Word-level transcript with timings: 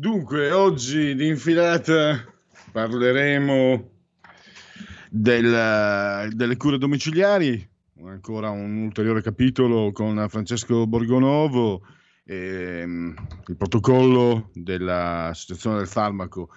Dunque, 0.00 0.50
oggi 0.50 1.14
di 1.14 1.26
infilata 1.26 2.24
parleremo 2.72 3.90
del, 5.10 6.30
delle 6.32 6.56
cure 6.56 6.78
domiciliari, 6.78 7.68
ancora 8.06 8.48
un 8.48 8.78
ulteriore 8.78 9.20
capitolo 9.20 9.92
con 9.92 10.24
Francesco 10.30 10.86
Borgonovo, 10.86 11.82
ehm, 12.24 13.14
il 13.46 13.56
protocollo 13.58 14.48
dell'Associazione 14.54 15.76
del 15.76 15.86
Farmaco 15.86 16.48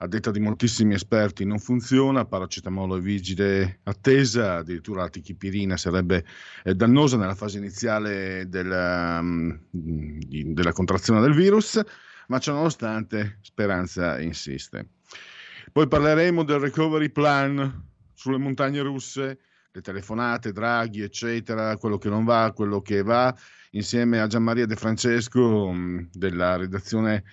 a 0.00 0.06
detta 0.06 0.30
di 0.30 0.40
moltissimi 0.40 0.92
esperti 0.92 1.46
non 1.46 1.58
funziona, 1.58 2.26
paracetamolo 2.26 2.98
è 2.98 3.00
vigile 3.00 3.80
attesa, 3.84 4.56
addirittura 4.56 5.04
la 5.04 5.08
tichipirina 5.08 5.78
sarebbe 5.78 6.22
eh, 6.64 6.74
dannosa 6.74 7.16
nella 7.16 7.34
fase 7.34 7.56
iniziale 7.56 8.46
della, 8.46 9.20
um, 9.20 9.58
della 9.70 10.72
contrazione 10.72 11.22
del 11.22 11.32
virus 11.32 11.82
ma 12.30 12.38
ciononostante 12.38 13.38
Speranza 13.42 14.20
insiste. 14.20 14.88
Poi 15.72 15.86
parleremo 15.86 16.44
del 16.44 16.60
recovery 16.60 17.10
plan 17.10 17.88
sulle 18.14 18.38
montagne 18.38 18.80
russe, 18.82 19.38
le 19.72 19.80
telefonate, 19.80 20.52
Draghi, 20.52 21.02
eccetera, 21.02 21.76
quello 21.76 21.98
che 21.98 22.08
non 22.08 22.24
va, 22.24 22.52
quello 22.54 22.80
che 22.80 23.02
va, 23.02 23.36
insieme 23.72 24.20
a 24.20 24.26
Gianmaria 24.26 24.66
De 24.66 24.76
Francesco 24.76 25.72
mm, 25.72 26.06
della 26.12 26.56
redazione 26.56 27.24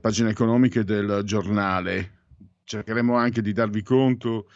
pagine 0.00 0.30
economiche 0.30 0.84
del 0.84 1.22
giornale. 1.24 2.24
Cercheremo 2.64 3.14
anche 3.14 3.42
di 3.42 3.52
darvi 3.52 3.82
conto 3.82 4.48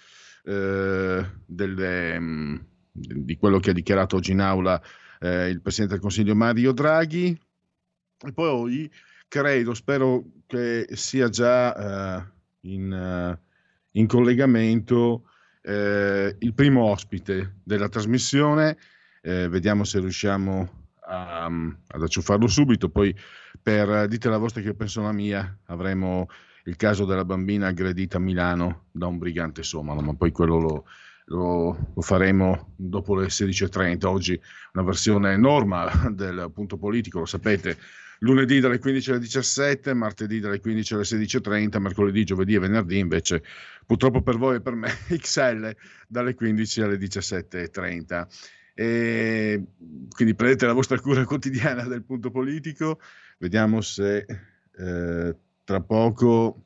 eh, 0.44 1.30
delle, 1.46 2.20
mm, 2.20 2.56
di 2.90 3.36
quello 3.36 3.58
che 3.58 3.70
ha 3.70 3.74
dichiarato 3.74 4.16
oggi 4.16 4.32
in 4.32 4.40
aula 4.40 4.80
eh, 5.20 5.48
il 5.48 5.60
Presidente 5.60 5.94
del 5.94 6.02
Consiglio 6.02 6.34
Mario 6.34 6.72
Draghi. 6.72 7.38
E 8.22 8.32
poi 8.32 8.90
credo, 9.30 9.74
spero 9.74 10.24
che 10.48 10.88
sia 10.90 11.28
già 11.28 12.18
uh, 12.18 12.68
in, 12.68 12.90
uh, 12.90 13.38
in, 13.92 14.08
collegamento 14.08 15.22
uh, 15.62 15.70
il 16.36 16.52
primo 16.52 16.82
ospite 16.86 17.60
della 17.62 17.88
trasmissione. 17.88 18.76
vediamo 19.22 19.84
se 19.84 20.00
riusciamo 20.00 20.88
a, 21.06 21.44
ad 21.44 22.02
acciuffarlo 22.02 22.48
subito. 22.48 22.88
Poi, 22.88 23.14
per 23.62 24.08
dite 24.08 24.28
la 24.28 24.38
vostra 24.38 24.62
che 24.62 24.68
io 24.68 24.74
penso 24.74 25.00
la 25.00 25.12
mia, 25.12 25.58
avremo 25.66 26.26
il 26.64 26.74
caso 26.74 27.04
della 27.04 27.24
bambina 27.24 27.68
aggredita 27.68 28.16
a 28.16 28.20
Milano 28.20 28.86
da 28.90 29.06
un 29.06 29.18
brigante 29.18 29.62
somalo, 29.62 30.00
ma 30.00 30.14
poi 30.14 30.32
quello 30.32 30.58
lo, 30.58 30.84
lo, 31.26 31.92
lo, 31.94 32.02
faremo 32.02 32.72
dopo 32.74 33.14
le 33.14 33.26
16.30. 33.26 34.06
Oggi 34.06 34.40
una 34.72 34.84
versione 34.84 35.36
normal 35.36 36.14
del 36.14 36.50
punto 36.52 36.78
politico, 36.78 37.20
lo 37.20 37.26
sapete, 37.26 37.78
lunedì 38.20 38.60
dalle 38.60 38.78
15 38.78 39.10
alle 39.10 39.18
17, 39.20 39.94
martedì 39.94 40.40
dalle 40.40 40.60
15 40.60 40.94
alle 40.94 41.02
16.30, 41.02 41.78
mercoledì, 41.78 42.24
giovedì 42.24 42.54
e 42.54 42.58
venerdì 42.58 42.98
invece 42.98 43.42
purtroppo 43.86 44.22
per 44.22 44.36
voi 44.36 44.56
e 44.56 44.60
per 44.60 44.74
me 44.74 44.88
XL 45.08 45.74
dalle 46.08 46.34
15 46.34 46.80
alle 46.82 46.96
17.30. 46.96 48.26
E 48.74 49.62
quindi 50.08 50.34
prendete 50.34 50.66
la 50.66 50.72
vostra 50.72 50.98
cura 50.98 51.24
quotidiana 51.24 51.84
del 51.84 52.02
punto 52.02 52.30
politico, 52.30 53.00
vediamo 53.38 53.80
se 53.80 54.26
eh, 54.76 55.36
tra 55.64 55.80
poco... 55.80 56.64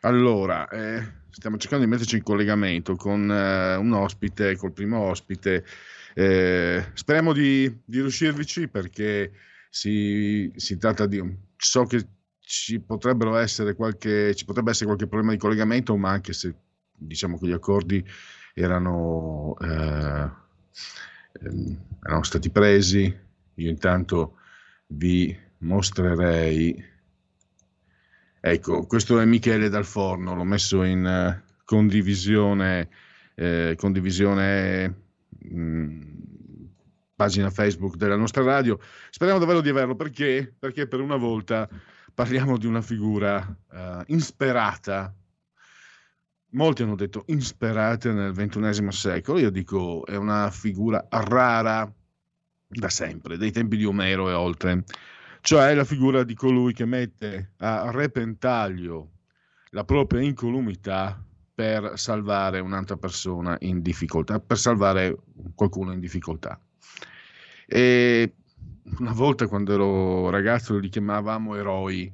Allora, 0.00 0.68
eh, 0.68 1.02
stiamo 1.30 1.56
cercando 1.56 1.84
di 1.84 1.90
metterci 1.90 2.16
in 2.16 2.22
collegamento 2.22 2.94
con 2.94 3.30
eh, 3.30 3.76
un 3.76 3.92
ospite, 3.92 4.56
col 4.56 4.72
primo 4.72 4.98
ospite. 4.98 5.64
Eh, 6.12 6.84
speriamo 6.92 7.32
di, 7.32 7.80
di 7.84 8.00
riuscirvici 8.00 8.68
perché 8.68 9.32
si, 9.74 10.52
si 10.54 10.78
tratta 10.78 11.06
di... 11.06 11.20
So 11.56 11.84
che 11.84 12.06
ci 12.38 12.78
potrebbero 12.78 13.36
essere 13.36 13.74
qualche, 13.74 14.32
ci 14.36 14.44
potrebbe 14.44 14.70
essere 14.70 14.86
qualche 14.86 15.08
problema 15.08 15.32
di 15.32 15.38
collegamento, 15.38 15.96
ma 15.96 16.10
anche 16.10 16.32
se 16.32 16.54
diciamo 16.96 17.38
che 17.38 17.48
gli 17.48 17.52
accordi 17.52 18.04
erano, 18.54 19.56
eh, 19.60 20.30
ehm, 21.42 21.84
erano 22.04 22.22
stati 22.22 22.50
presi, 22.50 23.12
io 23.54 23.68
intanto 23.68 24.36
vi 24.86 25.36
mostrerei. 25.58 26.92
Ecco, 28.40 28.86
questo 28.86 29.18
è 29.18 29.24
Michele 29.24 29.68
Dal 29.70 29.86
Forno, 29.86 30.36
l'ho 30.36 30.44
messo 30.44 30.84
in 30.84 31.04
uh, 31.04 31.52
condivisione, 31.64 32.90
eh, 33.34 33.74
condivisione 33.76 34.94
mh, 35.28 35.58
mm, 35.58 36.33
pagina 37.14 37.50
Facebook 37.50 37.96
della 37.96 38.16
nostra 38.16 38.42
radio. 38.42 38.78
Speriamo 39.10 39.38
davvero 39.38 39.60
di 39.60 39.68
averlo 39.68 39.94
perché, 39.94 40.54
perché 40.58 40.86
per 40.86 41.00
una 41.00 41.16
volta 41.16 41.68
parliamo 42.12 42.58
di 42.58 42.66
una 42.66 42.82
figura 42.82 43.36
uh, 43.70 44.02
insperata. 44.06 45.14
Molti 46.50 46.82
hanno 46.82 46.94
detto 46.94 47.24
insperata 47.26 48.12
nel 48.12 48.32
XXI 48.32 48.86
secolo, 48.90 49.38
io 49.38 49.50
dico 49.50 50.06
è 50.06 50.14
una 50.14 50.50
figura 50.50 51.04
rara 51.10 51.92
da 52.68 52.88
sempre, 52.88 53.36
dai 53.36 53.50
tempi 53.50 53.76
di 53.76 53.84
Omero 53.84 54.28
e 54.30 54.32
oltre, 54.32 54.84
cioè 55.40 55.74
la 55.74 55.84
figura 55.84 56.22
di 56.22 56.34
colui 56.34 56.72
che 56.72 56.84
mette 56.84 57.54
a 57.58 57.90
repentaglio 57.90 59.10
la 59.70 59.84
propria 59.84 60.20
incolumità 60.20 61.20
per 61.54 61.92
salvare 61.96 62.60
un'altra 62.60 62.96
persona 62.96 63.56
in 63.60 63.82
difficoltà, 63.82 64.38
per 64.38 64.58
salvare 64.58 65.16
qualcuno 65.54 65.92
in 65.92 66.00
difficoltà. 66.00 66.60
E 67.66 68.34
una 68.98 69.12
volta 69.12 69.46
quando 69.46 69.72
ero 69.72 70.30
ragazzo 70.30 70.78
li 70.78 70.88
chiamavamo 70.88 71.56
eroi 71.56 72.12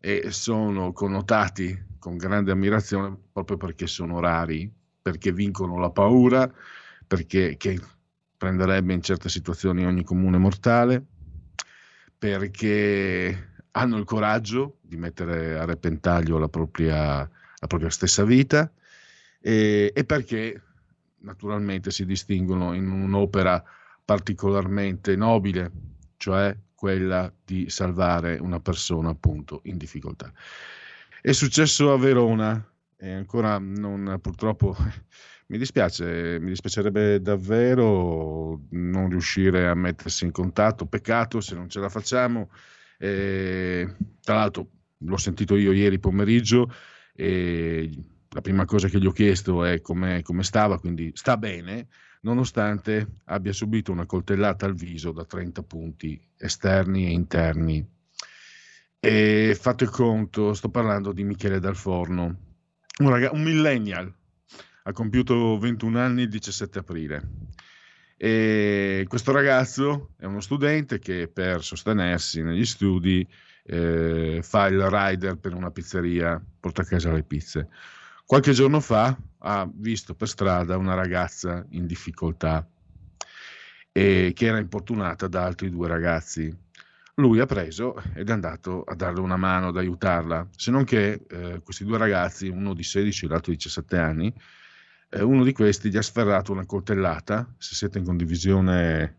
e 0.00 0.30
sono 0.30 0.92
connotati 0.92 1.86
con 1.98 2.16
grande 2.16 2.52
ammirazione 2.52 3.16
proprio 3.32 3.56
perché 3.56 3.86
sono 3.86 4.20
rari, 4.20 4.70
perché 5.02 5.32
vincono 5.32 5.78
la 5.78 5.90
paura, 5.90 6.50
perché 7.06 7.56
che 7.56 7.80
prenderebbe 8.36 8.92
in 8.92 9.02
certe 9.02 9.28
situazioni 9.28 9.84
ogni 9.84 10.04
comune 10.04 10.38
mortale, 10.38 11.04
perché 12.16 13.52
hanno 13.72 13.96
il 13.96 14.04
coraggio 14.04 14.78
di 14.80 14.96
mettere 14.96 15.58
a 15.58 15.64
repentaglio 15.64 16.38
la 16.38 16.48
propria, 16.48 17.18
la 17.18 17.66
propria 17.66 17.90
stessa 17.90 18.24
vita 18.24 18.70
e, 19.40 19.92
e 19.94 20.04
perché 20.04 20.62
naturalmente 21.20 21.90
si 21.90 22.04
distinguono 22.04 22.74
in 22.74 22.90
un'opera 22.90 23.62
particolarmente 24.04 25.16
nobile, 25.16 25.70
cioè 26.16 26.56
quella 26.74 27.32
di 27.44 27.68
salvare 27.68 28.38
una 28.38 28.60
persona 28.60 29.10
appunto 29.10 29.60
in 29.64 29.76
difficoltà. 29.76 30.32
È 31.20 31.32
successo 31.32 31.92
a 31.92 31.98
Verona 31.98 32.64
e 32.96 33.12
ancora 33.12 33.58
non 33.58 34.18
purtroppo 34.20 34.76
mi 35.48 35.58
dispiace, 35.58 36.38
mi 36.40 36.48
dispiacerebbe 36.48 37.20
davvero 37.20 38.66
non 38.70 39.08
riuscire 39.08 39.66
a 39.68 39.74
mettersi 39.74 40.24
in 40.24 40.30
contatto, 40.30 40.86
peccato 40.86 41.40
se 41.40 41.54
non 41.54 41.68
ce 41.68 41.80
la 41.80 41.88
facciamo. 41.88 42.50
E, 42.98 43.94
tra 44.20 44.34
l'altro 44.36 44.70
l'ho 44.98 45.16
sentito 45.16 45.56
io 45.56 45.72
ieri 45.72 45.98
pomeriggio 45.98 46.72
e 47.14 47.90
la 48.30 48.40
prima 48.40 48.64
cosa 48.64 48.88
che 48.88 48.98
gli 48.98 49.06
ho 49.06 49.12
chiesto 49.12 49.64
è 49.64 49.80
come, 49.80 50.22
come 50.22 50.42
stava, 50.42 50.78
quindi 50.78 51.10
sta 51.14 51.36
bene, 51.36 51.88
nonostante 52.22 53.20
abbia 53.26 53.52
subito 53.52 53.92
una 53.92 54.06
coltellata 54.06 54.66
al 54.66 54.74
viso 54.74 55.12
da 55.12 55.24
30 55.24 55.62
punti 55.62 56.20
esterni 56.36 57.06
e 57.06 57.10
interni. 57.10 57.86
E 59.00 59.56
fate 59.58 59.86
conto, 59.86 60.54
sto 60.54 60.68
parlando 60.68 61.12
di 61.12 61.22
Michele 61.22 61.60
Dal 61.60 61.76
Forno, 61.76 62.36
un, 62.98 63.08
rag- 63.10 63.32
un 63.32 63.42
millennial, 63.42 64.12
ha 64.82 64.92
compiuto 64.92 65.58
21 65.58 65.98
anni 65.98 66.22
il 66.22 66.28
17 66.28 66.78
aprile. 66.80 67.28
E 68.16 69.04
questo 69.06 69.30
ragazzo 69.30 70.14
è 70.18 70.24
uno 70.24 70.40
studente 70.40 70.98
che 70.98 71.30
per 71.32 71.62
sostenersi 71.62 72.42
negli 72.42 72.64
studi 72.64 73.26
eh, 73.62 74.40
fa 74.42 74.66
il 74.66 74.80
rider 74.80 75.36
per 75.36 75.54
una 75.54 75.70
pizzeria, 75.70 76.42
porta 76.58 76.82
a 76.82 76.84
casa 76.84 77.12
le 77.12 77.22
pizze. 77.22 77.68
Qualche 78.28 78.52
giorno 78.52 78.80
fa 78.80 79.16
ha 79.38 79.66
visto 79.72 80.14
per 80.14 80.28
strada 80.28 80.76
una 80.76 80.92
ragazza 80.92 81.64
in 81.70 81.86
difficoltà 81.86 82.68
e 83.90 84.32
che 84.34 84.44
era 84.44 84.58
importunata 84.58 85.28
da 85.28 85.44
altri 85.44 85.70
due 85.70 85.88
ragazzi. 85.88 86.54
Lui 87.14 87.40
ha 87.40 87.46
preso 87.46 87.96
ed 88.14 88.28
è 88.28 88.32
andato 88.32 88.82
a 88.82 88.94
darle 88.94 89.20
una 89.20 89.38
mano, 89.38 89.68
ad 89.68 89.78
aiutarla, 89.78 90.46
se 90.54 90.70
non 90.70 90.84
che 90.84 91.24
eh, 91.26 91.62
questi 91.64 91.86
due 91.86 91.96
ragazzi, 91.96 92.48
uno 92.48 92.74
di 92.74 92.82
16 92.82 93.24
e 93.24 93.28
l'altro 93.28 93.50
di 93.50 93.56
17 93.56 93.96
anni, 93.96 94.34
eh, 95.08 95.22
uno 95.22 95.42
di 95.42 95.54
questi 95.54 95.88
gli 95.88 95.96
ha 95.96 96.02
sferrato 96.02 96.52
una 96.52 96.66
coltellata, 96.66 97.54
se 97.56 97.76
siete 97.76 97.96
in 97.96 98.04
condivisione, 98.04 99.16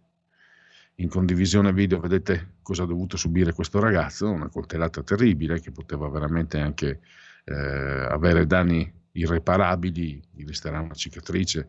in 0.98 1.10
condivisione 1.10 1.74
video 1.74 2.00
vedete 2.00 2.58
cosa 2.62 2.84
ha 2.84 2.86
dovuto 2.86 3.18
subire 3.18 3.54
questo 3.54 3.80
ragazzo, 3.80 4.30
una 4.30 4.50
coltellata 4.50 5.02
terribile 5.02 5.60
che 5.62 5.72
poteva 5.72 6.08
veramente 6.10 6.60
anche 6.60 7.00
eh, 7.46 7.56
avere 7.56 8.46
danni 8.46 8.98
irreparabili, 9.14 10.22
gli 10.32 10.46
resterà 10.46 10.80
una 10.80 10.94
cicatrice 10.94 11.68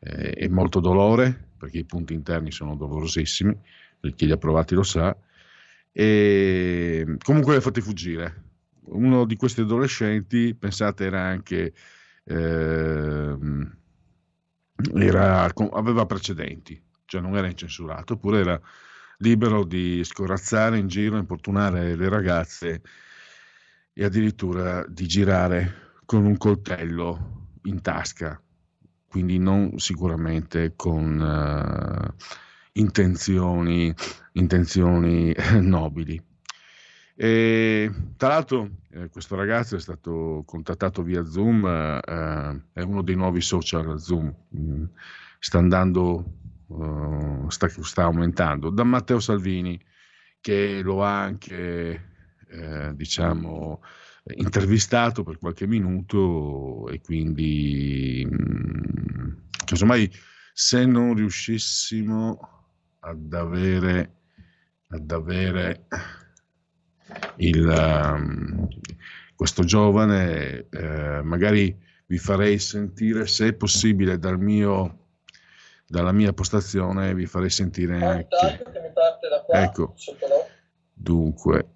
eh, 0.00 0.34
e 0.36 0.48
molto 0.48 0.80
dolore, 0.80 1.48
perché 1.56 1.78
i 1.78 1.84
punti 1.84 2.14
interni 2.14 2.50
sono 2.50 2.76
dolorosissimi, 2.76 3.56
chi 4.14 4.26
li 4.26 4.32
ha 4.32 4.36
provati 4.36 4.74
lo 4.74 4.82
sa, 4.82 5.16
e 5.90 7.16
comunque 7.22 7.52
li 7.52 7.58
ha 7.58 7.62
fatti 7.62 7.80
fuggire. 7.80 8.42
Uno 8.86 9.24
di 9.24 9.36
questi 9.36 9.62
adolescenti, 9.62 10.54
pensate, 10.54 11.04
era 11.04 11.22
anche... 11.22 11.72
Eh, 12.24 13.36
era, 14.94 15.48
aveva 15.72 16.06
precedenti, 16.06 16.80
cioè 17.04 17.20
non 17.20 17.36
era 17.36 17.46
incensurato, 17.46 18.14
oppure 18.14 18.40
era 18.40 18.60
libero 19.18 19.64
di 19.64 20.02
scorazzare 20.04 20.78
in 20.78 20.88
giro, 20.88 21.16
importunare 21.16 21.94
le 21.94 22.08
ragazze 22.08 22.82
e 23.92 24.04
addirittura 24.04 24.84
di 24.88 25.06
girare 25.06 25.82
con 26.04 26.24
un 26.24 26.36
coltello 26.36 27.58
in 27.64 27.80
tasca, 27.80 28.40
quindi 29.06 29.38
non 29.38 29.78
sicuramente 29.78 30.74
con 30.76 31.20
uh, 31.20 32.22
intenzioni, 32.72 33.94
intenzioni 34.32 35.34
nobili. 35.60 36.20
E, 37.16 37.90
tra 38.16 38.28
l'altro 38.28 38.70
eh, 38.90 39.08
questo 39.08 39.36
ragazzo 39.36 39.76
è 39.76 39.80
stato 39.80 40.42
contattato 40.44 41.02
via 41.02 41.24
Zoom, 41.24 41.64
eh, 41.64 42.62
è 42.72 42.82
uno 42.82 43.02
dei 43.02 43.14
nuovi 43.14 43.40
social 43.40 44.00
Zoom, 44.00 44.34
mm, 44.56 44.84
sta 45.38 45.58
andando, 45.58 46.24
uh, 46.66 47.48
sta, 47.48 47.68
sta, 47.68 48.02
aumentando, 48.02 48.70
da 48.70 48.82
Matteo 48.82 49.20
Salvini 49.20 49.80
che 50.40 50.80
lo 50.82 51.04
ha 51.04 51.22
anche, 51.22 52.08
eh, 52.48 52.92
diciamo, 52.94 53.80
intervistato 54.36 55.22
per 55.22 55.38
qualche 55.38 55.66
minuto 55.66 56.88
e 56.88 57.00
quindi 57.00 58.26
mh, 58.28 58.36
mm, 58.36 59.32
casomai 59.64 60.10
se 60.52 60.86
non 60.86 61.14
riuscissimo 61.14 62.38
ad 63.00 63.32
avere, 63.34 64.12
ad 64.88 65.10
avere 65.10 65.86
il, 67.36 67.66
um, 67.66 68.68
questo 69.34 69.64
giovane, 69.64 70.68
eh, 70.70 71.20
magari 71.22 71.76
vi 72.06 72.18
farei 72.18 72.58
sentire, 72.58 73.26
se 73.26 73.48
è 73.48 73.52
possibile, 73.52 74.18
dal 74.18 74.38
mio, 74.38 75.06
dalla 75.86 76.12
mia 76.12 76.32
postazione, 76.32 77.14
vi 77.14 77.26
farei 77.26 77.50
sentire 77.50 78.02
anche... 78.02 78.62
Ecco, 79.52 79.94
dunque... 80.92 81.72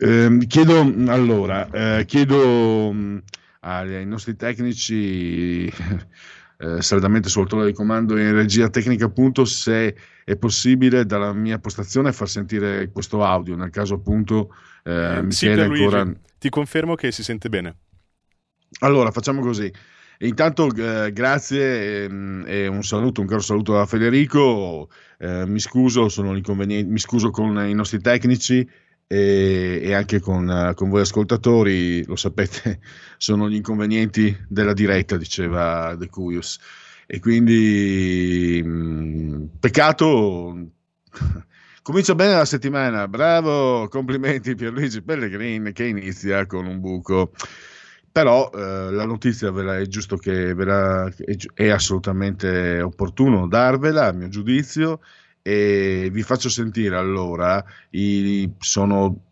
Eh, 0.00 0.38
chiedo 0.46 0.80
allora, 1.08 1.68
eh, 1.70 2.04
chiedo 2.04 2.92
mh, 2.92 3.22
ai 3.60 4.06
nostri 4.06 4.36
tecnici 4.36 5.66
eh, 6.58 6.80
saldamente 6.80 7.28
sul 7.28 7.48
torno 7.48 7.64
di 7.64 7.72
comando 7.72 8.16
in 8.16 8.32
regia 8.32 8.68
tecnica 8.68 9.06
appunto 9.06 9.44
se 9.44 9.96
è 10.24 10.36
possibile 10.36 11.04
dalla 11.04 11.32
mia 11.32 11.58
postazione 11.58 12.12
far 12.12 12.28
sentire 12.28 12.90
questo 12.92 13.24
audio. 13.24 13.56
Nel 13.56 13.70
caso 13.70 13.94
appunto 13.94 14.54
eh, 14.84 15.24
sì, 15.28 15.48
ancora... 15.48 16.06
ti 16.38 16.48
confermo 16.48 16.94
che 16.94 17.10
si 17.10 17.24
sente 17.24 17.48
bene. 17.48 17.76
Allora 18.80 19.10
facciamo 19.10 19.40
così. 19.40 19.72
Intanto 20.20 20.68
eh, 20.74 21.12
grazie 21.12 22.04
ehm, 22.04 22.44
e 22.46 22.66
un 22.66 22.82
saluto, 22.84 23.20
un 23.20 23.26
caro 23.26 23.40
saluto 23.40 23.72
da 23.72 23.86
Federico. 23.86 24.88
Eh, 25.18 25.44
mi 25.46 25.58
scuso, 25.58 26.08
mi 26.22 26.98
scuso 26.98 27.30
con 27.30 27.66
i 27.66 27.74
nostri 27.74 28.00
tecnici 28.00 28.68
e, 29.08 29.80
e 29.82 29.94
anche 29.94 30.20
con, 30.20 30.72
con, 30.76 30.90
voi 30.90 31.00
ascoltatori, 31.00 32.04
lo 32.04 32.14
sapete, 32.14 32.80
sono 33.16 33.48
gli 33.48 33.54
inconvenienti 33.54 34.36
della 34.46 34.74
diretta, 34.74 35.16
diceva 35.16 35.96
De 35.96 36.08
Cuius. 36.08 36.58
E 37.06 37.18
quindi 37.20 38.62
mh, 38.62 38.68
mm, 38.70 39.44
peccato, 39.58 40.68
comincia 41.82 42.14
bene 42.14 42.34
la 42.34 42.44
settimana, 42.44 43.08
bravo, 43.08 43.88
complimenti 43.88 44.54
Pierluigi 44.54 45.02
Pellegrini 45.02 45.72
che 45.72 45.84
inizia 45.84 46.46
con 46.46 46.66
un 46.66 46.78
buco. 46.80 47.32
Però 48.12 48.50
eh, 48.52 48.90
la 48.90 49.04
notizia 49.06 49.50
la, 49.52 49.78
è 49.78 49.86
giusto 49.86 50.16
che 50.16 50.52
la, 50.54 51.06
è, 51.06 51.36
è 51.54 51.68
assolutamente 51.68 52.80
opportuno 52.82 53.46
darvela, 53.46 54.06
a 54.08 54.12
mio 54.12 54.28
giudizio, 54.28 55.00
e 55.42 56.08
vi 56.12 56.22
faccio 56.22 56.48
sentire 56.48 56.96
allora, 56.96 57.64
i, 57.90 58.50
sono 58.58 59.24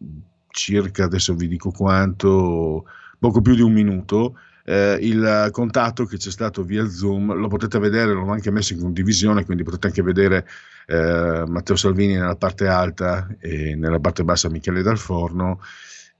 circa, 0.48 1.04
adesso 1.04 1.34
vi 1.34 1.48
dico 1.48 1.70
quanto, 1.70 2.84
poco 3.18 3.40
più 3.40 3.54
di 3.54 3.62
un 3.62 3.72
minuto, 3.72 4.38
eh, 4.64 4.98
il 5.00 5.48
contatto 5.52 6.06
che 6.06 6.16
c'è 6.16 6.30
stato 6.30 6.64
via 6.64 6.88
Zoom, 6.88 7.34
lo 7.34 7.48
potete 7.48 7.78
vedere, 7.78 8.12
l'ho 8.12 8.30
anche 8.30 8.50
messo 8.50 8.72
in 8.72 8.80
condivisione, 8.80 9.44
quindi 9.44 9.62
potete 9.62 9.86
anche 9.86 10.02
vedere 10.02 10.46
eh, 10.86 11.44
Matteo 11.46 11.76
Salvini 11.76 12.14
nella 12.14 12.36
parte 12.36 12.66
alta 12.66 13.28
e 13.38 13.76
nella 13.76 14.00
parte 14.00 14.24
bassa 14.24 14.48
Michele 14.48 14.82
Dal 14.82 14.98
Forno. 14.98 15.60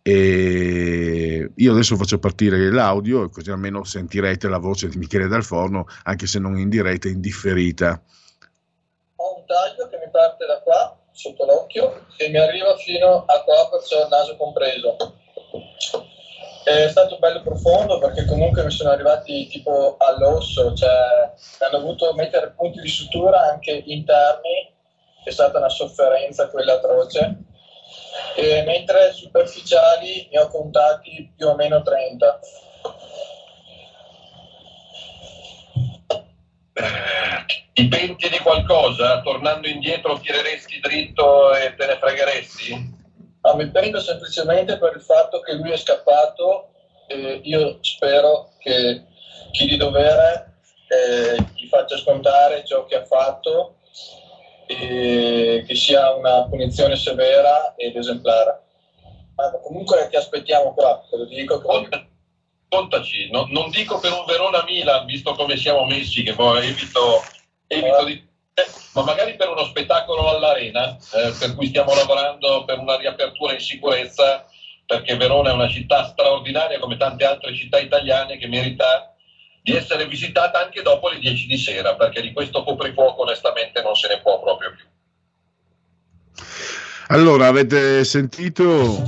E 0.03 1.51
io 1.53 1.73
adesso 1.73 1.97
faccio 1.97 2.21
partire 2.21 2.71
l'audio, 2.71 3.29
così 3.29 3.51
almeno 3.51 3.83
sentirete 3.83 4.49
la 4.49 4.59
voce 4.59 4.89
di 4.89 4.99
Michele 4.99 5.27
Dal 5.27 5.43
Forno, 5.43 5.87
anche 6.05 6.29
se 6.29 6.39
non 6.39 6.57
in 6.57 6.69
diretta, 6.69 7.09
in 7.09 7.21
differita 7.21 8.01
taglio 9.47 9.89
che 9.89 9.99
mi 9.99 10.11
parte 10.11 10.45
da 10.45 10.61
qua, 10.61 10.97
sotto 11.13 11.45
l'occhio, 11.45 12.07
e 12.19 12.29
mi 12.29 12.39
arriva 12.39 12.77
fino 12.77 13.25
a 13.27 13.43
qua, 13.43 13.69
perciò 13.71 14.03
il 14.03 14.09
naso 14.09 14.37
compreso. 14.37 14.97
È 16.65 16.89
stato 16.89 17.19
bello 17.19 17.43
profondo 17.43 17.99
perché 17.99 18.25
comunque 18.25 18.65
mi 18.65 18.73
sono 18.73 18.91
arrivati 18.91 19.47
tipo 19.47 19.97
all'osso, 19.99 20.75
cioè 20.75 21.31
hanno 21.61 21.79
dovuto 21.79 22.13
mettere 22.15 22.51
punti 22.51 22.81
di 22.81 22.89
sutura 22.89 23.43
anche 23.43 23.71
interni, 23.87 24.75
è 25.25 25.31
stata 25.31 25.59
una 25.59 25.69
sofferenza 25.69 26.49
quella 26.49 26.75
atroce. 26.75 27.37
E 28.35 28.63
mentre 28.63 29.13
superficiali 29.13 30.29
ne 30.33 30.41
ho 30.41 30.49
contati 30.49 31.33
più 31.37 31.49
o 31.49 31.55
meno 31.55 31.83
30. 31.83 32.41
Ti 37.73 37.89
penti 37.89 38.29
di 38.29 38.39
qualcosa? 38.39 39.21
Tornando 39.23 39.67
indietro 39.67 40.19
tireresti 40.19 40.81
dritto 40.81 41.55
e 41.55 41.75
te 41.75 41.87
ne 41.87 41.97
fregheresti? 41.99 42.95
No, 43.43 43.55
mi 43.55 43.71
pento 43.71 44.01
semplicemente 44.01 44.77
per 44.79 44.95
il 44.97 45.03
fatto 45.03 45.41
che 45.41 45.55
lui 45.55 45.71
è 45.71 45.77
scappato 45.77 46.71
e 47.07 47.41
io 47.45 47.79
spero 47.81 48.51
che 48.59 49.05
chi 49.53 49.67
di 49.67 49.77
dovere 49.77 50.55
eh, 50.89 51.37
gli 51.55 51.67
faccia 51.67 51.97
scontare 51.97 52.65
ciò 52.65 52.85
che 52.85 52.97
ha 52.97 53.05
fatto 53.05 53.77
e 54.67 55.65
che 55.67 55.75
sia 55.75 56.13
una 56.13 56.45
punizione 56.45 56.97
severa 56.97 57.75
ed 57.77 57.97
esemplare. 57.97 58.63
Ma 59.37 59.51
comunque 59.63 60.09
ti 60.09 60.17
aspettiamo 60.17 60.75
qua, 60.75 61.05
te 61.09 61.17
lo 61.17 61.25
dico. 61.27 61.59
Che... 61.61 62.06
Contaci, 62.69 63.31
no, 63.31 63.47
non 63.51 63.71
dico 63.71 63.99
per 63.99 64.13
un 64.13 64.25
Verona-Milan, 64.27 65.07
visto 65.07 65.35
come 65.35 65.57
siamo 65.57 65.85
messi, 65.87 66.23
che 66.23 66.35
poi 66.35 66.67
evito 66.67 67.23
evito 67.69 68.05
di 68.05 68.25
ma 68.95 69.03
magari 69.03 69.37
per 69.37 69.51
uno 69.51 69.65
spettacolo 69.65 70.31
all'arena, 70.31 70.97
eh, 71.13 71.35
per 71.39 71.55
cui 71.55 71.67
stiamo 71.67 71.95
lavorando 71.95 72.65
per 72.65 72.79
una 72.79 72.97
riapertura 72.97 73.53
in 73.53 73.61
sicurezza, 73.61 74.47
perché 74.87 75.17
Verona 75.17 75.51
è 75.51 75.53
una 75.53 75.69
città 75.69 76.05
straordinaria 76.05 76.79
come 76.79 76.97
tante 76.97 77.27
altre 77.27 77.55
città 77.55 77.79
italiane 77.79 78.39
che 78.39 78.47
merita 78.47 79.13
di 79.61 79.75
essere 79.75 80.07
visitata 80.07 80.61
anche 80.61 80.81
dopo 80.81 81.09
le 81.09 81.19
10 81.19 81.47
di 81.47 81.59
sera, 81.59 81.95
perché 81.97 82.23
di 82.23 82.33
questo 82.33 82.63
coprifuoco 82.63 83.23
onestamente 83.23 83.83
non 83.83 83.95
se 83.95 84.09
ne 84.09 84.21
può 84.21 84.41
proprio 84.41 84.71
più. 84.75 84.87
Allora, 87.09 87.47
avete 87.47 88.03
sentito? 88.03 89.01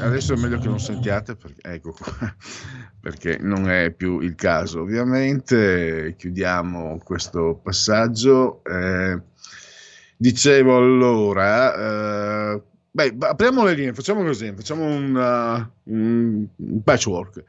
Adesso 0.00 0.34
è 0.34 0.36
meglio 0.36 0.58
che 0.58 0.68
non 0.68 0.78
sentiate, 0.78 1.34
perché, 1.34 1.60
ecco 1.62 1.92
qua, 1.92 2.34
perché 3.00 3.38
non 3.40 3.70
è 3.70 3.90
più 3.90 4.20
il 4.20 4.34
caso. 4.34 4.82
Ovviamente 4.82 6.14
chiudiamo 6.18 7.00
questo 7.02 7.58
passaggio. 7.62 8.62
Eh, 8.64 9.18
dicevo 10.14 10.76
allora, 10.76 12.52
eh, 12.54 12.62
beh, 12.90 13.16
apriamo 13.18 13.64
le 13.64 13.72
linee, 13.72 13.94
facciamo 13.94 14.22
così, 14.22 14.52
facciamo 14.54 14.84
un, 14.84 15.14
uh, 15.14 15.90
un 15.90 16.82
patchwork. 16.84 17.42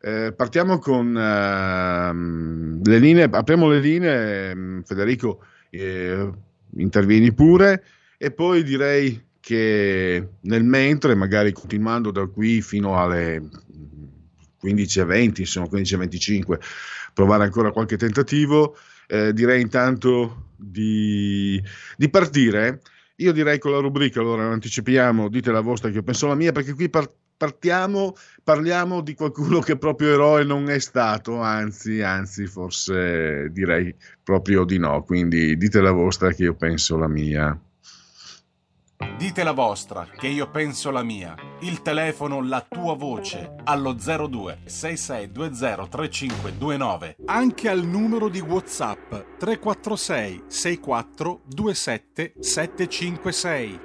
Eh, 0.00 0.32
partiamo 0.34 0.78
con 0.78 1.08
uh, 1.08 2.80
le 2.82 2.98
linee, 2.98 3.28
apriamo 3.30 3.68
le 3.68 3.80
linee, 3.80 4.82
Federico, 4.82 5.44
eh, 5.68 6.30
intervieni 6.76 7.34
pure 7.34 7.82
e 8.24 8.30
poi 8.30 8.62
direi 8.62 9.22
che 9.38 10.28
nel 10.40 10.64
mentre, 10.64 11.14
magari 11.14 11.52
continuando 11.52 12.10
da 12.10 12.24
qui 12.24 12.62
fino 12.62 12.98
alle 12.98 13.38
15.20, 14.62 15.40
insomma 15.40 15.66
15.25, 15.70 16.58
provare 17.12 17.44
ancora 17.44 17.70
qualche 17.70 17.98
tentativo, 17.98 18.78
eh, 19.08 19.34
direi 19.34 19.60
intanto 19.60 20.52
di, 20.56 21.62
di, 21.98 22.08
partire. 22.08 22.80
Io 23.16 23.32
direi 23.32 23.58
con 23.58 23.72
la 23.72 23.80
rubrica, 23.80 24.20
allora 24.20 24.44
anticipiamo, 24.44 25.28
dite 25.28 25.52
la 25.52 25.60
vostra 25.60 25.90
che 25.90 25.96
io 25.96 26.02
penso 26.02 26.26
la 26.26 26.34
mia, 26.34 26.52
perché 26.52 26.72
qui 26.72 26.88
par- 26.88 27.12
partiamo, 27.36 28.14
parliamo 28.42 29.02
di 29.02 29.12
qualcuno 29.12 29.60
che 29.60 29.76
proprio 29.76 30.14
eroe 30.14 30.44
non 30.44 30.70
è 30.70 30.78
stato, 30.78 31.40
anzi, 31.40 32.00
anzi, 32.00 32.46
forse 32.46 33.50
direi 33.50 33.94
proprio 34.22 34.64
di 34.64 34.78
no. 34.78 35.02
Quindi 35.02 35.58
dite 35.58 35.82
la 35.82 35.92
vostra 35.92 36.32
che 36.32 36.44
io 36.44 36.54
penso 36.54 36.96
la 36.96 37.08
mia. 37.08 37.60
Dite 39.16 39.44
la 39.44 39.52
vostra, 39.52 40.06
che 40.16 40.26
io 40.26 40.50
penso 40.50 40.90
la 40.90 41.02
mia. 41.02 41.34
Il 41.60 41.82
telefono, 41.82 42.42
la 42.42 42.64
tua 42.68 42.94
voce, 42.94 43.54
allo 43.64 43.92
02 43.94 44.58
6620 44.64 45.88
3529. 45.88 47.16
Anche 47.26 47.68
al 47.68 47.84
numero 47.84 48.28
di 48.28 48.40
WhatsApp 48.40 49.14
346 49.38 50.44
64 50.48 51.40
27 51.46 52.34
756. 52.38 53.80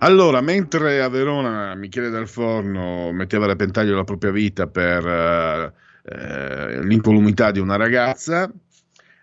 Allora, 0.00 0.40
mentre 0.40 1.02
a 1.02 1.08
Verona 1.08 1.74
Michele 1.74 2.10
Dal 2.10 2.28
Forno 2.28 3.12
metteva 3.12 3.44
a 3.44 3.48
repentaglio 3.48 3.96
la 3.96 4.04
propria 4.04 4.30
vita 4.30 4.66
per 4.66 5.06
eh, 5.06 5.72
eh 6.04 6.84
l'incolumità 6.84 7.50
di 7.50 7.58
una 7.58 7.76
ragazza, 7.76 8.50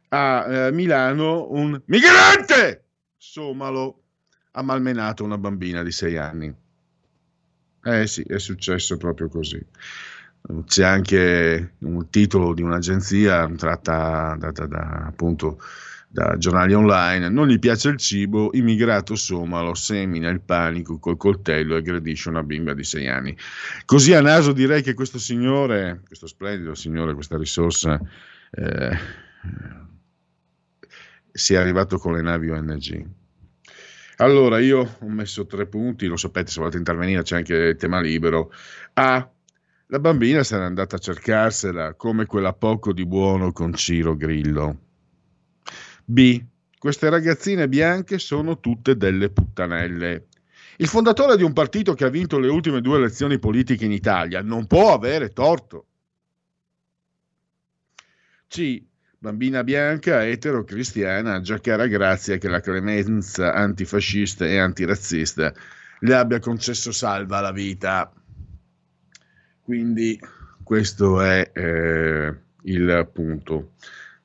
a 0.10 0.46
eh, 0.48 0.72
Milano 0.72 1.48
un 1.51 1.82
migrante 1.86 2.84
somalo 3.18 4.04
ha 4.58 4.64
malmenato 4.64 5.24
una 5.24 5.38
bambina 5.38 5.84
di 5.84 5.92
sei 5.92 6.18
anni. 6.18 6.54
Eh 7.84 8.08
sì, 8.08 8.24
è 8.24 8.40
successo 8.40 8.98
proprio 8.98 9.30
così. 9.30 9.64
C'è 10.66 10.84
anche 10.84 11.74
un 11.80 12.10
titolo 12.10 12.54
di 12.54 12.64
un'agenzia 12.64 13.50
tratta 13.56 14.36
da, 14.38 14.52
da, 14.52 14.66
da, 14.66 15.06
appunto 15.06 15.62
da 16.08 16.38
giornali 16.38 16.74
online. 16.74 17.30
Non 17.30 17.48
gli 17.48 17.60
piace 17.60 17.90
il 17.90 17.98
cibo, 17.98 18.50
immigrato 18.54 19.16
somalo 19.16 19.76
semina 19.76 20.30
il 20.30 20.42
panico 20.42 20.98
col 20.98 21.18
coltello 21.18 21.76
e 21.76 21.78
aggredisce 21.78 22.30
una 22.30 22.44
bimba 22.44 22.74
di 22.74 22.84
sei 22.84 23.08
anni. 23.08 23.38
Così 23.86 24.14
a 24.14 24.22
naso 24.22 24.54
direi 24.54 24.82
che 24.82 24.96
questo 24.96 25.20
signore, 25.20 26.02
questo 26.08 26.26
splendido 26.26 26.74
signore, 26.74 27.14
questa 27.14 27.38
risorsa, 27.38 28.02
eh, 28.50 28.98
sia 31.32 31.60
arrivato 31.60 32.00
con 32.00 32.14
le 32.14 32.22
navi 32.24 32.50
ONG. 32.50 33.17
Allora, 34.20 34.60
io 34.60 34.98
ho 35.00 35.10
messo 35.10 35.46
tre 35.46 35.68
punti, 35.68 36.08
lo 36.08 36.18
sapete, 36.18 36.50
se 36.50 36.60
volete 36.60 36.78
intervenire 36.78 37.22
c'è 37.22 37.38
anche 37.38 37.54
il 37.54 37.76
tema 37.76 38.00
libero. 38.00 38.52
A. 38.94 39.30
La 39.90 40.00
bambina 40.00 40.42
n'è 40.42 40.58
andata 40.58 40.96
a 40.96 41.00
cercarsela 41.00 41.94
come 41.94 42.26
quella 42.26 42.54
poco 42.54 42.94
di 42.94 43.06
buono 43.06 43.52
con 43.52 43.74
Ciro 43.74 44.18
Grillo. 44.18 44.80
B. 46.04 46.44
Queste 46.80 47.10
ragazzine 47.10 47.70
bianche 47.70 48.18
sono 48.18 48.60
tutte 48.60 48.98
delle 48.98 49.30
puttanelle. 49.30 50.28
Il 50.78 50.88
fondatore 50.88 51.38
di 51.38 51.44
un 51.44 51.54
partito 51.54 51.94
che 51.94 52.06
ha 52.06 52.10
vinto 52.10 52.40
le 52.40 52.50
ultime 52.50 52.82
due 52.82 52.98
elezioni 52.98 53.40
politiche 53.40 53.86
in 53.86 53.92
Italia 53.92 54.42
non 54.42 54.68
può 54.68 54.94
avere 54.94 55.30
torto. 55.30 55.86
C 58.48 58.84
bambina 59.20 59.64
bianca, 59.64 60.26
etero, 60.26 60.64
cristiana, 60.64 61.42
già 61.42 61.60
cara 61.60 61.88
grazia 61.88 62.38
che 62.38 62.48
la 62.48 62.62
clemenza 62.62 63.54
antifascista 63.54 64.46
e 64.46 64.58
antirazzista 64.58 65.54
le 66.00 66.16
abbia 66.16 66.40
concesso 66.40 66.92
salva 66.92 67.42
la 67.42 67.52
vita. 67.52 68.12
Quindi 69.62 70.20
questo 70.64 71.22
è 71.22 71.52
eh, 71.54 72.36
il 72.64 73.10
punto. 73.12 73.72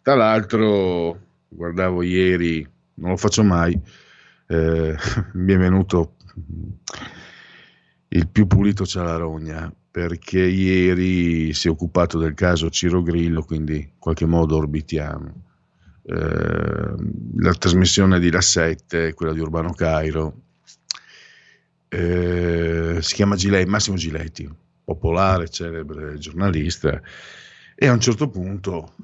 Tra 0.02 0.14
l'altro, 0.14 1.20
guardavo 1.48 2.02
ieri, 2.02 2.68
non 2.94 3.10
lo 3.10 3.16
faccio 3.16 3.42
mai, 3.42 3.80
eh, 4.46 4.96
mi 5.32 5.52
è 5.52 5.56
venuto 5.56 6.16
il 8.08 8.28
più 8.28 8.46
pulito 8.46 8.84
c'è 8.84 9.02
la 9.02 9.16
rogna 9.16 9.72
perché 9.92 10.40
ieri 10.40 11.52
si 11.52 11.68
è 11.68 11.70
occupato 11.70 12.18
del 12.18 12.32
caso 12.32 12.70
Ciro 12.70 13.02
Grillo, 13.02 13.44
quindi 13.44 13.76
in 13.76 13.98
qualche 13.98 14.24
modo 14.24 14.56
orbitiamo. 14.56 15.42
Eh, 16.04 16.94
la 17.36 17.52
trasmissione 17.52 18.18
di 18.18 18.30
La 18.30 18.40
7, 18.40 19.12
quella 19.12 19.34
di 19.34 19.40
Urbano 19.40 19.74
Cairo, 19.74 20.40
eh, 21.88 22.96
si 23.00 23.14
chiama 23.14 23.36
Giletti, 23.36 23.68
Massimo 23.68 23.96
Giletti, 23.96 24.50
popolare, 24.82 25.50
celebre 25.50 26.16
giornalista, 26.16 26.98
e 27.74 27.86
a 27.86 27.92
un 27.92 28.00
certo 28.00 28.30
punto, 28.30 28.94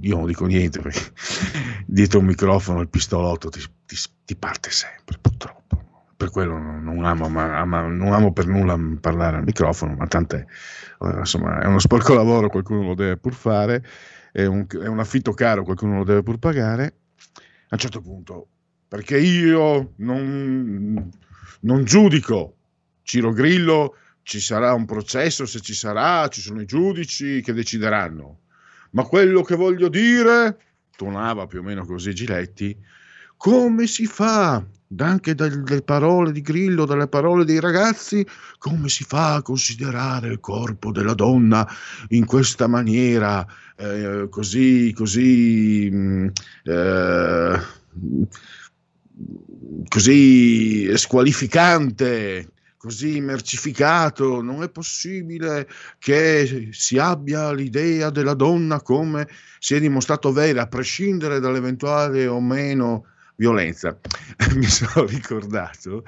io 0.00 0.16
non 0.16 0.24
dico 0.24 0.46
niente 0.46 0.80
perché 0.80 1.12
dietro 1.84 2.20
un 2.20 2.24
microfono 2.24 2.80
il 2.80 2.88
pistolotto 2.88 3.50
ti, 3.50 3.60
ti, 3.84 3.96
ti 4.24 4.36
parte 4.36 4.70
sempre, 4.70 5.18
purtroppo 5.20 5.85
per 6.16 6.30
quello 6.30 6.56
non 6.56 7.04
amo, 7.04 7.28
ma, 7.28 7.64
ma, 7.64 7.82
non 7.82 8.12
amo 8.12 8.32
per 8.32 8.46
nulla 8.46 8.78
parlare 9.00 9.36
al 9.36 9.44
microfono, 9.44 9.94
ma 9.94 10.06
tant'è. 10.06 10.44
Eh, 11.00 11.18
insomma, 11.18 11.60
è 11.60 11.66
uno 11.66 11.78
sporco 11.78 12.14
lavoro, 12.14 12.48
qualcuno 12.48 12.82
lo 12.82 12.94
deve 12.94 13.18
pur 13.18 13.34
fare, 13.34 13.84
è 14.32 14.44
un, 14.46 14.66
è 14.66 14.86
un 14.86 14.98
affitto 14.98 15.32
caro, 15.32 15.62
qualcuno 15.62 15.98
lo 15.98 16.04
deve 16.04 16.22
pur 16.22 16.38
pagare. 16.38 16.94
A 17.68 17.74
un 17.74 17.78
certo 17.78 18.00
punto, 18.00 18.48
perché 18.88 19.18
io 19.18 19.92
non, 19.96 21.10
non 21.60 21.84
giudico 21.84 22.56
Ciro 23.02 23.32
Grillo, 23.32 23.96
ci 24.22 24.40
sarà 24.40 24.72
un 24.72 24.86
processo, 24.86 25.44
se 25.44 25.60
ci 25.60 25.74
sarà, 25.74 26.26
ci 26.28 26.40
sono 26.40 26.62
i 26.62 26.66
giudici 26.66 27.42
che 27.42 27.52
decideranno. 27.52 28.40
Ma 28.92 29.04
quello 29.04 29.42
che 29.42 29.54
voglio 29.54 29.88
dire, 29.88 30.58
tonava 30.96 31.46
più 31.46 31.58
o 31.58 31.62
meno 31.62 31.84
così 31.84 32.14
Giletti, 32.14 32.76
come 33.36 33.86
si 33.86 34.06
fa 34.06 34.64
anche 34.98 35.34
dalle 35.34 35.82
parole 35.82 36.32
di 36.32 36.42
Grillo, 36.42 36.84
dalle 36.84 37.08
parole 37.08 37.44
dei 37.44 37.60
ragazzi, 37.60 38.26
come 38.58 38.88
si 38.88 39.04
fa 39.04 39.34
a 39.34 39.42
considerare 39.42 40.28
il 40.28 40.40
corpo 40.40 40.92
della 40.92 41.14
donna 41.14 41.66
in 42.08 42.24
questa 42.24 42.66
maniera 42.66 43.44
eh, 43.76 44.28
così, 44.30 44.92
così, 44.94 45.88
mm, 45.92 46.28
eh, 46.64 47.60
così 49.88 50.96
squalificante, 50.96 52.50
così 52.76 53.20
mercificato, 53.20 54.40
non 54.40 54.62
è 54.62 54.68
possibile 54.68 55.68
che 55.98 56.68
si 56.70 56.98
abbia 56.98 57.52
l'idea 57.52 58.10
della 58.10 58.34
donna 58.34 58.80
come 58.80 59.26
si 59.58 59.74
è 59.74 59.80
dimostrato 59.80 60.32
vera, 60.32 60.62
a 60.62 60.66
prescindere 60.68 61.40
dall'eventuale 61.40 62.26
o 62.28 62.40
meno 62.40 63.06
violenza. 63.36 63.98
Mi 64.56 64.64
sono 64.66 65.06
ricordato 65.06 66.04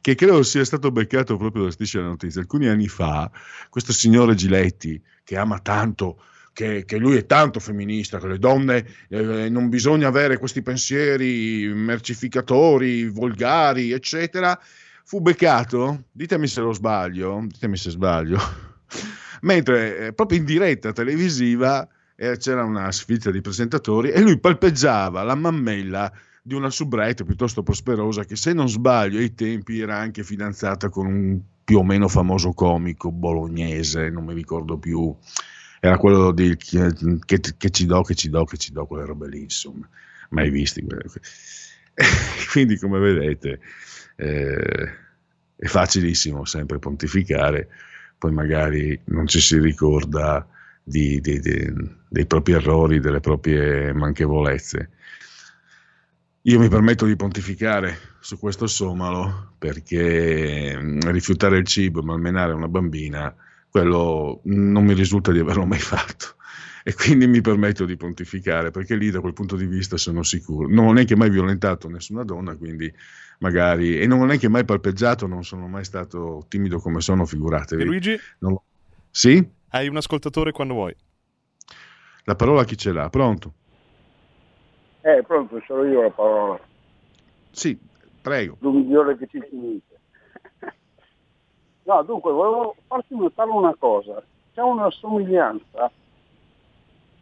che 0.00 0.14
credo 0.14 0.42
sia 0.42 0.64
stato 0.64 0.90
beccato 0.90 1.36
proprio 1.36 1.64
da 1.64 1.70
Striscia 1.70 1.98
della 1.98 2.10
Notizia. 2.10 2.40
Alcuni 2.40 2.68
anni 2.68 2.88
fa, 2.88 3.30
questo 3.68 3.92
signore 3.92 4.34
Giletti, 4.34 5.00
che 5.22 5.36
ama 5.36 5.58
tanto 5.60 6.22
che, 6.52 6.84
che, 6.84 6.98
lui 6.98 7.16
è 7.16 7.26
tanto 7.26 7.60
femminista, 7.60 8.18
che 8.18 8.26
le 8.26 8.38
donne 8.38 8.84
eh, 9.08 9.48
non 9.48 9.68
bisogna 9.68 10.08
avere 10.08 10.38
questi 10.38 10.62
pensieri 10.62 11.70
mercificatori, 11.72 13.08
volgari, 13.08 13.92
eccetera, 13.92 14.58
fu 15.04 15.20
beccato, 15.20 16.04
ditemi 16.12 16.46
se 16.46 16.60
lo 16.60 16.72
sbaglio, 16.72 17.44
ditemi 17.46 17.76
se 17.76 17.90
sbaglio, 17.90 18.38
mentre 19.42 19.98
eh, 19.98 20.12
proprio 20.12 20.38
in 20.38 20.44
diretta 20.44 20.92
televisiva 20.92 21.88
eh, 22.16 22.36
c'era 22.36 22.64
una 22.64 22.92
sfilza 22.92 23.30
di 23.30 23.40
presentatori 23.40 24.10
e 24.10 24.20
lui 24.20 24.38
palpeggiava 24.38 25.22
la 25.22 25.34
mammella 25.34 26.12
di 26.50 26.56
una 26.56 26.68
soubrette 26.68 27.24
piuttosto 27.24 27.62
prosperosa 27.62 28.24
che 28.24 28.34
se 28.34 28.52
non 28.52 28.68
sbaglio 28.68 29.20
ai 29.20 29.34
tempi 29.34 29.78
era 29.78 29.96
anche 29.96 30.24
fidanzata 30.24 30.88
con 30.88 31.06
un 31.06 31.40
più 31.62 31.78
o 31.78 31.84
meno 31.84 32.08
famoso 32.08 32.52
comico 32.54 33.12
bolognese, 33.12 34.10
non 34.10 34.24
mi 34.24 34.34
ricordo 34.34 34.76
più, 34.76 35.14
era 35.78 35.96
quello 35.96 36.32
di 36.32 36.56
che, 36.56 36.92
che, 37.24 37.40
che 37.56 37.70
ci 37.70 37.86
do, 37.86 38.02
che 38.02 38.16
ci 38.16 38.30
do, 38.30 38.42
che 38.42 38.56
ci 38.56 38.72
do, 38.72 38.84
quelle 38.84 39.04
robe 39.04 39.28
lì, 39.28 39.42
insomma, 39.42 39.88
mai 40.30 40.50
visti. 40.50 40.84
quindi, 42.50 42.76
come 42.78 42.98
vedete, 42.98 43.60
eh, 44.16 44.92
è 45.54 45.66
facilissimo 45.66 46.44
sempre 46.44 46.80
pontificare, 46.80 47.68
poi 48.18 48.32
magari 48.32 49.00
non 49.04 49.28
ci 49.28 49.38
si 49.38 49.56
ricorda 49.60 50.44
di, 50.82 51.20
di, 51.20 51.38
di, 51.38 51.72
dei 52.08 52.26
propri 52.26 52.54
errori, 52.54 52.98
delle 52.98 53.20
proprie 53.20 53.92
manchevolezze. 53.92 54.90
Io 56.44 56.58
mi 56.58 56.68
permetto 56.68 57.04
di 57.04 57.16
pontificare 57.16 57.98
su 58.18 58.38
questo 58.38 58.66
somalo 58.66 59.52
perché 59.58 60.74
mm, 60.74 61.00
rifiutare 61.10 61.58
il 61.58 61.66
cibo 61.66 62.00
e 62.00 62.04
malmenare 62.04 62.54
una 62.54 62.68
bambina, 62.68 63.34
quello 63.68 64.40
non 64.44 64.84
mi 64.84 64.94
risulta 64.94 65.32
di 65.32 65.38
averlo 65.38 65.66
mai 65.66 65.78
fatto 65.78 66.36
e 66.82 66.94
quindi 66.94 67.26
mi 67.26 67.42
permetto 67.42 67.84
di 67.84 67.94
pontificare 67.94 68.70
perché 68.70 68.96
lì 68.96 69.10
da 69.10 69.20
quel 69.20 69.34
punto 69.34 69.54
di 69.54 69.66
vista 69.66 69.98
sono 69.98 70.22
sicuro. 70.22 70.66
Non 70.66 70.86
ho 70.86 70.92
neanche 70.92 71.14
mai 71.14 71.28
violentato 71.28 71.90
nessuna 71.90 72.24
donna, 72.24 72.56
quindi 72.56 72.90
magari 73.40 73.98
e 73.98 74.06
non 74.06 74.20
ho 74.20 74.24
neanche 74.24 74.48
mai 74.48 74.64
palpeggiato, 74.64 75.26
non 75.26 75.44
sono 75.44 75.68
mai 75.68 75.84
stato 75.84 76.46
timido 76.48 76.78
come 76.78 77.02
sono, 77.02 77.26
figuratevi. 77.26 77.82
E 77.82 77.84
Luigi? 77.84 78.18
Non... 78.38 78.56
Sì? 79.10 79.46
Hai 79.68 79.88
un 79.88 79.96
ascoltatore 79.98 80.52
quando 80.52 80.72
vuoi. 80.72 80.96
La 82.24 82.34
parola 82.34 82.64
chi 82.64 82.78
ce 82.78 82.92
l'ha? 82.92 83.10
Pronto? 83.10 83.54
Eh, 85.02 85.22
pronto, 85.22 85.60
sono 85.66 85.84
io 85.84 86.02
la 86.02 86.10
parola. 86.10 86.60
Sì, 87.50 87.78
prego. 88.20 88.56
L'umiliore 88.60 89.16
che 89.16 89.26
ci 89.26 89.40
finisce. 89.48 89.98
no, 91.84 92.02
dunque, 92.02 92.32
volevo 92.32 92.76
farti 92.86 93.16
notare 93.16 93.50
una 93.50 93.74
cosa. 93.78 94.22
C'è 94.52 94.60
una 94.60 94.90
somiglianza 94.90 95.90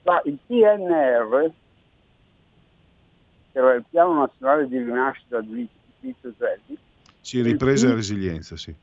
tra 0.03 0.23
il 0.25 0.39
PNR, 0.47 1.53
che 3.53 3.59
era 3.59 3.75
il 3.75 3.85
Piano 3.89 4.21
Nazionale 4.21 4.67
di 4.67 4.79
Rinascita 4.79 5.41
di 5.41 5.69
Tizio 6.01 6.33
Zelli. 6.37 6.79
Sì, 7.21 7.43
ripresa 7.43 7.89
e 7.89 7.95
resilienza, 7.95 8.57
sì. 8.57 8.75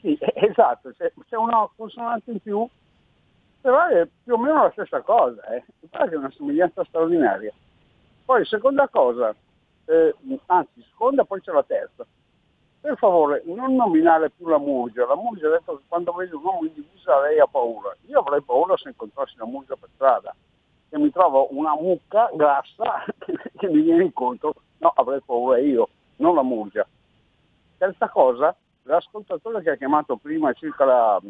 Sì, 0.00 0.18
esatto, 0.34 0.92
c'è, 0.96 1.12
c'è 1.28 1.36
una 1.36 1.68
consonante 1.76 2.32
in 2.32 2.40
più 2.40 2.66
però 3.60 3.86
è 3.86 4.06
più 4.24 4.34
o 4.34 4.38
meno 4.38 4.62
la 4.62 4.70
stessa 4.70 5.00
cosa, 5.02 5.42
eh. 5.48 5.64
è 5.90 6.14
una 6.14 6.30
somiglianza 6.30 6.84
straordinaria. 6.84 7.52
Poi 8.24 8.44
seconda 8.46 8.88
cosa, 8.88 9.34
eh, 9.86 10.14
anzi 10.46 10.82
seconda 10.90 11.24
poi 11.24 11.40
c'è 11.40 11.52
la 11.52 11.64
terza, 11.64 12.06
per 12.80 12.96
favore 12.96 13.42
non 13.44 13.74
nominare 13.74 14.30
più 14.30 14.48
la 14.48 14.58
Murgia, 14.58 15.06
la 15.06 15.16
Murgia 15.16 15.48
ha 15.48 15.50
detto 15.50 15.76
che 15.76 15.82
quando 15.88 16.12
vede 16.12 16.34
un 16.34 16.44
uomo 16.44 16.66
in 16.66 16.72
divisa 16.72 17.20
lei 17.20 17.38
ha 17.38 17.46
paura, 17.46 17.94
io 18.06 18.20
avrei 18.20 18.40
paura 18.40 18.76
se 18.76 18.88
incontrassi 18.88 19.34
la 19.36 19.46
Murgia 19.46 19.76
per 19.76 19.90
strada, 19.94 20.34
e 20.88 20.98
mi 20.98 21.10
trovo 21.10 21.48
una 21.50 21.74
mucca 21.74 22.30
grassa 22.34 23.04
che 23.58 23.68
mi 23.68 23.82
viene 23.82 24.04
incontro, 24.04 24.54
no 24.78 24.92
avrei 24.94 25.20
paura 25.20 25.58
io, 25.58 25.88
non 26.16 26.34
la 26.34 26.42
Murgia. 26.42 26.86
Terza 27.76 28.08
cosa, 28.08 28.54
l'ascoltatore 28.84 29.62
che 29.62 29.70
ha 29.70 29.76
chiamato 29.76 30.16
prima 30.16 30.52
circa 30.52 30.84
la, 30.84 31.20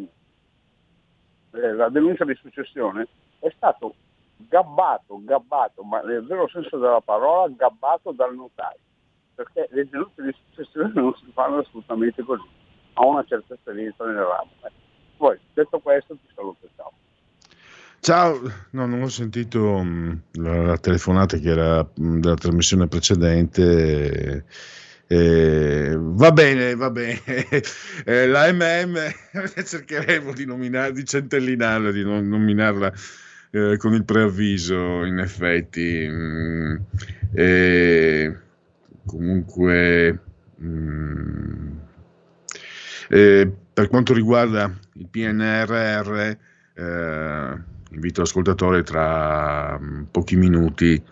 eh, 1.53 1.73
la 1.73 1.89
denuncia 1.89 2.25
di 2.25 2.35
successione 2.35 3.09
è 3.39 3.53
stato 3.57 3.95
gabbato, 4.49 5.21
gabbato, 5.23 5.83
ma 5.83 6.01
nel 6.01 6.25
vero 6.25 6.49
senso 6.49 6.79
della 6.79 7.01
parola, 7.01 7.53
gabbato 7.57 8.13
dal 8.13 8.35
notaio, 8.35 8.79
perché 9.35 9.69
le 9.71 9.89
denunce 9.89 10.23
di 10.23 10.35
successione 10.49 10.93
non 10.95 11.15
si 11.15 11.31
fanno 11.33 11.59
assolutamente 11.59 12.23
così, 12.23 12.49
ha 12.95 13.07
una 13.07 13.25
certa 13.25 13.55
esperienza 13.55 14.05
nel 14.05 14.17
ramo. 14.17 14.51
Eh. 14.65 14.73
Poi, 15.17 15.39
detto 15.53 15.79
questo, 15.81 16.15
ti 16.15 16.33
saluto, 16.35 16.69
ciao. 16.77 16.93
Ciao, 18.01 18.41
no, 18.71 18.87
non 18.87 19.03
ho 19.03 19.09
sentito 19.09 19.83
mh, 19.83 20.23
la, 20.33 20.79
telefonata 20.79 21.37
che 21.37 21.51
era 21.51 21.83
mh, 21.83 22.21
della 22.21 22.35
trasmissione 22.35 22.89
precedente. 22.89 24.13
Eh, 24.13 24.45
va 25.17 26.31
bene, 26.33 26.75
va 26.77 26.91
bene. 26.91 27.21
Eh, 28.05 28.27
la 28.27 28.51
MM 28.53 28.97
cercheremo 29.65 30.33
di, 30.33 30.47
nominare, 30.47 30.93
di 30.93 31.05
centellinarla, 31.05 31.91
di 31.91 32.03
nominarla 32.03 32.93
eh, 33.51 33.77
con 33.77 33.95
il 33.95 34.05
preavviso, 34.05 35.05
in 35.05 35.19
effetti. 35.19 36.07
Mm, 36.09 36.77
comunque, 39.05 40.19
mm, 40.63 41.77
per 43.09 43.89
quanto 43.89 44.15
riguarda 44.15 44.73
il 44.95 45.09
PNRR, 45.09 46.37
eh, 46.75 47.59
invito 47.91 48.21
l'ascoltatore 48.21 48.83
tra 48.83 49.79
pochi 50.11 50.37
minuti 50.37 51.03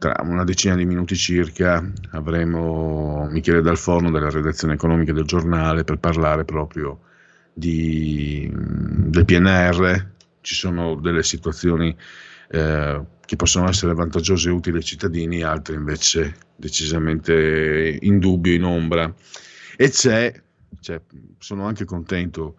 tra 0.00 0.16
una 0.22 0.44
decina 0.44 0.76
di 0.76 0.86
minuti 0.86 1.14
circa 1.14 1.86
avremo 2.12 3.28
Michele 3.30 3.60
Dalforno 3.60 4.10
della 4.10 4.30
redazione 4.30 4.72
economica 4.72 5.12
del 5.12 5.26
giornale 5.26 5.84
per 5.84 5.98
parlare 5.98 6.46
proprio 6.46 7.00
di, 7.52 8.50
del 8.50 9.26
PNR. 9.26 10.06
Ci 10.40 10.54
sono 10.54 10.94
delle 10.94 11.22
situazioni 11.22 11.94
eh, 12.48 13.04
che 13.26 13.36
possono 13.36 13.68
essere 13.68 13.92
vantaggiose 13.92 14.48
e 14.48 14.52
utili 14.52 14.78
ai 14.78 14.84
cittadini, 14.84 15.42
altre 15.42 15.74
invece 15.74 16.34
decisamente 16.56 17.98
in 18.00 18.18
dubbio, 18.20 18.54
in 18.54 18.64
ombra. 18.64 19.14
E 19.76 19.90
c'è, 19.90 20.32
cioè, 20.80 20.98
sono 21.36 21.66
anche 21.66 21.84
contento 21.84 22.56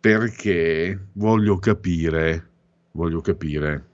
perché 0.00 0.98
voglio 1.12 1.58
capire, 1.58 2.48
voglio 2.90 3.20
capire 3.20 3.84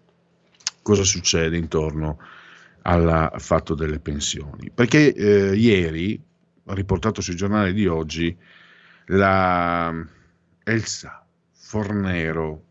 cosa 0.81 1.05
succede 1.05 1.59
intorno 1.59 2.19
a 2.19 2.41
al 2.83 3.33
fatto 3.37 3.75
delle 3.75 4.01
pensioni. 4.01 4.71
Perché 4.73 5.15
eh, 5.15 5.55
ieri, 5.55 6.21
riportato 6.65 7.21
sui 7.21 7.37
giornali 7.37 7.73
di 7.73 7.87
oggi, 7.87 8.37
la 9.07 9.95
Elsa 10.65 11.27
Fornero 11.53 12.65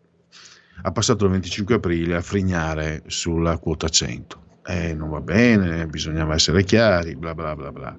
ha 0.84 0.92
passato 0.92 1.26
il 1.26 1.32
25 1.32 1.76
aprile 1.76 2.16
a 2.16 2.22
frignare 2.22 3.04
sulla 3.08 3.58
quota 3.58 3.88
100. 3.88 4.50
Eh, 4.66 4.94
non 4.94 5.10
va 5.10 5.22
bene, 5.22 5.88
bisognava 5.88 6.36
essere 6.36 6.64
chiari, 6.64 7.16
bla 7.16 7.34
bla 7.34 7.56
bla 7.56 7.72
bla. 7.72 7.98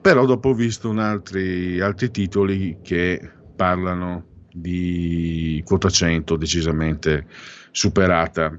Però 0.00 0.24
dopo 0.24 0.50
ho 0.50 0.54
visto 0.54 0.90
altri, 0.90 1.80
altri 1.80 2.10
titoli 2.10 2.78
che 2.82 3.28
parlano 3.56 4.46
di 4.52 5.60
quota 5.64 5.90
100 5.90 6.36
decisamente 6.36 7.26
superata. 7.72 8.58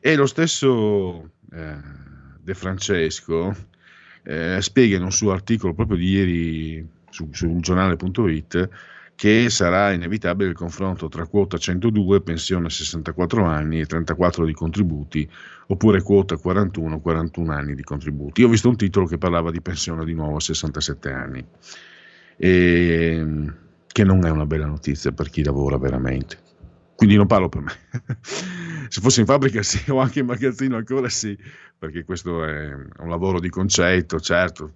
E 0.00 0.16
lo 0.16 0.26
stesso 0.26 1.30
eh, 1.52 1.76
De 2.40 2.54
Francesco 2.54 3.54
eh, 4.24 4.58
spiega 4.60 4.96
in 4.96 5.02
un 5.02 5.12
suo 5.12 5.32
articolo 5.32 5.74
proprio 5.74 5.96
di 5.96 6.08
ieri 6.08 6.88
su, 7.10 7.28
sul 7.32 7.60
giornale.it 7.60 8.68
che 9.14 9.50
sarà 9.50 9.92
inevitabile 9.92 10.48
il 10.48 10.56
confronto 10.56 11.08
tra 11.08 11.26
quota 11.26 11.56
102, 11.56 12.22
pensione 12.22 12.66
a 12.66 12.70
64 12.70 13.44
anni 13.44 13.80
e 13.80 13.86
34 13.86 14.44
di 14.44 14.52
contributi, 14.52 15.28
oppure 15.68 16.02
quota 16.02 16.36
41, 16.36 16.98
41 16.98 17.52
anni 17.52 17.74
di 17.74 17.84
contributi. 17.84 18.40
Io 18.40 18.48
ho 18.48 18.50
visto 18.50 18.68
un 18.68 18.76
titolo 18.76 19.06
che 19.06 19.18
parlava 19.18 19.52
di 19.52 19.60
pensione 19.60 20.04
di 20.04 20.14
nuovo 20.14 20.36
a 20.36 20.40
67 20.40 21.10
anni, 21.12 21.46
e, 22.36 23.52
che 23.86 24.04
non 24.04 24.24
è 24.24 24.30
una 24.30 24.46
bella 24.46 24.66
notizia 24.66 25.12
per 25.12 25.30
chi 25.30 25.44
lavora 25.44 25.78
veramente. 25.78 26.38
Quindi 26.96 27.14
non 27.14 27.26
parlo 27.26 27.48
per 27.48 27.60
me. 27.60 27.72
Se 28.92 29.00
fossi 29.00 29.20
in 29.20 29.26
fabbrica 29.26 29.62
sì, 29.64 29.90
o 29.90 30.00
anche 30.00 30.20
in 30.20 30.26
magazzino 30.26 30.76
ancora 30.76 31.08
sì, 31.08 31.34
perché 31.78 32.04
questo 32.04 32.44
è 32.44 32.74
un 32.74 33.08
lavoro 33.08 33.40
di 33.40 33.48
concetto, 33.48 34.20
certo. 34.20 34.72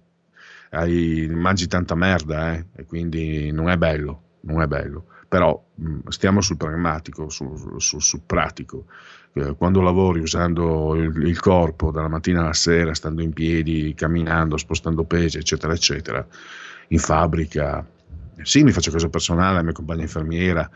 Hai, 0.71 1.27
mangi 1.29 1.67
tanta 1.67 1.93
merda 1.93 2.55
eh, 2.55 2.65
e 2.75 2.85
quindi 2.85 3.51
non 3.51 3.69
è 3.69 3.77
bello, 3.77 4.39
non 4.41 4.63
è 4.63 4.65
bello. 4.65 5.05
Però 5.27 5.63
mh, 5.75 6.07
stiamo 6.07 6.41
sul 6.41 6.57
pragmatico, 6.57 7.29
sul, 7.29 7.79
sul, 7.79 8.01
sul 8.01 8.21
pratico. 8.25 8.85
Eh, 9.33 9.53
quando 9.55 9.81
lavori 9.81 10.19
usando 10.19 10.95
il, 10.95 11.15
il 11.23 11.39
corpo 11.39 11.91
dalla 11.91 12.07
mattina 12.07 12.41
alla 12.41 12.53
sera, 12.53 12.95
stando 12.95 13.21
in 13.21 13.33
piedi, 13.33 13.93
camminando, 13.95 14.57
spostando 14.57 15.03
pesi, 15.03 15.37
eccetera, 15.37 15.73
eccetera, 15.73 16.25
in 16.87 16.97
fabbrica, 16.97 17.87
sì, 18.41 18.63
mi 18.63 18.71
faccio 18.71 18.89
caso 18.89 19.09
personale, 19.09 19.57
la 19.57 19.61
mia 19.61 19.73
compagna 19.73 20.01
infermiera, 20.01 20.67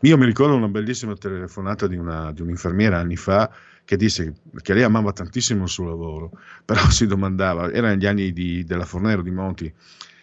io 0.00 0.18
mi 0.18 0.26
ricordo 0.26 0.54
una 0.56 0.68
bellissima 0.68 1.14
telefonata 1.14 1.86
di, 1.86 1.96
una, 1.96 2.32
di 2.32 2.42
un'infermiera 2.42 2.98
anni 2.98 3.16
fa 3.16 3.50
che 3.84 3.96
disse 3.96 4.34
che 4.62 4.74
lei 4.74 4.82
amava 4.82 5.12
tantissimo 5.12 5.64
il 5.64 5.68
suo 5.68 5.84
lavoro, 5.86 6.32
però 6.64 6.88
si 6.90 7.06
domandava, 7.06 7.70
era 7.72 7.88
negli 7.88 8.06
anni 8.06 8.32
di, 8.32 8.64
della 8.64 8.84
Fornero 8.84 9.22
di 9.22 9.30
Monti, 9.30 9.72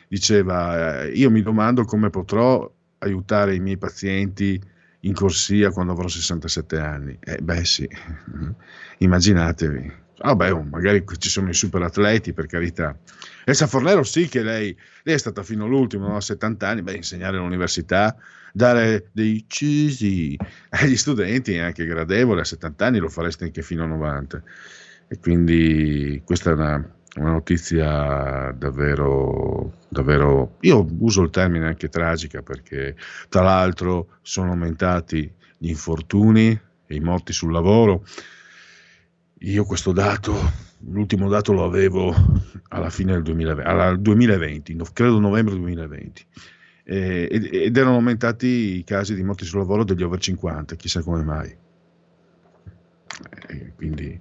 diceva 0.08 1.04
eh, 1.04 1.12
io 1.12 1.30
mi 1.30 1.42
domando 1.42 1.84
come 1.86 2.10
potrò 2.10 2.70
aiutare 3.00 3.56
i 3.56 3.60
miei 3.60 3.78
pazienti 3.78 4.62
in 5.02 5.14
corsia 5.14 5.72
quando 5.72 5.94
avrò 5.94 6.08
67 6.08 6.78
anni. 6.78 7.18
Eh, 7.20 7.38
beh 7.38 7.66
sì, 7.66 7.88
immaginatevi. 9.00 9.94
Ah 10.24 10.32
oh, 10.34 10.64
magari 10.64 11.04
ci 11.18 11.30
sono 11.30 11.50
i 11.50 11.54
super 11.54 11.82
atleti, 11.82 12.34
per 12.34 12.46
carità. 12.46 12.98
Elsa 13.44 13.68
Fornero 13.68 14.04
sì 14.04 14.28
che 14.28 14.44
lei, 14.44 14.76
lei 15.04 15.16
è 15.16 15.18
stata 15.18 15.44
fino 15.44 15.66
all'ultimo, 15.66 16.16
a 16.16 16.22
70 16.22 16.68
anni, 16.68 16.82
beh, 16.82 16.96
insegnare 16.96 17.38
all'università 17.38 18.16
dare 18.54 19.10
dei 19.14 19.46
cisi 19.48 20.38
agli 20.70 20.96
studenti 20.96 21.54
è 21.54 21.60
anche 21.60 21.86
gradevole, 21.86 22.42
a 22.42 22.46
70 22.46 22.86
anni 22.86 23.00
lo 23.00 23.10
fareste 23.10 23.46
anche 23.46 23.62
fino 23.62 23.84
a 23.84 23.88
90. 23.88 24.44
E 25.08 25.20
quindi 25.20 26.22
questa 26.24 26.52
è 26.52 26.54
una, 26.54 26.96
una 27.18 27.32
notizia 27.32 28.54
davvero, 28.58 29.74
davvero, 29.90 30.58
io 30.62 30.86
uso 31.00 31.22
il 31.24 31.30
termine 31.30 31.66
anche 31.66 31.90
tragica 31.90 32.42
perché 32.42 32.96
tra 33.28 33.42
l'altro 33.42 34.20
sono 34.22 34.52
aumentati 34.52 35.32
gli 35.58 35.70
infortuni 35.70 36.60
e 36.86 36.96
i 36.96 37.00
morti 37.00 37.34
sul 37.34 37.52
lavoro. 37.52 38.06
Io 39.44 39.66
questo 39.66 39.92
dato, 39.92 40.36
l'ultimo 40.90 41.28
dato 41.28 41.52
lo 41.52 41.64
avevo 41.64 42.14
alla 42.70 42.92
fine 42.92 43.14
del 43.14 43.24
2020, 43.24 43.68
alla 43.68 43.96
2020 43.96 44.78
credo 44.94 45.20
novembre 45.20 45.56
2020, 45.56 46.26
eh, 46.84 47.28
ed 47.52 47.76
erano 47.76 47.96
aumentati 47.96 48.46
i 48.78 48.84
casi 48.84 49.16
di 49.16 49.24
morti 49.24 49.46
sul 49.46 49.58
lavoro 49.58 49.84
degli 49.84 50.04
over 50.04 50.20
50, 50.20 50.76
chissà 50.76 51.02
come 51.02 51.24
mai. 51.24 51.58
Eh, 53.48 53.74
quindi 53.76 54.20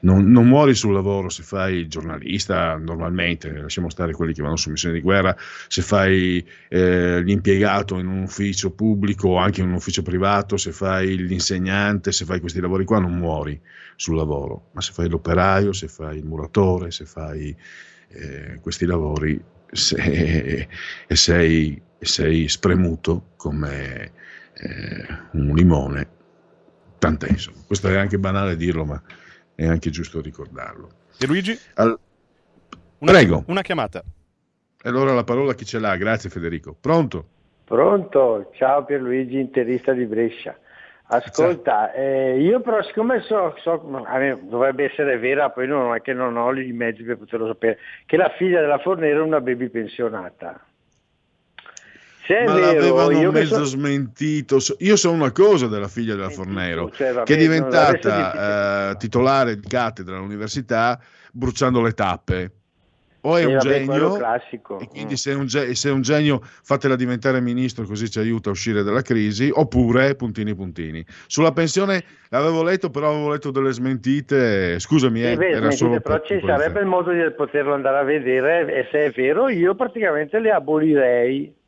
non, 0.00 0.30
non, 0.30 0.48
muori 0.48 0.74
sul 0.74 0.92
lavoro 0.92 1.28
se 1.28 1.42
fai 1.42 1.76
il 1.76 1.88
giornalista 1.88 2.76
normalmente, 2.76 3.52
lasciamo 3.52 3.90
stare 3.90 4.12
quelli 4.12 4.32
che 4.32 4.42
vanno 4.42 4.56
su 4.56 4.70
missioni 4.70 4.94
di 4.94 5.00
guerra, 5.00 5.36
se 5.68 5.82
fai 5.82 6.46
eh, 6.68 7.20
l'impiegato 7.22 7.98
in 7.98 8.06
un 8.06 8.22
ufficio 8.22 8.70
pubblico 8.70 9.28
o 9.28 9.36
anche 9.36 9.60
in 9.60 9.68
un 9.68 9.74
ufficio 9.74 10.02
privato, 10.02 10.56
se 10.56 10.72
fai 10.72 11.16
l'insegnante, 11.16 12.12
se 12.12 12.24
fai 12.24 12.40
questi 12.40 12.60
lavori 12.60 12.84
qua 12.84 12.98
non 12.98 13.16
muori 13.16 13.60
sul 13.96 14.16
lavoro, 14.16 14.68
ma 14.72 14.80
se 14.80 14.92
fai 14.92 15.08
l'operaio, 15.08 15.72
se 15.72 15.88
fai 15.88 16.18
il 16.18 16.24
muratore, 16.24 16.90
se 16.90 17.04
fai 17.04 17.54
eh, 18.08 18.58
questi 18.60 18.86
lavori 18.86 19.40
se, 19.70 20.66
e 21.06 21.16
sei, 21.16 21.80
sei, 21.98 22.48
spremuto 22.48 23.32
come 23.36 24.12
eh, 24.54 25.06
un 25.32 25.54
limone, 25.54 26.08
tant'è 26.98 27.28
insomma. 27.30 27.58
Questo 27.66 27.88
è 27.88 27.96
anche 27.96 28.18
banale 28.18 28.56
dirlo, 28.56 28.84
ma 28.84 29.02
è 29.60 29.66
anche 29.66 29.90
giusto 29.90 30.22
ricordarlo. 30.22 30.88
E 31.18 31.26
Luigi? 31.26 31.58
Al... 31.74 31.98
Una, 32.98 33.12
Prego. 33.12 33.44
Una 33.48 33.60
chiamata. 33.60 34.02
Allora 34.84 35.12
la 35.12 35.24
parola 35.24 35.52
chi 35.52 35.66
ce 35.66 35.78
l'ha? 35.78 35.96
Grazie 35.96 36.30
Federico. 36.30 36.74
Pronto? 36.80 37.26
Pronto, 37.64 38.50
ciao 38.54 38.84
Pierluigi, 38.84 39.38
interista 39.38 39.92
di 39.92 40.06
Brescia. 40.06 40.56
Ascolta, 41.12 41.92
eh, 41.92 42.40
io 42.40 42.60
però 42.60 42.82
siccome 42.82 43.20
so, 43.20 43.54
so 43.58 43.76
dovrebbe 44.44 44.84
essere 44.84 45.18
vera, 45.18 45.50
poi 45.50 45.66
non 45.66 45.94
è 45.94 46.00
che 46.00 46.14
non 46.14 46.36
ho 46.36 46.52
i 46.54 46.72
mezzi 46.72 47.02
per 47.02 47.18
poterlo 47.18 47.48
sapere, 47.48 47.78
che 48.06 48.16
la 48.16 48.32
figlia 48.38 48.60
della 48.60 48.78
Fornero 48.78 49.22
è 49.22 49.26
una 49.26 49.40
baby 49.40 49.68
pensionata. 49.68 50.64
Se 52.30 52.44
Ma 52.44 52.54
vero, 52.54 52.94
l'avevano 52.94 53.32
mezzo 53.32 53.56
so... 53.56 53.64
smentito. 53.64 54.58
Io 54.78 54.94
so 54.94 55.10
una 55.10 55.32
cosa 55.32 55.66
della 55.66 55.88
figlia 55.88 56.14
della 56.14 56.30
Fornero, 56.30 56.88
cioè, 56.92 57.12
vabbè, 57.12 57.26
che 57.26 57.34
è 57.34 57.36
diventata 57.36 58.90
eh, 58.90 58.96
titolare 58.98 59.58
di 59.58 59.66
cattedra 59.66 60.16
all'università 60.16 61.00
bruciando 61.32 61.82
le 61.82 61.90
tappe. 61.90 62.52
O 63.22 63.36
è 63.36 63.42
eh, 63.42 63.46
un 63.46 63.54
vabbè, 63.54 63.68
genio, 63.68 64.16
e 64.78 64.86
quindi 64.88 65.12
mm. 65.12 65.16
se, 65.16 65.32
è 65.32 65.34
un, 65.34 65.48
se 65.48 65.88
è 65.88 65.92
un 65.92 66.02
genio 66.02 66.40
fatela 66.40 66.94
diventare 66.94 67.40
ministro 67.40 67.84
così 67.84 68.08
ci 68.08 68.20
aiuta 68.20 68.48
a 68.48 68.52
uscire 68.52 68.84
dalla 68.84 69.02
crisi, 69.02 69.50
oppure 69.52 70.14
puntini 70.14 70.54
puntini. 70.54 71.04
Sulla 71.26 71.50
pensione 71.50 72.02
l'avevo 72.28 72.62
letto, 72.62 72.90
però 72.90 73.10
avevo 73.10 73.30
letto 73.30 73.50
delle 73.50 73.72
smentite, 73.72 74.78
scusami, 74.78 75.22
eh, 75.24 75.36
beh, 75.36 75.50
era 75.50 75.70
solo 75.72 76.00
però 76.00 76.22
ci 76.22 76.40
sarebbe 76.46 76.78
il 76.78 76.86
modo 76.86 77.10
di 77.10 77.20
poterlo 77.36 77.74
andare 77.74 77.98
a 77.98 78.04
vedere 78.04 78.72
e 78.72 78.88
se 78.92 79.06
è 79.06 79.10
vero 79.10 79.48
io 79.48 79.74
praticamente 79.74 80.38
le 80.38 80.52
abolirei 80.52 81.58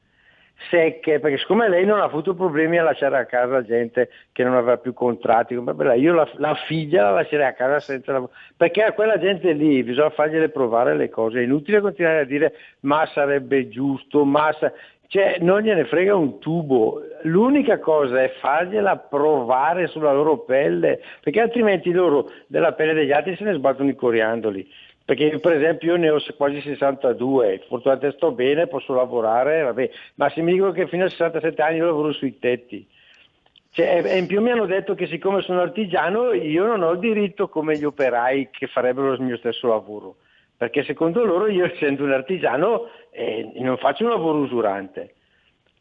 secche, 0.70 1.20
perché 1.20 1.38
siccome 1.38 1.68
lei 1.68 1.84
non 1.84 2.00
ha 2.00 2.04
avuto 2.04 2.34
problemi 2.34 2.78
a 2.78 2.82
lasciare 2.82 3.18
a 3.18 3.26
casa 3.26 3.62
gente 3.62 4.10
che 4.32 4.44
non 4.44 4.54
aveva 4.54 4.78
più 4.78 4.92
contratti, 4.92 5.54
io 5.54 6.14
la, 6.14 6.28
la, 6.36 6.54
figlia 6.66 7.04
la 7.04 7.10
lascerei 7.12 7.46
a 7.46 7.52
casa 7.52 7.80
senza 7.80 8.12
lavoro, 8.12 8.32
perché 8.56 8.82
a 8.82 8.92
quella 8.92 9.18
gente 9.18 9.52
lì 9.52 9.82
bisogna 9.82 10.10
fargliele 10.10 10.48
provare 10.48 10.96
le 10.96 11.08
cose, 11.08 11.40
è 11.40 11.42
inutile 11.42 11.80
continuare 11.80 12.20
a 12.20 12.24
dire 12.24 12.54
ma 12.80 13.06
sarebbe 13.06 13.68
giusto, 13.68 14.24
ma 14.24 14.52
sa... 14.58 14.72
cioè, 15.06 15.36
non 15.40 15.60
gliene 15.60 15.84
frega 15.84 16.14
un 16.14 16.38
tubo, 16.38 17.02
l'unica 17.22 17.78
cosa 17.78 18.22
è 18.22 18.32
fargliela 18.40 18.96
provare 18.96 19.86
sulla 19.86 20.12
loro 20.12 20.38
pelle, 20.38 21.00
perché 21.22 21.40
altrimenti 21.40 21.92
loro 21.92 22.30
della 22.46 22.72
pelle 22.72 22.94
degli 22.94 23.12
altri 23.12 23.36
se 23.36 23.44
ne 23.44 23.54
sbattono 23.54 23.90
i 23.90 23.94
coriandoli. 23.94 24.68
Perché 25.04 25.38
per 25.40 25.52
esempio 25.54 25.92
io 25.92 25.96
ne 25.98 26.10
ho 26.10 26.22
quasi 26.36 26.60
62, 26.60 27.64
fortunatamente 27.68 28.16
sto 28.16 28.30
bene, 28.32 28.68
posso 28.68 28.94
lavorare, 28.94 29.62
vabbè. 29.62 29.90
ma 30.14 30.30
se 30.30 30.42
mi 30.42 30.52
dicono 30.52 30.72
che 30.72 30.86
fino 30.86 31.04
a 31.04 31.08
67 31.08 31.60
anni 31.60 31.78
io 31.78 31.86
lavoro 31.86 32.12
sui 32.12 32.38
tetti, 32.38 32.86
cioè, 33.70 34.02
e 34.04 34.18
in 34.18 34.26
più 34.26 34.40
mi 34.40 34.50
hanno 34.50 34.66
detto 34.66 34.94
che 34.94 35.06
siccome 35.06 35.40
sono 35.40 35.60
artigiano 35.60 36.32
io 36.32 36.66
non 36.66 36.82
ho 36.82 36.92
il 36.92 36.98
diritto 36.98 37.48
come 37.48 37.78
gli 37.78 37.84
operai 37.84 38.50
che 38.50 38.66
farebbero 38.66 39.14
il 39.14 39.22
mio 39.22 39.36
stesso 39.38 39.66
lavoro, 39.66 40.16
perché 40.56 40.84
secondo 40.84 41.24
loro 41.24 41.48
io 41.48 41.64
essendo 41.64 42.04
un 42.04 42.12
artigiano 42.12 42.88
eh, 43.10 43.50
non 43.56 43.78
faccio 43.78 44.04
un 44.04 44.10
lavoro 44.10 44.38
usurante 44.38 45.14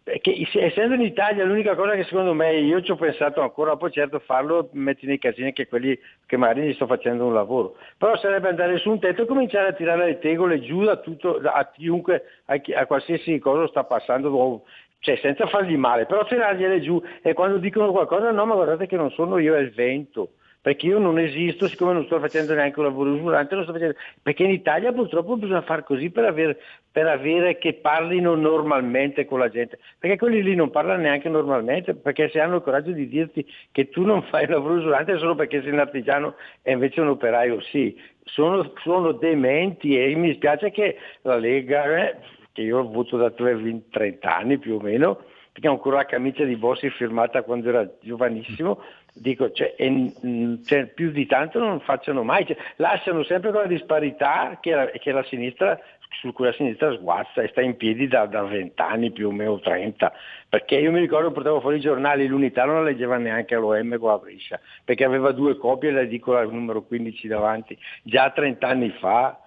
che 0.03 0.47
essendo 0.53 0.95
in 0.95 1.01
Italia 1.01 1.45
l'unica 1.45 1.75
cosa 1.75 1.93
che 1.93 2.03
secondo 2.05 2.33
me 2.33 2.55
io 2.57 2.81
ci 2.81 2.91
ho 2.91 2.95
pensato 2.95 3.41
ancora, 3.41 3.77
poi 3.77 3.91
certo 3.91 4.19
farlo 4.19 4.69
metti 4.73 5.05
nei 5.05 5.19
casini 5.19 5.53
che 5.53 5.67
quelli 5.67 5.97
che 6.25 6.37
magari 6.37 6.67
gli 6.67 6.73
sto 6.73 6.87
facendo 6.87 7.25
un 7.25 7.33
lavoro, 7.33 7.75
però 7.97 8.17
sarebbe 8.17 8.49
andare 8.49 8.77
su 8.77 8.89
un 8.89 8.99
tetto 8.99 9.23
e 9.23 9.25
cominciare 9.27 9.69
a 9.69 9.73
tirare 9.73 10.05
le 10.05 10.19
tegole 10.19 10.59
giù 10.61 10.83
da 10.83 10.97
tutto, 10.97 11.39
a 11.43 11.69
chiunque, 11.71 12.23
a, 12.45 12.57
chi, 12.57 12.73
a 12.73 12.87
qualsiasi 12.87 13.37
cosa 13.37 13.67
sta 13.67 13.83
passando, 13.83 14.63
cioè 14.99 15.17
senza 15.17 15.45
fargli 15.45 15.77
male, 15.77 16.07
però 16.07 16.25
tirargliele 16.25 16.81
giù. 16.81 17.01
E 17.21 17.33
quando 17.33 17.57
dicono 17.57 17.91
qualcosa 17.91 18.31
no 18.31 18.45
ma 18.45 18.55
guardate 18.55 18.87
che 18.87 18.95
non 18.95 19.11
sono 19.11 19.37
io, 19.37 19.55
è 19.55 19.59
il 19.59 19.71
vento 19.71 20.31
perché 20.61 20.85
io 20.85 20.99
non 20.99 21.17
esisto, 21.17 21.67
siccome 21.67 21.93
non 21.93 22.05
sto 22.05 22.19
facendo 22.19 22.53
neanche 22.53 22.79
un 22.79 22.85
lavoro 22.85 23.11
usurante, 23.11 23.55
lo 23.55 23.63
sto 23.63 23.71
facendo, 23.71 23.95
perché 24.21 24.43
in 24.43 24.51
Italia 24.51 24.91
purtroppo 24.93 25.35
bisogna 25.35 25.63
fare 25.63 25.83
così 25.83 26.11
per 26.11 26.25
avere, 26.25 26.59
per 26.91 27.07
avere, 27.07 27.57
che 27.57 27.73
parlino 27.73 28.35
normalmente 28.35 29.25
con 29.25 29.39
la 29.39 29.49
gente, 29.49 29.79
perché 29.97 30.17
quelli 30.17 30.43
lì 30.43 30.53
non 30.53 30.69
parlano 30.69 31.01
neanche 31.01 31.29
normalmente, 31.29 31.95
perché 31.95 32.29
se 32.29 32.39
hanno 32.39 32.57
il 32.57 32.61
coraggio 32.61 32.91
di 32.91 33.07
dirti 33.07 33.43
che 33.71 33.89
tu 33.89 34.03
non 34.03 34.21
fai 34.23 34.43
il 34.43 34.51
lavoro 34.51 34.75
usurante 34.75 35.17
solo 35.17 35.33
perché 35.33 35.61
sei 35.63 35.71
un 35.71 35.79
artigiano 35.79 36.35
e 36.61 36.73
invece 36.73 37.01
un 37.01 37.07
operaio 37.07 37.59
sì, 37.61 37.97
sono, 38.23 38.71
sono 38.83 39.13
dementi 39.13 39.99
e 39.99 40.13
mi 40.15 40.33
spiace 40.35 40.69
che 40.69 40.97
la 41.23 41.37
Lega, 41.37 42.07
eh, 42.07 42.15
che 42.51 42.61
io 42.61 42.77
ho 42.77 42.81
avuto 42.81 43.17
da 43.17 43.31
30 43.31 44.35
anni 44.35 44.59
più 44.59 44.75
o 44.75 44.79
meno, 44.79 45.23
perché 45.51 45.67
ho 45.67 45.71
ancora 45.71 45.97
la 45.97 46.05
camicia 46.05 46.43
di 46.43 46.55
Bossi 46.55 46.89
firmata 46.89 47.43
quando 47.43 47.69
era 47.69 47.89
giovanissimo, 48.01 48.81
dico, 49.13 49.51
cioè, 49.51 49.73
e, 49.77 50.13
cioè, 50.65 50.85
più 50.87 51.11
di 51.11 51.25
tanto 51.25 51.59
non 51.59 51.79
facciano 51.81 52.23
mai, 52.23 52.45
cioè, 52.45 52.57
lasciano 52.77 53.23
sempre 53.23 53.51
quella 53.51 53.67
disparità 53.67 54.57
che 54.61 54.73
la, 54.73 54.85
che 54.87 55.11
la 55.11 55.23
sinistra, 55.23 55.79
su 56.19 56.31
cui 56.33 56.45
la 56.45 56.53
sinistra 56.53 56.93
sguazza 56.93 57.41
e 57.41 57.47
sta 57.49 57.61
in 57.61 57.77
piedi 57.77 58.07
da, 58.07 58.25
da 58.25 58.43
20 58.43 58.81
anni 58.81 59.11
più 59.11 59.27
o 59.27 59.31
meno 59.31 59.59
30, 59.59 60.11
perché 60.49 60.75
io 60.75 60.91
mi 60.91 60.99
ricordo 60.99 61.31
portavo 61.31 61.61
fuori 61.61 61.77
i 61.77 61.81
giornali, 61.81 62.27
l'unità 62.27 62.65
non 62.65 62.75
la 62.75 62.83
leggeva 62.83 63.17
neanche 63.17 63.55
all'OM 63.55 63.97
con 63.97 64.09
la 64.09 64.17
Brescia, 64.17 64.59
perché 64.83 65.03
aveva 65.03 65.31
due 65.31 65.57
copie 65.57 65.91
la 65.91 66.03
dico 66.03 66.35
al 66.35 66.51
numero 66.51 66.83
15 66.83 67.27
davanti, 67.27 67.77
già 68.03 68.29
30 68.29 68.67
anni 68.67 68.89
fa, 68.99 69.39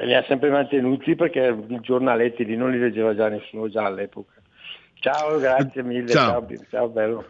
li 0.00 0.14
ha 0.14 0.24
sempre 0.28 0.50
mantenuti 0.50 1.16
perché 1.16 1.56
i 1.68 1.80
giornaletti 1.80 2.44
lì 2.44 2.56
non 2.56 2.70
li 2.70 2.78
leggeva 2.78 3.14
già 3.14 3.28
nessuno 3.28 3.68
già 3.68 3.84
all'epoca. 3.84 4.34
Ciao, 5.00 5.38
grazie 5.38 5.82
mille, 5.82 6.08
ciao, 6.08 6.46
ciao, 6.46 6.66
ciao 6.70 6.88
bello. 6.88 7.26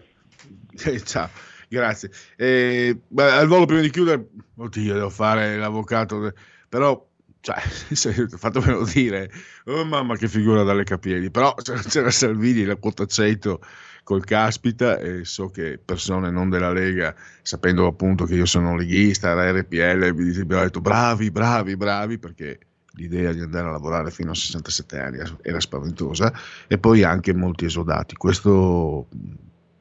Eh, 0.84 1.00
ciao. 1.00 1.28
Grazie. 1.68 2.11
Eh, 2.37 2.98
al 3.16 3.46
volo 3.46 3.66
prima 3.66 3.83
di 3.83 3.90
chiudere, 3.90 4.26
oddio, 4.57 4.94
devo 4.94 5.11
fare 5.11 5.57
l'avvocato, 5.57 6.33
però 6.68 7.07
cioè, 7.40 7.59
fatemelo 8.37 8.85
dire, 8.85 9.31
oh 9.66 9.85
mamma 9.85 10.16
che 10.16 10.28
figura 10.28 10.62
dalle 10.62 10.85
capiedi, 10.85 11.31
però 11.31 11.54
c'era 11.88 12.11
Salvini, 12.11 12.64
la 12.64 12.76
quota 12.76 13.07
100 13.07 13.61
col 14.02 14.24
caspita 14.24 14.98
e 14.98 15.24
so 15.24 15.50
che 15.50 15.78
persone 15.83 16.31
non 16.31 16.48
della 16.48 16.72
Lega, 16.72 17.14
sapendo 17.42 17.87
appunto 17.87 18.24
che 18.24 18.35
io 18.35 18.46
sono 18.46 18.74
leghista, 18.74 19.35
la 19.35 19.50
RPL, 19.52 20.14
mi 20.14 20.38
abbiamo 20.38 20.62
detto 20.62 20.81
bravi, 20.81 21.31
bravi, 21.31 21.76
bravi, 21.76 22.18
perché 22.18 22.59
l'idea 22.92 23.33
di 23.33 23.40
andare 23.40 23.68
a 23.68 23.72
lavorare 23.72 24.11
fino 24.11 24.31
a 24.31 24.35
67 24.35 24.98
anni 24.98 25.18
era 25.42 25.61
spaventosa 25.61 26.33
e 26.66 26.78
poi 26.78 27.02
anche 27.02 27.35
molti 27.35 27.66
esodati. 27.66 28.16
Questo 28.16 29.09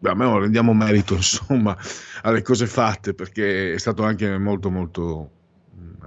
a 0.04 0.14
me 0.14 0.40
rendiamo 0.40 0.74
merito 0.74 1.16
insomma 1.16 1.76
alle 2.22 2.42
cose 2.42 2.68
fatte 2.68 3.14
perché 3.14 3.74
è 3.74 3.78
stato 3.78 4.04
anche 4.04 4.38
molto 4.38 4.70
molto 4.70 5.32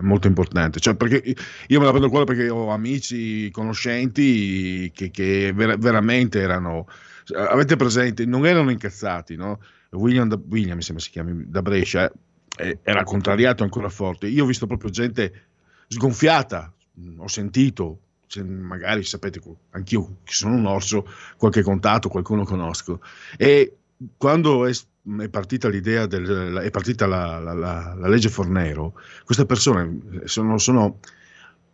molto 0.01 0.27
importante. 0.27 0.81
Cioè 0.81 0.95
perché 0.95 1.35
io 1.67 1.79
me 1.79 1.85
la 1.85 1.91
prendo 1.91 2.09
cuore 2.09 2.25
perché 2.25 2.49
ho 2.49 2.71
amici 2.71 3.51
conoscenti 3.51 4.91
che, 4.95 5.11
che 5.11 5.53
ver- 5.55 5.79
veramente 5.79 6.41
erano 6.41 6.87
avete 7.35 7.77
presente 7.77 8.25
non 8.25 8.45
erano 8.45 8.71
incazzati 8.71 9.37
no? 9.37 9.61
William, 9.91 10.27
da, 10.29 10.41
William 10.49 10.77
mi 10.77 10.83
sembra 10.83 11.05
si 11.05 11.11
chiami 11.11 11.45
da 11.47 11.63
Brescia 11.63 12.11
eh, 12.57 12.79
era 12.83 13.05
contrariato 13.05 13.63
ancora 13.63 13.89
forte. 13.89 14.27
Io 14.27 14.45
ho 14.45 14.47
visto 14.47 14.67
proprio 14.67 14.91
gente 14.91 15.45
sgonfiata 15.89 16.73
ho 17.17 17.29
sentito 17.29 18.01
magari 18.45 19.03
sapete 19.03 19.41
anch'io 19.71 20.19
che 20.23 20.33
sono 20.33 20.55
un 20.55 20.67
orso 20.67 21.05
qualche 21.37 21.63
contatto 21.63 22.09
qualcuno 22.09 22.45
conosco. 22.45 23.01
E 23.37 23.79
quando 24.17 24.67
è, 24.67 24.73
è, 25.19 25.29
partita 25.29 25.69
l'idea, 25.69 26.07
del, 26.07 26.61
è 26.63 26.71
partita 26.71 27.07
la, 27.07 27.39
la, 27.39 27.53
la, 27.53 27.95
la, 27.97 28.09
legge 28.09 28.29
Fornero, 28.29 28.95
queste 29.25 29.47
persone 29.47 30.23
sono, 30.25 30.59
sono 30.59 30.99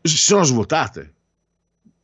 si 0.03 0.17
sono 0.17 0.45
svuotate. 0.45 1.13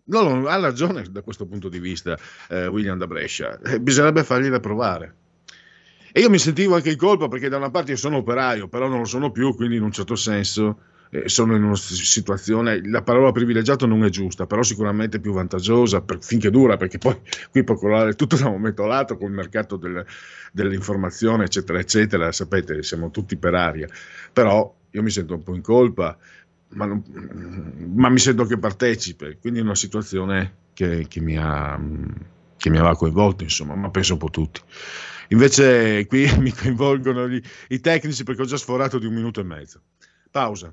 No, 0.05 0.23
no, 0.23 0.47
ha 0.47 0.59
ragione 0.59 1.05
da 1.11 1.23
questo 1.23 1.47
punto 1.47 1.69
di 1.69 1.79
vista 1.79 2.19
eh, 2.49 2.67
William 2.67 2.99
da 2.99 3.07
Brescia, 3.07 3.59
eh, 3.61 3.81
bisognerebbe 3.81 4.25
fargliela 4.25 4.61
provare. 4.61 5.17
E 6.13 6.21
io 6.21 6.29
mi 6.29 6.39
sentivo 6.39 6.75
anche 6.75 6.91
in 6.91 6.99
colpa 6.99 7.29
perché 7.29 7.49
da 7.49 7.57
una 7.57 7.71
parte 7.71 7.93
io 7.93 7.97
sono 7.97 8.19
operaio, 8.19 8.69
però 8.69 8.89
non 8.89 8.99
lo 8.99 9.05
sono 9.05 9.31
più, 9.31 9.55
quindi 9.55 9.77
in 9.77 9.83
un 9.83 9.93
certo 9.93 10.15
senso 10.15 10.81
eh, 11.15 11.29
sono 11.29 11.55
in 11.55 11.63
una 11.63 11.77
situazione, 11.77 12.81
la 12.89 13.03
parola 13.03 13.33
privilegiato 13.33 13.85
non 13.85 14.03
è 14.03 14.09
giusta, 14.09 14.47
però 14.47 14.63
sicuramente 14.63 15.21
più 15.21 15.33
vantaggiosa 15.35 16.01
per, 16.01 16.23
finché 16.23 16.51
dura, 16.51 16.79
perché 16.79 16.97
poi 16.97 17.21
qui 17.51 17.63
può 17.65 17.75
colare 17.75 18.15
tutto 18.15 18.37
da 18.37 18.47
un 18.47 18.53
momento 18.53 18.85
all'altro 18.85 19.19
con 19.19 19.29
il 19.29 19.35
mercato 19.35 19.77
del, 19.77 20.03
dell'informazione, 20.53 21.45
eccetera, 21.45 21.79
eccetera, 21.79 22.33
sapete, 22.33 22.83
siamo 22.83 23.11
tutti 23.11 23.37
per 23.37 23.55
aria, 23.55 23.87
però 24.33 24.75
io 24.91 25.03
mi 25.03 25.11
sento 25.11 25.35
un 25.35 25.43
po' 25.43 25.55
in 25.55 25.61
colpa, 25.61 26.17
ma, 26.69 26.87
non, 26.87 27.03
ma 27.95 28.09
mi 28.09 28.19
sento 28.19 28.47
che 28.47 28.57
partecipe, 28.57 29.37
quindi 29.39 29.59
è 29.59 29.63
una 29.63 29.75
situazione 29.75 30.55
che, 30.73 31.05
che 31.09 31.21
mi 31.21 31.37
ha 31.37 31.79
che 32.57 32.71
mi 32.71 32.79
aveva 32.79 32.95
coinvolto, 32.95 33.43
insomma, 33.43 33.75
ma 33.75 33.91
penso 33.91 34.13
un 34.13 34.21
po' 34.21 34.31
tutti. 34.31 34.61
Invece 35.31 36.07
qui 36.07 36.31
mi 36.39 36.53
coinvolgono 36.53 37.29
gli, 37.29 37.43
i 37.71 37.81
tecnici 37.81 38.23
perché 38.23 38.43
ho 38.43 38.47
già 38.47 38.57
sforato 38.57 39.01
di 39.01 39.07
un 39.07 39.15
minuto 39.15 39.41
e 39.41 39.43
mezzo. 39.43 39.83
Pausa. 40.31 40.73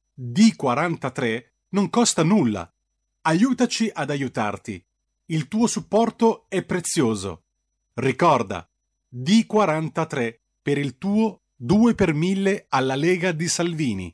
D43 0.19 1.43
non 1.69 1.89
costa 1.89 2.23
nulla. 2.23 2.71
Aiutaci 3.21 3.89
ad 3.93 4.09
aiutarti. 4.09 4.83
Il 5.27 5.47
tuo 5.47 5.67
supporto 5.67 6.45
è 6.49 6.63
prezioso. 6.63 7.43
Ricorda, 7.93 8.67
D43 9.13 10.35
per 10.61 10.77
il 10.77 10.97
tuo 10.97 11.41
2 11.55 11.95
per 11.95 12.13
1000 12.13 12.65
alla 12.69 12.95
Lega 12.95 13.31
di 13.31 13.47
Salvini. 13.47 14.13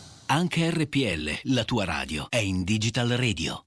Anche 0.33 0.69
RPL, 0.69 1.39
la 1.53 1.65
tua 1.65 1.83
radio, 1.83 2.27
è 2.29 2.37
in 2.37 2.63
Digital 2.63 3.09
Radio. 3.17 3.65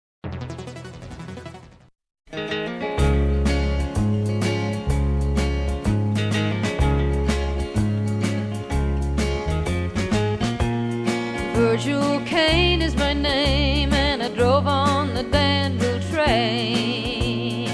Virgil 11.52 12.22
Kane 12.24 12.82
is 12.82 12.94
my 12.94 13.12
name, 13.12 13.92
and 13.92 14.22
I 14.22 14.30
drove 14.30 14.66
on 14.66 15.12
the 15.12 15.22
Danville 15.24 16.00
train 16.10 17.68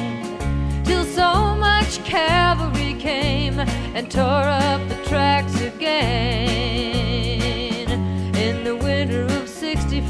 till 0.82 1.04
so 1.04 1.54
much 1.54 2.02
cavalry 2.02 2.96
came 2.98 3.60
and 3.94 4.10
tore 4.10 4.48
up 4.48 4.80
the 4.88 4.96
tracks 5.04 5.60
again. 5.60 6.79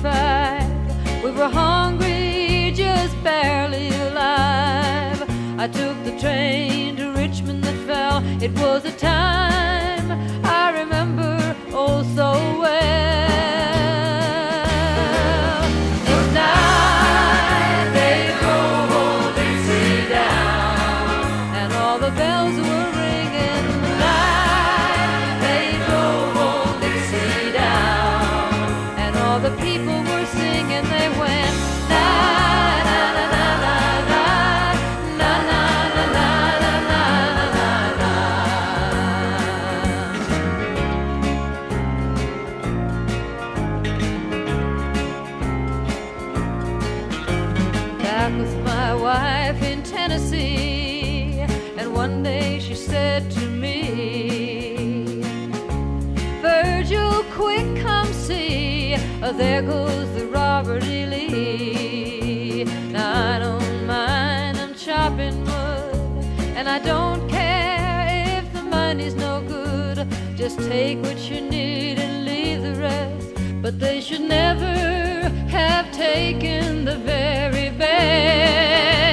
65, 0.00 1.24
we 1.24 1.30
were 1.30 1.48
hungry, 1.48 2.72
just 2.74 3.22
barely 3.22 3.90
alive. 3.90 5.22
I 5.58 5.68
took 5.68 6.02
the 6.04 6.18
train 6.18 6.96
to 6.96 7.12
Richmond 7.12 7.62
that 7.64 7.76
fell. 7.86 8.22
It 8.42 8.52
was 8.58 8.86
a 8.86 8.92
time 8.92 10.10
I 10.42 10.70
remember 10.70 11.54
oh 11.72 12.02
so 12.14 12.32
well. 12.58 13.09
Just 70.40 70.58
take 70.70 71.02
what 71.02 71.18
you 71.30 71.42
need 71.42 71.98
and 71.98 72.24
leave 72.24 72.62
the 72.62 72.74
rest. 72.80 73.34
But 73.60 73.78
they 73.78 74.00
should 74.00 74.22
never 74.22 74.72
have 75.50 75.92
taken 75.92 76.86
the 76.86 76.96
very 76.96 77.68
best. 77.68 79.09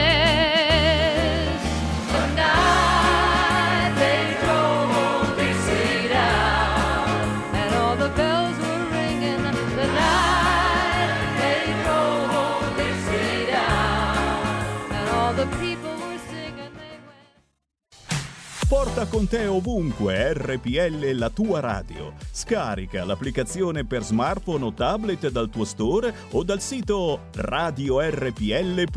Porta 18.97 19.15
con 19.15 19.27
te 19.27 19.45
ovunque 19.45 20.33
RPL 20.33 21.11
la 21.11 21.29
tua 21.29 21.59
radio. 21.59 22.13
Scarica 22.31 23.05
l'applicazione 23.05 23.85
per 23.85 24.01
smartphone 24.01 24.65
o 24.65 24.73
tablet 24.73 25.29
dal 25.29 25.51
tuo 25.51 25.65
store 25.65 26.11
o 26.31 26.43
dal 26.43 26.59
sito 26.59 27.27
radiorpl.it. 27.35 28.89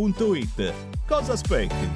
Cosa 1.06 1.32
aspetti? 1.32 1.90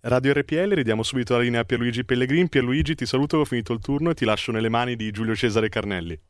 Radio 0.00 0.32
RPL, 0.32 0.72
ridiamo 0.72 1.04
subito 1.04 1.36
la 1.36 1.42
linea 1.42 1.60
a 1.60 1.64
Pierluigi 1.64 2.04
Pellegrin. 2.04 2.48
Pierluigi, 2.48 2.96
ti 2.96 3.06
saluto, 3.06 3.36
ho 3.36 3.44
finito 3.44 3.72
il 3.72 3.78
turno 3.78 4.10
e 4.10 4.14
ti 4.14 4.24
lascio 4.24 4.50
nelle 4.50 4.68
mani 4.68 4.96
di 4.96 5.12
Giulio 5.12 5.36
Cesare 5.36 5.68
Carnelli. 5.68 6.20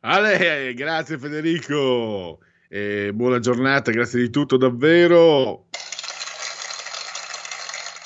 Ale, 0.00 0.74
grazie 0.74 1.18
Federico. 1.18 2.40
E 2.70 3.12
buona 3.14 3.38
giornata, 3.38 3.90
grazie 3.90 4.20
di 4.20 4.28
tutto 4.28 4.58
davvero. 4.58 5.68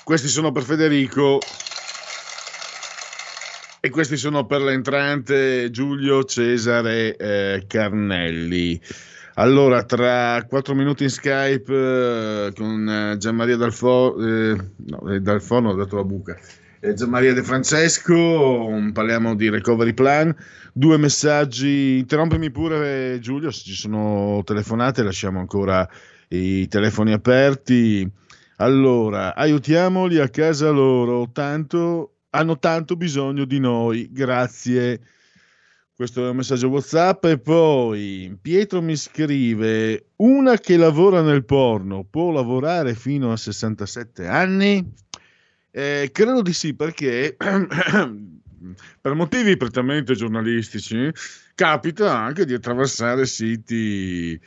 Questi 0.05 0.29
sono 0.29 0.53
per 0.53 0.62
Federico. 0.62 1.40
E 3.81 3.90
questi 3.90 4.16
sono 4.16 4.46
per 4.46 4.61
l'entrante 4.61 5.68
Giulio 5.72 6.22
Cesare 6.22 7.16
eh, 7.16 7.64
Carnelli. 7.66 8.81
Allora, 9.35 9.83
tra 9.83 10.44
quattro 10.48 10.77
minuti 10.77 11.03
in 11.03 11.11
Skype 11.11 11.75
eh, 12.46 12.53
con 12.55 12.88
eh, 12.88 13.16
Gianmaria 13.16 13.57
Dalfo, 13.57 14.16
eh, 14.16 14.57
no, 14.77 15.12
eh, 15.12 15.18
Dalfo, 15.18 15.59
no, 15.59 15.70
ho 15.70 15.75
dato 15.75 15.96
la 15.96 16.05
buca. 16.05 16.38
Eh, 16.85 16.95
Gianmaria 16.95 17.33
De 17.33 17.45
Francesco, 17.45 18.12
um, 18.66 18.90
parliamo 18.90 19.37
di 19.37 19.49
recovery 19.49 19.95
plan. 19.95 20.35
Due 20.73 20.97
messaggi, 20.97 21.99
interrompimi 21.99 22.51
pure 22.51 23.21
Giulio 23.21 23.53
se 23.53 23.62
ci 23.62 23.75
sono 23.75 24.42
telefonate, 24.45 25.05
lasciamo 25.05 25.38
ancora 25.38 25.88
i 26.31 26.66
telefoni 26.66 27.12
aperti. 27.12 28.11
Allora, 28.57 29.37
aiutiamoli 29.37 30.18
a 30.18 30.29
casa 30.29 30.71
loro, 30.71 31.31
tanto, 31.31 32.16
hanno 32.31 32.59
tanto 32.59 32.97
bisogno 32.97 33.45
di 33.45 33.61
noi, 33.61 34.11
grazie. 34.11 35.01
Questo 35.95 36.27
è 36.27 36.31
un 36.31 36.37
messaggio 36.37 36.68
WhatsApp 36.68 37.27
e 37.27 37.38
poi 37.38 38.37
Pietro 38.42 38.83
mi 38.83 38.97
scrive: 38.97 40.07
Una 40.16 40.59
che 40.59 40.77
lavora 40.77 41.23
nel 41.23 41.45
porno 41.45 42.03
può 42.03 42.33
lavorare 42.33 42.97
fino 42.97 43.31
a 43.31 43.37
67 43.37 44.27
anni? 44.27 44.95
Eh, 45.75 46.11
credo 46.13 46.43
di 46.43 46.53
sì, 46.53 46.75
perché 46.75 47.35
per 49.01 49.15
motivi 49.15 49.57
prettamente 49.57 50.15
giornalistici 50.15 51.11
capita 51.55 52.17
anche 52.17 52.45
di 52.45 52.53
attraversare 52.53 53.25
siti. 53.25 54.39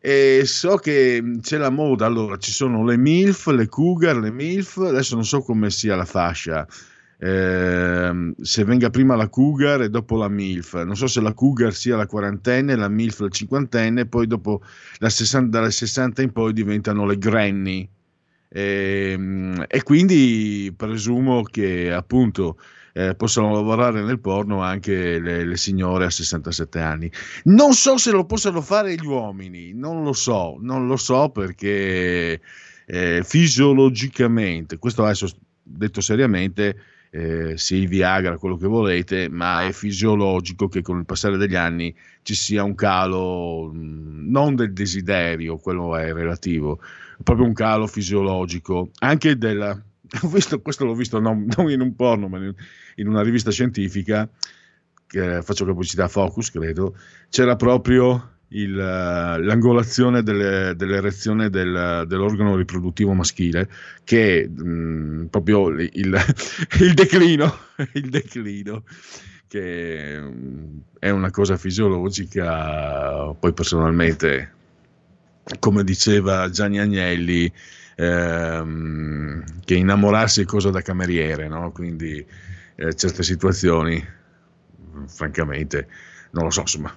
E 0.00 0.42
so 0.44 0.76
che 0.76 1.22
c'è 1.40 1.56
la 1.56 1.70
moda, 1.70 2.06
allora 2.06 2.36
ci 2.36 2.52
sono 2.52 2.84
le 2.84 2.96
MILF, 2.96 3.48
le 3.48 3.66
Cougar, 3.66 4.16
le 4.18 4.30
MILF, 4.30 4.76
adesso 4.78 5.14
non 5.16 5.24
so 5.24 5.40
come 5.40 5.70
sia 5.70 5.96
la 5.96 6.04
fascia, 6.04 6.66
eh, 7.18 8.32
se 8.40 8.64
venga 8.64 8.90
prima 8.90 9.16
la 9.16 9.28
Cougar 9.28 9.82
e 9.82 9.90
dopo 9.90 10.16
la 10.16 10.28
MILF, 10.28 10.84
non 10.84 10.94
so 10.96 11.08
se 11.08 11.20
la 11.20 11.32
Cougar 11.32 11.74
sia 11.74 11.96
la 11.96 12.06
quarantenne, 12.06 12.76
la 12.76 12.88
MILF 12.88 13.20
la 13.20 13.28
cinquantenne, 13.28 14.06
poi 14.06 14.28
dopo 14.28 14.62
la 14.98 15.08
60, 15.08 15.48
dalle 15.50 15.72
60 15.72 16.22
in 16.22 16.30
poi 16.30 16.52
diventano 16.52 17.04
le 17.04 17.18
Granny. 17.18 17.88
E, 18.48 19.18
e 19.66 19.82
quindi 19.82 20.72
presumo 20.76 21.42
che 21.42 21.92
appunto 21.92 22.56
eh, 22.98 23.14
possano 23.14 23.52
lavorare 23.52 24.02
nel 24.02 24.18
porno 24.18 24.62
anche 24.62 25.18
le, 25.20 25.44
le, 25.44 25.56
signore 25.56 26.06
a 26.06 26.10
67 26.10 26.80
anni. 26.80 27.10
Non 27.44 27.72
so 27.72 27.96
se 27.96 28.10
lo 28.10 28.24
possano 28.24 28.60
fare 28.60 28.94
gli 28.94 29.06
uomini, 29.06 29.72
non 29.72 30.02
lo 30.02 30.12
so, 30.12 30.56
non 30.60 30.86
lo 30.86 30.96
so 30.96 31.28
perché 31.28 32.40
eh, 32.86 33.22
fisiologicamente, 33.24 34.78
questo 34.78 35.04
adesso 35.04 35.28
detto 35.62 36.00
seriamente, 36.00 36.76
eh, 37.10 37.56
sì, 37.56 37.86
Viagra, 37.86 38.36
quello 38.36 38.56
che 38.56 38.66
volete, 38.66 39.28
ma 39.28 39.64
è 39.64 39.72
fisiologico 39.72 40.68
che 40.68 40.82
con 40.82 40.98
il 40.98 41.06
passare 41.06 41.36
degli 41.36 41.54
anni 41.54 41.94
ci 42.22 42.34
sia 42.34 42.64
un 42.64 42.74
calo 42.74 43.70
mh, 43.72 44.30
non 44.30 44.54
del 44.54 44.72
desiderio, 44.72 45.56
quello 45.58 45.96
è 45.96 46.12
relativo, 46.12 46.80
proprio 47.22 47.46
un 47.46 47.52
calo 47.52 47.86
fisiologico, 47.86 48.90
anche 48.98 49.36
della... 49.36 49.80
Visto, 50.32 50.62
questo 50.62 50.86
l'ho 50.86 50.94
visto 50.94 51.20
non, 51.20 51.46
non, 51.54 51.70
in 51.70 51.82
un 51.82 51.94
porno, 51.94 52.28
ma 52.28 52.38
in, 52.38 53.08
una 53.08 53.22
rivista 53.22 53.50
scientifica, 53.50 54.26
che 55.06 55.42
faccio 55.42 55.66
pubblicità 55.66 56.04
a 56.04 56.08
Focus, 56.08 56.50
credo, 56.50 56.96
c'era 57.28 57.56
proprio 57.56 58.38
il, 58.48 58.74
l'angolazione 58.74 60.22
delle, 60.22 60.74
dell'erezione 60.76 61.50
del, 61.50 62.04
dell'organo 62.06 62.56
riproduttivo 62.56 63.12
maschile, 63.12 63.68
che 64.04 64.42
è 64.42 64.46
mh, 64.48 65.26
proprio 65.30 65.68
il, 65.68 65.90
il, 65.92 66.94
declino, 66.94 67.54
il 67.94 68.08
declino, 68.08 68.84
che 69.46 70.22
è 70.98 71.10
una 71.10 71.30
cosa 71.30 71.56
fisiologica, 71.56 73.34
poi 73.34 73.52
personalmente, 73.52 74.52
come 75.58 75.84
diceva 75.84 76.50
Gianni 76.50 76.78
Agnelli, 76.78 77.52
ehm, 77.96 79.44
che 79.64 79.74
innamorarsi 79.74 80.42
è 80.42 80.44
cosa 80.44 80.70
da 80.70 80.82
cameriere, 80.82 81.48
no? 81.48 81.72
quindi 81.72 82.24
eh, 82.76 82.94
certe 82.94 83.22
situazioni, 83.22 84.04
francamente, 85.06 85.88
non 86.30 86.44
lo 86.44 86.50
so, 86.50 86.60
insomma, 86.60 86.94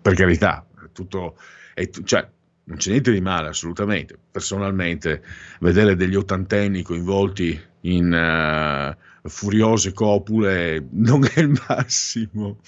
per 0.00 0.14
carità, 0.14 0.66
tutto, 0.92 1.36
è, 1.74 1.88
cioè, 2.04 2.28
non 2.64 2.76
c'è 2.76 2.90
niente 2.90 3.12
di 3.12 3.20
male 3.20 3.48
assolutamente. 3.48 4.18
Personalmente, 4.30 5.22
vedere 5.60 5.96
degli 5.96 6.14
ottantenni 6.14 6.82
coinvolti 6.82 7.58
in 7.82 8.12
uh, 8.12 8.94
furiose 9.24 9.92
copule 9.92 10.86
non 10.92 11.24
è 11.24 11.40
il 11.40 11.58
massimo, 11.68 12.60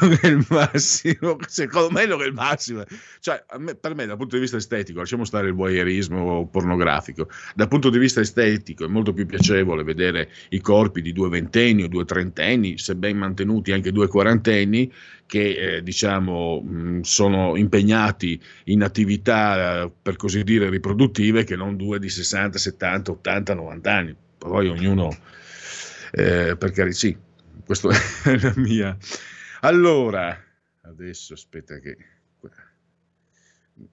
non 0.00 0.18
è 0.20 0.26
il 0.26 0.44
massimo, 0.48 1.36
secondo 1.46 1.90
me 1.90 2.06
non 2.06 2.22
è 2.22 2.26
il 2.26 2.32
massimo. 2.32 2.84
Cioè, 3.20 3.44
me, 3.58 3.74
per 3.74 3.94
me, 3.94 4.06
dal 4.06 4.16
punto 4.16 4.36
di 4.36 4.40
vista 4.40 4.56
estetico, 4.56 5.00
lasciamo 5.00 5.24
stare 5.24 5.48
il 5.48 5.54
voyeurismo 5.54 6.48
pornografico, 6.48 7.28
dal 7.54 7.68
punto 7.68 7.90
di 7.90 7.98
vista 7.98 8.20
estetico 8.20 8.84
è 8.84 8.88
molto 8.88 9.12
più 9.12 9.26
piacevole 9.26 9.82
vedere 9.82 10.30
i 10.50 10.60
corpi 10.60 11.02
di 11.02 11.12
due 11.12 11.28
ventenni 11.28 11.82
o 11.82 11.88
due 11.88 12.04
trentenni, 12.04 12.78
se 12.78 12.96
ben 12.96 13.16
mantenuti 13.16 13.72
anche 13.72 13.92
due 13.92 14.08
quarantenni, 14.08 14.90
che 15.26 15.76
eh, 15.76 15.82
diciamo 15.82 16.60
mh, 16.60 17.00
sono 17.02 17.56
impegnati 17.56 18.40
in 18.64 18.82
attività 18.82 19.88
per 20.02 20.16
così 20.16 20.42
dire 20.42 20.68
riproduttive 20.68 21.44
che 21.44 21.54
non 21.54 21.76
due 21.76 22.00
di 22.00 22.08
60, 22.08 22.58
70, 22.58 23.12
80, 23.12 23.54
90 23.54 23.92
anni. 23.92 24.16
Poi 24.38 24.68
ognuno 24.68 25.14
eh, 26.12 26.56
per 26.56 26.70
carità, 26.72 26.96
sì, 26.96 27.16
questa 27.64 27.88
è 28.24 28.36
la 28.38 28.52
mia. 28.56 28.96
Allora, 29.60 30.36
adesso 30.82 31.34
aspetta 31.34 31.78
che 31.78 31.96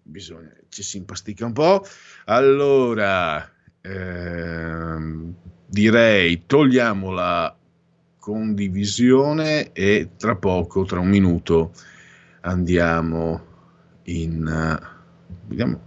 bisogna, 0.01 0.51
ci 0.69 0.83
si 0.83 0.97
impastica 0.97 1.45
un 1.45 1.53
po'. 1.53 1.85
Allora, 2.25 3.49
ehm, 3.81 5.33
direi 5.65 6.45
togliamo 6.45 7.11
la 7.11 7.55
condivisione 8.19 9.71
e 9.71 10.09
tra 10.17 10.35
poco, 10.35 10.83
tra 10.83 10.99
un 10.99 11.07
minuto, 11.07 11.71
andiamo 12.41 13.45
in, 14.03 14.45
uh, 14.45 14.85
vediamo, 15.47 15.81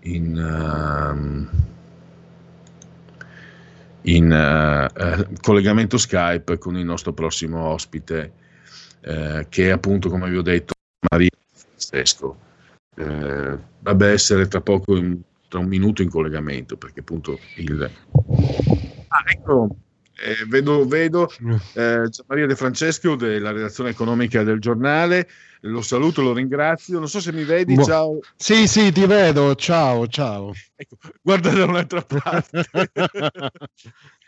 in, 0.00 0.36
uh, 0.36 1.70
in 4.02 4.30
uh, 4.30 5.32
collegamento 5.40 5.98
Skype 5.98 6.58
con 6.58 6.76
il 6.76 6.84
nostro 6.84 7.12
prossimo 7.12 7.60
ospite, 7.64 8.32
che 9.02 9.66
è 9.66 9.70
appunto, 9.70 10.08
come 10.08 10.30
vi 10.30 10.36
ho 10.36 10.42
detto, 10.42 10.74
Maria 11.10 11.28
Francesco. 11.52 12.38
dovrebbe 12.94 14.06
essere 14.12 14.46
tra 14.46 14.60
poco, 14.60 14.96
in, 14.96 15.18
tra 15.48 15.58
un 15.58 15.66
minuto 15.66 16.02
in 16.02 16.08
collegamento, 16.08 16.76
perché 16.76 17.00
appunto 17.00 17.36
il... 17.56 17.90
Ah, 19.08 19.24
ecco, 19.26 19.76
eh, 20.16 20.44
vedo, 20.46 20.86
vedo 20.86 21.30
eh, 21.74 22.08
Maria 22.26 22.46
De 22.46 22.56
Francesco 22.56 23.14
della 23.16 23.52
redazione 23.52 23.90
economica 23.90 24.42
del 24.42 24.60
giornale, 24.60 25.28
lo 25.62 25.82
saluto, 25.82 26.22
lo 26.22 26.32
ringrazio. 26.32 26.98
Non 26.98 27.08
so 27.08 27.20
se 27.20 27.32
mi 27.32 27.44
vedi, 27.44 27.74
Bo- 27.74 27.84
ciao. 27.84 28.20
Sì, 28.36 28.66
sì, 28.66 28.92
ti 28.92 29.06
vedo, 29.06 29.54
ciao, 29.54 30.06
ciao. 30.06 30.52
Ecco, 30.76 30.96
guarda 31.22 31.50
da 31.50 31.64
un'altra 31.64 32.02
parte. 32.02 32.64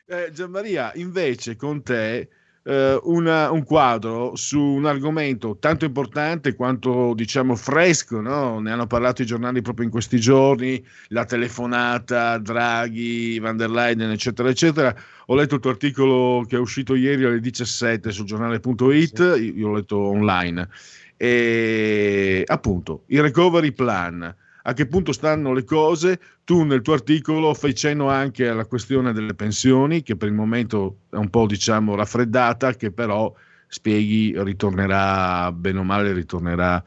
eh, 0.06 0.30
Gianmaria, 0.32 0.92
invece 0.94 1.56
con 1.56 1.82
te 1.82 2.28
eh, 2.64 2.98
una, 3.02 3.50
un 3.50 3.62
quadro 3.62 4.34
su 4.36 4.58
un 4.58 4.86
argomento 4.86 5.56
tanto 5.60 5.84
importante 5.84 6.54
quanto 6.54 7.12
diciamo 7.14 7.54
fresco, 7.56 8.20
no? 8.20 8.58
ne 8.60 8.72
hanno 8.72 8.86
parlato 8.86 9.22
i 9.22 9.26
giornali 9.26 9.60
proprio 9.62 9.84
in 9.84 9.90
questi 9.90 10.18
giorni, 10.18 10.82
la 11.08 11.24
telefonata, 11.24 12.38
Draghi, 12.38 13.38
van 13.38 13.56
der 13.56 13.70
Leyen, 13.70 14.00
eccetera, 14.10 14.48
eccetera. 14.48 14.94
Ho 15.26 15.34
letto 15.34 15.56
il 15.56 15.60
tuo 15.60 15.70
articolo 15.70 16.44
che 16.46 16.56
è 16.56 16.58
uscito 16.58 16.94
ieri 16.94 17.24
alle 17.24 17.40
17 17.40 18.10
sul 18.10 18.26
giornale.it, 18.26 19.18
io 19.18 19.68
l'ho 19.68 19.74
letto 19.74 19.98
online, 19.98 20.68
e 21.16 22.42
appunto 22.46 23.04
il 23.06 23.22
recovery 23.22 23.72
plan 23.72 24.34
a 24.66 24.72
che 24.72 24.86
punto 24.86 25.12
stanno 25.12 25.52
le 25.52 25.64
cose. 25.64 26.20
Tu 26.44 26.62
nel 26.64 26.82
tuo 26.82 26.94
articolo 26.94 27.54
fai 27.54 27.74
cenno 27.74 28.08
anche 28.08 28.48
alla 28.48 28.66
questione 28.66 29.12
delle 29.12 29.34
pensioni, 29.34 30.02
che 30.02 30.16
per 30.16 30.28
il 30.28 30.34
momento 30.34 30.98
è 31.10 31.16
un 31.16 31.30
po' 31.30 31.46
diciamo 31.46 31.94
raffreddata, 31.94 32.74
che 32.74 32.90
però 32.90 33.32
spieghi 33.66 34.34
ritornerà, 34.36 35.50
bene 35.52 35.78
o 35.78 35.84
male, 35.84 36.12
ritornerà 36.12 36.82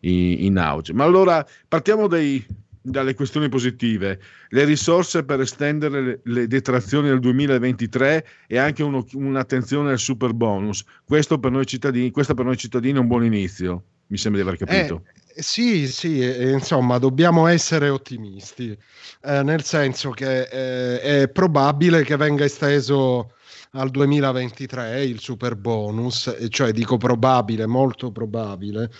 in, 0.00 0.44
in 0.44 0.58
auge. 0.58 0.92
Ma 0.92 1.04
allora 1.04 1.46
partiamo 1.68 2.06
dai, 2.06 2.44
dalle 2.80 3.14
questioni 3.14 3.48
positive, 3.48 4.20
le 4.48 4.64
risorse 4.64 5.24
per 5.24 5.40
estendere 5.40 6.02
le, 6.02 6.20
le 6.24 6.46
detrazioni 6.46 7.08
del 7.08 7.20
2023 7.20 8.26
e 8.46 8.58
anche 8.58 8.82
uno, 8.82 9.06
un'attenzione 9.12 9.92
al 9.92 9.98
super 9.98 10.34
bonus. 10.34 10.84
Questo 11.04 11.38
per 11.38 11.50
noi 11.50 11.66
cittadini, 11.66 12.10
questo 12.10 12.34
per 12.34 12.44
noi 12.44 12.56
cittadini 12.56 12.96
è 12.96 13.00
un 13.00 13.06
buon 13.06 13.24
inizio 13.24 13.84
mi 14.12 14.18
sembra 14.18 14.42
di 14.42 14.46
aver 14.46 14.58
capito. 14.58 15.04
Eh, 15.06 15.21
Sì, 15.34 15.88
sì, 15.88 16.22
insomma, 16.50 16.98
dobbiamo 16.98 17.46
essere 17.46 17.88
ottimisti, 17.88 18.76
eh, 19.22 19.42
nel 19.42 19.62
senso 19.64 20.10
che 20.10 20.42
eh, 20.42 21.00
è 21.22 21.28
probabile 21.28 22.02
che 22.04 22.16
venga 22.16 22.44
esteso 22.44 23.32
al 23.72 23.90
2023 23.90 25.02
il 25.04 25.20
super 25.20 25.56
bonus, 25.56 26.34
cioè 26.50 26.72
dico 26.72 26.98
probabile, 26.98 27.66
molto 27.66 28.10
probabile, 28.12 28.90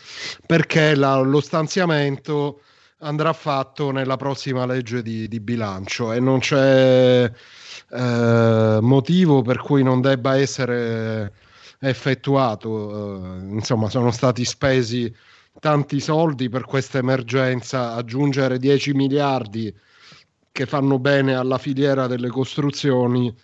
perché 0.46 0.94
la, 0.94 1.16
lo 1.20 1.40
stanziamento 1.40 2.60
andrà 3.00 3.32
fatto 3.34 3.90
nella 3.90 4.16
prossima 4.16 4.64
legge 4.64 5.02
di, 5.02 5.28
di 5.28 5.40
bilancio 5.40 6.12
e 6.12 6.20
non 6.20 6.38
c'è 6.38 7.30
eh, 7.90 8.78
motivo 8.80 9.42
per 9.42 9.58
cui 9.58 9.82
non 9.82 10.00
debba 10.00 10.36
essere 10.38 11.32
effettuato. 11.80 13.34
Eh, 13.36 13.38
insomma, 13.54 13.88
sono 13.90 14.10
stati 14.10 14.44
spesi 14.44 15.12
tanti 15.60 16.00
soldi 16.00 16.48
per 16.48 16.64
questa 16.64 16.98
emergenza, 16.98 17.94
aggiungere 17.94 18.58
10 18.58 18.92
miliardi 18.94 19.74
che 20.50 20.66
fanno 20.66 20.98
bene 20.98 21.34
alla 21.34 21.58
filiera 21.58 22.06
delle 22.06 22.28
costruzioni 22.28 23.34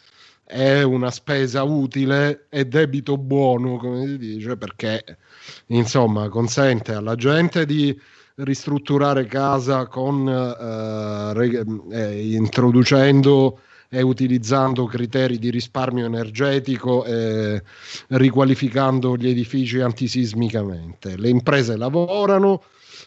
è 0.44 0.82
una 0.82 1.10
spesa 1.10 1.62
utile 1.62 2.46
e 2.48 2.64
debito 2.64 3.18
buono, 3.18 3.76
come 3.76 4.06
si 4.06 4.16
dice, 4.16 4.56
perché 4.56 5.18
insomma 5.66 6.28
consente 6.28 6.94
alla 6.94 7.14
gente 7.16 7.66
di 7.66 7.98
ristrutturare 8.36 9.26
casa 9.26 9.86
con 9.86 10.26
eh, 10.26 11.64
eh, 11.90 12.32
introducendo 12.32 13.60
e 13.90 14.02
utilizzando 14.02 14.84
criteri 14.84 15.38
di 15.38 15.50
risparmio 15.50 16.04
energetico 16.04 17.04
e 17.04 17.62
riqualificando 18.08 19.16
gli 19.16 19.28
edifici 19.28 19.80
antisismicamente. 19.80 21.16
Le 21.16 21.28
imprese 21.30 21.76
lavorano, 21.76 22.62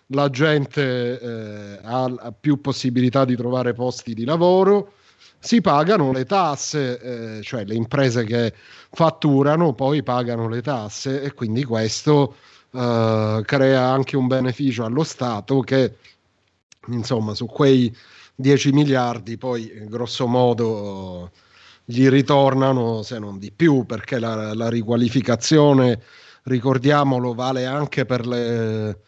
la 0.08 0.30
gente 0.30 1.20
eh, 1.20 1.80
ha, 1.84 2.04
ha, 2.04 2.34
più 2.38 2.60
possibilità 2.62 3.26
di 3.26 3.36
trovare 3.36 3.74
posti 3.74 4.14
di 4.14 4.26
lavoro, 4.26 4.94
si 5.38 5.62
pagano 5.62 6.12
le 6.12 6.26
tasse, 6.26 7.00
eh, 7.38 7.42
cioè 7.44 7.64
le 7.66 7.76
imprese 7.76 8.24
che 8.24 8.54
fatturano 8.92 9.74
poi 9.74 10.04
pagano 10.04 10.48
le 10.48 10.62
tasse 10.62 11.22
e 11.22 11.34
quindi 11.34 11.64
questo 11.64 12.36
eh, 12.72 13.42
crea 13.46 13.88
anche 13.88 14.18
un 14.18 14.28
beneficio 14.28 14.84
allo 14.84 15.04
Stato 15.04 15.60
che 15.62 15.96
insomma 16.88 17.36
su 17.36 17.46
quei 17.46 17.96
10 18.42 18.72
miliardi 18.72 19.38
poi 19.38 19.72
grosso 19.88 20.28
modo 20.28 21.32
gli 21.86 22.08
ritornano 22.10 23.02
se 23.04 23.20
non 23.20 23.40
di 23.40 23.52
più 23.52 23.86
perché 23.86 24.20
la, 24.20 24.54
la 24.54 24.70
riqualificazione 24.70 26.02
ricordiamolo 26.44 27.34
vale 27.34 27.66
anche 27.66 28.06
per 28.06 28.26
le, 28.26 29.00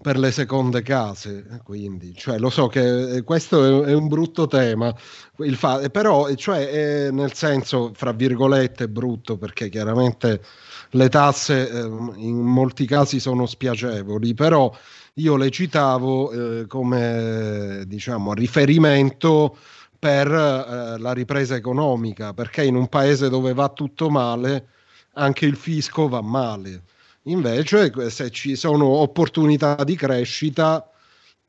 per 0.00 0.18
le 0.18 0.30
seconde 0.32 0.82
case 0.82 1.60
quindi 1.62 2.14
cioè, 2.14 2.38
lo 2.38 2.50
so 2.50 2.66
che 2.66 3.22
questo 3.24 3.84
è, 3.84 3.90
è 3.90 3.94
un 3.94 4.08
brutto 4.08 4.46
tema 4.46 4.94
il 5.38 5.56
fa- 5.56 5.88
però 5.90 6.32
cioè, 6.34 7.10
nel 7.10 7.32
senso 7.34 7.92
fra 7.94 8.12
virgolette 8.12 8.88
brutto 8.88 9.36
perché 9.36 9.68
chiaramente 9.68 10.42
le 10.90 11.08
tasse 11.08 11.70
eh, 11.70 11.80
in 12.16 12.36
molti 12.40 12.86
casi 12.86 13.20
sono 13.20 13.46
spiacevoli 13.46 14.34
però 14.34 14.74
io 15.14 15.36
le 15.36 15.50
citavo 15.50 16.30
eh, 16.30 16.66
come 16.66 17.84
diciamo, 17.86 18.32
riferimento 18.32 19.56
per 19.98 20.26
eh, 20.28 20.98
la 20.98 21.12
ripresa 21.12 21.54
economica, 21.54 22.32
perché 22.32 22.64
in 22.64 22.76
un 22.76 22.88
paese 22.88 23.28
dove 23.28 23.52
va 23.52 23.68
tutto 23.68 24.08
male, 24.08 24.68
anche 25.14 25.46
il 25.46 25.56
fisco 25.56 26.08
va 26.08 26.22
male. 26.22 26.82
Invece, 27.24 27.92
se 28.10 28.30
ci 28.30 28.56
sono 28.56 28.86
opportunità 28.86 29.76
di 29.84 29.94
crescita, 29.94 30.88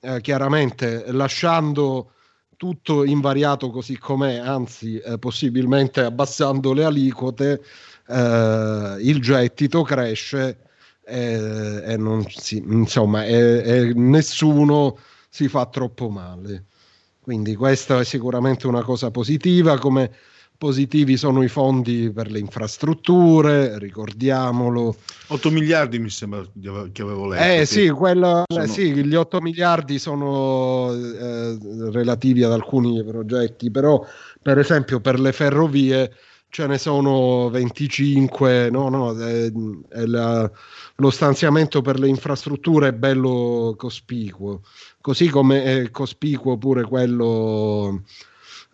eh, 0.01 0.21
chiaramente 0.21 1.05
lasciando 1.11 2.11
tutto 2.57 3.03
invariato 3.03 3.71
così 3.71 3.97
com'è, 3.97 4.35
anzi 4.35 4.97
eh, 4.99 5.17
possibilmente 5.17 6.01
abbassando 6.01 6.73
le 6.73 6.83
aliquote, 6.83 7.61
eh, 8.07 8.95
il 8.99 9.19
gettito 9.21 9.81
cresce 9.83 10.57
e, 11.05 11.81
e 11.85 11.97
non 11.97 12.25
si, 12.29 12.63
insomma, 12.65 13.25
e, 13.25 13.61
e 13.65 13.93
nessuno 13.95 14.97
si 15.29 15.47
fa 15.47 15.65
troppo 15.65 16.09
male. 16.09 16.65
Quindi 17.21 17.55
questa 17.55 17.99
è 17.99 18.03
sicuramente 18.03 18.67
una 18.67 18.83
cosa 18.83 19.09
positiva, 19.09 19.79
come 19.79 20.11
positivi 20.57 21.17
sono 21.17 21.43
i 21.43 21.47
fondi 21.47 22.11
per 22.11 22.31
le 22.31 22.39
infrastrutture, 22.39 23.77
ricordiamolo. 23.79 24.95
8 25.27 25.51
miliardi 25.51 25.99
mi 25.99 26.09
sembra 26.09 26.45
che 26.91 27.01
avevo 27.01 27.27
letto. 27.27 27.43
Eh 27.43 27.65
sì, 27.65 27.89
quello, 27.89 28.43
sono... 28.47 28.65
sì, 28.67 28.93
gli 28.93 29.15
8 29.15 29.41
miliardi 29.41 29.99
sono 29.99 30.93
eh, 30.93 31.57
relativi 31.91 32.43
ad 32.43 32.51
alcuni 32.51 33.03
progetti, 33.03 33.71
però 33.71 34.05
per 34.41 34.59
esempio 34.59 34.99
per 34.99 35.19
le 35.19 35.31
ferrovie 35.31 36.11
ce 36.49 36.67
ne 36.67 36.77
sono 36.77 37.49
25, 37.49 38.69
no, 38.69 38.87
no, 38.87 39.17
è 39.17 39.51
la, 40.05 40.49
lo 40.97 41.09
stanziamento 41.09 41.81
per 41.81 41.99
le 41.99 42.07
infrastrutture 42.07 42.89
è 42.89 42.93
bello 42.93 43.73
cospicuo, 43.77 44.61
così 45.01 45.29
come 45.29 45.63
è 45.63 45.91
cospicuo 45.91 46.57
pure 46.57 46.83
quello 46.83 48.03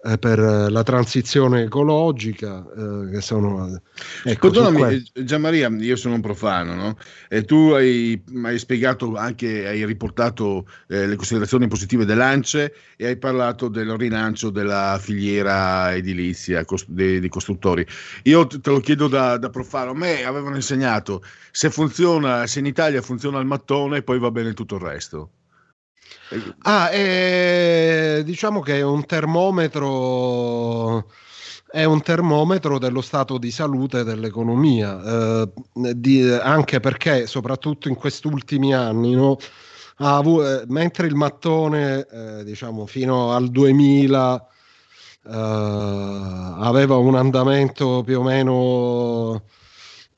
eh, 0.02 0.18
per 0.18 0.39
la 0.39 0.84
transizione 0.84 1.64
ecologica, 1.64 2.66
eh, 2.66 3.10
che 3.12 3.22
sono... 3.22 3.82
Ecco, 4.24 4.50
Perdonami, 4.50 4.80
que- 5.12 5.24
Gianmaria, 5.26 5.68
io 5.70 5.95
sono 5.95 6.16
un 6.16 6.22
profano, 6.22 6.74
no? 6.74 6.97
E 7.28 7.43
tu 7.43 7.72
hai, 7.72 8.22
hai 8.43 8.58
spiegato 8.58 9.16
anche, 9.16 9.68
hai 9.68 9.86
riportato 9.86 10.66
eh, 10.88 11.06
le 11.06 11.16
considerazioni 11.16 11.68
positive 11.68 12.06
dell'ANCE 12.06 12.74
e 12.95 13.08
hai 13.08 13.18
parlato 13.18 13.68
del 13.68 13.89
rilancio 13.97 14.50
della 14.50 14.97
filiera 15.02 15.93
edilizia 15.93 16.64
cost- 16.64 16.88
dei, 16.89 17.20
dei, 17.20 17.30
costruttori. 17.30 17.86
Io 18.24 18.47
te 18.47 18.70
lo 18.70 18.80
chiedo 18.80 19.08
da, 19.08 19.38
da 19.38 19.50
profano, 19.50 19.91
a 19.91 19.95
me 19.95 20.24
avevano 20.24 20.56
insegnato 20.56 21.24
se 21.52 21.70
funziona, 21.70 22.47
se 22.47 22.60
in 22.60 22.66
Italia 22.66 23.02
funziona 23.02 23.39
il 23.39 23.45
mattone, 23.45 24.02
poi 24.02 24.20
va 24.20 24.32
bene 24.32 24.54
tutto 24.54 24.76
il 24.76 24.82
resto. 24.82 25.32
Ah, 26.64 26.91
eh, 26.91 28.22
diciamo 28.24 28.60
che 28.60 28.78
è 28.78 28.82
un 28.82 29.05
termometro 29.05 31.05
è 31.72 31.84
un 31.84 32.01
termometro 32.01 32.80
dello 32.80 33.01
stato 33.01 33.38
di 33.38 33.51
salute 33.51 34.03
dell'economia, 34.03 35.41
eh, 35.41 35.49
di, 35.95 36.28
anche 36.28 36.80
perché 36.80 37.28
soprattutto 37.28 37.89
in 37.89 37.95
questi 37.95 38.28
ultimi 38.28 38.74
anni, 38.74 39.14
no, 39.14 39.38
avuto, 39.97 40.62
eh, 40.62 40.64
mentre 40.68 41.07
il 41.07 41.16
mattone 41.16 42.07
eh, 42.12 42.43
diciamo 42.43 42.86
fino 42.88 43.32
al 43.34 43.49
2000 43.49 44.47
eh, 45.26 45.30
aveva 45.32 46.97
un 46.97 47.16
andamento 47.16 48.01
più 48.03 48.20
o 48.20 48.24
meno 48.24 49.43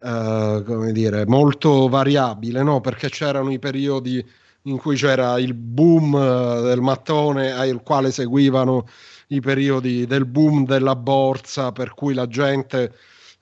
eh, 0.04 0.64
come 0.66 0.92
dire, 0.92 1.26
molto 1.28 1.88
variabile, 1.90 2.64
no? 2.64 2.82
perché 2.82 3.10
c'erano 3.10 3.52
i 3.52 3.60
periodi 3.60 4.26
in 4.64 4.78
cui 4.78 4.96
c'era 4.96 5.40
il 5.40 5.54
boom 5.54 6.16
eh, 6.16 6.62
del 6.64 6.82
mattone 6.82 7.52
al 7.52 7.82
quale 7.84 8.12
seguivano 8.12 8.88
i 9.28 9.40
periodi 9.40 10.06
del 10.06 10.26
boom 10.26 10.66
della 10.66 10.96
borsa 10.96 11.72
per 11.72 11.94
cui 11.94 12.14
la 12.14 12.28
gente 12.28 12.94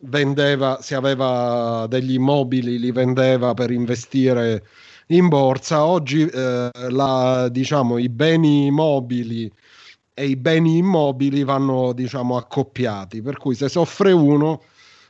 vendeva 0.02 0.80
se 0.82 0.96
aveva 0.96 1.86
degli 1.90 2.14
immobili 2.14 2.80
li 2.80 2.92
vendeva 2.92 3.54
per 3.54 3.72
investire 3.72 4.64
in 5.08 5.28
borsa. 5.28 5.86
Oggi 5.86 6.26
eh, 6.26 6.70
la, 6.90 7.50
diciamo, 7.50 7.98
i 7.98 8.10
beni 8.10 8.72
mobili 8.72 9.52
e 10.14 10.26
i 10.28 10.36
beni 10.36 10.78
immobili 10.78 11.44
vanno 11.44 11.94
diciamo 11.94 12.38
accoppiati 12.38 13.22
per 13.22 13.38
cui 13.38 13.56
se 13.56 13.70
soffre 13.70 14.12
uno 14.12 14.62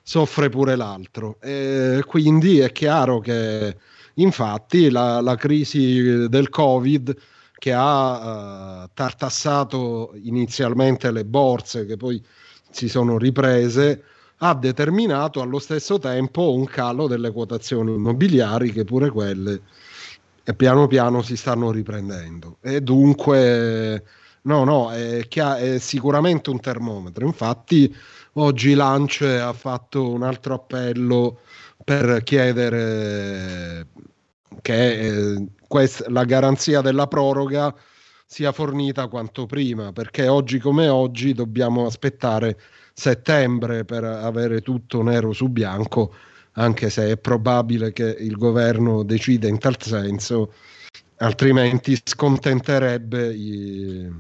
soffre 0.02 0.50
pure 0.50 0.76
l'altro. 0.76 1.38
E 1.42 2.04
quindi 2.08 2.60
è 2.60 2.72
chiaro 2.72 3.20
che 3.20 3.76
Infatti 4.22 4.90
la, 4.90 5.22
la 5.22 5.36
crisi 5.36 6.28
del 6.28 6.50
Covid 6.50 7.16
che 7.58 7.74
ha 7.74 8.84
uh, 8.84 8.90
tartassato 8.94 10.14
inizialmente 10.24 11.12
le 11.12 11.26
borse 11.26 11.86
che 11.86 11.98
poi 11.98 12.24
si 12.72 12.88
sono 12.88 13.18
riprese 13.18 14.04
ha 14.38 14.54
determinato 14.56 15.42
allo 15.42 15.60
stesso 15.60 16.00
tempo 16.00 16.54
un 16.54 16.66
calo 16.66 17.08
delle 17.08 17.32
quotazioni 17.32 17.94
immobiliari 17.94 18.72
che 18.72 18.86
pure 18.86 19.10
quelle 19.10 19.62
e 20.44 20.54
piano 20.54 20.88
piano 20.88 21.22
si 21.22 21.36
stanno 21.36 21.72
riprendendo. 21.72 22.58
E 22.62 22.82
dunque 22.82 24.04
no 24.44 24.64
no 24.64 24.92
è, 24.92 25.28
chia- 25.28 25.58
è 25.58 25.78
sicuramente 25.80 26.50
un 26.50 26.60
termometro. 26.60 27.26
Infatti 27.26 27.94
oggi 28.34 28.74
Lance 28.74 29.40
ha 29.40 29.54
fatto 29.54 30.10
un 30.10 30.24
altro 30.24 30.54
appello 30.56 31.42
per 31.84 32.24
chiedere 32.24 33.88
che 34.62 35.00
eh, 35.00 35.46
quest- 35.68 36.08
la 36.08 36.24
garanzia 36.26 36.82
della 36.82 37.08
proroga 37.08 37.74
sia 38.26 38.52
fornita 38.52 39.08
quanto 39.08 39.46
prima, 39.46 39.92
perché 39.92 40.28
oggi 40.28 40.60
come 40.60 40.88
oggi 40.88 41.34
dobbiamo 41.34 41.86
aspettare 41.86 42.60
settembre 42.94 43.86
per 43.86 44.04
avere 44.04 44.62
tutto 44.62 45.02
nero 45.02 45.34
su 45.34 45.50
bianco, 45.50 46.14
anche 46.54 46.90
se 46.90 47.12
è 47.12 47.18
probabile 47.18 47.92
che 47.92 48.16
il 48.20 48.38
governo 48.38 49.04
decida 49.04 49.48
in 49.48 49.58
tal 49.58 49.82
senso 49.82 50.54
altrimenti 51.18 52.00
scontenterebbe 52.04 53.34
i, 53.34 54.12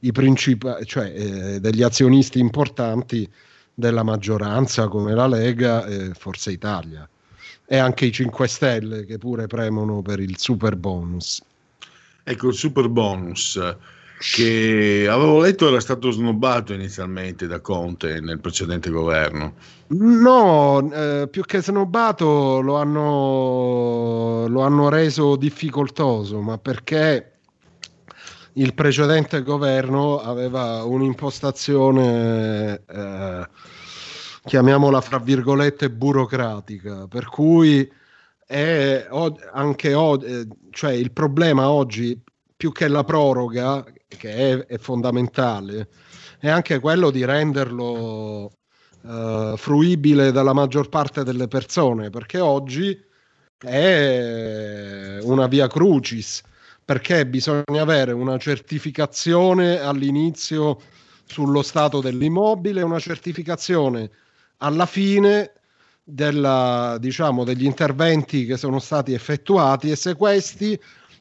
i 0.00 0.12
principali, 0.12 0.84
cioè 0.84 1.12
eh, 1.14 1.60
degli 1.60 1.82
azionisti 1.82 2.38
importanti 2.38 3.28
della 3.72 4.02
maggioranza 4.02 4.88
come 4.88 5.14
la 5.14 5.26
Lega 5.26 5.86
e 5.86 6.12
Forza 6.14 6.50
Italia 6.50 7.08
e 7.72 7.78
anche 7.78 8.06
i 8.06 8.10
5 8.10 8.48
Stelle 8.48 9.04
che 9.04 9.16
pure 9.16 9.46
premono 9.46 10.02
per 10.02 10.18
il 10.18 10.36
super 10.38 10.74
bonus. 10.74 11.40
Ecco, 12.24 12.48
il 12.48 12.54
super 12.54 12.88
bonus 12.88 13.60
che 14.18 15.06
avevo 15.08 15.40
letto 15.40 15.68
era 15.68 15.78
stato 15.78 16.10
snobbato 16.10 16.72
inizialmente 16.72 17.46
da 17.46 17.60
Conte 17.60 18.20
nel 18.20 18.40
precedente 18.40 18.90
governo. 18.90 19.54
No, 19.86 20.90
eh, 20.92 21.28
più 21.30 21.44
che 21.44 21.62
snobbato 21.62 22.60
lo 22.60 22.74
hanno, 22.74 24.48
lo 24.48 24.62
hanno 24.62 24.88
reso 24.88 25.36
difficoltoso, 25.36 26.40
ma 26.40 26.58
perché 26.58 27.34
il 28.54 28.74
precedente 28.74 29.42
governo 29.42 30.18
aveva 30.18 30.82
un'impostazione, 30.82 32.82
eh, 32.84 33.48
chiamiamola 34.50 35.00
fra 35.00 35.20
virgolette, 35.20 35.90
burocratica, 35.90 37.06
per 37.06 37.26
cui 37.26 37.88
è 38.44 39.06
anche 39.52 39.94
oggi, 39.94 40.48
cioè 40.72 40.90
il 40.90 41.12
problema 41.12 41.70
oggi 41.70 42.20
più 42.56 42.72
che 42.72 42.88
la 42.88 43.04
proroga, 43.04 43.84
che 44.08 44.32
è, 44.32 44.66
è 44.66 44.78
fondamentale, 44.78 45.88
è 46.40 46.48
anche 46.48 46.80
quello 46.80 47.12
di 47.12 47.24
renderlo 47.24 48.50
uh, 49.02 49.56
fruibile 49.56 50.32
dalla 50.32 50.52
maggior 50.52 50.88
parte 50.88 51.22
delle 51.22 51.46
persone, 51.46 52.10
perché 52.10 52.40
oggi 52.40 53.00
è 53.56 55.18
una 55.22 55.46
via 55.46 55.68
crucis, 55.68 56.42
perché 56.84 57.24
bisogna 57.24 57.82
avere 57.82 58.10
una 58.10 58.36
certificazione 58.36 59.78
all'inizio 59.78 60.80
sullo 61.24 61.62
stato 61.62 62.00
dell'immobile, 62.00 62.82
una 62.82 62.98
certificazione 62.98 64.10
alla 64.62 64.86
fine 64.86 65.52
della, 66.02 66.96
diciamo, 66.98 67.44
degli 67.44 67.64
interventi 67.64 68.46
che 68.46 68.56
sono 68.56 68.78
stati 68.78 69.12
effettuati 69.12 69.90
e 69.90 69.96
se 69.96 70.14
questi 70.14 70.78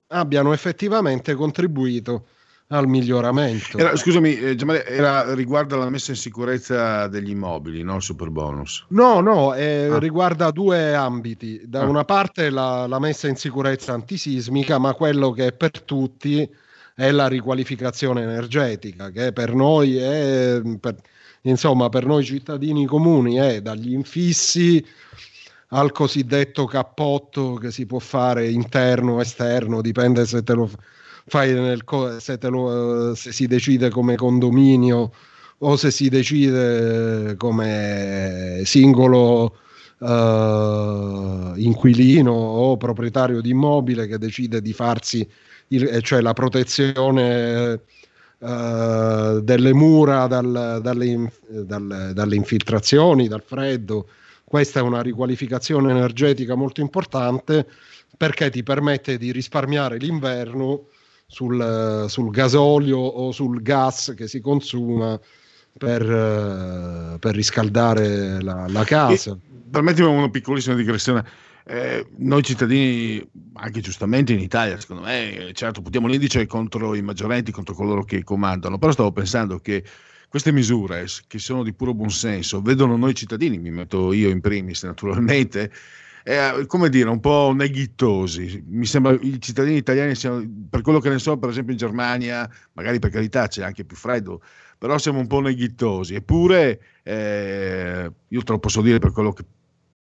abbiano 0.07 0.53
effettivamente 0.53 1.33
contribuito 1.35 2.25
al 2.71 2.87
miglioramento. 2.87 3.77
Era, 3.77 3.95
scusami, 3.95 4.37
eh, 4.37 4.55
Giamale, 4.55 4.85
era 4.85 5.33
riguardo 5.33 5.75
alla 5.75 5.89
messa 5.89 6.11
in 6.11 6.17
sicurezza 6.17 7.07
degli 7.07 7.29
immobili, 7.31 7.81
no? 7.81 7.95
Il 7.95 8.01
super 8.01 8.29
bonus. 8.29 8.85
No, 8.89 9.21
no, 9.21 9.55
eh, 9.55 9.87
ah. 9.91 9.97
riguarda 9.97 10.51
due 10.51 10.93
ambiti. 10.93 11.61
Da 11.65 11.81
ah. 11.81 11.85
una 11.85 12.05
parte 12.05 12.49
la, 12.49 12.85
la, 12.85 12.99
messa 12.99 13.27
in 13.27 13.37
sicurezza 13.37 13.93
antisismica, 13.93 14.77
ma 14.77 14.93
quello 14.93 15.31
che 15.31 15.47
è 15.47 15.53
per 15.53 15.81
tutti 15.81 16.47
è 16.93 17.11
la 17.11 17.27
riqualificazione 17.27 18.21
energetica, 18.21 19.09
che 19.09 19.31
per 19.33 19.55
noi 19.55 19.97
è, 19.97 20.61
per, 20.79 20.95
insomma, 21.43 21.89
per 21.89 22.05
noi 22.05 22.23
cittadini 22.23 22.85
comuni 22.85 23.35
è 23.35 23.61
dagli 23.61 23.93
infissi 23.93 24.83
al 25.69 25.91
cosiddetto 25.91 26.65
cappotto 26.65 27.53
che 27.55 27.71
si 27.71 27.85
può 27.85 27.99
fare 27.99 28.49
interno 28.49 29.13
o 29.13 29.21
esterno, 29.21 29.81
dipende 29.81 30.25
se 30.25 30.43
te 30.43 30.53
lo 30.53 30.69
fai 31.27 31.53
nel, 31.53 31.83
se, 32.19 32.37
te 32.37 32.47
lo, 32.47 33.13
se 33.15 33.31
si 33.31 33.45
decide 33.45 33.89
come 33.89 34.15
condominio 34.15 35.11
o 35.59 35.75
se 35.75 35.91
si 35.91 36.09
decide 36.09 37.35
come 37.37 38.61
singolo 38.63 39.57
uh, 39.99 41.53
inquilino 41.55 42.31
o 42.31 42.77
proprietario 42.77 43.41
di 43.41 43.51
immobile 43.51 44.07
che 44.07 44.17
decide 44.17 44.61
di 44.61 44.73
farsi 44.73 45.27
il, 45.67 46.01
cioè 46.01 46.21
la 46.21 46.33
protezione 46.33 47.81
uh, 48.39 49.39
delle 49.41 49.73
mura 49.73 50.27
dal, 50.27 50.79
dalle, 50.81 51.31
dal, 51.47 52.11
dalle 52.13 52.35
infiltrazioni, 52.35 53.27
dal 53.27 53.43
freddo 53.43 54.07
questa 54.49 54.79
è 54.79 54.81
una 54.81 55.03
riqualificazione 55.03 55.91
energetica 55.91 56.55
molto 56.55 56.81
importante 56.81 57.67
perché 58.17 58.49
ti 58.49 58.63
permette 58.63 59.19
di 59.19 59.31
risparmiare 59.31 59.97
l'inverno 59.97 60.87
sul, 61.27 62.05
sul 62.07 62.31
gasolio 62.31 62.97
o 62.97 63.31
sul 63.31 63.61
gas 63.61 64.11
che 64.17 64.27
si 64.27 64.41
consuma 64.41 65.19
per, 65.77 67.17
per 67.19 67.35
riscaldare 67.35 68.41
la, 68.41 68.65
la 68.67 68.83
casa. 68.85 69.37
permettimi 69.69 70.07
una 70.07 70.31
piccolissima 70.31 70.73
digressione. 70.73 71.23
Eh, 71.71 72.03
noi 72.17 72.41
cittadini, 72.41 73.23
anche 73.53 73.79
giustamente 73.79 74.33
in 74.33 74.39
Italia, 74.39 74.79
secondo 74.79 75.03
me, 75.03 75.51
certo, 75.53 75.83
puntiamo 75.83 76.07
l'indice 76.07 76.47
contro 76.47 76.95
i 76.95 77.03
maggiorenti, 77.03 77.51
contro 77.51 77.75
coloro 77.75 78.03
che 78.03 78.23
comandano, 78.23 78.79
però 78.79 78.91
stavo 78.91 79.11
pensando 79.11 79.59
che 79.59 79.83
queste 80.29 80.51
misure, 80.51 81.05
che 81.27 81.37
sono 81.37 81.61
di 81.61 81.71
puro 81.73 81.93
buonsenso, 81.93 82.63
vedono 82.63 82.97
noi 82.97 83.13
cittadini, 83.13 83.59
mi 83.59 83.69
metto 83.69 84.13
io 84.13 84.29
in 84.29 84.41
primis 84.41 84.81
naturalmente, 84.81 85.71
eh, 86.23 86.65
come 86.65 86.89
dire, 86.89 87.07
un 87.09 87.19
po' 87.19 87.53
neghittosi. 87.55 88.63
Mi 88.67 88.87
sembra 88.87 89.15
i 89.21 89.39
cittadini 89.39 89.77
italiani 89.77 90.15
siano, 90.15 90.43
per 90.71 90.81
quello 90.81 90.99
che 90.99 91.09
ne 91.09 91.19
so, 91.19 91.37
per 91.37 91.49
esempio 91.49 91.73
in 91.73 91.77
Germania, 91.77 92.49
magari 92.73 92.97
per 92.97 93.11
carità 93.11 93.47
c'è 93.47 93.63
anche 93.63 93.85
più 93.85 93.95
freddo, 93.95 94.41
però 94.75 94.97
siamo 94.97 95.19
un 95.19 95.27
po' 95.27 95.39
neghittosi. 95.39 96.15
Eppure, 96.15 96.81
eh, 97.03 98.11
io 98.27 98.41
te 98.41 98.51
lo 98.51 98.59
posso 98.59 98.81
dire 98.81 98.97
per 98.97 99.11
quello 99.11 99.33
che 99.33 99.43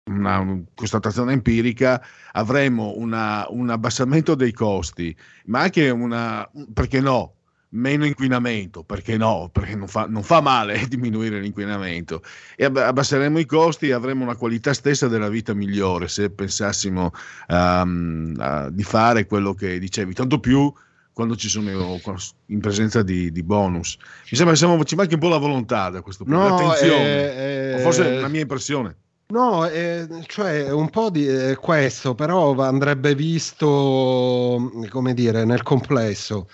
una, 0.07 0.63
constatazione 0.73 1.33
empirica, 1.33 2.03
avremo 2.33 2.93
una, 2.97 3.45
un 3.49 3.69
abbassamento 3.69 4.35
dei 4.35 4.53
costi, 4.53 5.15
ma 5.45 5.61
anche 5.61 5.89
una, 5.89 6.49
perché 6.73 6.99
no, 6.99 7.33
meno 7.69 8.05
inquinamento, 8.05 8.83
perché 8.83 9.17
no? 9.17 9.49
Perché 9.51 9.75
non 9.75 9.87
fa, 9.87 10.05
non 10.07 10.23
fa 10.23 10.41
male 10.41 10.85
diminuire 10.87 11.39
l'inquinamento 11.39 12.21
e 12.55 12.65
abbasseremo 12.65 13.39
i 13.39 13.45
costi 13.45 13.89
e 13.89 13.93
avremo 13.93 14.23
una 14.23 14.35
qualità 14.35 14.73
stessa 14.73 15.07
della 15.07 15.29
vita 15.29 15.53
migliore 15.53 16.07
se 16.07 16.29
pensassimo 16.29 17.11
um, 17.49 18.33
uh, 18.37 18.71
di 18.71 18.83
fare 18.83 19.25
quello 19.25 19.53
che 19.53 19.79
dicevi, 19.79 20.13
tanto 20.13 20.39
più 20.39 20.71
quando 21.11 21.35
ci 21.35 21.49
sono 21.49 21.99
in 22.45 22.59
presenza 22.59 23.01
di, 23.01 23.31
di 23.31 23.41
bonus. 23.41 23.97
Mi 24.29 24.37
sembra 24.37 24.51
che 24.51 24.59
siamo, 24.59 24.83
ci 24.83 24.93
manchi 24.93 25.15
un 25.15 25.19
po' 25.19 25.29
la 25.29 25.37
volontà 25.37 25.89
da 25.89 26.01
questo 26.01 26.23
punto, 26.23 26.39
no, 26.39 26.47
l'attenzione, 26.47 27.35
eh, 27.35 27.73
eh, 27.73 27.79
forse 27.79 28.17
è 28.17 28.19
la 28.19 28.27
mia 28.27 28.41
impressione. 28.41 28.95
No, 29.29 29.67
eh, 29.67 30.07
cioè 30.25 30.71
un 30.71 30.89
po' 30.89 31.09
di 31.09 31.27
eh, 31.27 31.57
questo, 31.57 32.15
però 32.15 32.55
andrebbe 32.61 33.13
visto, 33.13 34.71
come 34.89 35.13
dire, 35.13 35.43
nel 35.43 35.63
complesso. 35.63 36.47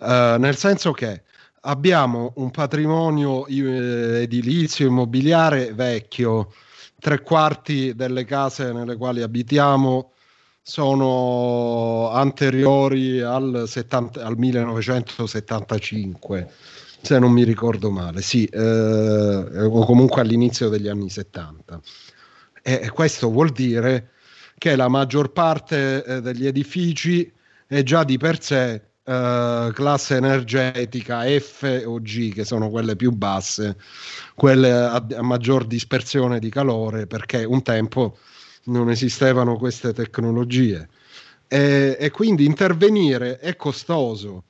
Eh, 0.00 0.36
nel 0.38 0.56
senso 0.56 0.92
che 0.92 1.24
abbiamo 1.62 2.32
un 2.36 2.50
patrimonio 2.50 3.46
eh, 3.46 4.22
edilizio 4.22 4.86
immobiliare 4.86 5.74
vecchio, 5.74 6.54
tre 6.98 7.20
quarti 7.20 7.94
delle 7.94 8.24
case 8.24 8.72
nelle 8.72 8.96
quali 8.96 9.20
abitiamo 9.20 10.12
sono 10.62 12.08
anteriori 12.10 13.20
al, 13.20 13.64
70, 13.66 14.24
al 14.24 14.38
1975, 14.38 16.50
se 17.00 17.18
non 17.18 17.32
mi 17.32 17.44
ricordo 17.44 17.90
male, 17.90 18.22
sì, 18.22 18.44
eh, 18.44 19.62
o 19.64 19.84
comunque 19.84 20.20
all'inizio 20.20 20.68
degli 20.68 20.88
anni 20.88 21.10
70. 21.10 21.80
E 22.62 22.90
questo 22.90 23.30
vuol 23.30 23.50
dire 23.50 24.10
che 24.58 24.76
la 24.76 24.88
maggior 24.88 25.32
parte 25.32 26.04
eh, 26.04 26.20
degli 26.20 26.46
edifici 26.46 27.32
è 27.66 27.82
già 27.82 28.04
di 28.04 28.16
per 28.18 28.42
sé 28.42 28.82
Uh, 29.08 29.72
classe 29.72 30.16
energetica 30.16 31.22
F 31.22 31.82
o 31.86 31.98
G, 31.98 32.34
che 32.34 32.44
sono 32.44 32.68
quelle 32.68 32.94
più 32.94 33.10
basse, 33.10 33.78
quelle 34.34 34.70
a, 34.70 35.02
a, 35.16 35.22
maggior 35.22 35.64
dispersione 35.64 36.38
di 36.38 36.50
calore, 36.50 37.06
perché 37.06 37.42
un 37.44 37.62
tempo 37.62 38.18
non 38.64 38.90
esistevano 38.90 39.56
queste 39.56 39.94
tecnologie. 39.94 40.90
E, 41.48 41.96
e 41.98 42.10
quindi 42.10 42.44
intervenire 42.44 43.38
è 43.38 43.56
costoso, 43.56 44.44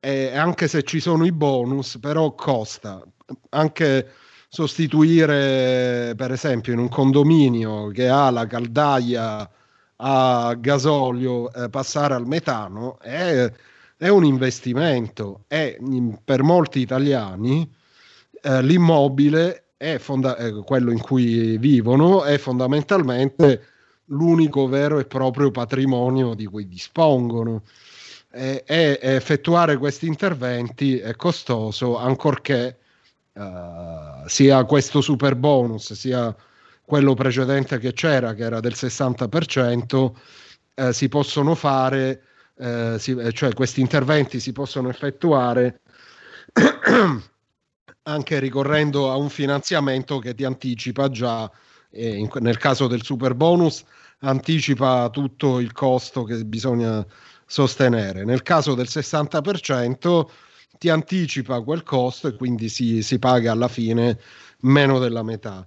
e 0.00 0.36
anche 0.36 0.66
se 0.68 0.82
ci 0.82 1.00
sono 1.00 1.24
i 1.24 1.32
bonus, 1.32 1.98
però 2.00 2.34
costa. 2.34 3.02
Anche 3.50 4.12
sostituire, 4.48 6.14
per 6.16 6.32
esempio, 6.32 6.72
in 6.72 6.80
un 6.80 6.88
condominio 6.88 7.88
che 7.88 8.08
ha 8.08 8.30
la 8.30 8.46
caldaia 8.46 9.48
a 9.96 10.54
gasolio, 10.58 11.52
eh, 11.52 11.68
passare 11.68 12.14
al 12.14 12.26
metano 12.26 12.98
è 13.00 13.52
è 14.00 14.08
un 14.08 14.24
investimento 14.24 15.44
e 15.46 15.78
per 16.24 16.42
molti 16.42 16.80
italiani 16.80 17.70
eh, 18.40 18.62
l'immobile 18.62 19.72
è 19.76 19.98
fonda- 19.98 20.38
eh, 20.38 20.52
quello 20.64 20.90
in 20.90 21.00
cui 21.00 21.58
vivono 21.58 22.24
è 22.24 22.38
fondamentalmente 22.38 23.62
l'unico 24.06 24.66
vero 24.68 24.98
e 24.98 25.04
proprio 25.04 25.50
patrimonio 25.50 26.32
di 26.32 26.46
cui 26.46 26.66
dispongono 26.66 27.62
e, 28.32 28.64
e 28.66 28.98
effettuare 29.00 29.76
questi 29.76 30.06
interventi 30.06 30.98
è 30.98 31.16
costoso 31.16 31.98
ancorché 31.98 32.78
uh, 33.32 34.26
sia 34.26 34.64
questo 34.64 35.00
super 35.00 35.34
bonus 35.34 35.92
sia 35.94 36.34
quello 36.84 37.14
precedente 37.14 37.78
che 37.78 37.92
c'era 37.92 38.34
che 38.34 38.44
era 38.44 38.60
del 38.60 38.74
60% 38.74 40.12
eh, 40.74 40.92
si 40.92 41.08
possono 41.08 41.54
fare 41.54 42.22
eh, 42.56 42.96
si- 42.98 43.16
cioè 43.32 43.52
questi 43.54 43.80
interventi 43.80 44.38
si 44.38 44.52
possono 44.52 44.88
effettuare 44.88 45.80
anche 48.02 48.38
ricorrendo 48.38 49.10
a 49.10 49.16
un 49.16 49.28
finanziamento 49.28 50.18
che 50.18 50.34
ti 50.34 50.44
anticipa 50.44 51.08
già, 51.10 51.50
eh, 51.90 52.16
in- 52.16 52.28
nel 52.40 52.58
caso 52.58 52.86
del 52.86 53.02
super 53.02 53.34
bonus, 53.34 53.84
anticipa 54.20 55.08
tutto 55.10 55.60
il 55.60 55.72
costo 55.72 56.24
che 56.24 56.44
bisogna 56.44 57.04
sostenere. 57.50 58.24
Nel 58.24 58.42
caso 58.42 58.74
del 58.74 58.86
60% 58.88 60.28
ti 60.78 60.88
anticipa 60.88 61.60
quel 61.62 61.82
costo 61.82 62.28
e 62.28 62.36
quindi 62.36 62.68
si, 62.68 63.02
si 63.02 63.18
paga 63.18 63.50
alla 63.50 63.66
fine 63.66 64.18
meno 64.60 65.00
della 65.00 65.24
metà. 65.24 65.66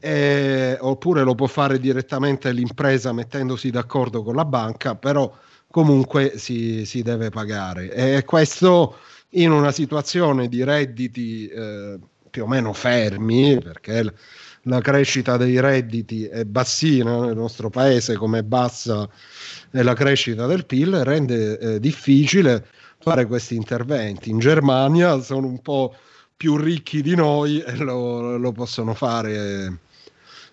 Eh, 0.00 0.78
oppure 0.80 1.24
lo 1.24 1.34
può 1.34 1.46
fare 1.46 1.78
direttamente 1.78 2.50
l'impresa 2.52 3.12
mettendosi 3.12 3.70
d'accordo 3.70 4.22
con 4.22 4.36
la 4.36 4.46
banca, 4.46 4.94
però 4.94 5.30
comunque 5.70 6.38
si, 6.38 6.86
si 6.86 7.02
deve 7.02 7.28
pagare. 7.28 7.92
E 7.92 8.24
questo 8.24 8.96
in 9.32 9.50
una 9.50 9.70
situazione 9.70 10.48
di 10.48 10.64
redditi 10.64 11.46
eh, 11.46 11.98
più 12.30 12.44
o 12.44 12.46
meno 12.46 12.72
fermi, 12.72 13.58
perché 13.60 14.02
l- 14.02 14.14
la 14.62 14.80
crescita 14.80 15.36
dei 15.36 15.60
redditi 15.60 16.24
è 16.24 16.44
bassina 16.44 17.20
nel 17.20 17.36
nostro 17.36 17.70
paese, 17.70 18.16
come 18.16 18.40
è 18.40 18.42
bassa 18.42 19.08
è 19.70 19.82
la 19.82 19.94
crescita 19.94 20.46
del 20.46 20.66
PIL, 20.66 21.04
rende 21.04 21.58
eh, 21.58 21.80
difficile 21.80 22.66
fare 23.00 23.26
questi 23.26 23.54
interventi. 23.54 24.30
In 24.30 24.38
Germania 24.38 25.20
sono 25.20 25.46
un 25.46 25.60
po' 25.60 25.94
più 26.36 26.56
ricchi 26.56 27.02
di 27.02 27.14
noi 27.14 27.60
e 27.60 27.76
lo, 27.76 28.36
lo 28.36 28.52
possono 28.52 28.94
fare 28.94 29.78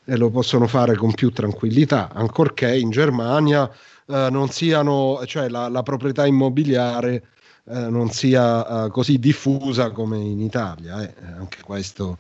e 0.05 0.18
lo 0.18 0.30
possono 0.30 0.68
fare 0.68 0.95
con 0.95 1.13
più 1.13 1.32
tranquillità, 1.32 2.11
ancorché 2.13 2.78
in 2.78 2.91
Germania 2.91 3.70
eh, 4.05 4.28
non 4.30 4.49
siano, 4.49 5.20
cioè 5.26 5.49
la, 5.49 5.68
la 5.68 5.82
proprietà 5.82 6.28
immobiliare 6.28 7.24
eh, 7.68 7.89
non 7.89 8.11
sia 8.11 8.86
eh, 8.86 8.89
così 8.89 9.18
diffusa 9.18 9.89
come 9.89 10.18
in 10.20 10.39
Italia, 10.39 11.01
eh. 11.01 11.13
anche 11.38 11.57
questo 11.63 12.20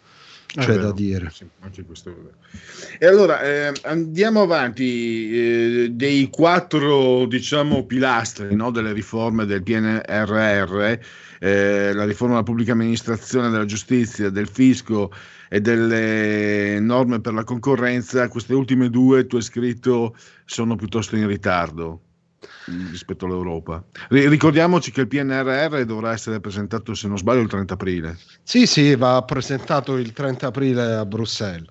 c'è 0.61 0.71
vero, 0.73 0.81
da 0.83 0.91
dire. 0.91 1.29
sì. 1.29 1.45
E 2.99 3.05
allora 3.05 3.41
eh, 3.41 3.73
andiamo 3.83 4.41
avanti. 4.41 4.83
eh, 5.33 5.89
dei 5.91 6.29
quattro, 6.29 7.25
diciamo, 7.25 7.85
pilastri 7.85 8.55
no, 8.55 8.71
delle 8.71 8.93
riforme 8.93 9.45
del 9.45 9.63
PNRR, 9.63 10.99
eh, 11.39 11.93
la 11.93 12.05
riforma 12.05 12.33
della 12.33 12.45
pubblica 12.45 12.71
amministrazione, 12.71 13.49
della 13.49 13.65
giustizia, 13.65 14.29
del 14.29 14.47
fisco 14.47 15.11
e 15.49 15.61
delle 15.61 16.79
norme 16.79 17.21
per 17.21 17.33
la 17.33 17.43
concorrenza, 17.43 18.27
queste 18.27 18.53
ultime 18.53 18.89
due, 18.89 19.27
tu 19.27 19.35
hai 19.35 19.41
scritto, 19.41 20.15
sono 20.45 20.75
piuttosto 20.75 21.15
in 21.15 21.27
ritardo 21.27 22.01
rispetto 22.89 23.25
all'Europa. 23.25 23.83
Ri- 24.09 24.27
ricordiamoci 24.27 24.91
che 24.91 25.01
il 25.01 25.07
PNRR 25.07 25.83
dovrà 25.83 26.11
essere 26.11 26.39
presentato, 26.39 26.93
se 26.93 27.07
non 27.07 27.17
sbaglio, 27.17 27.41
il 27.41 27.49
30 27.49 27.73
aprile. 27.73 28.17
Sì, 28.43 28.65
sì, 28.65 28.95
va 28.95 29.21
presentato 29.23 29.97
il 29.97 30.11
30 30.13 30.47
aprile 30.47 30.93
a 30.93 31.05
Bruxelles. 31.05 31.69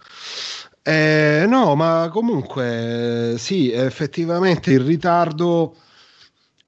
Eh, 0.82 1.46
no, 1.48 1.74
ma 1.74 2.10
comunque 2.12 3.36
sì, 3.38 3.72
effettivamente 3.72 4.70
il 4.70 4.80
ritardo 4.80 5.76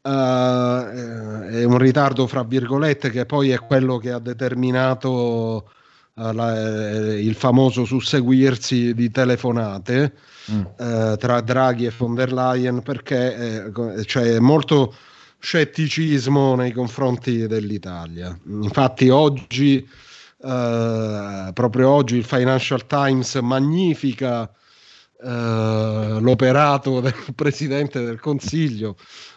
eh, 0.00 1.58
è 1.60 1.64
un 1.64 1.78
ritardo 1.78 2.26
fra 2.26 2.44
virgolette 2.44 3.10
che 3.10 3.26
poi 3.26 3.50
è 3.50 3.58
quello 3.58 3.98
che 3.98 4.12
ha 4.12 4.18
determinato 4.18 5.68
eh, 5.68 5.75
la- 6.16 7.10
eh, 7.10 7.20
il 7.20 7.34
famoso 7.34 7.84
susseguirsi 7.84 8.94
di 8.94 9.10
telefonate 9.10 10.14
eh, 10.78 11.16
tra 11.18 11.40
Draghi 11.40 11.86
e 11.86 11.92
von 11.96 12.14
der 12.14 12.32
Leyen 12.32 12.82
perché 12.82 13.64
eh, 13.66 14.04
c'è 14.04 14.38
molto 14.38 14.94
scetticismo 15.38 16.54
nei 16.54 16.72
confronti 16.72 17.46
dell'Italia. 17.46 18.36
Infatti 18.46 19.08
oggi, 19.10 19.86
eh, 20.42 21.50
proprio 21.52 21.90
oggi, 21.90 22.16
il 22.16 22.24
Financial 22.24 22.86
Times 22.86 23.34
magnifica 23.36 24.50
eh, 25.22 26.18
l'operato 26.20 27.00
del 27.02 27.14
Presidente 27.34 28.02
del 28.02 28.20
Consiglio, 28.20 28.96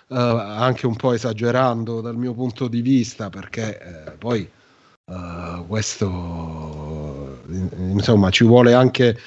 eh, 0.09 0.15
anche 0.15 0.87
un 0.87 0.95
po' 0.95 1.11
esagerando 1.13 1.99
dal 2.01 2.15
mio 2.15 2.33
punto 2.33 2.67
di 2.69 2.81
vista, 2.81 3.29
perché 3.29 3.79
eh, 4.07 4.11
poi 4.11 4.49
eh, 5.09 5.63
questo 5.67 7.37
insomma 7.49 8.29
ci 8.29 8.43
vuole 8.43 8.73
anche 8.73 9.17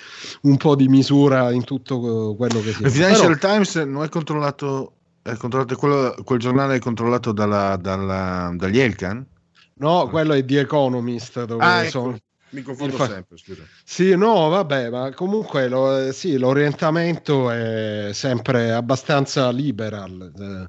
un 0.43 0.57
po' 0.57 0.76
di 0.76 0.89
misura 0.89 1.51
in 1.51 1.64
tutto 1.64 2.35
quello 2.37 2.61
che 2.61 2.72
si 2.72 2.83
Il 2.83 2.91
Financial 2.91 3.37
Però- 3.39 3.53
Times 3.53 3.74
non 3.76 4.05
è 4.05 4.09
controllato, 4.09 4.93
è 5.22 5.35
controllato 5.37 5.76
quello- 5.76 6.14
quel 6.24 6.39
giornale 6.39 6.76
è 6.76 6.78
controllato 6.78 7.33
dalla, 7.33 7.76
dalla- 7.76 8.53
dagli 8.55 8.78
Elkan? 8.78 9.26
No, 9.74 10.09
quello 10.09 10.35
è 10.35 10.45
The 10.45 10.61
Economist 10.61 11.45
dove 11.45 11.64
Ah, 11.64 11.80
ecco, 11.80 11.91
sono- 11.91 12.18
mi 12.51 12.62
confondo 12.62 12.97
fa- 12.97 13.09
sempre, 13.09 13.37
scusa. 13.39 13.62
Sì, 13.83 14.14
no, 14.14 14.49
vabbè, 14.51 14.91
ma 14.91 15.11
comunque 15.14 15.68
lo- 15.68 15.99
eh, 15.99 16.12
sì, 16.12 16.37
l'orientamento 16.37 17.51
è 17.51 18.11
sempre 18.12 18.72
abbastanza 18.72 19.51
liberal. 19.51 20.68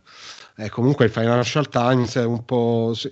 eh, 0.56 0.70
comunque 0.70 1.06
il 1.06 1.12
Financial 1.12 1.68
Times 1.68 2.16
è 2.16 2.24
un 2.26 2.46
po', 2.46 2.94
sì, 2.96 3.12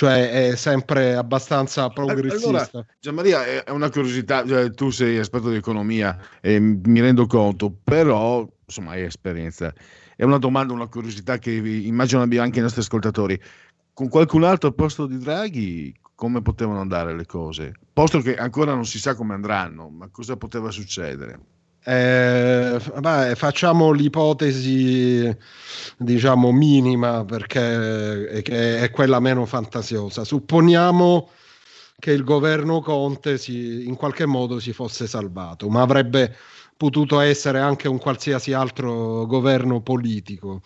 cioè 0.00 0.48
è 0.48 0.56
sempre 0.56 1.14
abbastanza 1.14 1.90
progressista. 1.90 2.48
Allora, 2.48 2.86
Gianmaria, 2.98 3.64
è 3.64 3.68
una 3.68 3.90
curiosità, 3.90 4.46
cioè, 4.46 4.70
tu 4.70 4.88
sei 4.88 5.18
esperto 5.18 5.50
di 5.50 5.56
economia 5.56 6.18
e 6.40 6.58
mi 6.58 7.00
rendo 7.00 7.26
conto, 7.26 7.70
però 7.70 8.48
insomma 8.64 8.92
hai 8.92 9.02
esperienza. 9.02 9.70
È 10.16 10.24
una 10.24 10.38
domanda, 10.38 10.72
una 10.72 10.86
curiosità 10.86 11.36
che 11.36 11.50
immagino 11.50 12.22
abbia 12.22 12.42
anche 12.42 12.60
i 12.60 12.62
nostri 12.62 12.80
ascoltatori. 12.80 13.38
Con 13.92 14.08
qualcun 14.08 14.44
altro 14.44 14.68
al 14.68 14.74
posto 14.74 15.04
di 15.04 15.18
Draghi, 15.18 15.94
come 16.14 16.40
potevano 16.40 16.80
andare 16.80 17.14
le 17.14 17.26
cose? 17.26 17.74
Posto 17.92 18.20
che 18.20 18.36
ancora 18.36 18.72
non 18.72 18.86
si 18.86 18.98
sa 18.98 19.14
come 19.14 19.34
andranno, 19.34 19.90
ma 19.90 20.08
cosa 20.08 20.34
poteva 20.38 20.70
succedere? 20.70 21.38
Eh, 21.82 22.78
beh, 23.00 23.34
facciamo 23.36 23.90
l'ipotesi, 23.90 25.34
diciamo, 25.96 26.52
minima 26.52 27.24
perché 27.24 28.42
è, 28.42 28.42
è 28.80 28.90
quella 28.90 29.18
meno 29.20 29.46
fantasiosa. 29.46 30.24
Supponiamo 30.24 31.30
che 31.98 32.12
il 32.12 32.24
governo 32.24 32.80
Conte 32.80 33.38
si, 33.38 33.86
in 33.86 33.96
qualche 33.96 34.26
modo 34.26 34.58
si 34.60 34.72
fosse 34.72 35.06
salvato, 35.06 35.68
ma 35.68 35.82
avrebbe 35.82 36.34
potuto 36.76 37.20
essere 37.20 37.60
anche 37.60 37.88
un 37.88 37.98
qualsiasi 37.98 38.52
altro 38.52 39.26
governo 39.26 39.80
politico. 39.82 40.62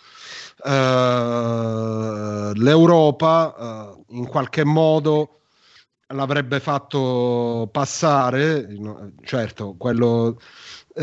Eh, 0.64 2.52
L'Europa 2.54 3.54
eh, 3.58 4.16
in 4.16 4.26
qualche 4.26 4.64
modo 4.64 5.40
l'avrebbe 6.08 6.60
fatto 6.60 7.68
passare, 7.72 8.68
certo, 9.24 9.74
quello 9.76 10.38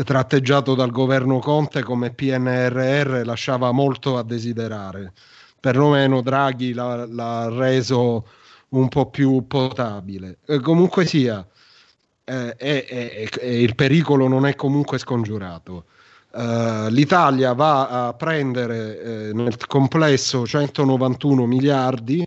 tratteggiato 0.04 0.74
dal 0.74 0.90
governo 0.90 1.38
Conte 1.38 1.82
come 1.82 2.12
PNRR 2.12 3.24
lasciava 3.24 3.72
molto 3.72 4.16
a 4.18 4.22
desiderare, 4.24 5.12
perlomeno 5.60 6.22
Draghi 6.22 6.72
l'ha, 6.72 7.06
l'ha 7.06 7.48
reso 7.50 8.26
un 8.70 8.88
po' 8.88 9.10
più 9.10 9.46
potabile. 9.46 10.38
Eh, 10.46 10.60
comunque 10.60 11.04
sia, 11.06 11.46
eh, 12.24 12.54
e- 12.58 12.86
e- 12.88 13.30
e 13.40 13.62
il 13.62 13.74
pericolo 13.74 14.28
non 14.28 14.46
è 14.46 14.54
comunque 14.54 14.98
scongiurato. 14.98 15.84
Eh, 16.34 16.86
L'Italia 16.90 17.52
va 17.52 18.06
a 18.06 18.14
prendere 18.14 19.28
eh, 19.28 19.32
nel 19.34 19.56
complesso 19.66 20.46
191 20.46 21.46
miliardi 21.46 22.26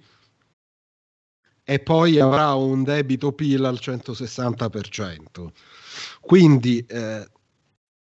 e 1.63 1.80
poi 1.80 2.20
avrà 2.20 2.53
un 2.53 2.84
debito 2.84 3.32
PIL 3.32 3.63
al 3.66 3.80
160%. 3.80 5.51
Quindi, 6.22 6.86
eh, 6.88 7.28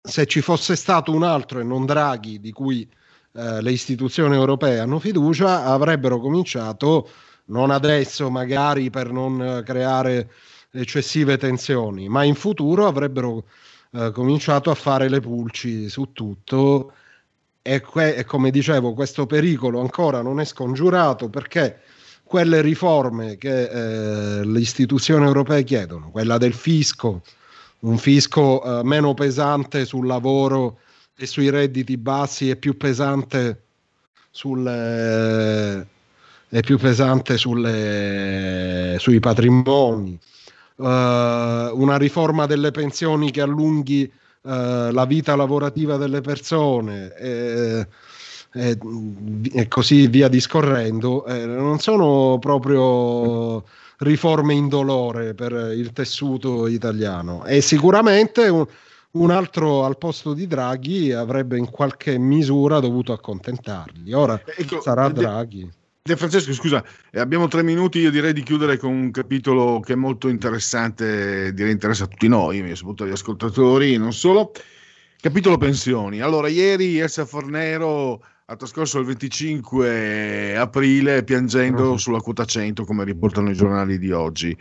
se 0.06 0.26
ci 0.26 0.42
fosse 0.42 0.76
stato 0.76 1.12
un 1.12 1.24
altro 1.24 1.60
e 1.60 1.64
non 1.64 1.86
Draghi, 1.86 2.40
di 2.40 2.52
cui 2.52 2.88
eh, 3.34 3.62
le 3.62 3.72
istituzioni 3.72 4.36
europee 4.36 4.80
hanno 4.80 5.00
fiducia, 5.00 5.66
avrebbero 5.66 6.20
cominciato, 6.20 7.10
non 7.46 7.72
adesso 7.72 8.30
magari 8.30 8.90
per 8.90 9.12
non 9.12 9.42
eh, 9.42 9.64
creare 9.64 10.30
eccessive 10.72 11.38
tensioni, 11.38 12.08
ma 12.08 12.24
in 12.24 12.36
futuro 12.36 12.88
avrebbero 12.88 13.46
eh, 13.92 14.12
cominciato 14.12 14.72
a 14.72 14.76
fare 14.76 15.10
le 15.10 15.20
pulci 15.20 15.90
su 15.90 16.12
tutto. 16.14 16.94
E, 17.62 17.82
que- 17.82 18.16
e 18.16 18.26
come 18.26 18.52
dicevo, 18.52 18.94
questo 18.94 19.26
pericolo 19.26 19.80
ancora 19.82 20.22
non 20.22 20.40
è 20.40 20.46
scongiurato 20.46 21.30
perché 21.30 21.80
quelle 22.24 22.62
riforme 22.62 23.38
che 23.38 23.64
eh, 23.64 24.46
le 24.46 24.60
istituzioni 24.60 25.26
europee 25.26 25.64
chiedono, 25.64 26.12
quella 26.12 26.38
del 26.38 26.54
fisco, 26.54 27.22
un 27.80 27.98
fisco 27.98 28.64
eh, 28.64 28.84
meno 28.84 29.14
pesante 29.14 29.86
sul 29.86 30.08
lavoro 30.08 30.80
e 31.18 31.26
sui 31.26 31.50
redditi 31.50 31.98
bassi 31.98 32.50
e 32.50 32.56
più 32.56 32.76
pesante 32.78 33.64
sulle, 34.32 35.88
è 36.50 36.60
più 36.62 36.78
pesante 36.78 37.38
sulle, 37.38 38.98
sui 39.00 39.20
patrimoni, 39.20 40.20
Eh, 40.78 41.70
una 41.74 41.98
riforma 41.98 42.46
delle 42.46 42.72
pensioni 42.72 43.32
che 43.32 43.40
allunghi 43.40 44.04
eh, 44.04 44.90
la 44.92 45.06
vita 45.06 45.34
lavorativa 45.38 45.96
delle 45.96 46.20
persone, 46.20 47.16
eh, 47.16 47.88
e, 48.52 48.78
e 49.54 49.68
così 49.70 50.08
via 50.08 50.28
discorrendo, 50.28 51.26
eh, 51.28 51.46
non 51.46 51.80
sono 51.80 52.40
proprio 52.40 53.64
riforme 54.06 54.54
indolore 54.54 55.34
per 55.34 55.52
il 55.76 55.92
tessuto 55.92 56.68
italiano 56.68 57.44
e 57.46 57.60
sicuramente 57.62 58.48
un, 58.48 58.66
un 59.12 59.32
altro 59.32 59.84
al 59.84 59.98
posto 59.98 60.34
di 60.34 60.46
Draghi 60.46 61.12
avrebbe 61.12 61.58
in 61.58 61.70
qualche 61.70 62.18
misura 62.18 62.80
dovuto 62.80 63.14
accontentarli. 63.14 64.14
Ora 64.14 64.40
Ecco, 64.56 64.82
sarà 64.82 65.10
De- 65.10 65.22
Draghi. 65.22 65.70
De 66.04 66.16
Francesco, 66.16 66.54
scusa, 66.54 66.86
eh, 67.10 67.20
abbiamo 67.20 67.48
tre 67.48 67.64
minuti. 67.64 67.98
Io 67.98 68.12
direi 68.12 68.32
di 68.32 68.44
chiudere 68.44 68.78
con 68.78 68.92
un 68.92 69.10
capitolo 69.10 69.80
che 69.80 69.94
è 69.94 69.96
molto 69.96 70.28
interessante, 70.28 71.52
direi 71.52 71.72
interessa 71.72 72.04
a 72.04 72.08
tutti 72.08 72.28
noi, 72.28 72.58
soprattutto 72.76 73.04
agli 73.06 73.12
ascoltatori, 73.12 73.98
non 73.98 74.14
solo. 74.14 74.52
Capitolo 75.20 75.58
pensioni. 75.58 76.22
Allora, 76.22 76.48
ieri 76.48 77.00
Elsa 77.00 77.26
Fornero 77.26 78.22
ha 78.48 78.56
trascorso 78.58 79.00
il 79.00 79.06
25 79.06 80.56
aprile 80.56 81.24
piangendo 81.24 81.98
sulla 81.98 82.20
quota 82.20 82.46
100, 82.46 82.86
come 82.86 83.04
riportano 83.04 83.50
i 83.50 83.56
giornali 83.56 83.98
di 83.98 84.12
oggi. 84.12 84.56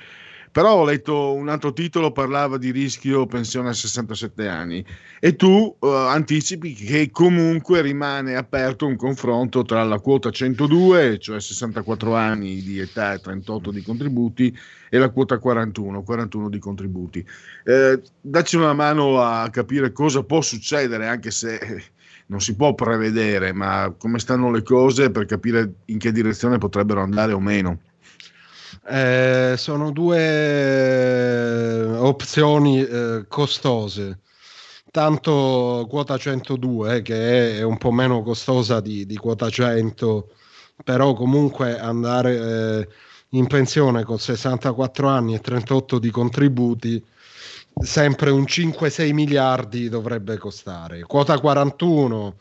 Però 0.50 0.76
ho 0.76 0.84
letto 0.84 1.34
un 1.34 1.50
altro 1.50 1.74
titolo, 1.74 2.10
parlava 2.10 2.56
di 2.56 2.70
rischio 2.70 3.26
pensione 3.26 3.70
a 3.70 3.72
67 3.74 4.48
anni 4.48 4.82
e 5.20 5.36
tu 5.36 5.76
eh, 5.78 5.86
anticipi 5.86 6.72
che 6.72 7.10
comunque 7.10 7.82
rimane 7.82 8.36
aperto 8.36 8.86
un 8.86 8.96
confronto 8.96 9.64
tra 9.64 9.82
la 9.82 9.98
quota 9.98 10.30
102, 10.30 11.18
cioè 11.18 11.38
64 11.38 12.14
anni 12.14 12.62
di 12.62 12.78
età 12.78 13.12
e 13.12 13.18
38 13.18 13.70
di 13.70 13.82
contributi, 13.82 14.56
e 14.88 14.96
la 14.96 15.10
quota 15.10 15.38
41, 15.38 16.02
41 16.02 16.48
di 16.48 16.58
contributi. 16.58 17.26
Eh, 17.64 18.00
dacci 18.18 18.56
una 18.56 18.72
mano 18.72 19.20
a 19.20 19.50
capire 19.50 19.92
cosa 19.92 20.22
può 20.22 20.40
succedere, 20.40 21.06
anche 21.06 21.30
se 21.30 21.82
non 22.26 22.40
si 22.40 22.56
può 22.56 22.74
prevedere, 22.74 23.52
ma 23.52 23.94
come 23.96 24.18
stanno 24.18 24.50
le 24.50 24.62
cose 24.62 25.10
per 25.10 25.26
capire 25.26 25.74
in 25.86 25.98
che 25.98 26.12
direzione 26.12 26.58
potrebbero 26.58 27.02
andare 27.02 27.32
o 27.32 27.40
meno. 27.40 27.80
Eh, 28.86 29.54
sono 29.56 29.90
due 29.92 31.84
opzioni 31.96 32.82
eh, 32.84 33.24
costose. 33.28 34.20
Tanto 34.90 35.86
quota 35.88 36.16
102, 36.16 37.02
che 37.02 37.58
è 37.58 37.62
un 37.62 37.78
po' 37.78 37.90
meno 37.90 38.22
costosa 38.22 38.80
di, 38.80 39.06
di 39.06 39.16
quota 39.16 39.50
100, 39.50 40.28
però 40.84 41.14
comunque 41.14 41.78
andare 41.78 42.36
eh, 42.36 42.88
in 43.30 43.46
pensione 43.48 44.04
con 44.04 44.18
64 44.18 45.08
anni 45.08 45.34
e 45.34 45.40
38 45.40 45.98
di 45.98 46.10
contributi, 46.10 47.04
sempre 47.82 48.30
un 48.30 48.42
5-6 48.42 49.12
miliardi 49.12 49.88
dovrebbe 49.88 50.38
costare. 50.38 51.02
Quota 51.02 51.38
41, 51.38 52.36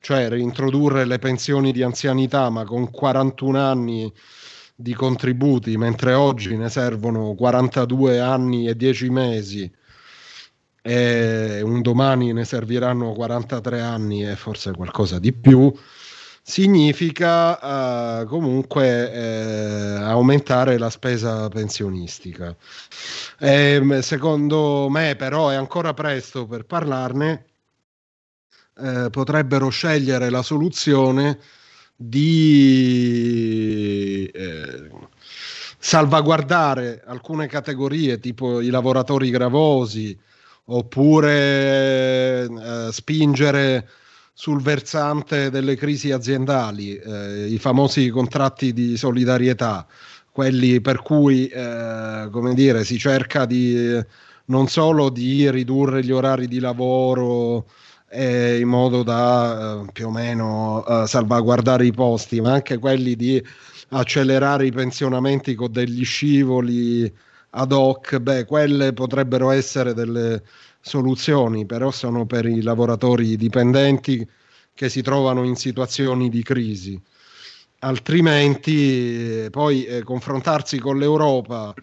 cioè 0.00 0.28
reintrodurre 0.28 1.04
le 1.04 1.18
pensioni 1.18 1.72
di 1.72 1.82
anzianità, 1.82 2.50
ma 2.50 2.64
con 2.64 2.90
41 2.90 3.58
anni 3.58 4.12
di 4.74 4.94
contributi, 4.94 5.76
mentre 5.76 6.14
oggi 6.14 6.56
ne 6.56 6.68
servono 6.68 7.34
42 7.34 8.20
anni 8.20 8.68
e 8.68 8.76
10 8.76 9.10
mesi 9.10 9.72
e 10.86 11.62
un 11.62 11.80
domani 11.80 12.34
ne 12.34 12.44
serviranno 12.44 13.14
43 13.14 13.80
anni 13.80 14.28
e 14.28 14.36
forse 14.36 14.72
qualcosa 14.72 15.18
di 15.18 15.32
più, 15.32 15.72
significa 16.46 18.20
eh, 18.20 18.26
comunque 18.26 19.10
eh, 19.10 19.94
aumentare 20.02 20.76
la 20.76 20.90
spesa 20.90 21.48
pensionistica. 21.48 22.54
E, 23.38 23.98
secondo 24.02 24.88
me 24.90 25.16
però 25.16 25.48
è 25.48 25.54
ancora 25.54 25.94
presto 25.94 26.46
per 26.46 26.66
parlarne, 26.66 27.46
eh, 28.76 29.08
potrebbero 29.10 29.70
scegliere 29.70 30.28
la 30.28 30.42
soluzione 30.42 31.38
di 31.96 32.70
eh, 34.34 34.90
salvaguardare 35.78 37.02
alcune 37.06 37.46
categorie 37.46 38.18
tipo 38.18 38.60
i 38.60 38.68
lavoratori 38.68 39.30
gravosi 39.30 40.18
oppure 40.66 42.44
eh, 42.44 42.88
spingere 42.90 43.88
sul 44.34 44.60
versante 44.60 45.48
delle 45.48 45.76
crisi 45.76 46.10
aziendali 46.10 46.96
eh, 46.96 47.46
i 47.46 47.58
famosi 47.58 48.10
contratti 48.10 48.72
di 48.72 48.96
solidarietà 48.96 49.86
quelli 50.30 50.80
per 50.80 51.00
cui 51.00 51.46
eh, 51.46 52.28
come 52.30 52.52
dire 52.54 52.84
si 52.84 52.98
cerca 52.98 53.46
di 53.46 54.02
non 54.46 54.66
solo 54.66 55.08
di 55.08 55.48
ridurre 55.50 56.04
gli 56.04 56.10
orari 56.10 56.48
di 56.48 56.58
lavoro 56.58 57.66
eh, 58.10 58.58
in 58.58 58.68
modo 58.68 59.02
da 59.02 59.82
eh, 59.82 59.92
più 59.92 60.06
o 60.08 60.10
meno 60.10 60.84
eh, 60.86 61.06
salvaguardare 61.06 61.86
i 61.86 61.92
posti, 61.92 62.40
ma 62.40 62.52
anche 62.52 62.78
quelli 62.78 63.16
di 63.16 63.42
accelerare 63.90 64.66
i 64.66 64.72
pensionamenti 64.72 65.54
con 65.54 65.70
degli 65.72 66.04
scivoli 66.04 67.12
ad 67.50 67.72
hoc, 67.72 68.18
beh, 68.18 68.44
quelle 68.44 68.92
potrebbero 68.92 69.50
essere 69.50 69.94
delle 69.94 70.42
soluzioni, 70.84 71.64
però 71.64 71.90
sono 71.90 72.26
per 72.26 72.44
i 72.44 72.60
lavoratori 72.60 73.36
dipendenti 73.36 74.26
che 74.74 74.88
si 74.90 75.00
trovano 75.00 75.42
in 75.44 75.56
situazioni 75.56 76.28
di 76.28 76.42
crisi. 76.42 77.00
Altrimenti, 77.80 79.44
eh, 79.44 79.50
poi 79.50 79.84
eh, 79.84 80.02
confrontarsi 80.02 80.78
con 80.78 80.98
l'Europa 80.98 81.74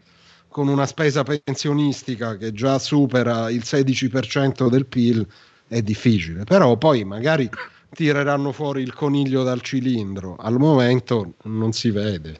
con 0.47 0.67
una 0.67 0.85
spesa 0.85 1.23
pensionistica 1.23 2.35
che 2.37 2.51
già 2.51 2.77
supera 2.77 3.49
il 3.49 3.61
16% 3.63 4.69
del 4.69 4.85
PIL 4.85 5.25
è 5.67 5.81
difficile, 5.81 6.43
però 6.43 6.77
poi 6.77 7.03
magari 7.03 7.49
tireranno 7.93 8.51
fuori 8.51 8.81
il 8.81 8.93
coniglio 8.93 9.43
dal 9.43 9.61
cilindro, 9.61 10.35
al 10.35 10.57
momento 10.57 11.35
non 11.43 11.71
si 11.71 11.89
vede. 11.89 12.39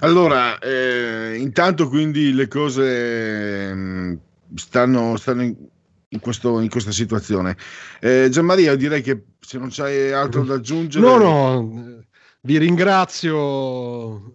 Allora, 0.00 0.58
eh, 0.58 1.36
intanto 1.38 1.88
quindi 1.88 2.32
le 2.32 2.46
cose 2.46 3.74
mh, 3.74 4.18
stanno, 4.54 5.16
stanno 5.16 5.42
in, 5.42 5.56
in, 6.08 6.20
questo, 6.20 6.60
in, 6.60 6.68
questa 6.68 6.92
situazione. 6.92 7.56
Eh, 8.00 8.28
Gianmaria, 8.30 8.74
direi 8.76 9.02
che 9.02 9.24
se 9.40 9.58
non 9.58 9.68
c'hai 9.70 10.12
altro 10.12 10.44
da 10.44 10.54
aggiungere... 10.54 11.04
No, 11.04 11.16
no, 11.16 12.02
vi 12.40 12.58
ringrazio 12.58 14.34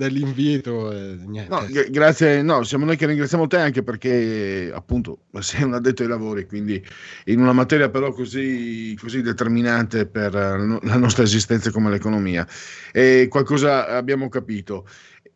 dell'invito 0.00 0.90
e 0.90 1.18
niente. 1.26 1.50
No, 1.50 1.66
g- 1.66 1.90
grazie, 1.90 2.40
no, 2.40 2.62
siamo 2.62 2.86
noi 2.86 2.96
che 2.96 3.06
ringraziamo 3.06 3.46
te 3.46 3.58
anche 3.58 3.82
perché 3.82 4.70
appunto 4.74 5.24
sei 5.40 5.64
un 5.64 5.74
addetto 5.74 6.02
ai 6.02 6.08
lavori, 6.08 6.46
quindi 6.46 6.82
in 7.26 7.40
una 7.40 7.52
materia 7.52 7.90
però 7.90 8.12
così, 8.12 8.96
così 8.98 9.20
determinante 9.20 10.06
per 10.06 10.32
la 10.32 10.96
nostra 10.96 11.22
esistenza 11.22 11.70
come 11.70 11.90
l'economia. 11.90 12.46
E 12.92 13.26
qualcosa 13.28 13.88
abbiamo 13.88 14.28
capito. 14.30 14.86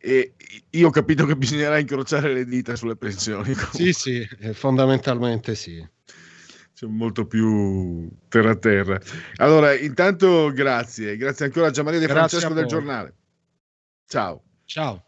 E 0.05 0.35
io 0.69 0.87
ho 0.87 0.91
capito 0.91 1.25
che 1.25 1.35
bisognerà 1.35 1.79
incrociare 1.79 2.31
le 2.31 2.45
dita 2.45 2.75
sulle 2.75 2.95
pensioni. 2.95 3.55
Sì, 3.73 3.91
sì, 3.91 4.23
fondamentalmente 4.53 5.55
sì. 5.55 5.83
C'è 6.75 6.85
molto 6.85 7.25
più 7.25 8.07
terra 8.27 8.51
a 8.51 8.55
terra. 8.55 9.01
Allora, 9.37 9.73
intanto 9.73 10.51
grazie, 10.53 11.17
grazie 11.17 11.45
ancora 11.45 11.67
a 11.67 11.71
Gianmaria 11.71 11.99
De 11.99 12.05
Grazie 12.05 12.37
Francesco 12.37 12.53
del 12.53 12.67
giornale. 12.67 13.15
Ciao. 14.05 14.43
Ciao. 14.65 15.07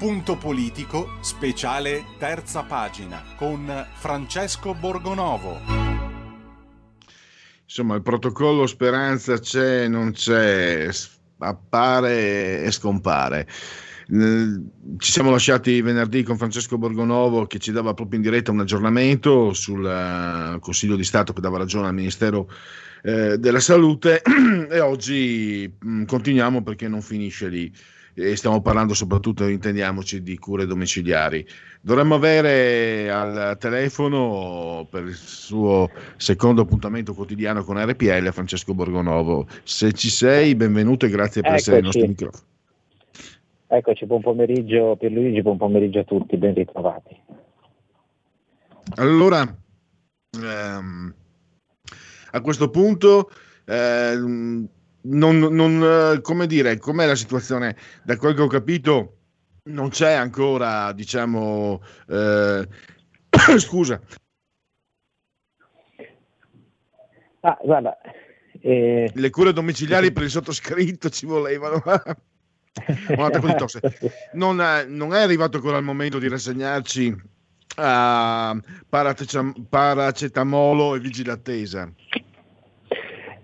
Punto 0.00 0.38
politico, 0.38 1.18
speciale 1.20 2.06
terza 2.18 2.62
pagina, 2.62 3.22
con 3.36 3.86
Francesco 3.92 4.72
Borgonovo. 4.72 5.58
Insomma, 7.64 7.96
il 7.96 8.00
protocollo 8.00 8.66
speranza 8.66 9.38
c'è, 9.38 9.88
non 9.88 10.12
c'è, 10.12 10.88
appare 11.36 12.62
e 12.62 12.70
scompare. 12.70 13.46
Ci 14.08 15.12
siamo 15.12 15.32
lasciati 15.32 15.82
venerdì 15.82 16.22
con 16.22 16.38
Francesco 16.38 16.78
Borgonovo 16.78 17.46
che 17.46 17.58
ci 17.58 17.70
dava 17.70 17.92
proprio 17.92 18.16
in 18.16 18.24
diretta 18.24 18.52
un 18.52 18.60
aggiornamento 18.60 19.52
sul 19.52 19.84
eh, 19.84 20.58
Consiglio 20.60 20.96
di 20.96 21.04
Stato 21.04 21.34
che 21.34 21.42
dava 21.42 21.58
ragione 21.58 21.88
al 21.88 21.94
Ministero 21.94 22.50
eh, 23.02 23.36
della 23.36 23.60
Salute 23.60 24.22
e 24.70 24.80
oggi 24.80 25.70
mh, 25.78 26.04
continuiamo 26.04 26.62
perché 26.62 26.88
non 26.88 27.02
finisce 27.02 27.48
lì 27.48 27.70
e 28.14 28.36
stiamo 28.36 28.60
parlando 28.60 28.94
soprattutto, 28.94 29.46
intendiamoci, 29.46 30.22
di 30.22 30.38
cure 30.38 30.66
domiciliari. 30.66 31.46
Dovremmo 31.80 32.16
avere 32.16 33.10
al 33.10 33.56
telefono 33.58 34.86
per 34.90 35.04
il 35.04 35.14
suo 35.14 35.90
secondo 36.16 36.62
appuntamento 36.62 37.14
quotidiano 37.14 37.64
con 37.64 37.82
RPL 37.82 38.32
Francesco 38.32 38.74
Borgonovo. 38.74 39.46
Se 39.62 39.92
ci 39.92 40.10
sei, 40.10 40.54
benvenuto 40.54 41.06
e 41.06 41.10
grazie 41.10 41.42
per 41.42 41.54
essere 41.54 41.76
ai 41.76 41.82
Eccoci. 41.82 41.98
nostri 41.98 42.14
microfoni. 42.14 42.48
Eccoci, 43.72 44.04
buon 44.04 44.20
pomeriggio 44.20 44.96
Pierluigi, 44.96 45.42
buon 45.42 45.56
pomeriggio 45.56 46.00
a 46.00 46.04
tutti, 46.04 46.36
ben 46.36 46.54
ritrovati. 46.54 47.16
Allora, 48.96 49.42
ehm, 50.42 51.14
a 52.32 52.40
questo 52.40 52.68
punto, 52.70 53.30
ehm, 53.64 54.68
non, 55.02 55.38
non, 55.38 55.82
eh, 56.16 56.20
come 56.20 56.46
dire, 56.46 56.78
com'è 56.78 57.06
la 57.06 57.14
situazione? 57.14 57.76
Da 58.04 58.16
quel 58.16 58.34
che 58.34 58.42
ho 58.42 58.46
capito, 58.46 59.16
non 59.64 59.88
c'è 59.88 60.12
ancora, 60.12 60.92
diciamo, 60.92 61.82
eh, 62.08 62.66
scusa, 63.58 64.00
Ah, 67.42 67.58
guarda, 67.62 67.96
eh, 68.60 69.10
le 69.14 69.30
cure 69.30 69.52
domiciliari 69.52 70.12
per 70.12 70.24
il 70.24 70.30
sottoscritto 70.30 71.08
ci 71.08 71.24
volevano. 71.24 71.82
Un 71.86 73.24
attacco 73.24 73.46
di 73.46 73.54
tosse. 73.56 73.80
Non, 74.34 74.60
è- 74.60 74.84
non 74.84 75.14
è 75.14 75.22
arrivato 75.22 75.56
ancora 75.56 75.78
il 75.78 75.84
momento 75.84 76.18
di 76.18 76.28
rassegnarci 76.28 77.16
a 77.76 78.56
paracetam- 78.88 79.66
paracetamolo 79.68 80.94
e 80.94 81.00
vigilattesa. 81.00 81.90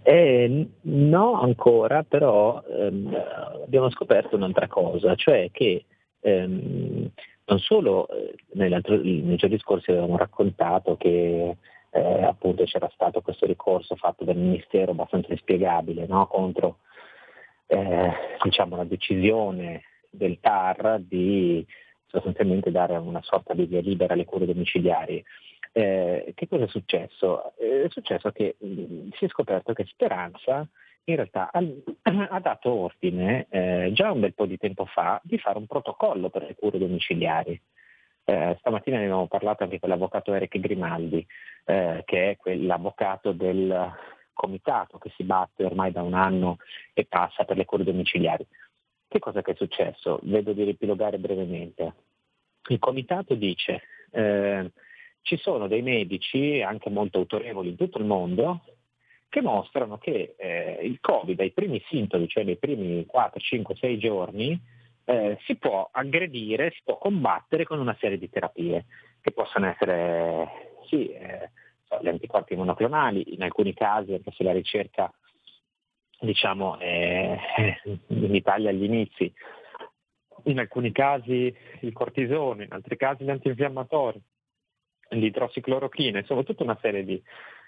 Eh, 0.08 0.68
no 0.82 1.40
ancora, 1.40 2.04
però 2.04 2.62
ehm, 2.62 3.12
abbiamo 3.64 3.90
scoperto 3.90 4.36
un'altra 4.36 4.68
cosa, 4.68 5.16
cioè 5.16 5.48
che 5.50 5.84
ehm, 6.20 7.10
non 7.46 7.58
solo 7.58 8.06
eh, 8.10 8.36
nei 8.52 8.70
giorni 8.80 9.58
scorsi 9.58 9.90
avevamo 9.90 10.16
raccontato 10.16 10.96
che 10.96 11.56
eh, 11.90 12.22
appunto 12.22 12.62
c'era 12.62 12.88
stato 12.94 13.20
questo 13.20 13.46
ricorso 13.46 13.96
fatto 13.96 14.22
dal 14.22 14.36
Ministero 14.36 14.92
abbastanza 14.92 15.32
inspiegabile 15.32 16.06
no, 16.06 16.28
contro 16.28 16.78
eh, 17.66 18.12
diciamo, 18.44 18.76
la 18.76 18.84
decisione 18.84 19.82
del 20.08 20.38
TAR 20.40 21.00
di 21.00 21.66
sostanzialmente 22.06 22.70
dare 22.70 22.96
una 22.96 23.22
sorta 23.22 23.54
di 23.54 23.66
via 23.66 23.80
libera 23.80 24.14
alle 24.14 24.24
cure 24.24 24.46
domiciliari. 24.46 25.24
Eh, 25.76 26.32
che 26.34 26.48
cosa 26.48 26.64
è 26.64 26.68
successo? 26.68 27.52
Eh, 27.58 27.82
è 27.82 27.88
successo 27.90 28.30
che 28.30 28.56
mh, 28.58 29.10
si 29.12 29.26
è 29.26 29.28
scoperto 29.28 29.74
che 29.74 29.84
Speranza 29.84 30.66
in 31.04 31.16
realtà 31.16 31.50
ha, 31.52 31.62
ha 32.30 32.40
dato 32.40 32.70
ordine 32.70 33.46
eh, 33.50 33.90
già 33.92 34.10
un 34.10 34.20
bel 34.20 34.32
po' 34.32 34.46
di 34.46 34.56
tempo 34.56 34.86
fa 34.86 35.20
di 35.22 35.36
fare 35.36 35.58
un 35.58 35.66
protocollo 35.66 36.30
per 36.30 36.44
le 36.44 36.54
cure 36.54 36.78
domiciliari. 36.78 37.60
Eh, 38.24 38.56
stamattina 38.58 38.96
ne 38.96 39.02
abbiamo 39.02 39.26
parlato 39.26 39.64
anche 39.64 39.78
con 39.78 39.90
l'avvocato 39.90 40.32
Eric 40.32 40.58
Grimaldi, 40.58 41.24
che 41.64 42.04
è 42.30 42.36
quell'avvocato 42.38 43.32
del 43.32 43.92
comitato 44.32 44.96
che 44.96 45.12
si 45.14 45.24
batte 45.24 45.62
ormai 45.62 45.92
da 45.92 46.00
un 46.00 46.14
anno 46.14 46.56
e 46.94 47.04
passa 47.04 47.44
per 47.44 47.58
le 47.58 47.66
cure 47.66 47.84
domiciliari. 47.84 48.46
Che 49.06 49.18
cosa 49.18 49.42
è 49.42 49.54
successo? 49.54 50.20
Vedo 50.22 50.54
di 50.54 50.64
ripilogare 50.64 51.18
brevemente. 51.18 51.94
Il 52.68 52.78
comitato 52.78 53.34
dice 53.34 53.82
eh, 54.10 54.70
ci 55.26 55.36
sono 55.38 55.66
dei 55.66 55.82
medici, 55.82 56.62
anche 56.62 56.88
molto 56.88 57.18
autorevoli 57.18 57.70
in 57.70 57.76
tutto 57.76 57.98
il 57.98 58.04
mondo, 58.04 58.60
che 59.28 59.42
mostrano 59.42 59.98
che 59.98 60.36
eh, 60.38 60.78
il 60.82 61.00
Covid 61.00 61.40
ai 61.40 61.50
primi 61.50 61.82
sintomi, 61.88 62.28
cioè 62.28 62.44
nei 62.44 62.56
primi 62.56 63.04
4, 63.04 63.40
5, 63.40 63.74
6 63.74 63.98
giorni, 63.98 64.58
eh, 65.04 65.36
si 65.44 65.56
può 65.56 65.88
aggredire, 65.90 66.70
si 66.70 66.80
può 66.84 66.96
combattere 66.96 67.64
con 67.64 67.80
una 67.80 67.96
serie 67.98 68.18
di 68.18 68.30
terapie 68.30 68.86
che 69.20 69.32
possono 69.32 69.66
essere 69.66 70.48
sì, 70.88 71.08
eh, 71.08 71.50
gli 72.00 72.08
anticorpi 72.08 72.54
monoclonali, 72.54 73.34
in 73.34 73.42
alcuni 73.42 73.74
casi, 73.74 74.12
anche 74.12 74.30
se 74.30 74.44
la 74.44 74.52
ricerca 74.52 75.12
diciamo, 76.20 76.78
è 76.78 77.36
in 77.84 78.32
Italia 78.32 78.70
agli 78.70 78.84
inizi, 78.84 79.32
in 80.44 80.60
alcuni 80.60 80.92
casi 80.92 81.52
il 81.80 81.92
cortisone, 81.92 82.64
in 82.64 82.72
altri 82.72 82.96
casi 82.96 83.24
gli 83.24 83.30
antinfiammatori, 83.30 84.22
l'idrossiclorochina, 85.10 86.18
insomma 86.18 86.42
tutta 86.42 86.62
una 86.62 86.78
serie 86.80 87.04
di, 87.04 87.22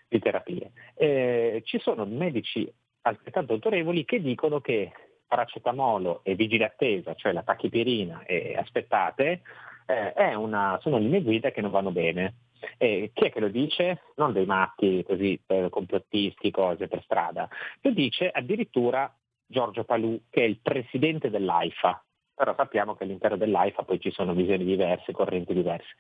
di 0.09 0.18
terapie. 0.18 0.72
Eh, 0.95 1.62
ci 1.64 1.78
sono 1.78 2.05
medici 2.05 2.70
altrettanto 3.03 3.55
autorevoli 3.55 4.05
che 4.05 4.20
dicono 4.20 4.61
che 4.61 4.93
paracetamolo 5.26 6.20
e 6.24 6.34
vigile 6.34 6.64
attesa, 6.64 7.14
cioè 7.14 7.32
la 7.32 7.43
tachipirina 7.43 8.24
e 8.24 8.57
aspettate, 8.57 9.43
eh, 9.86 10.34
una, 10.34 10.78
sono 10.82 10.99
linee 10.99 11.22
guida 11.22 11.51
che 11.51 11.61
non 11.61 11.70
vanno 11.70 11.91
bene. 11.91 12.34
E 12.76 13.11
chi 13.14 13.26
è 13.26 13.30
che 13.30 13.41
lo 13.41 13.49
dice? 13.49 14.03
Non 14.16 14.32
dei 14.32 14.47
matti 14.47 15.05
così 15.07 15.41
eh, 15.47 15.68
complottisti, 15.70 16.51
cose 16.51 16.89
per 16.89 17.03
strada. 17.05 17.49
Lo 17.82 17.91
dice 17.93 18.28
addirittura 18.28 19.14
Giorgio 19.47 19.84
Palù, 19.84 20.20
che 20.28 20.43
è 20.43 20.45
il 20.45 20.59
presidente 20.61 21.30
dell'AIFA. 21.30 22.03
Però 22.39 22.55
sappiamo 22.55 22.95
che 22.95 23.03
all'interno 23.03 23.36
dell'AIFA 23.36 23.82
poi 23.82 23.99
ci 23.99 24.12
sono 24.12 24.32
visioni 24.32 24.64
diverse, 24.64 25.11
correnti 25.11 25.53
diverse. 25.53 25.97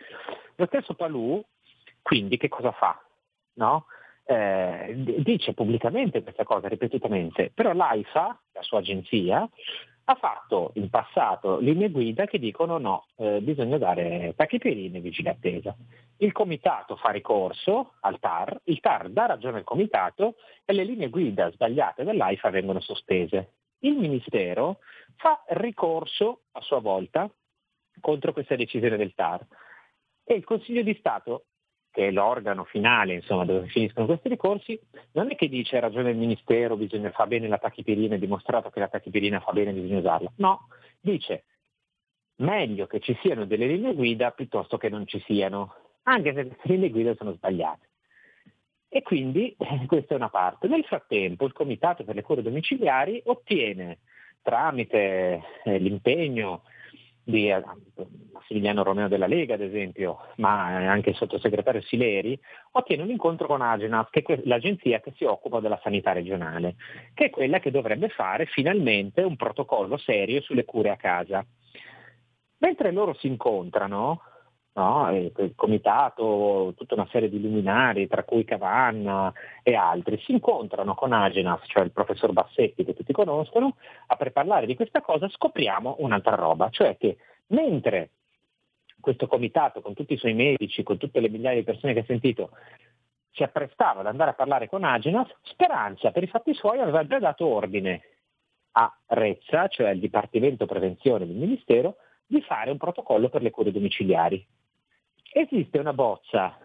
Lo 0.54 0.66
stesso 0.66 0.94
Palù, 0.94 1.44
quindi, 2.00 2.36
che 2.36 2.48
cosa 2.48 2.70
fa? 2.70 2.96
No? 3.54 3.86
Eh, 4.24 4.92
dice 5.24 5.52
pubblicamente 5.52 6.22
questa 6.22 6.44
cosa 6.44 6.68
ripetutamente, 6.68 7.50
però 7.52 7.72
l'AIFA, 7.72 8.40
la 8.52 8.62
sua 8.62 8.78
agenzia, 8.78 9.48
ha 10.04 10.14
fatto 10.14 10.70
in 10.74 10.88
passato 10.90 11.58
linee 11.58 11.90
guida 11.90 12.24
che 12.26 12.38
dicono 12.38 12.78
no, 12.78 13.06
eh, 13.16 13.40
bisogna 13.40 13.76
dare 13.76 14.32
tachipirine 14.36 14.98
e 14.98 15.00
vigile 15.00 15.30
attesa. 15.30 15.74
Il 16.18 16.30
comitato 16.30 16.94
fa 16.94 17.10
ricorso 17.10 17.94
al 18.00 18.20
TAR, 18.20 18.60
il 18.64 18.78
TAR 18.78 19.10
dà 19.10 19.26
ragione 19.26 19.58
al 19.58 19.64
comitato 19.64 20.36
e 20.64 20.72
le 20.72 20.84
linee 20.84 21.08
guida 21.08 21.50
sbagliate 21.50 22.04
dell'AIFA 22.04 22.50
vengono 22.50 22.78
sospese. 22.78 23.54
Il 23.80 23.96
Ministero 23.96 24.78
fa 25.18 25.42
ricorso 25.48 26.44
a 26.52 26.60
sua 26.60 26.80
volta 26.80 27.30
contro 28.00 28.32
questa 28.32 28.56
decisione 28.56 28.96
del 28.96 29.14
TAR 29.14 29.44
e 30.24 30.34
il 30.34 30.44
Consiglio 30.44 30.82
di 30.82 30.94
Stato 30.98 31.44
che 31.90 32.08
è 32.08 32.10
l'organo 32.10 32.64
finale 32.64 33.14
insomma, 33.14 33.44
dove 33.44 33.66
finiscono 33.68 34.06
questi 34.06 34.28
ricorsi, 34.28 34.78
non 35.12 35.30
è 35.30 35.34
che 35.34 35.48
dice 35.48 35.78
ha 35.78 35.80
ragione 35.80 36.10
il 36.10 36.16
Ministero, 36.16 36.76
bisogna 36.76 37.10
fa 37.10 37.26
bene 37.26 37.48
la 37.48 37.58
tachipirina, 37.58 38.14
è 38.14 38.18
dimostrato 38.18 38.70
che 38.70 38.78
la 38.78 38.88
tachipirina 38.88 39.40
fa 39.40 39.52
bene, 39.52 39.72
bisogna 39.72 39.98
usarla. 39.98 40.32
No, 40.36 40.68
dice 41.00 41.44
meglio 42.36 42.86
che 42.86 43.00
ci 43.00 43.18
siano 43.20 43.46
delle 43.46 43.66
linee 43.66 43.94
guida 43.94 44.30
piuttosto 44.30 44.76
che 44.76 44.88
non 44.88 45.06
ci 45.08 45.20
siano, 45.26 45.74
anche 46.04 46.32
se 46.34 46.46
queste 46.46 46.68
linee 46.68 46.90
guida 46.90 47.14
sono 47.16 47.32
sbagliate. 47.32 47.88
E 48.88 49.02
quindi 49.02 49.56
eh, 49.58 49.86
questa 49.86 50.14
è 50.14 50.16
una 50.16 50.30
parte. 50.30 50.68
Nel 50.68 50.84
frattempo 50.84 51.46
il 51.46 51.52
Comitato 51.52 52.04
per 52.04 52.14
le 52.14 52.22
cure 52.22 52.42
domiciliari 52.42 53.20
ottiene 53.24 53.98
tramite 54.48 55.42
eh, 55.64 55.78
l'impegno 55.78 56.62
di 57.22 57.50
eh, 57.50 57.62
Massimiliano 58.32 58.82
Romeo 58.82 59.06
della 59.06 59.26
Lega 59.26 59.54
ad 59.54 59.60
esempio, 59.60 60.20
ma 60.36 60.64
anche 60.64 61.10
il 61.10 61.16
sottosegretario 61.16 61.82
Sileri, 61.82 62.38
ottiene 62.70 63.02
un 63.02 63.10
incontro 63.10 63.46
con 63.46 63.60
Agenas, 63.60 64.08
che 64.08 64.24
è 64.26 64.40
l'agenzia 64.44 65.00
che 65.00 65.12
si 65.16 65.24
occupa 65.24 65.60
della 65.60 65.78
sanità 65.82 66.12
regionale, 66.12 66.76
che 67.12 67.26
è 67.26 67.30
quella 67.30 67.58
che 67.58 67.70
dovrebbe 67.70 68.08
fare 68.08 68.46
finalmente 68.46 69.20
un 69.20 69.36
protocollo 69.36 69.98
serio 69.98 70.40
sulle 70.40 70.64
cure 70.64 70.88
a 70.88 70.96
casa. 70.96 71.44
Mentre 72.60 72.90
loro 72.90 73.12
si 73.14 73.26
incontrano, 73.26 74.22
no? 74.78 75.16
il 75.16 75.52
comitato, 75.54 76.72
tutta 76.76 76.94
una 76.94 77.08
serie 77.10 77.28
di 77.28 77.40
luminari, 77.40 78.06
tra 78.06 78.24
cui 78.24 78.44
Cavanna 78.44 79.32
e 79.62 79.74
altri, 79.74 80.18
si 80.20 80.32
incontrano 80.32 80.94
con 80.94 81.12
Agenas, 81.12 81.60
cioè 81.66 81.84
il 81.84 81.90
professor 81.90 82.32
Bassetti 82.32 82.84
che 82.84 82.94
tutti 82.94 83.12
conoscono, 83.12 83.76
a 84.06 84.16
per 84.16 84.32
parlare 84.32 84.66
di 84.66 84.76
questa 84.76 85.00
cosa 85.00 85.28
scopriamo 85.28 85.96
un'altra 85.98 86.36
roba, 86.36 86.68
cioè 86.70 86.96
che 86.96 87.16
mentre 87.48 88.10
questo 89.00 89.26
comitato 89.26 89.80
con 89.80 89.94
tutti 89.94 90.14
i 90.14 90.18
suoi 90.18 90.34
medici, 90.34 90.82
con 90.82 90.96
tutte 90.96 91.20
le 91.20 91.28
migliaia 91.28 91.58
di 91.58 91.64
persone 91.64 91.92
che 91.92 92.00
ha 92.00 92.04
sentito, 92.04 92.50
si 93.32 93.42
apprestava 93.42 94.00
ad 94.00 94.06
andare 94.06 94.30
a 94.30 94.34
parlare 94.34 94.68
con 94.68 94.84
Agenas, 94.84 95.28
Speranza 95.42 96.10
per 96.10 96.22
i 96.22 96.28
fatti 96.28 96.54
suoi 96.54 96.80
aveva 96.80 97.06
già 97.06 97.18
dato 97.18 97.46
ordine 97.46 98.02
a 98.72 98.92
Rezza, 99.06 99.68
cioè 99.68 99.88
al 99.88 99.98
Dipartimento 99.98 100.66
Prevenzione 100.66 101.26
del 101.26 101.36
Ministero, 101.36 101.96
di 102.26 102.42
fare 102.42 102.70
un 102.70 102.76
protocollo 102.76 103.28
per 103.28 103.42
le 103.42 103.50
cure 103.50 103.72
domiciliari. 103.72 104.44
Esiste 105.30 105.78
una 105.78 105.92
bozza, 105.92 106.58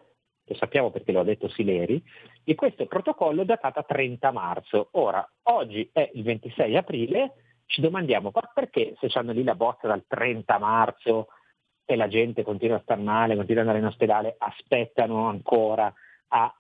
lo 0.45 0.55
sappiamo 0.55 0.89
perché 0.89 1.11
lo 1.11 1.19
ha 1.19 1.25
detto 1.25 1.49
Sileri, 1.49 2.01
di 2.43 2.55
questo 2.55 2.85
protocollo 2.85 3.43
datata 3.43 3.83
30 3.83 4.31
marzo. 4.31 4.89
Ora, 4.91 5.27
oggi 5.43 5.89
è 5.91 6.09
il 6.13 6.23
26 6.23 6.77
aprile, 6.77 7.33
ci 7.65 7.81
domandiamo 7.81 8.31
ma 8.33 8.51
perché 8.53 8.95
se 8.99 9.09
hanno 9.17 9.31
lì 9.31 9.43
la 9.43 9.55
bozza 9.55 9.87
dal 9.87 10.05
30 10.07 10.57
marzo 10.59 11.27
e 11.85 11.95
la 11.95 12.07
gente 12.07 12.43
continua 12.43 12.77
a 12.77 12.81
star 12.81 12.99
male, 12.99 13.35
continua 13.35 13.61
ad 13.61 13.67
andare 13.67 13.85
in 13.85 13.91
ospedale, 13.91 14.35
aspettano 14.37 15.27
ancora 15.27 15.93
a 16.29 16.53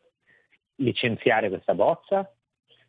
licenziare 0.75 1.49
questa 1.49 1.73
bozza? 1.73 2.29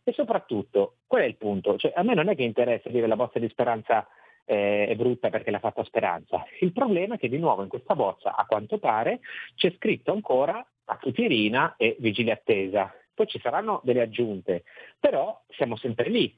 E 0.02 0.12
soprattutto, 0.12 0.98
qual 1.06 1.22
è 1.22 1.26
il 1.26 1.36
punto? 1.36 1.76
Cioè, 1.76 1.92
a 1.94 2.02
me 2.02 2.14
non 2.14 2.28
è 2.28 2.34
che 2.34 2.42
interessa 2.42 2.90
dire 2.90 3.06
la 3.06 3.16
bozza 3.16 3.38
di 3.38 3.48
speranza 3.48 4.06
eh, 4.45 4.86
è 4.88 4.95
brutta 4.95 5.30
perché 5.30 5.51
l'ha 5.51 5.59
fatta 5.59 5.84
Speranza. 5.84 6.45
Il 6.61 6.72
problema 6.72 7.14
è 7.14 7.18
che 7.18 7.28
di 7.28 7.38
nuovo 7.38 7.62
in 7.62 7.68
questa 7.68 7.95
bozza, 7.95 8.34
a 8.36 8.45
quanto 8.47 8.78
pare, 8.78 9.20
c'è 9.55 9.72
scritto 9.76 10.12
ancora 10.12 10.64
Tachipirina 10.84 11.74
e 11.76 11.97
Vigile 11.99 12.32
Attesa. 12.32 12.92
Poi 13.14 13.26
ci 13.26 13.38
saranno 13.40 13.80
delle 13.84 14.03
aggiunte, 14.03 14.64
però 14.99 15.40
siamo 15.49 15.76
sempre 15.76 16.09
lì. 16.09 16.36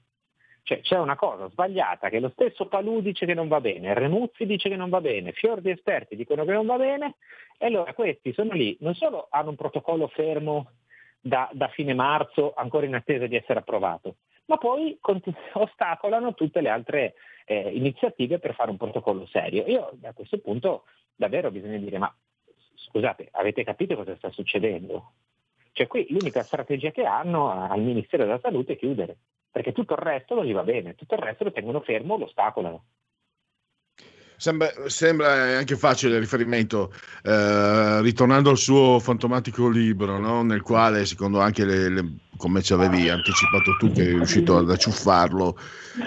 Cioè, 0.62 0.80
c'è 0.80 0.98
una 0.98 1.14
cosa 1.14 1.48
sbagliata 1.48 2.08
che 2.08 2.18
lo 2.18 2.28
stesso 2.30 2.66
Palù 2.66 3.00
dice 3.00 3.24
che 3.24 3.34
non 3.34 3.46
va 3.46 3.60
bene, 3.60 3.94
Renuzzi 3.94 4.46
dice 4.46 4.68
che 4.68 4.74
non 4.74 4.90
va 4.90 5.00
bene, 5.00 5.30
fior 5.30 5.60
di 5.60 5.70
esperti 5.70 6.16
dicono 6.16 6.44
che 6.44 6.50
non 6.50 6.66
va 6.66 6.76
bene, 6.76 7.14
e 7.56 7.66
allora 7.66 7.94
questi 7.94 8.32
sono 8.32 8.52
lì, 8.52 8.76
non 8.80 8.94
solo 8.94 9.28
hanno 9.30 9.50
un 9.50 9.56
protocollo 9.56 10.08
fermo 10.08 10.72
da, 11.20 11.48
da 11.52 11.68
fine 11.68 11.94
marzo 11.94 12.52
ancora 12.52 12.84
in 12.84 12.96
attesa 12.96 13.28
di 13.28 13.36
essere 13.36 13.60
approvato, 13.60 14.16
ma 14.46 14.56
poi 14.56 14.98
ostacolano 15.54 16.34
tutte 16.34 16.60
le 16.60 16.68
altre 16.68 17.14
eh, 17.44 17.70
iniziative 17.74 18.38
per 18.38 18.54
fare 18.54 18.70
un 18.70 18.76
protocollo 18.76 19.26
serio. 19.26 19.64
Io 19.66 19.98
a 20.02 20.12
questo 20.12 20.38
punto 20.38 20.84
davvero 21.14 21.50
bisogna 21.50 21.78
dire, 21.78 21.98
ma 21.98 22.14
scusate, 22.74 23.28
avete 23.32 23.64
capito 23.64 23.94
cosa 23.94 24.16
sta 24.16 24.30
succedendo? 24.30 25.12
Cioè 25.72 25.86
qui 25.86 26.06
l'unica 26.08 26.42
strategia 26.42 26.90
che 26.90 27.04
hanno 27.04 27.50
al 27.50 27.80
Ministero 27.80 28.24
della 28.24 28.38
Salute 28.38 28.74
è 28.74 28.78
chiudere, 28.78 29.18
perché 29.50 29.72
tutto 29.72 29.92
il 29.92 30.00
resto 30.00 30.34
non 30.34 30.44
gli 30.44 30.52
va 30.52 30.62
bene, 30.62 30.94
tutto 30.94 31.14
il 31.14 31.20
resto 31.20 31.44
lo 31.44 31.52
tengono 31.52 31.80
fermo, 31.80 32.16
lo 32.16 32.24
ostacolano. 32.24 32.84
Sembra, 34.38 34.70
sembra, 34.86 35.56
anche 35.56 35.76
facile 35.76 36.14
il 36.16 36.20
riferimento, 36.20 36.92
eh, 37.22 38.02
ritornando 38.02 38.50
al 38.50 38.58
suo 38.58 38.98
fantomatico 38.98 39.68
libro, 39.68 40.18
no? 40.18 40.42
nel 40.42 40.60
quale, 40.60 41.06
secondo 41.06 41.40
anche 41.40 41.64
le, 41.64 41.88
le, 41.88 42.12
come 42.36 42.62
ci 42.62 42.74
avevi 42.74 43.08
anticipato 43.08 43.76
tu, 43.78 43.90
che 43.92 44.02
eri 44.02 44.12
riuscito 44.12 44.58
ad 44.58 44.70
acciuffarlo, 44.70 45.58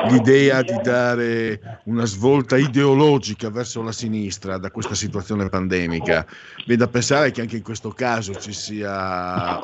l'idea 0.10 0.62
di 0.62 0.80
dare 0.84 1.82
una 1.86 2.06
svolta 2.06 2.56
ideologica 2.56 3.50
verso 3.50 3.82
la 3.82 3.92
sinistra 3.92 4.60
da 4.60 4.70
questa 4.70 4.94
situazione 4.94 5.50
pandemica. 5.50 6.26
Viene 6.68 6.84
da 6.84 6.88
pensare 6.88 7.32
che 7.32 7.42
anche 7.42 7.58
in 7.58 7.64
questo 7.64 7.90
caso 7.90 8.36
ci 8.36 8.54
sia 8.54 9.60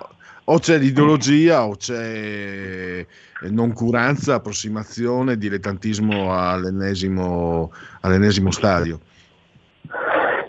o 0.47 0.59
c'è 0.59 0.77
l'ideologia 0.77 1.65
o 1.65 1.75
c'è 1.75 2.94
noncuranza, 3.49 4.35
approssimazione, 4.35 5.37
dilettantismo 5.37 6.33
all'ennesimo, 6.37 7.71
all'ennesimo 8.01 8.51
stadio. 8.51 8.99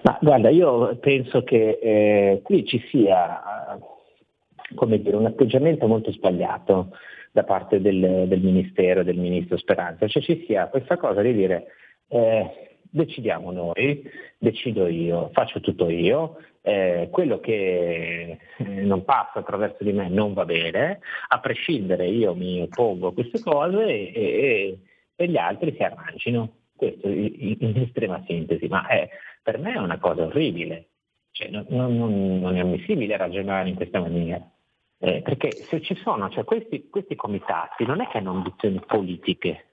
Ma 0.03 0.19
guarda, 0.21 0.51
io 0.51 0.97
penso 0.99 1.43
che 1.43 1.79
eh, 1.83 2.41
qui 2.43 2.65
ci 2.65 2.81
sia 2.91 3.75
eh, 3.75 4.99
dire, 5.01 5.17
un 5.17 5.27
atteggiamento 5.27 5.87
molto 5.87 6.13
sbagliato 6.13 6.91
da 7.33 7.45
parte 7.45 7.81
del, 7.81 8.27
del 8.29 8.41
Ministero, 8.41 9.03
del 9.03 9.19
Ministro 9.19 9.57
Speranza, 9.59 10.07
cioè 10.07 10.23
ci 10.23 10.45
sia 10.47 10.69
questa 10.69 10.97
cosa 10.97 11.21
di 11.23 11.35
dire 11.35 11.67
eh, 12.09 12.79
decidiamo 12.89 13.51
noi, 13.53 14.03
decido 14.39 14.87
io, 14.87 15.31
faccio 15.33 15.61
tutto 15.61 15.89
io, 15.91 16.37
eh, 16.67 17.09
quello 17.13 17.39
che 17.39 18.39
eh, 18.57 18.65
non 18.65 19.05
passa 19.05 19.39
attraverso 19.39 19.85
di 19.85 19.93
me 19.93 20.09
non 20.09 20.33
va 20.33 20.45
bene, 20.45 20.99
a 21.29 21.39
prescindere 21.39 22.09
io 22.09 22.35
mi 22.35 22.61
oppongo 22.61 23.07
a 23.09 23.13
queste 23.13 23.39
cose 23.39 23.87
e, 23.87 24.13
e, 24.13 24.79
e 25.15 25.29
gli 25.29 25.37
altri 25.37 25.73
si 25.77 25.83
arrangino. 25.85 26.55
Questo 26.75 27.09
in, 27.09 27.57
in 27.61 27.77
estrema 27.81 28.21
sintesi, 28.27 28.67
ma 28.67 28.85
è, 28.89 29.09
per 29.43 29.59
me 29.59 29.75
è 29.75 29.79
una 29.79 29.99
cosa 29.99 30.25
orribile, 30.25 30.89
cioè, 31.31 31.49
non, 31.51 31.67
non, 31.69 32.41
non, 32.41 32.57
è 32.57 32.61
ammissibile 32.61 33.17
ragionare 33.17 33.69
in 33.69 33.77
questa 33.77 34.01
maniera. 34.01 34.45
Eh, 34.99 35.23
perché 35.23 35.53
se 35.53 35.81
ci 35.81 35.95
sono, 35.95 36.29
cioè 36.31 36.43
questi, 36.43 36.89
questi 36.89 37.15
comitati 37.15 37.87
non 37.87 38.01
è 38.01 38.09
che 38.09 38.19
hanno 38.19 38.33
ambizioni 38.33 38.83
politiche, 38.85 39.67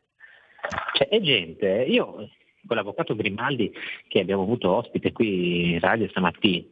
cioè 0.94 1.08
è 1.08 1.20
gente, 1.22 1.86
io 1.88 2.30
quell'avvocato 2.66 3.16
Grimaldi 3.16 3.74
che 4.08 4.20
abbiamo 4.20 4.44
avuto 4.44 4.72
ospite 4.72 5.12
qui 5.12 5.72
in 5.72 5.80
radio 5.80 6.08
stamattina, 6.10 6.68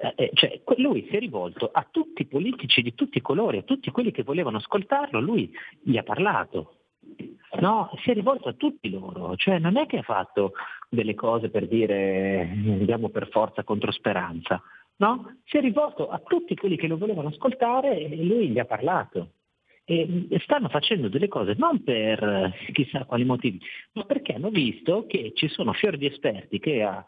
eh, 0.00 0.14
eh, 0.16 0.30
cioè, 0.32 0.60
lui 0.78 1.06
si 1.10 1.16
è 1.16 1.18
rivolto 1.18 1.68
a 1.70 1.86
tutti 1.90 2.22
i 2.22 2.26
politici 2.26 2.80
di 2.80 2.94
tutti 2.94 3.18
i 3.18 3.22
colori, 3.22 3.58
a 3.58 3.62
tutti 3.62 3.90
quelli 3.90 4.12
che 4.12 4.22
volevano 4.22 4.56
ascoltarlo, 4.56 5.20
lui 5.20 5.52
gli 5.82 5.98
ha 5.98 6.02
parlato. 6.02 6.76
No, 7.60 7.90
si 8.02 8.10
è 8.10 8.14
rivolto 8.14 8.48
a 8.48 8.54
tutti 8.54 8.88
loro, 8.88 9.36
cioè 9.36 9.58
non 9.58 9.76
è 9.76 9.84
che 9.86 9.98
ha 9.98 10.02
fatto 10.02 10.52
delle 10.88 11.14
cose 11.14 11.50
per 11.50 11.66
dire 11.66 12.48
andiamo 12.48 13.10
per 13.10 13.28
forza 13.28 13.64
contro 13.64 13.90
speranza, 13.90 14.62
no? 14.96 15.36
Si 15.44 15.56
è 15.56 15.60
rivolto 15.60 16.08
a 16.08 16.20
tutti 16.20 16.54
quelli 16.54 16.76
che 16.76 16.86
lo 16.86 16.96
volevano 16.96 17.28
ascoltare 17.28 17.98
e 17.98 18.24
lui 18.24 18.48
gli 18.48 18.58
ha 18.58 18.64
parlato. 18.64 19.32
E 19.84 20.28
stanno 20.44 20.68
facendo 20.68 21.08
delle 21.08 21.26
cose 21.26 21.56
non 21.58 21.82
per 21.82 22.54
chissà 22.72 23.04
quali 23.04 23.24
motivi, 23.24 23.60
ma 23.94 24.04
perché 24.04 24.34
hanno 24.34 24.50
visto 24.50 25.04
che 25.08 25.32
ci 25.34 25.48
sono 25.48 25.72
fior 25.72 25.96
di 25.96 26.06
esperti 26.06 26.60
che 26.60 26.84
a, 26.84 27.04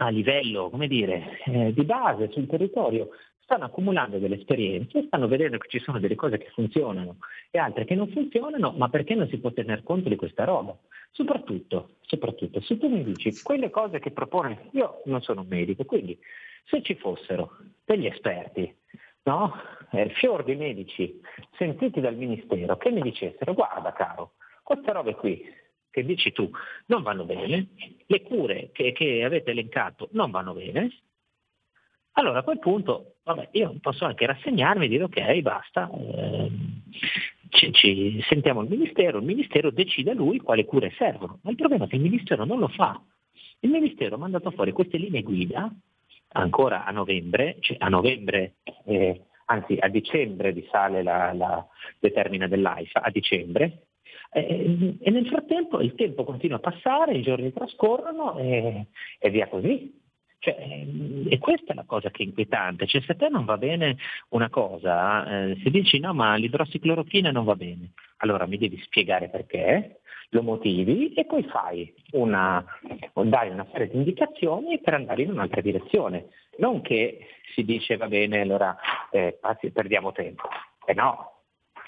a 0.00 0.08
livello, 0.08 0.70
come 0.70 0.86
dire, 0.86 1.40
eh, 1.46 1.72
di 1.72 1.84
base 1.84 2.30
sul 2.30 2.46
territorio 2.46 3.10
stanno 3.40 3.64
accumulando 3.64 4.18
delle 4.18 4.36
esperienze, 4.36 5.04
stanno 5.06 5.26
vedendo 5.26 5.58
che 5.58 5.68
ci 5.68 5.78
sono 5.78 5.98
delle 5.98 6.14
cose 6.14 6.38
che 6.38 6.50
funzionano 6.52 7.16
e 7.50 7.58
altre 7.58 7.84
che 7.84 7.94
non 7.94 8.08
funzionano, 8.08 8.72
ma 8.76 8.88
perché 8.90 9.14
non 9.14 9.28
si 9.28 9.38
può 9.38 9.50
tener 9.52 9.82
conto 9.82 10.08
di 10.08 10.16
questa 10.16 10.44
roba? 10.44 10.76
Soprattutto, 11.12 11.96
soprattutto, 12.02 12.60
se 12.60 12.76
tu 12.76 12.88
mi 12.88 13.02
dici 13.02 13.42
quelle 13.42 13.70
cose 13.70 13.98
che 13.98 14.10
propone, 14.10 14.68
io 14.72 15.00
non 15.06 15.22
sono 15.22 15.40
un 15.40 15.48
medico, 15.48 15.84
quindi 15.84 16.18
se 16.64 16.82
ci 16.82 16.94
fossero 16.94 17.56
degli 17.84 18.06
esperti, 18.06 18.72
no? 19.22 19.54
eh, 19.92 20.10
fior 20.10 20.44
di 20.44 20.54
medici 20.54 21.18
sentiti 21.56 22.00
dal 22.00 22.16
Ministero 22.16 22.76
che 22.76 22.90
mi 22.90 23.00
dicessero 23.00 23.54
guarda 23.54 23.92
caro, 23.94 24.32
queste 24.62 24.92
robe 24.92 25.14
qui 25.14 25.42
che 25.90 26.04
dici 26.04 26.32
tu 26.32 26.50
non 26.86 27.02
vanno 27.02 27.24
bene, 27.24 27.68
le 28.06 28.22
cure 28.22 28.70
che, 28.72 28.92
che 28.92 29.24
avete 29.24 29.50
elencato 29.50 30.08
non 30.12 30.30
vanno 30.30 30.54
bene, 30.54 30.90
allora 32.12 32.40
a 32.40 32.42
quel 32.42 32.58
punto 32.58 33.16
vabbè, 33.24 33.50
io 33.52 33.76
posso 33.80 34.04
anche 34.04 34.26
rassegnarmi 34.26 34.86
e 34.86 34.88
dire 34.88 35.04
ok, 35.04 35.40
basta, 35.40 35.90
eh, 35.90 36.50
ci, 37.50 37.72
ci, 37.72 38.24
sentiamo 38.28 38.62
il 38.62 38.68
Ministero, 38.68 39.18
il 39.18 39.24
Ministero 39.24 39.70
decide 39.70 40.14
lui 40.14 40.38
quali 40.38 40.64
cure 40.64 40.92
servono, 40.96 41.38
ma 41.42 41.50
il 41.50 41.56
problema 41.56 41.84
è 41.84 41.88
che 41.88 41.96
il 41.96 42.02
Ministero 42.02 42.44
non 42.44 42.58
lo 42.58 42.68
fa. 42.68 43.00
Il 43.60 43.70
Ministero 43.70 44.14
ha 44.14 44.18
mandato 44.18 44.50
fuori 44.50 44.72
queste 44.72 44.98
linee 44.98 45.22
guida 45.22 45.70
ancora 46.32 46.84
a 46.84 46.90
novembre, 46.90 47.56
cioè 47.60 47.76
a 47.80 47.88
novembre 47.88 48.56
eh, 48.84 49.22
anzi 49.46 49.76
a 49.78 49.88
dicembre 49.88 50.50
risale 50.50 51.02
la, 51.02 51.32
la 51.32 51.66
determina 51.98 52.46
dell'AIFA, 52.46 53.00
a 53.00 53.10
dicembre, 53.10 53.87
eh, 54.30 54.96
e 55.00 55.10
nel 55.10 55.26
frattempo 55.26 55.80
il 55.80 55.94
tempo 55.94 56.24
continua 56.24 56.56
a 56.56 56.60
passare, 56.60 57.14
i 57.14 57.22
giorni 57.22 57.52
trascorrono 57.52 58.38
e, 58.38 58.86
e 59.18 59.30
via 59.30 59.48
così. 59.48 59.96
Cioè, 60.40 60.86
e 61.28 61.38
questa 61.38 61.72
è 61.72 61.74
la 61.74 61.84
cosa 61.84 62.10
che 62.10 62.22
è 62.22 62.26
inquietante, 62.26 62.86
cioè, 62.86 63.00
se 63.00 63.10
a 63.10 63.16
te 63.16 63.28
non 63.28 63.44
va 63.44 63.56
bene 63.56 63.96
una 64.28 64.48
cosa, 64.48 65.48
eh, 65.48 65.58
se 65.64 65.68
dici 65.68 65.98
no 65.98 66.14
ma 66.14 66.36
l'idrossiclorochina 66.36 67.32
non 67.32 67.44
va 67.44 67.56
bene, 67.56 67.90
allora 68.18 68.46
mi 68.46 68.56
devi 68.56 68.80
spiegare 68.84 69.30
perché, 69.30 69.98
lo 70.30 70.42
motivi 70.42 71.12
e 71.14 71.24
poi 71.24 71.42
fai 71.44 71.92
una, 72.12 72.64
dai 73.14 73.50
una 73.50 73.66
serie 73.72 73.88
di 73.88 73.96
indicazioni 73.96 74.78
per 74.80 74.94
andare 74.94 75.22
in 75.22 75.30
un'altra 75.30 75.60
direzione. 75.60 76.28
Non 76.58 76.82
che 76.82 77.26
si 77.54 77.64
dice 77.64 77.96
va 77.96 78.08
bene, 78.08 78.40
allora 78.40 78.76
eh, 79.10 79.38
perdiamo 79.72 80.12
tempo. 80.12 80.48
E 80.84 80.92
eh 80.92 80.94
no, 80.94 81.37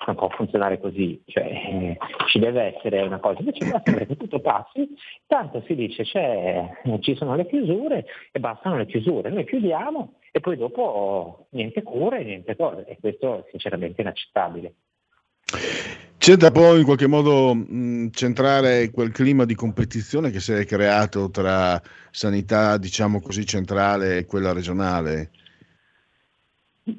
non 0.06 0.16
può 0.16 0.28
funzionare 0.30 0.80
così, 0.80 1.22
cioè, 1.26 1.44
eh, 1.44 1.98
ci 2.28 2.38
deve 2.38 2.74
essere 2.74 3.02
una 3.02 3.18
cosa, 3.18 3.40
invece 3.40 3.68
basta 3.68 3.82
sempre 3.90 4.06
che 4.06 4.16
tutto 4.16 4.40
passi, 4.40 4.88
tanto 5.26 5.62
si 5.66 5.74
dice 5.74 6.04
ci 6.04 7.14
sono 7.16 7.36
le 7.36 7.46
chiusure 7.46 8.06
e 8.32 8.40
bastano 8.40 8.76
le 8.76 8.86
chiusure, 8.86 9.30
noi 9.30 9.44
chiudiamo 9.44 10.14
e 10.32 10.40
poi 10.40 10.56
dopo 10.56 11.46
niente 11.50 11.82
cure, 11.82 12.24
niente 12.24 12.56
cose 12.56 12.84
e 12.86 12.98
questo 13.00 13.38
è 13.38 13.44
sinceramente 13.50 14.00
inaccettabile. 14.00 14.74
C'è 16.16 16.36
da 16.36 16.50
poi 16.50 16.80
in 16.80 16.84
qualche 16.84 17.06
modo 17.06 17.54
mh, 17.54 18.10
centrare 18.10 18.90
quel 18.90 19.10
clima 19.10 19.46
di 19.46 19.54
competizione 19.54 20.30
che 20.30 20.38
si 20.38 20.52
è 20.52 20.66
creato 20.66 21.30
tra 21.30 21.80
sanità, 22.10 22.76
diciamo 22.76 23.20
così, 23.20 23.46
centrale 23.46 24.18
e 24.18 24.26
quella 24.26 24.52
regionale? 24.52 25.30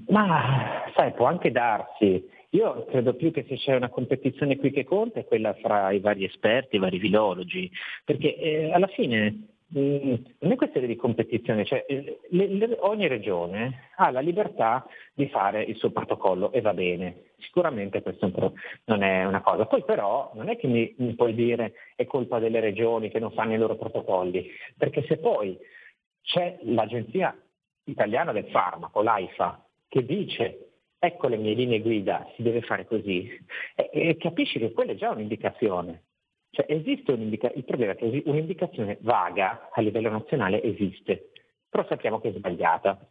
Ma 0.07 0.83
sai, 0.95 1.13
può 1.13 1.27
anche 1.27 1.51
darsi. 1.51 2.27
Io 2.53 2.85
credo 2.85 3.13
più 3.15 3.31
che 3.31 3.45
se 3.47 3.55
c'è 3.55 3.75
una 3.75 3.89
competizione 3.89 4.57
qui 4.57 4.71
che 4.71 4.83
conta 4.83 5.19
è 5.19 5.25
quella 5.25 5.53
fra 5.55 5.91
i 5.91 5.99
vari 5.99 6.25
esperti, 6.25 6.75
i 6.75 6.79
vari 6.79 6.99
filologi, 6.99 7.71
perché 8.03 8.35
eh, 8.35 8.73
alla 8.73 8.87
fine 8.87 9.51
Mm, 9.77 10.15
non 10.39 10.51
è 10.51 10.55
questione 10.57 10.85
di 10.85 10.97
competizione, 10.97 11.63
cioè, 11.63 11.85
le, 11.87 12.47
le, 12.47 12.77
ogni 12.81 13.07
regione 13.07 13.91
ha 13.95 14.11
la 14.11 14.19
libertà 14.19 14.85
di 15.13 15.29
fare 15.29 15.63
il 15.63 15.77
suo 15.77 15.91
protocollo 15.91 16.51
e 16.51 16.59
va 16.59 16.73
bene, 16.73 17.27
sicuramente 17.37 18.01
questo 18.01 18.29
non 18.85 19.01
è 19.01 19.23
una 19.23 19.39
cosa. 19.41 19.65
Poi 19.65 19.83
però 19.85 20.31
non 20.35 20.49
è 20.49 20.57
che 20.57 20.67
mi, 20.67 20.93
mi 20.97 21.15
puoi 21.15 21.33
dire 21.33 21.73
è 21.95 22.05
colpa 22.05 22.39
delle 22.39 22.59
regioni 22.59 23.09
che 23.09 23.19
non 23.19 23.31
fanno 23.31 23.53
i 23.53 23.57
loro 23.57 23.77
protocolli, 23.77 24.49
perché 24.77 25.05
se 25.07 25.17
poi 25.19 25.57
c'è 26.21 26.57
l'Agenzia 26.63 27.33
Italiana 27.85 28.33
del 28.33 28.47
Farmaco, 28.47 29.01
l'AIFA, 29.01 29.65
che 29.87 30.03
dice 30.03 30.70
ecco 31.03 31.27
le 31.27 31.37
mie 31.37 31.55
linee 31.55 31.81
guida, 31.81 32.31
si 32.35 32.43
deve 32.43 32.61
fare 32.61 32.85
così, 32.85 33.27
e, 33.75 33.89
e 33.91 34.17
capisci 34.17 34.59
che 34.59 34.71
quella 34.71 34.91
è 34.91 34.95
già 34.95 35.09
un'indicazione. 35.09 36.03
Cioè 36.51 36.65
esiste 36.69 37.11
un'indicazione, 37.11 37.59
il 37.59 37.65
problema 37.65 37.93
è 37.93 37.95
che 37.95 38.21
un'indicazione 38.25 38.97
vaga 39.01 39.69
a 39.71 39.81
livello 39.81 40.09
nazionale 40.11 40.61
esiste, 40.61 41.31
però 41.67 41.83
sappiamo 41.87 42.19
che 42.19 42.29
è 42.29 42.33
sbagliata. 42.33 43.09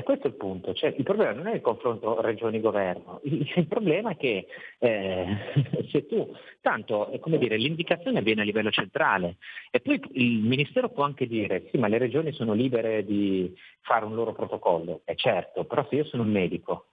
E 0.00 0.02
questo 0.02 0.28
è 0.28 0.30
il 0.30 0.36
punto, 0.36 0.72
cioè, 0.72 0.94
il 0.96 1.04
problema 1.04 1.32
non 1.32 1.46
è 1.46 1.54
il 1.54 1.60
confronto 1.60 2.22
regioni-governo, 2.22 3.20
il, 3.24 3.66
problema 3.68 4.12
è 4.12 4.16
che 4.16 4.46
eh, 4.78 5.36
se 5.92 6.06
tu, 6.06 6.34
tanto 6.62 7.14
come 7.20 7.36
dire, 7.36 7.58
l'indicazione 7.58 8.20
avviene 8.20 8.40
a 8.40 8.44
livello 8.44 8.70
centrale 8.70 9.36
e 9.70 9.80
poi 9.80 10.00
il 10.12 10.40
Ministero 10.40 10.88
può 10.88 11.04
anche 11.04 11.26
dire 11.26 11.68
sì 11.70 11.76
ma 11.76 11.86
le 11.86 11.98
regioni 11.98 12.32
sono 12.32 12.54
libere 12.54 13.04
di 13.04 13.54
fare 13.82 14.06
un 14.06 14.14
loro 14.14 14.32
protocollo, 14.32 15.02
è 15.04 15.14
certo, 15.16 15.64
però 15.64 15.86
se 15.90 15.96
io 15.96 16.04
sono 16.04 16.22
un 16.22 16.30
medico, 16.30 16.92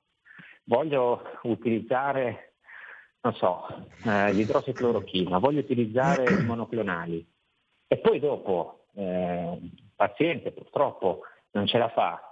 voglio 0.65 1.37
utilizzare 1.43 2.55
non 3.21 3.33
so, 3.35 3.67
eh, 4.05 4.33
l'idrossiclorochina, 4.33 5.37
voglio 5.37 5.59
utilizzare 5.59 6.25
i 6.25 6.43
monoclonali 6.43 7.25
e 7.87 7.97
poi 7.99 8.19
dopo 8.19 8.87
eh, 8.95 9.57
paziente 9.95 10.51
purtroppo 10.51 11.21
non 11.51 11.67
ce 11.67 11.77
la 11.77 11.87
fa 11.87 12.26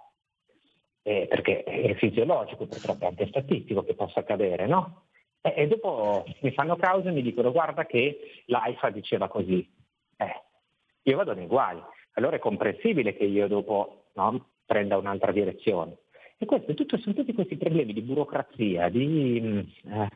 eh, 1.08 1.28
perché 1.30 1.64
è 1.64 1.94
fisiologico, 1.94 2.66
purtroppo 2.66 3.06
è 3.06 3.08
anche 3.10 3.28
statistico 3.28 3.84
che 3.84 3.94
possa 3.94 4.22
accadere, 4.22 4.66
no? 4.66 5.04
E, 5.40 5.54
e, 5.56 5.68
dopo 5.68 6.26
mi 6.40 6.52
fanno 6.52 6.76
causa 6.78 7.10
e 7.10 7.12
mi 7.12 7.22
dicono 7.22 7.52
guarda 7.52 7.86
che 7.86 8.44
l'AIFA 8.48 8.90
diceva 8.90 9.28
così. 9.28 9.72
Eh, 10.18 10.42
io 11.04 11.16
vado 11.16 11.36
nei 11.36 11.46
guai. 11.46 11.80
Allora 12.14 12.38
è 12.38 12.40
comprensibile 12.40 13.16
che 13.16 13.26
io 13.26 13.48
dopo 13.48 14.06
no, 14.14 14.50
prenda 14.66 14.98
un'altra 14.98 15.32
direzione. 15.32 15.98
E 16.40 16.46
questo, 16.48 16.74
tutto, 16.74 16.98
sono 16.98 17.14
tutti 17.14 17.34
questi 17.34 17.56
problemi 17.56 17.94
di 17.94 18.02
burocrazia, 18.02 18.90
di 18.90 19.40
mm, 19.42 19.60
eh, 19.94 20.10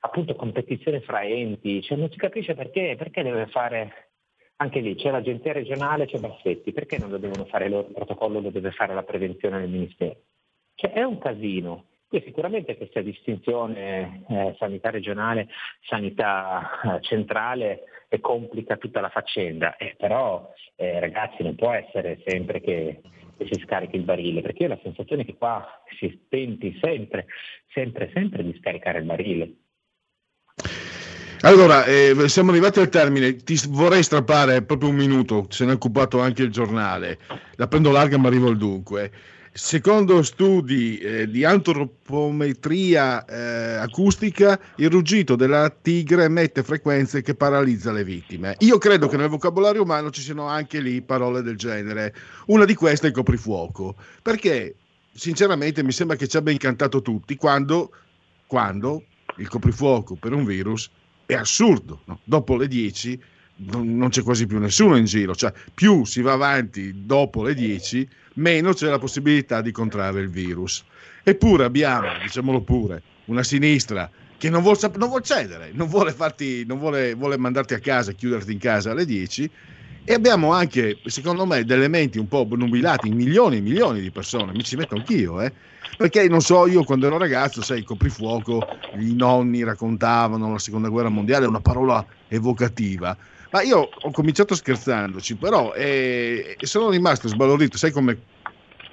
appunto 0.00 0.34
competizione 0.36 1.02
fra 1.02 1.22
enti, 1.22 1.82
cioè 1.82 1.98
non 1.98 2.10
si 2.10 2.16
capisce 2.16 2.54
perché, 2.54 2.94
perché 2.96 3.22
deve 3.22 3.46
fare 3.48 4.10
anche 4.56 4.80
lì 4.80 4.94
c'è 4.94 5.10
l'agenzia 5.10 5.52
regionale, 5.52 6.06
c'è 6.06 6.18
Bassetti, 6.18 6.72
perché 6.72 6.98
non 6.98 7.10
lo 7.10 7.18
devono 7.18 7.44
fare 7.44 7.68
loro 7.68 7.88
il 7.88 7.94
protocollo, 7.94 8.40
lo 8.40 8.50
deve 8.50 8.70
fare 8.70 8.94
la 8.94 9.02
prevenzione 9.02 9.60
del 9.60 9.68
Ministero? 9.68 10.16
Cioè 10.80 10.92
è 10.92 11.02
un 11.02 11.18
casino 11.18 11.84
Qui 12.10 12.22
sicuramente 12.24 12.76
questa 12.76 13.02
distinzione 13.02 14.24
eh, 14.28 14.56
sanità 14.58 14.90
regionale, 14.90 15.46
sanità 15.88 16.68
eh, 16.82 17.00
centrale 17.02 17.84
complica 18.20 18.76
tutta 18.78 19.00
la 19.00 19.10
faccenda, 19.10 19.76
eh, 19.76 19.94
però 19.96 20.52
eh, 20.74 20.98
ragazzi 20.98 21.44
non 21.44 21.54
può 21.54 21.70
essere 21.70 22.20
sempre 22.26 22.60
che, 22.60 23.00
che 23.38 23.48
si 23.48 23.60
scarichi 23.64 23.94
il 23.94 24.02
barile, 24.02 24.40
perché 24.40 24.64
io 24.64 24.70
ho 24.70 24.72
la 24.72 24.80
sensazione 24.82 25.24
che 25.24 25.36
qua 25.36 25.64
si 26.00 26.26
tenti 26.28 26.76
sempre, 26.82 27.26
sempre, 27.72 28.10
sempre 28.12 28.42
di 28.42 28.58
scaricare 28.58 28.98
il 28.98 29.04
barile. 29.04 29.52
Allora, 31.42 31.84
eh, 31.84 32.28
siamo 32.28 32.50
arrivati 32.50 32.80
al 32.80 32.88
termine, 32.88 33.36
ti 33.36 33.54
vorrei 33.68 34.02
strappare 34.02 34.64
proprio 34.64 34.88
un 34.88 34.96
minuto, 34.96 35.46
se 35.48 35.64
ne 35.64 35.70
è 35.70 35.74
occupato 35.76 36.18
anche 36.20 36.42
il 36.42 36.50
giornale, 36.50 37.18
la 37.54 37.68
prendo 37.68 37.92
larga 37.92 38.18
ma 38.18 38.26
arrivo 38.26 38.48
al 38.48 38.56
dunque. 38.56 39.38
Secondo 39.52 40.22
studi 40.22 40.98
eh, 40.98 41.28
di 41.28 41.44
antropometria 41.44 43.24
eh, 43.24 43.74
acustica, 43.78 44.60
il 44.76 44.88
ruggito 44.88 45.34
della 45.34 45.68
tigre 45.70 46.24
emette 46.24 46.62
frequenze 46.62 47.20
che 47.20 47.34
paralizza 47.34 47.90
le 47.90 48.04
vittime. 48.04 48.54
Io 48.60 48.78
credo 48.78 49.08
che 49.08 49.16
nel 49.16 49.28
vocabolario 49.28 49.82
umano 49.82 50.10
ci 50.10 50.20
siano 50.20 50.46
anche 50.46 50.80
lì 50.80 51.02
parole 51.02 51.42
del 51.42 51.56
genere. 51.56 52.14
Una 52.46 52.64
di 52.64 52.76
queste 52.76 53.06
è 53.06 53.08
il 53.08 53.14
coprifuoco, 53.14 53.96
perché 54.22 54.76
sinceramente 55.12 55.82
mi 55.82 55.90
sembra 55.90 56.16
che 56.16 56.28
ci 56.28 56.36
abbia 56.36 56.52
incantato 56.52 57.02
tutti 57.02 57.34
quando, 57.34 57.90
quando 58.46 59.02
il 59.38 59.48
coprifuoco 59.48 60.14
per 60.14 60.32
un 60.32 60.44
virus 60.44 60.88
è 61.26 61.34
assurdo. 61.34 62.02
No? 62.04 62.20
Dopo 62.22 62.56
le 62.56 62.68
10 62.68 63.20
non, 63.62 63.96
non 63.96 64.10
c'è 64.10 64.22
quasi 64.22 64.46
più 64.46 64.58
nessuno 64.58 64.96
in 64.96 65.06
giro, 65.06 65.34
cioè 65.34 65.52
più 65.74 66.04
si 66.04 66.22
va 66.22 66.32
avanti 66.32 67.04
dopo 67.04 67.42
le 67.42 67.54
10 67.54 68.08
meno 68.40 68.72
c'è 68.72 68.88
la 68.88 68.98
possibilità 68.98 69.60
di 69.60 69.70
contrarre 69.70 70.20
il 70.20 70.30
virus. 70.30 70.84
Eppure 71.22 71.64
abbiamo, 71.64 72.08
diciamolo 72.22 72.62
pure, 72.62 73.02
una 73.26 73.42
sinistra 73.42 74.10
che 74.36 74.50
non 74.50 74.62
vuole, 74.62 74.78
non 74.96 75.08
vuol 75.08 75.22
cedere, 75.22 75.70
non, 75.72 75.86
vuole, 75.86 76.12
farti, 76.12 76.64
non 76.66 76.78
vuole, 76.78 77.14
vuole 77.14 77.36
mandarti 77.36 77.74
a 77.74 77.78
casa, 77.78 78.12
chiuderti 78.12 78.52
in 78.52 78.58
casa 78.58 78.90
alle 78.90 79.04
10 79.04 79.50
e 80.02 80.14
abbiamo 80.14 80.52
anche, 80.52 80.98
secondo 81.04 81.44
me, 81.44 81.64
delle 81.64 81.86
menti 81.86 82.18
un 82.18 82.26
po' 82.26 82.46
nubilati 82.50 83.08
in 83.08 83.14
milioni 83.14 83.58
e 83.58 83.60
milioni 83.60 84.00
di 84.00 84.10
persone, 84.10 84.52
mi 84.52 84.64
ci 84.64 84.76
metto 84.76 84.94
anch'io, 84.94 85.42
eh? 85.42 85.52
perché 85.96 86.26
non 86.26 86.40
so, 86.40 86.66
io 86.66 86.84
quando 86.84 87.06
ero 87.06 87.18
ragazzo, 87.18 87.62
sai, 87.62 87.84
coprifuoco, 87.84 88.66
i 88.98 89.14
nonni 89.14 89.62
raccontavano 89.62 90.50
la 90.50 90.58
seconda 90.58 90.88
guerra 90.88 91.10
mondiale, 91.10 91.46
una 91.46 91.60
parola 91.60 92.04
evocativa. 92.28 93.16
Ma 93.50 93.62
io 93.62 93.88
ho 94.00 94.10
cominciato 94.12 94.54
scherzandoci, 94.54 95.34
però 95.34 95.74
eh, 95.74 96.56
sono 96.60 96.90
rimasto 96.90 97.26
sbalordito, 97.26 97.76
sai 97.76 97.90
come 97.90 98.18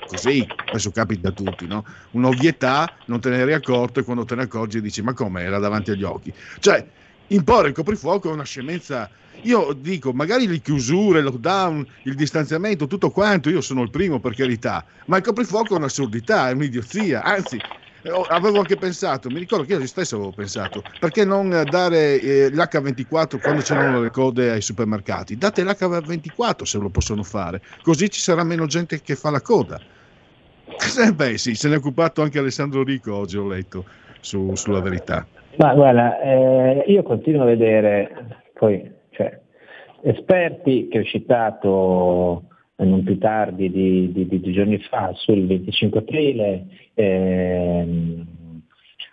così, 0.07 0.47
adesso 0.69 0.89
capita 0.91 1.29
a 1.29 1.31
tutti, 1.31 1.67
no? 1.67 1.85
Un'ovvietà, 2.11 2.91
non 3.05 3.19
te 3.19 3.29
ne 3.29 3.37
eri 3.37 3.53
accorto 3.53 3.99
e 3.99 4.03
quando 4.03 4.25
te 4.25 4.35
ne 4.35 4.43
accorgi 4.43 4.81
dici 4.81 5.01
ma 5.01 5.13
come 5.13 5.43
era 5.43 5.59
davanti 5.59 5.91
agli 5.91 6.03
occhi? 6.03 6.33
Cioè, 6.59 6.85
imporre 7.27 7.67
il 7.67 7.73
coprifuoco 7.73 8.29
è 8.29 8.33
una 8.33 8.45
scemenza. 8.45 9.09
Io 9.43 9.73
dico, 9.73 10.13
magari 10.13 10.47
le 10.47 10.59
chiusure, 10.59 11.19
il 11.19 11.25
lockdown, 11.25 11.85
il 12.03 12.15
distanziamento, 12.15 12.87
tutto 12.87 13.11
quanto, 13.11 13.51
io 13.51 13.61
sono 13.61 13.83
il 13.83 13.91
primo 13.91 14.19
per 14.19 14.33
carità, 14.33 14.83
ma 15.05 15.17
il 15.17 15.23
coprifuoco 15.23 15.75
è 15.75 15.77
un'assurdità, 15.77 16.49
è 16.49 16.53
un'idiozia, 16.53 17.21
anzi 17.21 17.59
avevo 18.27 18.59
anche 18.59 18.75
pensato, 18.75 19.29
mi 19.29 19.39
ricordo 19.39 19.65
che 19.65 19.73
io 19.73 19.85
stesso 19.85 20.15
avevo 20.15 20.31
pensato, 20.31 20.83
perché 20.99 21.25
non 21.25 21.49
dare 21.69 22.19
eh, 22.19 22.49
l'H24 22.49 23.39
quando 23.39 23.61
c'erano 23.61 24.01
le 24.01 24.11
code 24.11 24.51
ai 24.51 24.61
supermercati? 24.61 25.37
Date 25.37 25.63
l'H24 25.63 26.63
se 26.63 26.77
lo 26.77 26.89
possono 26.89 27.23
fare, 27.23 27.61
così 27.81 28.09
ci 28.09 28.19
sarà 28.19 28.43
meno 28.43 28.65
gente 28.65 29.01
che 29.01 29.15
fa 29.15 29.29
la 29.29 29.41
coda. 29.41 29.79
Beh 31.13 31.37
sì, 31.37 31.55
se 31.55 31.69
ne 31.69 31.75
è 31.75 31.77
occupato 31.77 32.21
anche 32.21 32.39
Alessandro 32.39 32.83
Rico 32.83 33.15
oggi, 33.15 33.37
ho 33.37 33.47
letto, 33.47 33.85
su, 34.19 34.53
sulla 34.55 34.81
verità. 34.81 35.25
Ma 35.57 35.73
guarda, 35.73 36.21
eh, 36.21 36.83
io 36.87 37.01
continuo 37.03 37.43
a 37.43 37.45
vedere, 37.45 38.43
poi, 38.53 38.91
cioè, 39.11 39.39
esperti 40.03 40.87
che 40.87 40.99
ho 40.99 41.03
citato 41.03 42.43
non 42.85 43.03
più 43.03 43.17
tardi 43.17 43.71
di, 43.71 44.11
di, 44.11 44.27
di, 44.27 44.51
giorni 44.51 44.77
fa 44.79 45.11
sul 45.15 45.47
25 45.47 45.99
aprile 45.99 46.65
ehm, 46.93 48.25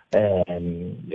ehm, 0.09 1.05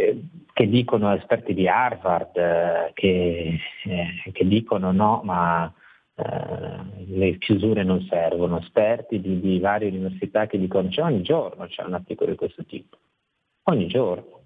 che 0.53 0.69
dicono 0.69 1.15
esperti 1.15 1.55
di 1.55 1.69
Harvard 1.69 2.37
eh, 2.37 2.91
che, 2.95 3.59
eh, 3.85 4.31
che, 4.33 4.47
dicono 4.49 4.91
no 4.91 5.21
ma 5.23 5.73
eh, 6.17 7.05
le 7.07 7.39
chiusure 7.39 7.85
non 7.85 8.05
servono, 8.09 8.59
esperti 8.59 9.21
di, 9.21 9.39
di 9.41 9.61
varie 9.61 9.89
università 9.89 10.47
che 10.47 10.59
dicono 10.59 10.89
c'è 10.89 11.03
ogni 11.03 11.23
giorno 11.23 11.67
c'è 11.67 11.85
un 11.85 11.95
articolo 11.95 12.31
di 12.31 12.37
questo 12.37 12.65
tipo, 12.65 12.99
ogni 13.65 13.87
giorno. 13.87 14.40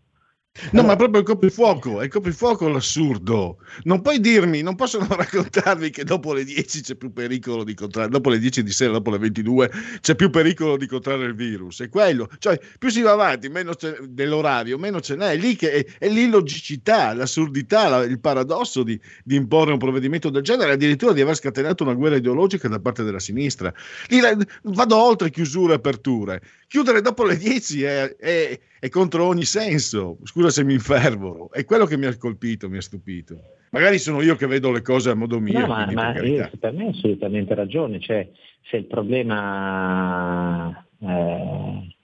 No, 0.71 0.85
ma 0.85 0.95
proprio 0.95 1.21
il 1.21 1.27
coprifuoco, 1.27 2.01
è 2.01 2.05
il 2.05 2.11
coprifuoco 2.11 2.69
l'assurdo. 2.69 3.59
Non 3.83 4.03
puoi 4.03 4.21
dirmi, 4.21 4.63
non 4.63 4.77
possono 4.77 5.05
raccontarvi 5.11 5.91
che 5.91 6.05
dopo 6.05 6.33
le 6.33 6.45
10 6.45 6.81
c'è 6.81 6.95
più 6.95 7.13
pericolo 7.13 7.65
di 7.65 7.75
contrarre, 7.75 8.09
dopo 8.09 8.31
le 8.31 8.39
10 8.39 8.63
di 8.63 8.71
sera, 8.71 8.93
dopo 8.93 9.11
le 9.11 9.19
22 9.19 9.71
c'è 10.01 10.15
più 10.15 10.31
pericolo 10.31 10.77
di 10.77 10.87
contrarre 10.87 11.25
il 11.25 11.35
virus. 11.35 11.83
È 11.83 11.89
quello, 11.89 12.31
cioè 12.39 12.57
più 12.79 12.89
si 12.89 13.01
va 13.01 13.11
avanti 13.11 13.49
meno 13.49 13.73
dell'orario, 14.07 14.79
meno 14.79 15.01
ce 15.01 15.17
n'è. 15.17 15.33
È 15.33 15.37
lì 15.37 15.57
che 15.57 15.73
è, 15.73 15.87
è 15.99 16.09
l'illogicità, 16.09 17.15
l'assurdità, 17.15 17.89
la, 17.89 18.05
il 18.05 18.21
paradosso 18.21 18.85
di, 18.85 18.99
di, 19.25 19.35
imporre 19.35 19.73
un 19.73 19.79
provvedimento 19.79 20.31
del 20.31 20.43
genere, 20.43 20.71
addirittura 20.71 21.13
di 21.13 21.21
aver 21.21 21.35
scatenato 21.35 21.83
una 21.83 21.95
guerra 21.95 22.15
ideologica 22.15 22.69
da 22.69 22.79
parte 22.79 23.03
della 23.03 23.19
sinistra. 23.19 23.75
Lì, 24.07 24.21
vado 24.63 24.97
oltre 24.97 25.31
chiusure 25.31 25.73
e 25.73 25.77
aperture. 25.77 26.41
Chiudere 26.69 27.01
dopo 27.01 27.25
le 27.25 27.37
10 27.37 27.83
è, 27.83 28.17
è, 28.17 28.61
è 28.79 28.89
contro 28.89 29.25
ogni 29.27 29.45
senso. 29.45 30.19
Scusa 30.25 30.44
se 30.51 30.65
mi 30.65 30.75
infervoro, 30.75 31.51
è 31.53 31.65
quello 31.65 31.87
che 31.87 31.97
mi 31.97 32.07
ha 32.07 32.17
colpito, 32.17 32.69
mi 32.69 32.79
ha 32.79 32.83
stupito. 32.83 33.39
Magari 33.71 33.99
sono 33.99 34.23
io 34.23 34.37
che 34.37 34.47
vedo 34.47 34.71
le 34.71 34.83
cose 34.83 35.11
a 35.11 35.15
modo 35.15 35.41
mio. 35.41 35.59
No, 35.59 35.67
ma, 35.67 35.91
ma 35.93 36.13
per, 36.13 36.25
io, 36.25 36.51
per 36.59 36.73
me 36.73 36.85
hai 36.85 36.91
assolutamente 36.91 37.55
ragione. 37.55 37.99
Cioè, 37.99 38.29
se 38.63 38.77
il 38.77 38.85
problema, 38.85 40.87
eh, 41.01 41.95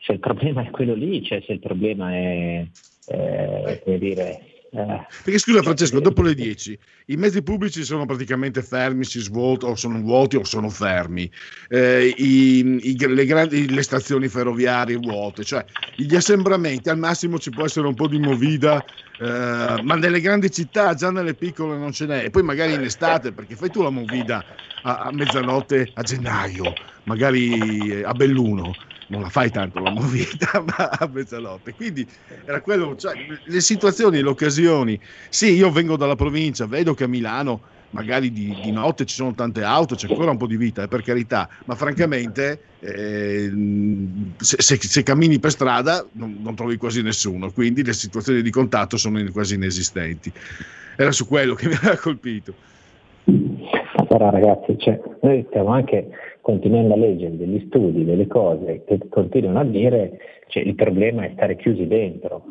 se 0.00 0.12
il 0.12 0.18
problema 0.18 0.62
è 0.62 0.70
quello 0.70 0.94
lì, 0.94 1.22
cioè 1.22 1.42
se 1.46 1.52
il 1.52 1.58
problema 1.58 2.12
è, 2.12 2.66
eh, 3.08 3.80
come 3.82 3.98
dire, 3.98 4.40
eh. 4.76 5.06
Perché 5.22 5.38
scusa 5.38 5.62
Francesco, 5.62 6.00
dopo 6.00 6.22
le 6.22 6.34
10 6.34 6.78
i 7.06 7.16
mezzi 7.16 7.42
pubblici 7.42 7.84
sono 7.84 8.04
praticamente 8.04 8.62
fermi, 8.62 9.04
si 9.04 9.20
svuotano, 9.20 9.72
o 9.72 9.76
sono 9.76 10.00
vuoti 10.00 10.36
o 10.36 10.44
sono 10.44 10.68
fermi, 10.68 11.30
eh, 11.68 12.12
i, 12.16 12.80
i, 12.82 13.06
le, 13.06 13.24
grandi, 13.24 13.72
le, 13.72 13.82
stazioni 13.82 14.28
ferroviarie 14.28 14.96
vuote, 14.96 15.44
cioè 15.44 15.64
gli 15.94 16.14
assembramenti 16.14 16.88
al 16.88 16.98
massimo 16.98 17.38
ci 17.38 17.50
può 17.50 17.64
essere 17.64 17.86
un 17.86 17.94
po' 17.94 18.08
di 18.08 18.18
movida, 18.18 18.84
eh, 19.20 19.80
ma 19.82 19.94
nelle 19.94 20.20
grandi 20.20 20.50
città, 20.50 20.94
già 20.94 21.10
nelle 21.10 21.34
piccole 21.34 21.78
non 21.78 21.92
ce 21.92 22.06
n'è, 22.06 22.24
e 22.24 22.30
poi 22.30 22.42
magari 22.42 22.74
in 22.74 22.82
estate, 22.82 23.32
perché 23.32 23.54
fai 23.54 23.70
tu 23.70 23.82
la 23.82 23.90
movida 23.90 24.44
a, 24.82 24.98
a 24.98 25.12
mezzanotte 25.12 25.90
a 25.94 26.02
gennaio, 26.02 26.74
magari 27.04 28.02
a 28.02 28.12
Belluno 28.12 28.74
non 29.08 29.22
la 29.22 29.28
fai 29.28 29.50
tanto 29.50 29.80
la 29.80 29.90
movita, 29.90 30.64
a 30.98 31.08
mezzanotte. 31.12 31.74
Quindi 31.74 32.06
era 32.44 32.60
quello, 32.60 32.96
cioè, 32.96 33.14
le 33.44 33.60
situazioni, 33.60 34.22
le 34.22 34.28
occasioni. 34.28 34.98
Sì, 35.28 35.52
io 35.52 35.70
vengo 35.70 35.96
dalla 35.96 36.16
provincia, 36.16 36.66
vedo 36.66 36.94
che 36.94 37.04
a 37.04 37.08
Milano 37.08 37.74
magari 37.90 38.32
di, 38.32 38.54
di 38.62 38.70
notte 38.72 39.04
ci 39.06 39.14
sono 39.14 39.34
tante 39.34 39.62
auto, 39.62 39.94
c'è 39.94 40.08
ancora 40.08 40.30
un 40.30 40.36
po' 40.36 40.46
di 40.46 40.56
vita, 40.56 40.82
eh, 40.82 40.88
per 40.88 41.02
carità, 41.02 41.48
ma 41.64 41.74
francamente 41.74 42.60
eh, 42.80 43.50
se, 44.36 44.56
se, 44.58 44.76
se, 44.76 45.02
cammini 45.02 45.38
per 45.38 45.52
strada 45.52 46.04
non, 46.12 46.38
non, 46.42 46.54
trovi 46.54 46.76
quasi 46.76 47.00
nessuno, 47.00 47.50
quindi 47.52 47.84
le 47.84 47.94
situazioni 47.94 48.42
di 48.42 48.50
contatto 48.50 48.96
sono 48.96 49.22
quasi 49.32 49.54
inesistenti. 49.54 50.30
Era 50.96 51.12
su 51.12 51.26
quello 51.26 51.54
che 51.54 51.68
mi 51.68 51.74
aveva 51.74 51.96
colpito. 51.96 52.54
Però 53.24 54.30
ragazzi, 54.30 54.76
cioè, 54.78 55.00
noi 55.22 55.44
stiamo 55.48 55.72
anche 55.72 56.08
continuando 56.46 56.94
a 56.94 56.96
leggere 56.96 57.36
degli 57.36 57.66
studi, 57.66 58.04
delle 58.04 58.28
cose 58.28 58.84
che 58.84 59.00
continuano 59.08 59.58
a 59.58 59.64
dire 59.64 60.44
cioè, 60.46 60.62
il 60.62 60.76
problema 60.76 61.24
è 61.24 61.32
stare 61.32 61.56
chiusi 61.56 61.88
dentro. 61.88 62.44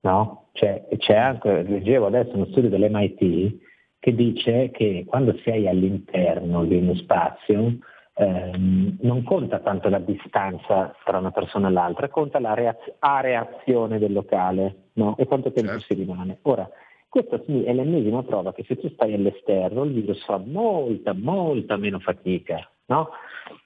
No? 0.00 0.48
Cioè, 0.50 0.84
c'è 0.98 1.14
anche, 1.14 1.62
leggevo 1.62 2.06
adesso 2.06 2.34
uno 2.34 2.46
studio 2.46 2.68
dell'MIT 2.70 3.58
che 4.00 4.14
dice 4.16 4.72
che 4.72 5.04
quando 5.06 5.36
sei 5.44 5.68
all'interno 5.68 6.64
di 6.64 6.74
uno 6.74 6.96
spazio 6.96 7.78
ehm, 8.14 8.96
non 9.02 9.22
conta 9.22 9.60
tanto 9.60 9.88
la 9.88 10.00
distanza 10.00 10.92
tra 11.04 11.18
una 11.18 11.30
persona 11.30 11.68
e 11.68 11.70
l'altra, 11.70 12.08
conta 12.08 12.40
la 12.40 12.54
reaz- 12.54 12.94
reazione 13.20 14.00
del 14.00 14.12
locale 14.12 14.88
no? 14.94 15.16
e 15.18 15.24
quanto 15.26 15.52
tempo 15.52 15.78
certo. 15.78 15.94
si 15.94 15.94
rimane. 15.94 16.38
Ora, 16.42 16.68
questa 17.14 17.36
è 17.36 17.72
l'ennesima 17.72 18.24
prova 18.24 18.52
che 18.52 18.64
se 18.66 18.76
tu 18.76 18.88
stai 18.88 19.14
all'esterno 19.14 19.84
il 19.84 19.92
virus 19.92 20.24
fa 20.24 20.36
molta, 20.38 21.12
molta 21.12 21.76
meno 21.76 22.00
fatica. 22.00 22.68
No? 22.86 23.10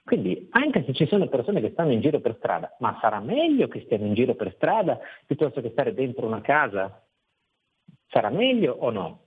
Quindi 0.04 0.48
anche 0.50 0.84
se 0.84 0.92
ci 0.92 1.06
sono 1.06 1.28
persone 1.28 1.62
che 1.62 1.70
stanno 1.70 1.92
in 1.92 2.02
giro 2.02 2.20
per 2.20 2.34
strada, 2.36 2.76
ma 2.80 2.98
sarà 3.00 3.20
meglio 3.20 3.66
che 3.66 3.80
stiano 3.86 4.04
in 4.04 4.12
giro 4.12 4.34
per 4.34 4.52
strada 4.54 4.98
piuttosto 5.24 5.62
che 5.62 5.70
stare 5.70 5.94
dentro 5.94 6.26
una 6.26 6.42
casa? 6.42 7.02
Sarà 8.08 8.28
meglio 8.28 8.76
o 8.78 8.90
no? 8.90 9.22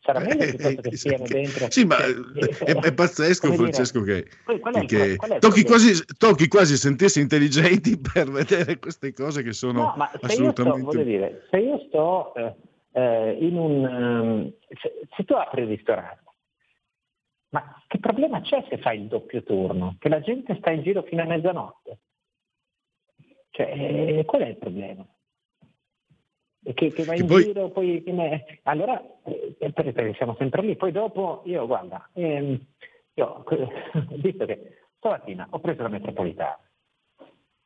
Sarà 0.00 0.20
meglio 0.20 0.44
piuttosto 0.44 0.82
che 0.82 0.96
stiano 0.98 1.24
dentro. 1.26 1.70
Sì, 1.70 1.86
ma 1.86 1.96
cioè, 1.96 2.58
è, 2.58 2.74
è 2.74 2.92
pazzesco, 2.92 3.52
Francesco, 3.54 4.02
che, 4.02 4.26
il- 4.48 4.86
che 4.86 5.16
tocchi, 5.38 5.64
quasi, 5.64 6.04
tocchi 6.18 6.46
quasi 6.46 6.76
sentirsi 6.76 7.22
intelligenti 7.22 7.96
per 8.12 8.30
vedere 8.30 8.78
queste 8.78 9.14
cose 9.14 9.42
che 9.42 9.54
sono 9.54 9.80
No, 9.80 9.94
ma 9.96 10.10
se 10.20 10.42
io 10.42 10.50
sto, 10.50 10.78
voglio 10.78 11.04
dire, 11.04 11.46
se 11.50 11.56
io 11.56 11.78
sto 11.88 12.34
eh, 12.34 12.54
eh, 12.94 13.38
un... 13.40 13.84
ehm, 13.84 14.52
se, 14.80 15.08
se 15.16 15.24
tu 15.24 15.34
apri 15.34 15.62
il 15.62 15.68
ristorante, 15.68 16.22
ma 17.50 17.82
che 17.86 17.98
problema 17.98 18.40
c'è 18.40 18.64
se 18.68 18.78
fai 18.78 19.00
il 19.00 19.06
doppio 19.06 19.42
turno? 19.42 19.96
Che 19.98 20.08
la 20.08 20.20
gente 20.20 20.56
sta 20.56 20.70
in 20.70 20.82
giro 20.82 21.02
fino 21.02 21.22
a 21.22 21.26
mezzanotte? 21.26 21.98
Cioè, 23.50 23.70
eh, 23.72 24.24
qual 24.24 24.42
è 24.42 24.46
il 24.48 24.56
problema? 24.56 25.06
Che, 26.72 26.92
che 26.92 27.04
vai 27.04 27.20
in 27.20 27.26
poi- 27.26 27.44
giro, 27.44 27.68
poi... 27.68 28.02
ne- 28.06 28.60
Allora, 28.64 29.00
eh, 29.24 30.14
siamo 30.16 30.34
sempre 30.36 30.62
lì. 30.62 30.76
Poi 30.76 30.90
dopo, 30.92 31.42
io 31.44 31.66
guarda, 31.66 32.08
ehm, 32.14 32.58
io, 33.14 33.44
visto 34.16 34.46
che 34.46 34.78
stamattina 34.98 35.46
ho 35.50 35.58
preso 35.60 35.82
la 35.82 35.88
metropolitana, 35.88 36.58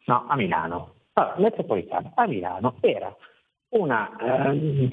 no, 0.07 0.27
a 0.29 0.37
Milano. 0.37 0.95
Allora, 1.13 1.39
metropolitana 1.39 2.13
a 2.15 2.27
Milano 2.27 2.77
era 2.81 3.15
una, 3.71 4.17
ehm, 4.21 4.91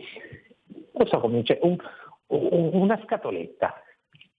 so 1.05 1.19
come 1.19 1.39
dice, 1.39 1.59
un- 1.61 1.77
un- 2.27 2.69
una 2.73 2.99
scatoletta. 3.03 3.81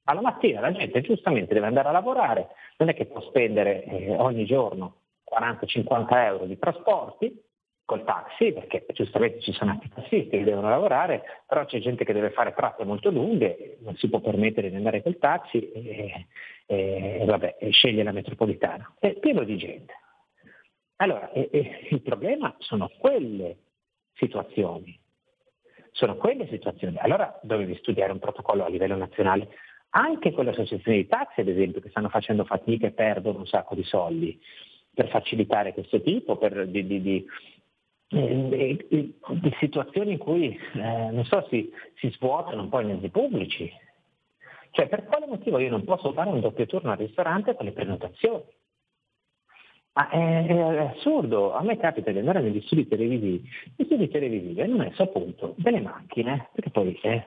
Alla 0.04 0.20
mattina 0.20 0.60
la 0.60 0.72
gente 0.72 1.00
giustamente 1.00 1.54
deve 1.54 1.66
andare 1.66 1.88
a 1.88 1.92
lavorare, 1.92 2.48
non 2.78 2.88
è 2.88 2.94
che 2.94 3.06
può 3.06 3.20
spendere 3.22 3.84
eh, 3.84 4.14
ogni 4.16 4.44
giorno 4.44 5.00
40-50 5.24 6.24
euro 6.26 6.44
di 6.44 6.58
trasporti 6.58 7.42
col 7.84 8.04
taxi, 8.04 8.52
perché 8.52 8.84
giustamente 8.92 9.40
ci 9.40 9.52
sono 9.52 9.70
anche 9.72 9.88
tassisti 9.88 10.28
che 10.28 10.44
devono 10.44 10.68
lavorare, 10.68 11.22
però 11.46 11.64
c'è 11.64 11.78
gente 11.78 12.04
che 12.04 12.12
deve 12.12 12.30
fare 12.30 12.52
tratte 12.52 12.84
molto 12.84 13.10
lunghe, 13.10 13.78
non 13.80 13.96
si 13.96 14.08
può 14.08 14.18
permettere 14.20 14.70
di 14.70 14.76
andare 14.76 15.02
col 15.02 15.18
taxi 15.18 15.70
e, 15.70 16.26
e- 16.66 17.22
vabbè, 17.24 17.56
e 17.60 17.70
sceglie 17.70 18.02
la 18.02 18.10
metropolitana. 18.12 18.92
È 18.98 19.12
pieno 19.14 19.44
di 19.44 19.56
gente. 19.56 19.94
Allora, 20.96 21.30
e 21.30 21.48
il 21.90 22.02
problema 22.02 22.54
sono 22.58 22.90
quelle 22.98 23.56
situazioni. 24.16 24.98
Sono 25.93 26.16
quelle 26.16 26.47
situazioni. 26.48 26.97
Allora 26.98 27.38
dovevi 27.43 27.74
studiare 27.76 28.12
un 28.12 28.18
protocollo 28.18 28.64
a 28.64 28.68
livello 28.68 28.97
nazionale, 28.97 29.48
anche 29.90 30.32
con 30.32 30.44
le 30.44 30.51
associazioni 30.51 30.98
di 30.98 31.06
taxi, 31.06 31.40
ad 31.40 31.48
esempio, 31.48 31.80
che 31.80 31.88
stanno 31.88 32.09
facendo 32.10 32.44
fatica 32.44 32.86
e 32.86 32.93
perdono 32.93 33.38
un 33.38 33.47
sacco 33.47 33.74
di 33.74 33.84
soldi 33.84 34.38
per 34.93 35.09
facilitare 35.09 35.72
questo 35.72 36.01
tipo 36.02 36.36
per- 36.36 36.66
di, 36.66 36.86
di- 36.86 37.01
di- 37.01 37.26
eh, 38.09 38.86
di- 38.88 39.14
situazioni 39.59 40.12
in 40.12 40.18
cui 40.18 40.48
eh, 40.74 41.10
non 41.10 41.24
so, 41.24 41.47
si, 41.48 41.70
si 41.97 42.10
svuotano 42.10 42.62
un 42.62 42.68
po' 42.68 42.80
i 42.80 42.84
mezzi 42.84 43.09
pubblici. 43.09 43.70
Cioè, 44.70 44.88
per 44.88 45.05
quale 45.05 45.26
motivo 45.26 45.59
io 45.59 45.70
non 45.70 45.84
posso 45.84 46.12
fare 46.12 46.28
un 46.28 46.40
doppio 46.40 46.66
turno 46.66 46.90
al 46.90 46.98
ristorante 46.98 47.55
con 47.55 47.64
le 47.64 47.72
prenotazioni? 47.72 48.44
Ma 49.97 50.09
è, 50.10 50.47
è 50.47 50.78
assurdo, 50.78 51.55
a 51.55 51.62
me 51.62 51.78
capita 51.78 52.10
di 52.10 52.18
andare 52.18 52.40
negli 52.40 52.60
studi 52.62 52.86
televisivi, 52.86 53.48
gli 53.77 53.85
studi 53.85 54.09
televisivi 54.09 54.60
hanno 54.60 54.77
messo 54.77 55.02
a 55.02 55.06
punto 55.06 55.55
delle 55.56 55.81
macchine, 55.81 56.51
perché 56.52 56.70
poi 56.70 56.98
eh, 57.02 57.24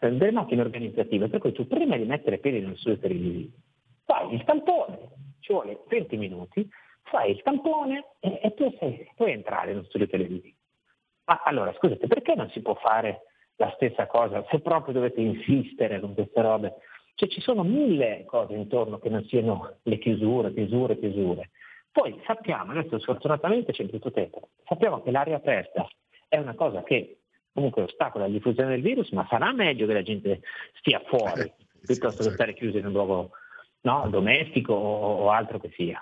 delle 0.00 0.32
macchine 0.32 0.62
organizzative, 0.62 1.28
per 1.28 1.38
cui 1.40 1.52
tu 1.52 1.66
prima 1.66 1.96
di 1.96 2.04
mettere 2.04 2.38
piedi 2.38 2.60
nello 2.60 2.76
studio 2.76 2.98
televisivo 2.98 3.50
fai 4.08 4.32
il 4.32 4.42
tampone, 4.44 4.98
ci 5.40 5.52
vuole 5.52 5.82
20 5.86 6.16
minuti, 6.16 6.66
fai 7.02 7.32
il 7.32 7.42
tampone 7.42 8.06
e, 8.20 8.40
e 8.42 8.54
tu 8.54 8.74
sei- 8.78 9.06
puoi 9.14 9.32
entrare 9.32 9.72
nello 9.72 9.84
studio 9.84 10.08
televisivo. 10.08 10.56
Ma 11.26 11.42
allora, 11.44 11.74
scusate, 11.74 12.06
perché 12.06 12.34
non 12.34 12.48
si 12.48 12.62
può 12.62 12.74
fare 12.76 13.24
la 13.56 13.70
stessa 13.74 14.06
cosa 14.06 14.46
se 14.48 14.60
proprio 14.60 14.94
dovete 14.94 15.20
insistere 15.20 16.00
con 16.00 16.14
queste 16.14 16.40
robe? 16.40 16.74
Cioè 17.16 17.28
ci 17.28 17.42
sono 17.42 17.64
mille 17.64 18.24
cose 18.24 18.54
intorno 18.54 18.98
che 18.98 19.10
non 19.10 19.24
siano 19.24 19.76
le 19.82 19.98
chiusure, 19.98 20.54
chiusure, 20.54 20.98
chiusure. 20.98 21.50
Poi 21.98 22.16
sappiamo, 22.24 22.70
adesso 22.70 23.00
sfortunatamente 23.00 23.72
c'è 23.72 23.88
tutto 23.88 24.12
tempo, 24.12 24.50
sappiamo 24.68 25.02
che 25.02 25.10
l'aria 25.10 25.34
aperta 25.34 25.84
è 26.28 26.36
una 26.36 26.54
cosa 26.54 26.84
che 26.84 27.22
comunque 27.52 27.82
ostacola 27.82 28.26
la 28.26 28.30
diffusione 28.30 28.68
del 28.68 28.82
virus, 28.82 29.10
ma 29.10 29.26
sarà 29.28 29.52
meglio 29.52 29.84
che 29.84 29.94
la 29.94 30.02
gente 30.02 30.42
stia 30.78 31.02
fuori 31.08 31.52
piuttosto 31.84 32.22
che 32.22 32.30
stare 32.30 32.54
chiusi 32.54 32.78
in 32.78 32.86
un 32.86 32.92
luogo 32.92 33.30
no, 33.80 34.06
domestico 34.10 34.74
o, 34.74 35.24
o 35.24 35.30
altro 35.30 35.58
che 35.58 35.72
sia. 35.74 36.00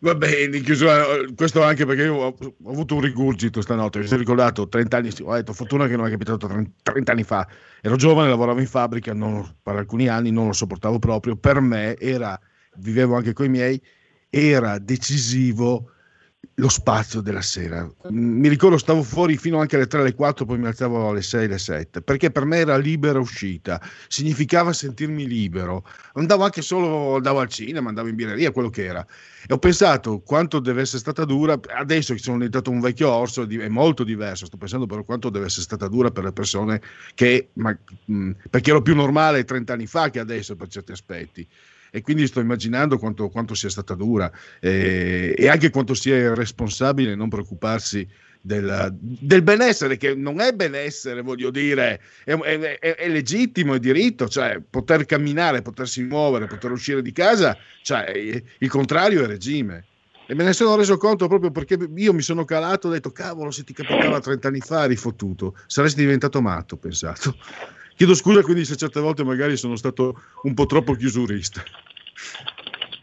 Va 0.00 0.14
bene, 0.14 0.58
in 0.58 0.62
chiusura, 0.62 1.06
eh, 1.06 1.34
questo 1.34 1.62
anche 1.62 1.86
perché 1.86 2.02
io 2.02 2.16
ho, 2.16 2.36
ho 2.38 2.70
avuto 2.70 2.96
un 2.96 3.00
rigurgito 3.00 3.62
stanotte, 3.62 4.00
mi 4.00 4.06
sono 4.06 4.20
ricordato 4.20 4.68
30 4.68 4.94
anni, 4.94 5.10
ho 5.22 5.32
detto 5.32 5.54
fortuna 5.54 5.86
che 5.86 5.96
non 5.96 6.06
è 6.06 6.10
capitato 6.10 6.46
30, 6.46 6.70
30 6.82 7.12
anni 7.12 7.22
fa, 7.22 7.48
ero 7.80 7.96
giovane, 7.96 8.28
lavoravo 8.28 8.60
in 8.60 8.66
fabbrica, 8.66 9.14
non- 9.14 9.56
per 9.62 9.76
alcuni 9.76 10.06
anni 10.08 10.30
non 10.30 10.48
lo 10.48 10.52
sopportavo 10.52 10.98
proprio, 10.98 11.36
per 11.36 11.60
me 11.60 11.96
era, 11.96 12.38
vivevo 12.78 13.16
anche 13.16 13.32
con 13.32 13.46
i 13.46 13.50
miei, 13.50 13.80
era 14.28 14.78
decisivo 14.78 15.90
lo 16.58 16.68
spazio 16.68 17.20
della 17.20 17.42
sera. 17.42 17.88
Mi 18.08 18.48
ricordo 18.48 18.78
stavo 18.78 19.02
fuori 19.02 19.36
fino 19.36 19.58
anche 19.58 19.76
alle 19.76 19.86
3, 19.86 20.00
alle 20.00 20.14
4, 20.14 20.46
poi 20.46 20.58
mi 20.58 20.66
alzavo 20.66 21.10
alle 21.10 21.20
6, 21.20 21.44
alle 21.44 21.58
7, 21.58 22.00
perché 22.00 22.30
per 22.30 22.44
me 22.44 22.58
era 22.58 22.78
libera 22.78 23.18
uscita, 23.18 23.80
significava 24.08 24.72
sentirmi 24.72 25.26
libero. 25.26 25.84
Andavo 26.14 26.44
anche 26.44 26.62
solo, 26.62 27.16
andavo 27.16 27.40
al 27.40 27.48
cinema, 27.48 27.88
andavo 27.88 28.08
in 28.08 28.14
birreria, 28.14 28.52
quello 28.52 28.70
che 28.70 28.84
era. 28.84 29.04
E 29.46 29.52
ho 29.52 29.58
pensato 29.58 30.20
quanto 30.20 30.58
deve 30.58 30.80
essere 30.82 30.98
stata 30.98 31.24
dura, 31.24 31.58
adesso 31.76 32.14
che 32.14 32.20
sono 32.20 32.36
diventato 32.36 32.70
un 32.70 32.80
vecchio 32.80 33.10
orso 33.10 33.46
è 33.46 33.68
molto 33.68 34.02
diverso, 34.02 34.46
sto 34.46 34.56
pensando 34.56 34.86
però 34.86 35.04
quanto 35.04 35.28
deve 35.28 35.46
essere 35.46 35.62
stata 35.62 35.88
dura 35.88 36.10
per 36.10 36.24
le 36.24 36.32
persone 36.32 36.80
che, 37.14 37.50
ma, 37.54 37.76
perché 38.48 38.70
ero 38.70 38.82
più 38.82 38.94
normale 38.94 39.44
30 39.44 39.72
anni 39.74 39.86
fa 39.86 40.08
che 40.10 40.20
adesso 40.20 40.56
per 40.56 40.68
certi 40.68 40.92
aspetti. 40.92 41.46
E 41.96 42.02
quindi 42.02 42.26
sto 42.26 42.40
immaginando 42.40 42.98
quanto, 42.98 43.30
quanto 43.30 43.54
sia 43.54 43.70
stata 43.70 43.94
dura 43.94 44.30
eh, 44.60 45.34
e 45.34 45.48
anche 45.48 45.70
quanto 45.70 45.94
sia 45.94 46.14
irresponsabile 46.14 47.14
non 47.14 47.30
preoccuparsi 47.30 48.06
del, 48.38 48.94
del 49.00 49.40
benessere, 49.40 49.96
che 49.96 50.14
non 50.14 50.40
è 50.42 50.52
benessere, 50.52 51.22
voglio 51.22 51.50
dire, 51.50 51.98
è, 52.22 52.34
è- 52.36 52.78
è- 52.78 53.08
legittimo, 53.08 53.72
è 53.72 53.78
diritto, 53.78 54.28
cioè 54.28 54.60
poter 54.60 55.06
camminare, 55.06 55.62
potersi 55.62 56.02
muovere, 56.02 56.46
poter 56.46 56.70
uscire 56.70 57.00
di 57.00 57.12
casa, 57.12 57.56
cioè, 57.80 58.10
il 58.58 58.68
contrario 58.68 59.24
è 59.24 59.26
regime. 59.26 59.86
E 60.26 60.34
me 60.34 60.44
ne 60.44 60.52
sono 60.52 60.76
reso 60.76 60.98
conto 60.98 61.28
proprio 61.28 61.50
perché 61.50 61.78
io 61.96 62.12
mi 62.12 62.20
sono 62.20 62.44
calato 62.44 62.88
ho 62.88 62.90
detto, 62.90 63.10
cavolo, 63.10 63.50
se 63.50 63.64
ti 63.64 63.72
capitava 63.72 64.20
30 64.20 64.48
anni 64.48 64.60
fa 64.60 64.84
eri 64.84 64.96
fottuto, 64.96 65.56
saresti 65.66 66.00
diventato 66.00 66.42
matto, 66.42 66.74
ho 66.74 66.78
pensato. 66.78 67.36
Chiedo 67.96 68.14
scusa 68.14 68.42
quindi 68.42 68.64
se 68.64 68.76
certe 68.76 69.00
volte 69.00 69.24
magari 69.24 69.56
sono 69.56 69.74
stato 69.76 70.14
un 70.42 70.52
po' 70.54 70.66
troppo 70.66 70.92
chiusurista. 70.92 71.62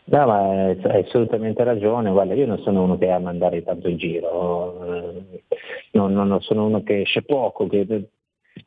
No, 0.06 0.26
ma 0.28 0.66
hai 0.68 1.04
assolutamente 1.06 1.64
ragione, 1.64 2.12
guarda, 2.12 2.36
io 2.36 2.46
non 2.46 2.60
sono 2.60 2.84
uno 2.84 2.98
che 3.00 3.10
ama 3.10 3.30
andare 3.32 3.64
tanto 3.64 3.88
in 3.88 3.98
giro, 3.98 4.86
eh, 4.86 5.44
non, 5.94 6.14
non 6.14 6.40
sono 6.42 6.66
uno 6.66 6.84
che 6.84 7.02
esce 7.02 7.24
poco, 7.24 7.68
che- 7.68 8.10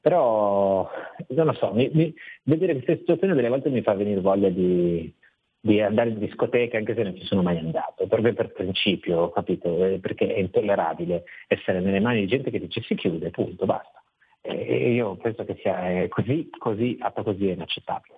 però 0.01 0.91
non 1.29 1.47
lo 1.47 1.53
so, 1.53 1.73
mi- 1.73 1.91
mi- 1.93 2.13
vedere 2.43 2.73
queste 2.73 2.99
situazioni 2.99 3.35
delle 3.35 3.49
volte 3.49 3.69
mi 3.69 3.83
fa 3.83 3.95
venire 3.95 4.21
voglia 4.21 4.49
di, 4.49 5.13
di 5.61 5.81
andare 5.81 6.11
in 6.11 6.19
discoteca 6.19 6.79
anche 6.79 6.95
se 6.95 7.03
non 7.05 7.17
ci 7.17 7.25
sono 7.27 7.43
mai 7.43 7.59
andato, 7.59 8.07
proprio 8.09 8.33
per 8.33 8.53
principio, 8.53 9.31
capito? 9.31 9.85
Eh, 9.85 9.99
Perché 10.01 10.35
è 10.35 10.39
intollerabile 10.41 11.25
essere 11.47 11.79
nelle 11.81 12.01
mani 12.01 12.21
di 12.21 12.27
gente 12.27 12.51
che 12.51 12.59
dice 12.59 12.81
si 12.83 12.97
chiude, 12.97 13.31
punto, 13.31 13.65
basta. 13.67 13.96
E 14.49 14.93
io 14.93 15.17
penso 15.17 15.45
che 15.45 15.59
sia 15.61 16.03
eh, 16.03 16.09
così, 16.09 16.49
così, 16.59 16.97
fatto 16.99 17.23
così 17.23 17.49
è 17.49 17.53
inaccettabile. 17.53 18.15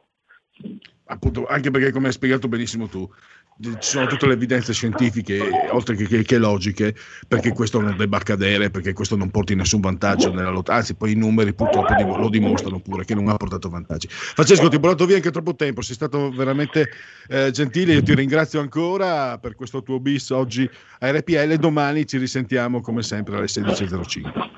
appunto, 1.07 1.47
anche 1.47 1.71
perché 1.71 1.91
come 1.91 2.09
hai 2.09 2.13
spiegato 2.13 2.49
benissimo 2.49 2.87
tu, 2.87 3.09
ci 3.61 3.77
sono 3.81 4.07
tutte 4.07 4.27
le 4.27 4.35
evidenze 4.35 4.73
scientifiche, 4.73 5.67
oltre 5.71 5.97
che, 5.97 6.07
che- 6.07 6.23
che 6.23 6.39
logiche, 6.39 6.95
perché 7.27 7.53
questo 7.53 7.81
non 7.81 7.97
debba 7.97 8.19
accadere, 8.19 8.71
perché 8.71 8.93
questo 8.93 9.17
non 9.17 9.31
porti 9.31 9.55
nessun 9.55 9.81
vantaggio 9.81 10.31
nella 10.31 10.51
lotta, 10.51 10.75
anzi 10.75 10.95
poi 10.95 11.13
i 11.13 11.17
numeri 11.17 11.55
purtroppo 11.55 11.95
lo 11.95 12.29
dimostrano 12.29 12.79
pure 12.81 13.05
che 13.05 13.15
non 13.15 13.29
ha 13.29 13.37
portato 13.37 13.69
vantaggi. 13.69 14.07
Francesco, 14.09 14.69
ti 14.69 14.77
ho 14.77 14.81
portato 14.81 15.07
via 15.07 15.17
anche 15.17 15.31
troppo 15.31 15.55
tempo, 15.55 15.81
sei 15.81 15.95
stato 15.95 16.31
veramente 16.31 16.91
eh, 17.29 17.51
gentile, 17.51 17.95
io 17.95 18.03
ti 18.03 18.15
ringrazio 18.15 18.61
ancora 18.61 19.39
per 19.39 19.55
questo 19.55 19.83
tuo 19.83 19.99
bis 19.99 20.31
oggi 20.31 20.69
a 21.01 21.11
RPL, 21.11 21.55
domani 21.55 22.07
ci 22.07 22.19
risentiamo 22.19 22.81
come 22.81 23.03
sempre 23.03 23.37
alle 23.37 23.47
16.05. 23.47 24.58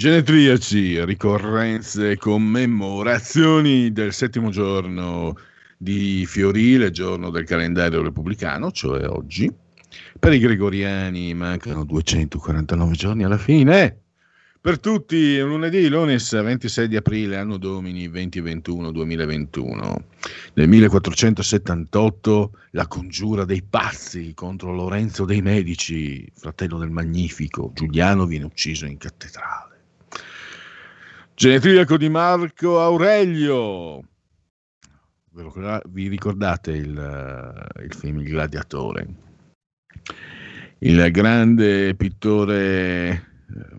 Genetriaci, 0.00 1.04
ricorrenze, 1.04 2.16
commemorazioni 2.16 3.92
del 3.92 4.14
settimo 4.14 4.48
giorno 4.48 5.36
di 5.76 6.24
Fiorile, 6.24 6.90
giorno 6.90 7.28
del 7.28 7.44
calendario 7.44 8.00
repubblicano, 8.00 8.70
cioè 8.70 9.06
oggi. 9.06 9.52
Per 10.18 10.32
i 10.32 10.38
gregoriani 10.38 11.34
mancano 11.34 11.84
249 11.84 12.94
giorni 12.94 13.24
alla 13.24 13.36
fine. 13.36 13.98
Per 14.58 14.80
tutti 14.80 15.38
lunedì, 15.38 15.86
lunes 15.90 16.32
26 16.32 16.88
di 16.88 16.96
aprile, 16.96 17.36
anno 17.36 17.58
domini 17.58 18.08
2021-2021. 18.08 19.96
Nel 20.54 20.66
1478 20.66 22.52
la 22.70 22.86
congiura 22.86 23.44
dei 23.44 23.62
pazzi 23.68 24.32
contro 24.32 24.72
Lorenzo 24.72 25.26
dei 25.26 25.42
Medici, 25.42 26.26
fratello 26.34 26.78
del 26.78 26.88
Magnifico. 26.88 27.70
Giuliano 27.74 28.24
viene 28.24 28.46
ucciso 28.46 28.86
in 28.86 28.96
cattedrale. 28.96 29.69
Genetriaco 31.40 31.96
di 31.96 32.10
Marco 32.10 32.82
Aurelio. 32.82 34.02
Vi 35.88 36.08
ricordate 36.08 36.72
il, 36.72 36.94
eh, 36.94 37.82
il 37.82 37.94
film 37.94 38.18
Il 38.18 38.28
Gladiatore? 38.28 39.08
Il 40.80 41.10
grande 41.10 41.94
pittore 41.94 43.08
eh, 43.08 43.22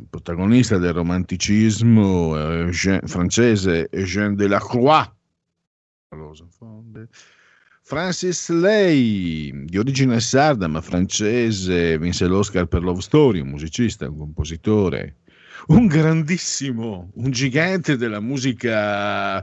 protagonista 0.10 0.80
del 0.80 0.94
romanticismo 0.94 2.36
Eugène, 2.36 3.02
francese 3.06 3.90
Eugène 3.92 4.34
Delacroix. 4.34 5.14
Francis 7.84 8.50
Lay, 8.50 9.66
di 9.66 9.78
origine 9.78 10.20
sarda 10.20 10.68
ma 10.68 10.82
francese, 10.82 12.00
vinse 12.00 12.26
l'Oscar 12.26 12.66
per 12.66 12.82
Love 12.82 13.02
Story, 13.02 13.40
un 13.40 13.50
musicista, 13.50 14.10
un 14.10 14.18
compositore, 14.18 15.18
un 15.72 15.88
grandissimo, 15.88 17.12
un 17.14 17.32
gigante 17.32 17.96
della 17.96 18.20
musica, 18.20 19.42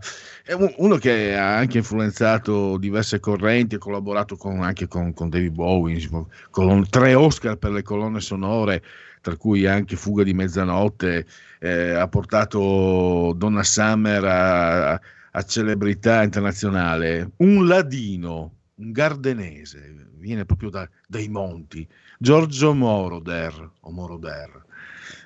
uno 0.76 0.96
che 0.96 1.34
ha 1.34 1.56
anche 1.56 1.78
influenzato 1.78 2.76
diverse 2.76 3.18
correnti, 3.18 3.76
ha 3.76 3.78
collaborato 3.78 4.36
con, 4.36 4.62
anche 4.62 4.86
con, 4.86 5.14
con 5.14 5.30
David 5.30 5.54
Bowie, 5.54 6.06
con 6.50 6.86
tre 6.90 7.14
Oscar 7.14 7.56
per 7.56 7.70
le 7.70 7.82
colonne 7.82 8.20
sonore, 8.20 8.82
tra 9.22 9.36
cui 9.36 9.64
anche 9.64 9.96
Fuga 9.96 10.22
di 10.22 10.34
mezzanotte, 10.34 11.26
eh, 11.60 11.92
ha 11.92 12.08
portato 12.08 13.32
Donna 13.34 13.62
Summer 13.62 14.24
a, 14.24 14.92
a 14.92 15.42
celebrità 15.44 16.22
internazionale, 16.22 17.30
un 17.38 17.66
ladino, 17.66 18.52
un 18.74 18.92
gardenese, 18.92 20.10
viene 20.18 20.44
proprio 20.44 20.68
da, 20.68 20.88
dai 21.06 21.28
monti, 21.28 21.88
Giorgio 22.18 22.74
Moroder, 22.74 23.70
o 23.80 23.90
Moroder 23.90 24.66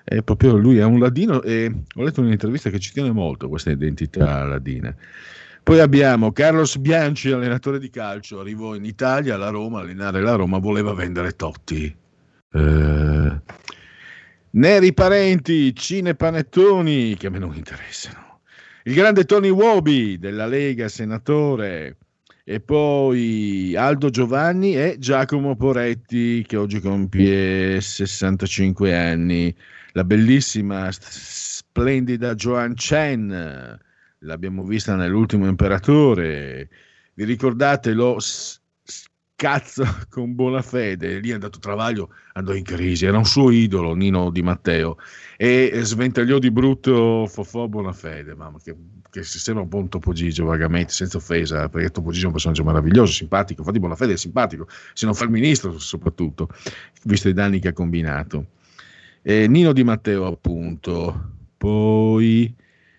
è 0.05 0.23
proprio 0.23 0.57
lui 0.57 0.79
è 0.79 0.85
un 0.85 0.99
ladino 0.99 1.43
e 1.43 1.73
ho 1.95 2.03
letto 2.03 2.20
in 2.20 2.27
un'intervista 2.27 2.70
che 2.70 2.79
ci 2.79 2.93
tiene 2.93 3.11
molto 3.12 3.49
questa 3.49 3.70
identità 3.70 4.45
ladina. 4.45 4.95
Poi 5.62 5.79
abbiamo 5.79 6.33
Carlos 6.33 6.77
Bianchi, 6.77 7.31
allenatore 7.31 7.79
di 7.79 7.89
calcio, 7.89 8.41
arrivò 8.41 8.74
in 8.74 8.85
Italia, 8.85 9.37
alla 9.37 9.51
Roma, 9.51 9.81
allenare 9.81 10.20
la 10.20 10.35
Roma, 10.35 10.59
voleva 10.59 10.93
vendere 10.93 11.37
Totti. 11.37 11.95
Eh, 12.53 13.41
Neri 14.51 14.93
Parenti, 14.93 15.74
Cine 15.74 16.16
Panettoni, 16.16 17.16
che 17.16 17.29
a 17.29 17.31
me 17.31 17.39
non 17.39 17.55
interessano. 17.55 18.41
Il 18.83 18.95
grande 18.95 19.24
Tony 19.24 19.51
Wobi 19.51 20.19
della 20.19 20.47
Lega, 20.47 20.89
senatore. 20.89 21.99
E 22.45 22.59
poi 22.59 23.77
Aldo 23.77 24.11
Giovanni 24.11 24.74
e 24.74 24.97
Giacomo 24.99 25.55
Poretti, 25.55 26.43
che 26.45 26.57
oggi 26.57 26.81
compie 26.81 27.81
65 27.81 28.97
anni 28.97 29.55
la 29.93 30.05
bellissima, 30.05 30.89
splendida 30.93 32.35
Joan 32.35 32.74
Chen, 32.74 33.78
l'abbiamo 34.19 34.64
vista 34.64 34.94
nell'ultimo 34.94 35.47
imperatore. 35.47 36.69
Vi 37.14 37.24
ricordate 37.24 37.93
lo 37.93 38.19
cazzo 39.43 39.85
con 40.09 40.35
buona 40.35 40.62
fede? 40.62 41.19
Lì 41.19 41.31
è 41.31 41.35
andato 41.35 41.59
Travaglio, 41.59 42.10
andò 42.35 42.55
in 42.55 42.62
crisi, 42.62 43.06
era 43.06 43.19
un 43.19 43.24
suo 43.24 43.51
idolo, 43.51 43.94
Nino 43.94 44.31
Di 44.31 44.40
Matteo, 44.40 44.98
e 45.36 45.81
sventagliò 45.82 46.39
di 46.39 46.52
brutto 46.52 47.27
Fofò 47.27 47.66
Bonafede, 47.66 48.36
mamma, 48.36 48.59
che, 48.62 48.77
che 49.10 49.24
sembra 49.24 49.64
un 49.64 49.69
po' 49.69 49.78
un 49.78 49.89
Topo 49.89 50.12
Gigio 50.12 50.44
vagamente, 50.44 50.93
senza 50.93 51.16
offesa, 51.16 51.69
perché 51.69 51.90
Topo 51.90 52.12
Gigio 52.12 52.24
è 52.24 52.27
un 52.27 52.32
personaggio 52.32 52.62
meraviglioso, 52.62 53.12
simpatico, 53.12 53.60
infatti 53.62 53.81
Bonafede 53.81 54.12
è 54.12 54.16
simpatico, 54.16 54.69
se 54.93 55.06
non 55.06 55.14
fa 55.14 55.24
il 55.24 55.31
ministro 55.31 55.77
soprattutto, 55.78 56.48
visto 57.02 57.28
i 57.28 57.32
danni 57.32 57.59
che 57.59 57.69
ha 57.69 57.73
combinato. 57.73 58.47
Eh, 59.24 59.47
Nino 59.47 59.73
Di 59.73 59.85
Matteo, 59.85 60.27
appunto, 60.27 61.31
poi 61.57 62.53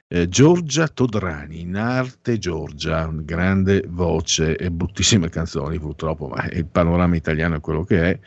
eh, 0.07 0.29
Giorgia 0.29 0.87
Todrani, 0.87 1.61
in 1.61 1.75
arte 1.75 2.37
Giorgia, 2.37 3.09
grande 3.13 3.83
voce 3.89 4.55
e 4.55 4.71
bruttissime 4.71 5.27
canzoni 5.27 5.79
purtroppo, 5.79 6.29
ma 6.29 6.47
il 6.51 6.65
panorama 6.65 7.15
italiano 7.17 7.55
è 7.57 7.59
quello 7.59 7.83
che 7.83 8.09
è. 8.09 8.19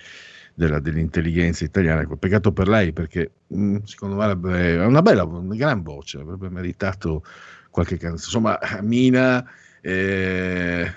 Della, 0.59 0.81
dell'intelligenza 0.81 1.64
italiana. 1.64 2.06
Peccato 2.18 2.51
per 2.51 2.66
lei 2.66 2.94
perché 2.94 3.31
mh, 3.48 3.59
mm, 3.59 3.77
secondo 3.85 4.16
me 4.16 4.70
è 4.73 4.86
una 4.86 5.02
bella, 5.02 5.24
una 5.24 5.55
gran 5.55 5.82
voce, 5.82 6.18
avrebbe 6.18 6.48
meritato 6.48 7.23
qualche 7.70 7.98
canzone. 7.98 8.24
Insomma, 8.24 8.59
Mina, 8.81 9.44
eh, 9.82 10.90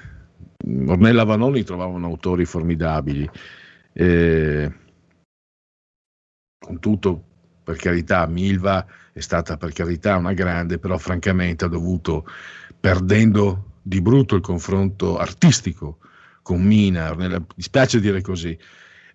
Ornella 0.88 1.26
Vanoni 1.26 1.64
trovavano 1.64 2.08
autori 2.08 2.46
formidabili. 2.46 3.30
Eh, 3.92 4.72
con 6.60 6.80
tutto, 6.80 7.24
per 7.64 7.78
carità, 7.78 8.28
Milva 8.28 8.86
è 9.14 9.20
stata 9.20 9.58
per 9.58 9.72
carità 9.72 10.18
una 10.18 10.34
grande, 10.34 10.78
però 10.78 10.98
francamente 10.98 11.66
ha 11.66 11.70
dovuto, 11.70 12.26
perdendo 12.80 13.78
di 13.82 14.02
brutto 14.02 14.36
il 14.36 14.42
confronto 14.42 15.18
artistico 15.18 15.98
con 16.42 16.62
Mina, 16.62 17.14
mi 17.16 17.28
dispiace 17.56 18.00
dire 18.00 18.22
così, 18.22 18.58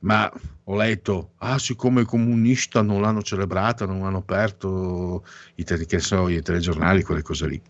ma 0.01 0.31
ho 0.65 0.77
letto, 0.77 1.33
ah 1.39 1.59
siccome 1.59 2.05
comunista 2.05 2.83
non 2.83 3.01
l'hanno 3.01 3.23
celebrata, 3.23 3.87
non 3.87 4.05
hanno 4.05 4.19
aperto 4.19 5.25
i, 5.57 5.65
te- 5.65 5.99
so, 6.01 6.29
i 6.29 6.43
telegiornali, 6.43 7.03
quelle 7.03 7.23
cose 7.23 7.47
lì, 7.47 7.61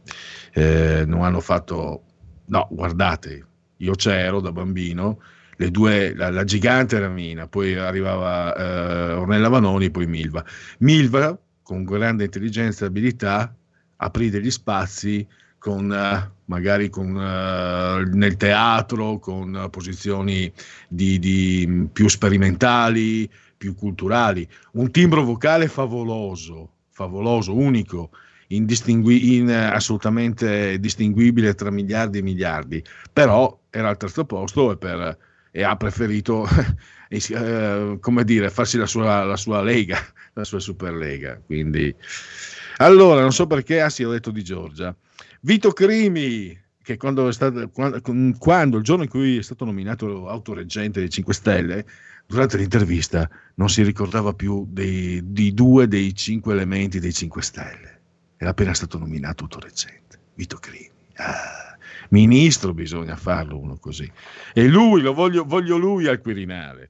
eh, 0.53 1.05
non 1.07 1.23
hanno 1.23 1.41
fatto, 1.41 2.05
no, 2.47 2.69
guardate, 2.71 3.47
io 3.79 3.95
c'ero 3.95 4.41
da 4.41 4.53
bambino, 4.53 5.21
le 5.57 5.71
due, 5.71 6.15
la, 6.15 6.31
la 6.31 6.45
gigante 6.45 6.97
era 6.97 7.09
Mina, 7.09 7.47
poi 7.47 7.75
arrivava 7.77 8.55
eh, 8.55 9.13
Ornella 9.13 9.49
Vanoni, 9.49 9.91
poi 9.91 10.07
Milva. 10.07 10.45
Milva, 10.79 11.39
con 11.63 11.85
grande 11.85 12.25
intelligenza 12.25 12.85
e 12.85 12.89
abilità, 12.89 13.55
aprì 13.97 14.31
degli 14.31 14.51
spazi 14.51 15.27
con, 15.59 15.89
uh, 15.89 16.31
magari 16.45 16.91
con, 16.91 17.15
uh, 17.15 18.07
nel 18.15 18.37
teatro, 18.37 19.19
con 19.19 19.69
posizioni 19.71 20.53
di, 20.89 21.19
di, 21.19 21.89
più 21.91 22.09
sperimentali, 22.09 23.31
più 23.57 23.75
culturali. 23.75 24.47
Un 24.73 24.91
timbro 24.91 25.25
vocale 25.25 25.69
favoloso, 25.69 26.69
favoloso, 26.91 27.57
unico, 27.57 28.11
indistingui- 28.49 29.37
in, 29.37 29.49
assolutamente 29.51 30.79
distinguibile 30.79 31.55
tra 31.55 31.71
miliardi 31.71 32.19
e 32.19 32.23
miliardi, 32.23 32.85
però 33.11 33.59
era 33.71 33.89
al 33.89 33.97
terzo 33.97 34.27
posto 34.27 34.73
e 34.73 34.77
per 34.77 35.19
e 35.57 35.63
ha 35.63 35.77
preferito, 35.77 36.45
eh, 37.09 37.99
come 38.01 38.25
dire, 38.25 38.51
farsi 38.51 38.77
la 38.77 38.87
sua, 38.87 39.23
la 39.23 39.37
sua 39.37 39.63
lega, 39.63 39.97
la 40.33 40.43
sua 40.43 40.59
Superlega. 40.59 41.41
Quindi, 41.47 41.95
allora, 42.79 43.21
non 43.21 43.33
so 43.33 43.47
perché, 43.47 43.81
ah 43.81 43.89
sì, 43.89 44.03
ho 44.03 44.11
detto 44.11 44.33
di 44.33 44.43
Giorgia. 44.43 44.93
Vito 45.43 45.71
Crimi, 45.71 46.61
che 46.83 46.97
quando, 46.97 47.31
stato, 47.31 47.71
quando, 47.71 48.01
quando, 48.37 48.79
il 48.79 48.83
giorno 48.83 49.05
in 49.05 49.09
cui 49.09 49.39
è 49.39 49.43
stato 49.43 49.65
nominato 49.65 50.29
autoreggente 50.29 50.99
dei 50.99 51.09
5 51.09 51.33
Stelle, 51.33 51.87
durante 52.27 52.57
l'intervista 52.57 53.31
non 53.55 53.71
si 53.71 53.85
ricordava 53.85 54.33
più 54.33 54.67
dei, 54.69 55.21
di 55.23 55.55
due 55.55 55.87
dei 55.87 56.17
cinque 56.17 56.53
elementi 56.53 56.99
dei 56.99 57.13
5 57.13 57.43
Stelle. 57.43 58.01
Era 58.39 58.51
appena 58.51 58.75
stato 58.75 58.99
nominato 58.99 59.45
autoreggente, 59.45 60.19
Vito 60.35 60.57
Crimi. 60.57 60.91
Ah 61.19 61.74
ministro 62.11 62.75
bisogna 62.75 63.17
farlo 63.17 63.59
uno 63.59 63.77
così. 63.79 64.11
E 64.53 64.67
lui, 64.67 65.01
lo 65.01 65.13
voglio, 65.13 65.45
voglio 65.45 65.77
lui 65.77 66.07
al 66.07 66.21
Quirinale. 66.21 66.89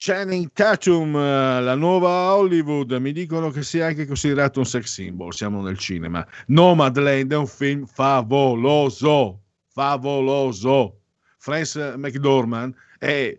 Channing 0.00 0.52
Tatum, 0.52 1.16
eh, 1.16 1.60
la 1.60 1.74
nuova 1.74 2.34
Hollywood, 2.36 2.92
mi 2.92 3.10
dicono 3.10 3.50
che 3.50 3.64
sia 3.64 3.86
anche 3.86 4.06
considerato 4.06 4.60
un 4.60 4.64
sex 4.64 4.84
symbol, 4.84 5.34
siamo 5.34 5.60
nel 5.60 5.76
cinema. 5.76 6.24
Nomadland 6.46 7.32
è 7.32 7.36
un 7.36 7.48
film 7.48 7.84
favoloso, 7.84 9.42
favoloso. 9.72 11.00
Frances 11.38 11.94
McDormand 11.96 12.74
è 12.98 13.36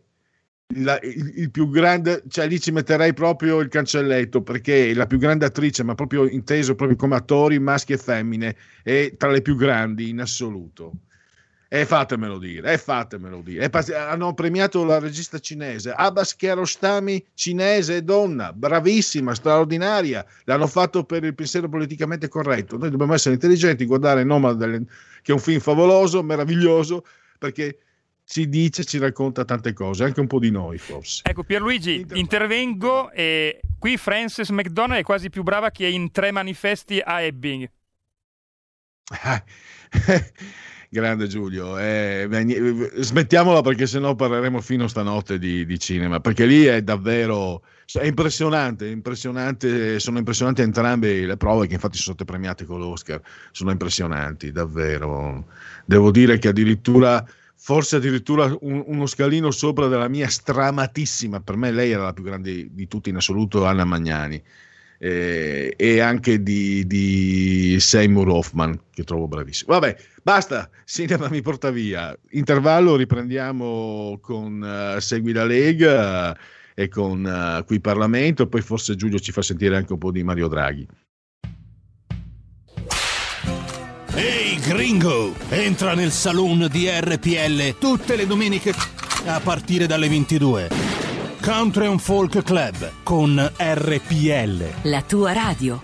la- 0.76 1.00
il, 1.02 1.34
il 1.36 1.52
più 1.52 1.70
grande, 1.70 2.24
cioè 2.28 2.48
lì 2.48 2.60
ci 2.60 2.72
metterei 2.72 3.14
proprio 3.14 3.60
il 3.60 3.70
cancelletto 3.70 4.42
perché 4.42 4.94
la 4.94 5.08
più 5.08 5.18
grande 5.18 5.46
attrice, 5.46 5.84
ma 5.84 5.96
proprio 5.96 6.28
inteso 6.28 6.76
proprio 6.76 6.98
come 6.98 7.16
attori 7.16 7.60
maschi 7.60 7.94
e 7.94 7.98
femmine, 7.98 8.56
è 8.84 9.14
tra 9.18 9.32
le 9.32 9.42
più 9.42 9.56
grandi 9.56 10.10
in 10.10 10.20
assoluto. 10.20 10.94
E 11.72 11.86
fatemelo 11.86 12.40
dire, 12.40 12.74
e 12.74 12.78
fatemelo 12.80 13.42
dire. 13.42 13.70
Pass- 13.70 13.92
hanno 13.92 14.34
premiato 14.34 14.84
la 14.84 14.98
regista 14.98 15.38
cinese, 15.38 15.92
Abbas 15.92 16.36
Kiarostami, 16.36 17.24
cinese 17.36 18.04
donna, 18.04 18.52
bravissima, 18.54 19.36
straordinaria. 19.36 20.26
L'hanno 20.46 20.66
fatto 20.66 21.04
per 21.04 21.24
il 21.24 21.36
pensiero 21.36 21.70
politicamente 21.70 22.28
corretto. 22.28 22.76
Noi 22.78 22.90
dobbiamo 22.90 23.14
essere 23.14 23.36
intelligenti, 23.36 23.86
guardare 23.86 24.24
Nomadland, 24.24 24.88
che 25.22 25.32
è 25.32 25.36
un 25.36 25.42
film 25.42 25.60
favoloso, 25.60 26.24
meraviglioso, 26.24 27.06
perché 27.38 27.78
ci 28.30 28.48
dice, 28.48 28.86
ci 28.86 29.00
racconta 29.00 29.44
tante 29.44 29.74
cose, 29.74 30.04
anche 30.04 30.20
un 30.20 30.28
po' 30.28 30.38
di 30.38 30.52
noi 30.52 30.78
forse. 30.78 31.24
Ecco 31.26 31.42
Pierluigi, 31.44 32.06
intervengo 32.14 33.10
e 33.10 33.60
qui 33.80 33.98
Frances 33.98 34.50
McDonald 34.50 35.00
è 35.00 35.04
quasi 35.04 35.32
più 35.32 35.42
brava 35.42 35.72
che 35.72 35.88
in 35.88 36.12
tre 36.12 36.30
manifesti 36.30 37.02
a 37.04 37.22
Ebbing. 37.22 37.68
Grande 40.92 41.28
Giulio, 41.28 41.80
eh, 41.80 42.28
smettiamola 42.98 43.62
perché 43.62 43.88
sennò 43.88 44.14
parleremo 44.14 44.62
fino 44.62 44.88
stanotte 44.88 45.40
di, 45.40 45.66
di 45.66 45.80
cinema, 45.80 46.20
perché 46.20 46.46
lì 46.46 46.66
è 46.66 46.84
davvero 46.84 47.64
è 47.94 48.06
impressionante, 48.06 48.88
impressionante, 48.88 50.00
sono 50.00 50.20
impressionanti 50.20 50.62
entrambe 50.62 51.26
le 51.26 51.38
prove 51.38 51.66
che 51.66 51.74
infatti 51.74 51.98
sono 51.98 52.16
state 52.16 52.30
premiate 52.30 52.66
con 52.66 52.80
l'Oscar, 52.80 53.20
sono 53.52 53.72
impressionanti, 53.72 54.52
davvero. 54.52 55.48
Devo 55.86 56.12
dire 56.12 56.38
che 56.38 56.50
addirittura, 56.50 57.26
forse 57.60 57.98
addirittura 57.98 58.46
un- 58.62 58.84
uno 58.88 59.06
scalino 59.06 59.52
sopra 59.52 59.88
della 59.88 60.08
mia 60.08 60.28
stramatissima, 60.30 61.42
per 61.42 61.58
me 61.58 61.72
lei 61.72 61.92
era 61.92 62.04
la 62.04 62.14
più 62.14 62.24
grande 62.24 62.68
di 62.72 62.88
tutti 62.88 63.10
in 63.10 63.18
assoluto, 63.18 63.66
Anna 63.66 63.84
Magnani. 63.86 64.42
eh, 65.02 65.74
e 65.78 66.00
anche 66.02 66.44
di, 66.44 66.86
di 66.86 67.78
Seymour 67.80 68.28
Hoffman 68.30 68.78
che 68.92 69.04
trovo 69.06 69.28
bravissimo. 69.30 69.72
Vabbè, 69.74 69.96
basta, 70.22 70.70
cinema 70.86 71.30
mi 71.30 71.42
porta 71.42 71.70
via. 71.72 72.14
Intervallo, 72.32 72.98
riprendiamo 72.98 74.20
con 74.22 74.62
eh, 74.62 75.00
Segui 75.00 75.32
la 75.32 75.46
Lega 75.46 76.36
eh, 76.36 76.84
e 76.84 76.88
con 76.90 77.26
eh, 77.26 77.64
Qui 77.66 77.80
Parlamento, 77.80 78.48
poi 78.48 78.62
forse 78.62 78.96
Giulio 78.96 79.20
ci 79.20 79.32
fa 79.32 79.42
sentire 79.42 79.76
anche 79.78 79.94
un 79.94 80.00
po' 80.00 80.12
di 80.12 80.22
Mario 80.24 80.48
Draghi. 80.50 80.86
Ehi 84.20 84.60
gringo, 84.60 85.34
entra 85.48 85.94
nel 85.94 86.12
saloon 86.12 86.68
di 86.70 86.90
RPL 86.90 87.78
tutte 87.78 88.18
le 88.18 88.28
domeniche 88.28 88.74
a 89.26 89.40
partire 89.40 89.88
dalle 89.88 90.10
22. 90.10 90.70
Country 91.42 91.86
and 91.86 92.02
Folk 92.02 92.44
Club 92.44 92.92
con 93.04 93.40
RPL. 93.58 94.90
La 94.90 95.02
tua 95.04 95.32
radio. 95.32 95.82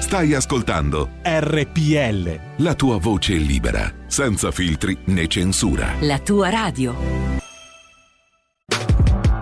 Stai 0.00 0.34
ascoltando 0.34 1.08
RPL. 1.22 2.40
la 2.56 2.74
tua 2.74 2.98
voce 2.98 3.32
libera, 3.36 3.90
senza 4.06 4.50
filtri 4.50 4.98
né 5.04 5.28
censura. 5.28 5.94
La 6.00 6.18
tua 6.18 6.50
radio. 6.50 7.39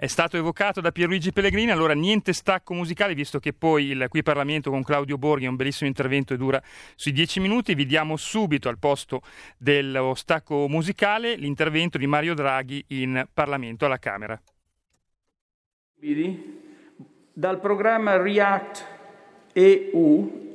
È 0.00 0.06
stato 0.06 0.38
evocato 0.38 0.80
da 0.80 0.92
Pierluigi 0.92 1.30
Pellegrini, 1.30 1.70
allora 1.70 1.92
niente 1.92 2.32
stacco 2.32 2.72
musicale, 2.72 3.12
visto 3.12 3.38
che 3.38 3.52
poi 3.52 3.88
il 3.88 4.06
qui 4.08 4.22
Parlamento 4.22 4.70
con 4.70 4.82
Claudio 4.82 5.18
Borghi 5.18 5.44
è 5.44 5.48
un 5.48 5.56
bellissimo 5.56 5.90
intervento 5.90 6.32
e 6.32 6.38
dura 6.38 6.58
sui 6.94 7.12
dieci 7.12 7.38
minuti. 7.38 7.74
Vi 7.74 7.84
diamo 7.84 8.16
subito 8.16 8.70
al 8.70 8.78
posto 8.78 9.20
dello 9.58 10.14
stacco 10.14 10.68
musicale 10.68 11.34
l'intervento 11.34 11.98
di 11.98 12.06
Mario 12.06 12.32
Draghi 12.32 12.82
in 12.86 13.26
Parlamento 13.30 13.84
alla 13.84 13.98
Camera. 13.98 14.40
dal 17.34 17.60
programma 17.60 18.16
REACT 18.16 18.86
EU 19.52 20.48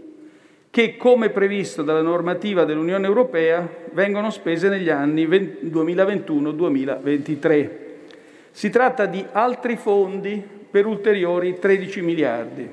che, 0.72 0.98
come 0.98 1.30
previsto 1.30 1.84
dalla 1.84 2.02
normativa 2.02 2.66
dell'Unione 2.66 3.06
Europea, 3.06 3.70
vengono 3.92 4.32
spese 4.32 4.70
negli 4.70 4.90
anni 4.90 5.28
2021-2023. 5.28 7.85
Si 8.56 8.70
tratta 8.70 9.06
di 9.06 9.22
altri 9.34 9.76
fondi 9.76 10.42
per 10.72 10.86
ulteriori 10.86 11.60
13 11.60 12.02
miliardi. 12.02 12.72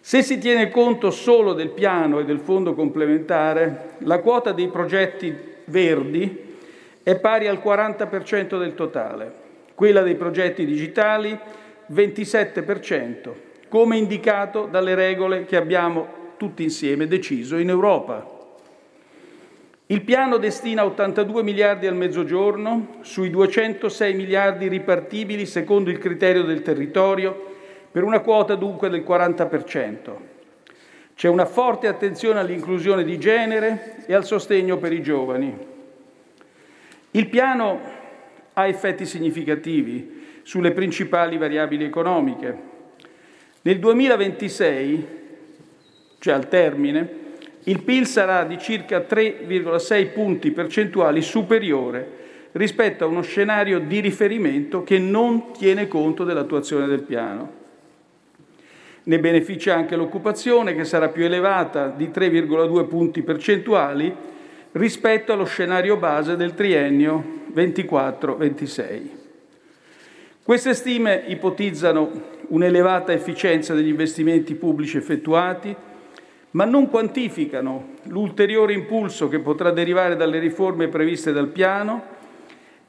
Se 0.00 0.22
si 0.22 0.38
tiene 0.38 0.68
conto 0.68 1.12
solo 1.12 1.52
del 1.52 1.68
piano 1.68 2.18
e 2.18 2.24
del 2.24 2.40
fondo 2.40 2.74
complementare, 2.74 3.90
la 3.98 4.18
quota 4.18 4.50
dei 4.50 4.66
progetti 4.66 5.32
verdi 5.66 6.56
è 7.04 7.20
pari 7.20 7.46
al 7.46 7.60
40% 7.64 8.58
del 8.58 8.74
totale, 8.74 9.32
quella 9.76 10.02
dei 10.02 10.16
progetti 10.16 10.66
digitali 10.66 11.38
27%, 11.92 13.30
come 13.68 13.96
indicato 13.96 14.66
dalle 14.68 14.96
regole 14.96 15.44
che 15.44 15.54
abbiamo 15.54 16.34
tutti 16.36 16.64
insieme 16.64 17.06
deciso 17.06 17.58
in 17.58 17.68
Europa. 17.68 18.29
Il 19.90 20.02
piano 20.02 20.36
destina 20.36 20.84
82 20.84 21.42
miliardi 21.42 21.88
al 21.88 21.96
mezzogiorno 21.96 22.98
sui 23.00 23.28
206 23.28 24.14
miliardi 24.14 24.68
ripartibili 24.68 25.46
secondo 25.46 25.90
il 25.90 25.98
criterio 25.98 26.44
del 26.44 26.62
territorio, 26.62 27.56
per 27.90 28.04
una 28.04 28.20
quota 28.20 28.54
dunque 28.54 28.88
del 28.88 29.00
40%. 29.00 30.14
C'è 31.16 31.26
una 31.26 31.44
forte 31.44 31.88
attenzione 31.88 32.38
all'inclusione 32.38 33.02
di 33.02 33.18
genere 33.18 34.04
e 34.06 34.14
al 34.14 34.24
sostegno 34.24 34.76
per 34.78 34.92
i 34.92 35.02
giovani. 35.02 35.58
Il 37.10 37.28
piano 37.28 37.80
ha 38.52 38.68
effetti 38.68 39.04
significativi 39.04 40.38
sulle 40.42 40.70
principali 40.70 41.36
variabili 41.36 41.84
economiche. 41.84 42.58
Nel 43.62 43.80
2026, 43.80 45.06
cioè 46.20 46.34
al 46.34 46.46
termine, 46.46 47.19
il 47.64 47.82
PIL 47.82 48.06
sarà 48.06 48.44
di 48.44 48.58
circa 48.58 49.04
3,6 49.08 50.12
punti 50.12 50.50
percentuali 50.50 51.20
superiore 51.20 52.18
rispetto 52.52 53.04
a 53.04 53.06
uno 53.06 53.22
scenario 53.22 53.78
di 53.80 54.00
riferimento 54.00 54.82
che 54.82 54.98
non 54.98 55.52
tiene 55.52 55.86
conto 55.86 56.24
dell'attuazione 56.24 56.86
del 56.86 57.02
piano. 57.02 57.58
Ne 59.02 59.18
beneficia 59.18 59.74
anche 59.74 59.96
l'occupazione 59.96 60.74
che 60.74 60.84
sarà 60.84 61.08
più 61.08 61.24
elevata 61.24 61.88
di 61.88 62.06
3,2 62.06 62.86
punti 62.86 63.22
percentuali 63.22 64.14
rispetto 64.72 65.32
allo 65.32 65.44
scenario 65.44 65.96
base 65.96 66.36
del 66.36 66.54
triennio 66.54 67.24
24-26. 67.54 69.18
Queste 70.42 70.74
stime 70.74 71.24
ipotizzano 71.26 72.10
un'elevata 72.48 73.12
efficienza 73.12 73.74
degli 73.74 73.88
investimenti 73.88 74.54
pubblici 74.54 74.96
effettuati, 74.96 75.74
ma 76.52 76.64
non 76.64 76.88
quantificano 76.88 77.94
l'ulteriore 78.04 78.72
impulso 78.72 79.28
che 79.28 79.38
potrà 79.38 79.70
derivare 79.70 80.16
dalle 80.16 80.38
riforme 80.38 80.88
previste 80.88 81.32
dal 81.32 81.48
piano 81.48 82.18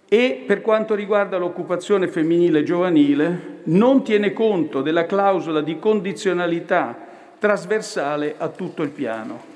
e, 0.08 0.44
per 0.46 0.62
quanto 0.62 0.96
riguarda 0.96 1.38
l'occupazione 1.38 2.08
femminile 2.08 2.60
e 2.60 2.64
giovanile, 2.64 3.60
non 3.64 4.04
tiene 4.04 4.34
conto 4.34 4.82
della 4.82 5.06
clausola 5.06 5.62
di 5.62 5.80
condizionalità 5.80 6.98
trasversale 7.40 8.36
a 8.38 8.50
tutto 8.50 8.82
il 8.82 8.90
piano. 8.90 9.50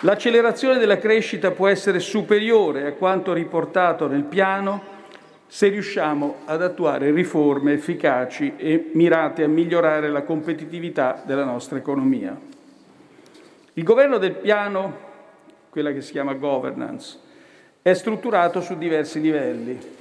L'accelerazione 0.00 0.78
della 0.78 0.98
crescita 0.98 1.50
può 1.50 1.68
essere 1.68 1.98
superiore 1.98 2.86
a 2.86 2.92
quanto 2.92 3.32
riportato 3.32 4.06
nel 4.06 4.24
piano 4.24 4.98
se 5.52 5.66
riusciamo 5.66 6.42
ad 6.44 6.62
attuare 6.62 7.10
riforme 7.10 7.72
efficaci 7.72 8.54
e 8.56 8.90
mirate 8.92 9.42
a 9.42 9.48
migliorare 9.48 10.08
la 10.08 10.22
competitività 10.22 11.24
della 11.26 11.42
nostra 11.42 11.76
economia. 11.76 12.38
Il 13.72 13.82
governo 13.82 14.18
del 14.18 14.36
piano, 14.36 14.96
quella 15.68 15.90
che 15.90 16.02
si 16.02 16.12
chiama 16.12 16.34
governance, 16.34 17.18
è 17.82 17.92
strutturato 17.94 18.60
su 18.60 18.78
diversi 18.78 19.20
livelli. 19.20 19.98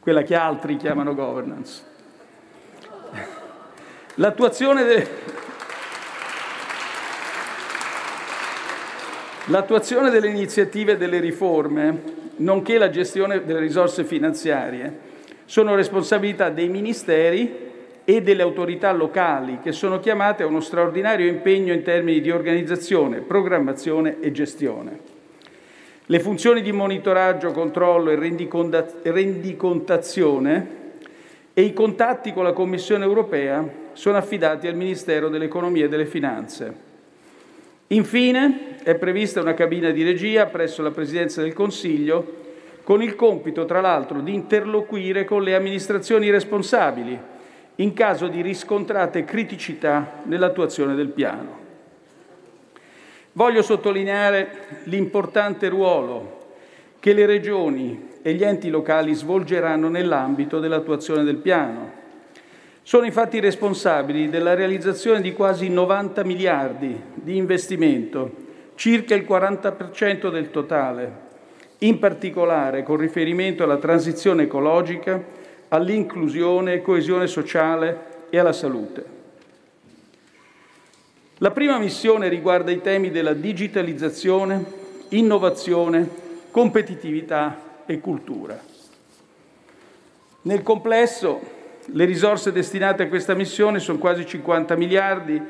quella 0.00 0.22
che 0.22 0.34
altri 0.34 0.76
chiamano 0.76 1.14
governance. 1.14 1.82
L'attuazione, 4.16 4.84
de... 4.84 5.08
L'attuazione 9.46 10.08
delle 10.08 10.28
iniziative 10.28 10.92
e 10.92 10.96
delle 10.96 11.20
riforme, 11.20 12.23
nonché 12.36 12.78
la 12.78 12.90
gestione 12.90 13.44
delle 13.44 13.60
risorse 13.60 14.04
finanziarie, 14.04 15.12
sono 15.44 15.74
responsabilità 15.74 16.50
dei 16.50 16.68
ministeri 16.68 17.72
e 18.04 18.22
delle 18.22 18.42
autorità 18.42 18.92
locali 18.92 19.58
che 19.62 19.72
sono 19.72 19.98
chiamate 19.98 20.42
a 20.42 20.46
uno 20.46 20.60
straordinario 20.60 21.26
impegno 21.26 21.72
in 21.72 21.82
termini 21.82 22.20
di 22.20 22.30
organizzazione, 22.30 23.20
programmazione 23.20 24.20
e 24.20 24.30
gestione. 24.30 25.12
Le 26.06 26.20
funzioni 26.20 26.60
di 26.60 26.70
monitoraggio, 26.70 27.50
controllo 27.52 28.10
e 28.10 28.16
rendicontazione 28.16 30.68
e 31.54 31.62
i 31.62 31.72
contatti 31.72 32.34
con 32.34 32.44
la 32.44 32.52
Commissione 32.52 33.04
europea 33.04 33.66
sono 33.92 34.18
affidati 34.18 34.66
al 34.66 34.74
Ministero 34.74 35.30
dell'Economia 35.30 35.86
e 35.86 35.88
delle 35.88 36.04
Finanze. 36.04 36.83
Infine 37.88 38.76
è 38.82 38.94
prevista 38.94 39.40
una 39.40 39.54
cabina 39.54 39.90
di 39.90 40.02
regia 40.02 40.46
presso 40.46 40.82
la 40.82 40.90
Presidenza 40.90 41.42
del 41.42 41.52
Consiglio 41.52 42.42
con 42.82 43.02
il 43.02 43.14
compito, 43.14 43.64
tra 43.64 43.80
l'altro, 43.80 44.20
di 44.20 44.32
interloquire 44.34 45.24
con 45.24 45.42
le 45.42 45.54
amministrazioni 45.54 46.30
responsabili 46.30 47.18
in 47.76 47.92
caso 47.92 48.28
di 48.28 48.40
riscontrate 48.40 49.24
criticità 49.24 50.22
nell'attuazione 50.24 50.94
del 50.94 51.08
piano. 51.08 51.62
Voglio 53.32 53.62
sottolineare 53.62 54.82
l'importante 54.84 55.68
ruolo 55.68 56.42
che 57.00 57.12
le 57.12 57.26
regioni 57.26 58.12
e 58.22 58.32
gli 58.32 58.44
enti 58.44 58.70
locali 58.70 59.12
svolgeranno 59.12 59.88
nell'ambito 59.88 60.60
dell'attuazione 60.60 61.24
del 61.24 61.36
piano. 61.36 62.02
Sono 62.86 63.06
infatti 63.06 63.40
responsabili 63.40 64.28
della 64.28 64.52
realizzazione 64.52 65.22
di 65.22 65.32
quasi 65.32 65.70
90 65.70 66.22
miliardi 66.22 66.94
di 67.14 67.34
investimento, 67.38 68.30
circa 68.74 69.14
il 69.14 69.24
40% 69.26 70.30
del 70.30 70.50
totale, 70.50 71.12
in 71.78 71.98
particolare 71.98 72.82
con 72.82 72.98
riferimento 72.98 73.62
alla 73.62 73.78
transizione 73.78 74.42
ecologica, 74.42 75.18
all'inclusione 75.68 76.74
e 76.74 76.82
coesione 76.82 77.26
sociale 77.26 78.26
e 78.28 78.38
alla 78.38 78.52
salute. 78.52 79.04
La 81.38 81.52
prima 81.52 81.78
missione 81.78 82.28
riguarda 82.28 82.70
i 82.70 82.82
temi 82.82 83.10
della 83.10 83.32
digitalizzazione, 83.32 84.62
innovazione, 85.08 86.06
competitività 86.50 87.82
e 87.86 87.98
cultura. 87.98 88.60
Nel 90.42 90.62
complesso, 90.62 91.53
le 91.86 92.04
risorse 92.04 92.52
destinate 92.52 93.04
a 93.04 93.08
questa 93.08 93.34
missione 93.34 93.78
sono 93.78 93.98
quasi 93.98 94.26
50 94.26 94.76
miliardi, 94.76 95.40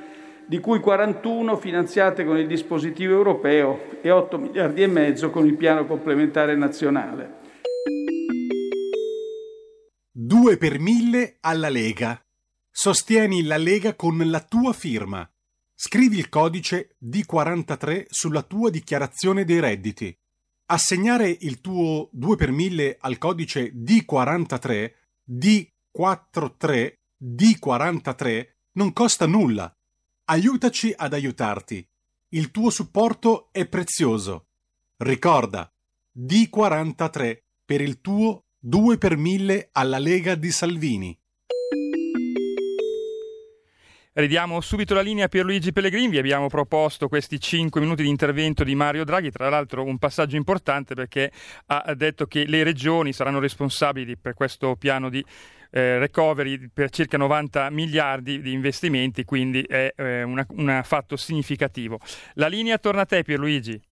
di 0.46 0.58
cui 0.60 0.80
41 0.80 1.56
finanziate 1.56 2.24
con 2.24 2.36
il 2.38 2.46
dispositivo 2.46 3.14
europeo 3.14 4.00
e 4.02 4.10
8 4.10 4.38
miliardi 4.38 4.82
e 4.82 4.86
mezzo 4.86 5.30
con 5.30 5.46
il 5.46 5.56
piano 5.56 5.86
complementare 5.86 6.54
nazionale. 6.54 7.42
2 10.12 10.56
per 10.58 10.78
1000 10.78 11.36
alla 11.40 11.68
Lega. 11.68 12.20
Sostieni 12.70 13.42
la 13.44 13.56
Lega 13.56 13.94
con 13.94 14.18
la 14.30 14.40
tua 14.40 14.72
firma. 14.72 15.28
Scrivi 15.74 16.18
il 16.18 16.28
codice 16.28 16.96
D43 17.02 18.04
sulla 18.08 18.42
tua 18.42 18.70
dichiarazione 18.70 19.44
dei 19.44 19.60
redditi. 19.60 20.16
Assegnare 20.66 21.36
il 21.40 21.60
tuo 21.60 22.08
2 22.12 22.36
per 22.36 22.52
1000 22.52 22.96
al 23.00 23.18
codice 23.18 23.72
D43, 23.74 24.92
D43, 25.96 26.94
D43 27.22 28.46
non 28.72 28.92
costa 28.92 29.26
nulla. 29.26 29.72
Aiutaci 30.24 30.92
ad 30.96 31.12
aiutarti. 31.12 31.86
Il 32.30 32.50
tuo 32.50 32.70
supporto 32.70 33.48
è 33.52 33.66
prezioso. 33.66 34.46
Ricorda, 34.96 35.72
D43 36.18 37.38
per 37.64 37.80
il 37.80 38.00
tuo 38.00 38.46
2 38.58 38.98
per 38.98 39.16
1000 39.16 39.68
alla 39.70 39.98
Lega 39.98 40.34
di 40.34 40.50
Salvini. 40.50 41.16
Ridiamo 44.16 44.60
subito 44.60 44.94
la 44.94 45.00
linea 45.00 45.24
a 45.24 45.28
Pierluigi 45.28 45.72
Pellegrini, 45.72 46.08
vi 46.08 46.18
abbiamo 46.18 46.46
proposto 46.46 47.08
questi 47.08 47.40
5 47.40 47.80
minuti 47.80 48.04
di 48.04 48.08
intervento 48.08 48.62
di 48.62 48.76
Mario 48.76 49.04
Draghi, 49.04 49.30
tra 49.32 49.48
l'altro 49.48 49.82
un 49.82 49.98
passaggio 49.98 50.36
importante 50.36 50.94
perché 50.94 51.32
ha 51.66 51.94
detto 51.94 52.26
che 52.26 52.46
le 52.46 52.62
regioni 52.62 53.12
saranno 53.12 53.40
responsabili 53.40 54.16
per 54.16 54.34
questo 54.34 54.76
piano 54.76 55.08
di 55.08 55.24
eh, 55.74 55.98
recovery 55.98 56.68
per 56.72 56.90
circa 56.90 57.16
90 57.16 57.68
miliardi 57.70 58.40
di 58.40 58.52
investimenti, 58.52 59.24
quindi 59.24 59.62
è 59.62 59.92
eh, 59.96 60.22
un 60.22 60.80
fatto 60.84 61.16
significativo. 61.16 61.98
La 62.34 62.46
linea 62.46 62.78
torna 62.78 63.00
a 63.00 63.06
te 63.06 63.24
Pierluigi. 63.24 63.82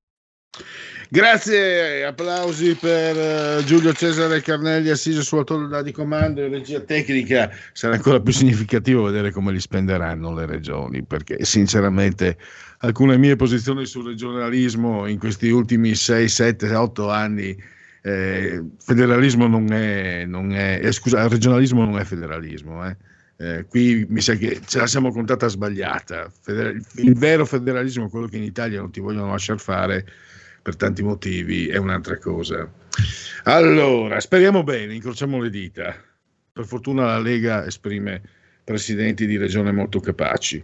Grazie, 1.09 2.05
applausi 2.05 2.75
per 2.75 3.59
uh, 3.59 3.65
Giulio 3.65 3.93
Cesare 3.95 4.43
Carnelli 4.43 4.91
assiso 4.91 5.23
sulla 5.23 5.45
tolla 5.45 5.83
di 5.83 5.91
comando 5.91 6.43
e 6.43 6.49
regia 6.49 6.81
tecnica. 6.81 7.51
Sarà 7.73 7.95
ancora 7.95 8.21
più 8.21 8.33
significativo 8.33 9.03
vedere 9.03 9.31
come 9.33 9.51
li 9.51 9.61
spenderanno 9.61 10.33
le 10.35 10.47
regioni, 10.47 11.03
perché 11.03 11.45
sinceramente 11.45 12.37
alcune 12.79 13.17
mie 13.17 13.37
posizioni 13.37 13.87
sul 13.87 14.07
regionalismo 14.07 15.07
in 15.07 15.19
questi 15.19 15.51
ultimi 15.51 15.95
6, 15.95 16.29
7, 16.29 16.75
8 16.75 17.11
anni, 17.11 17.57
eh, 18.03 18.63
federalismo 18.79 19.47
non 19.47 19.73
è, 19.73 20.25
non 20.25 20.53
è 20.53 20.81
eh, 20.83 20.93
scusa, 20.93 21.29
regionalismo 21.29 21.85
non 21.85 21.99
è 21.99 22.05
federalismo. 22.05 22.87
Eh. 22.87 22.97
Eh, 23.37 23.67
qui 23.67 24.07
mi 24.09 24.21
sa 24.21 24.35
che 24.35 24.61
ce 24.65 24.79
la 24.79 24.87
siamo 24.87 25.11
contata 25.11 25.49
sbagliata. 25.49 26.31
Feder- 26.41 26.81
il 26.97 27.15
vero 27.15 27.45
federalismo, 27.45 28.09
quello 28.09 28.27
che 28.27 28.37
in 28.37 28.43
Italia 28.43 28.81
non 28.81 28.91
ti 28.91 29.01
vogliono 29.01 29.31
lasciare 29.31 29.59
fare, 29.59 30.07
per 30.63 30.77
tanti 30.77 31.03
motivi 31.03 31.69
è 31.69 31.77
un'altra 31.77 32.19
cosa. 32.19 32.71
Allora, 33.45 34.21
speriamo 34.21 34.63
bene, 34.63 34.95
incrociamo 34.95 35.41
le 35.41 35.51
dita. 35.51 35.95
Per 36.53 36.67
fortuna 36.67 37.07
la 37.07 37.19
Lega 37.19 37.67
esprime 37.67 38.21
presidenti 38.65 39.27
di 39.27 39.37
regione 39.37 39.73
molto 39.73 39.99
capaci. 40.01 40.63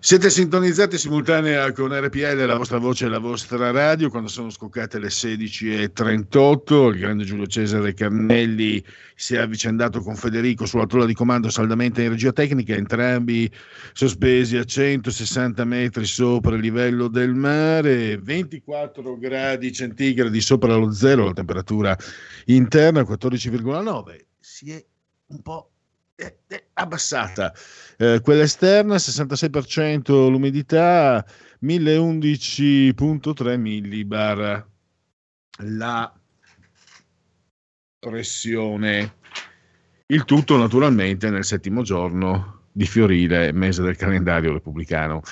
Siete 0.00 0.30
sintonizzati 0.30 0.96
simultanea 0.96 1.72
con 1.72 1.92
RPL, 1.92 2.46
la 2.46 2.56
vostra 2.56 2.78
voce 2.78 3.06
e 3.06 3.08
la 3.08 3.18
vostra 3.18 3.72
radio, 3.72 4.10
quando 4.10 4.28
sono 4.28 4.48
scoccate 4.48 5.00
le 5.00 5.08
16.38, 5.08 6.92
il 6.92 6.98
grande 7.00 7.24
Giulio 7.24 7.48
Cesare 7.48 7.94
Carnelli 7.94 8.82
si 9.16 9.34
è 9.34 9.38
avvicendato 9.38 10.00
con 10.00 10.14
Federico 10.14 10.66
sulla 10.66 10.86
tolla 10.86 11.04
di 11.04 11.14
comando 11.14 11.50
saldamente 11.50 12.04
in 12.04 12.10
regia 12.10 12.30
tecnica, 12.30 12.74
entrambi 12.74 13.50
sospesi 13.92 14.56
a 14.56 14.62
160 14.62 15.64
metri 15.64 16.04
sopra 16.04 16.54
il 16.54 16.60
livello 16.60 17.08
del 17.08 17.34
mare, 17.34 18.18
24 18.18 19.18
gradi 19.18 19.72
centigradi 19.72 20.40
sopra 20.40 20.76
lo 20.76 20.92
zero, 20.92 21.24
la 21.24 21.32
temperatura 21.32 21.96
interna 22.44 23.00
14,9. 23.00 24.26
Si 24.38 24.70
è 24.70 24.82
un 25.26 25.42
po' 25.42 25.72
abbassata. 26.74 27.52
Eh, 27.96 28.20
quella 28.22 28.42
esterna 28.42 28.96
66% 28.96 30.28
l'umidità 30.28 31.24
1011.3 31.62 33.58
millibar. 33.58 34.66
La 35.60 36.12
pressione. 37.98 39.16
Il 40.06 40.24
tutto 40.24 40.56
naturalmente 40.56 41.28
nel 41.30 41.44
settimo 41.44 41.82
giorno 41.82 42.62
di 42.72 42.86
fiorile 42.86 43.52
mese 43.52 43.82
del 43.82 43.96
calendario 43.96 44.52
repubblicano. 44.52 45.22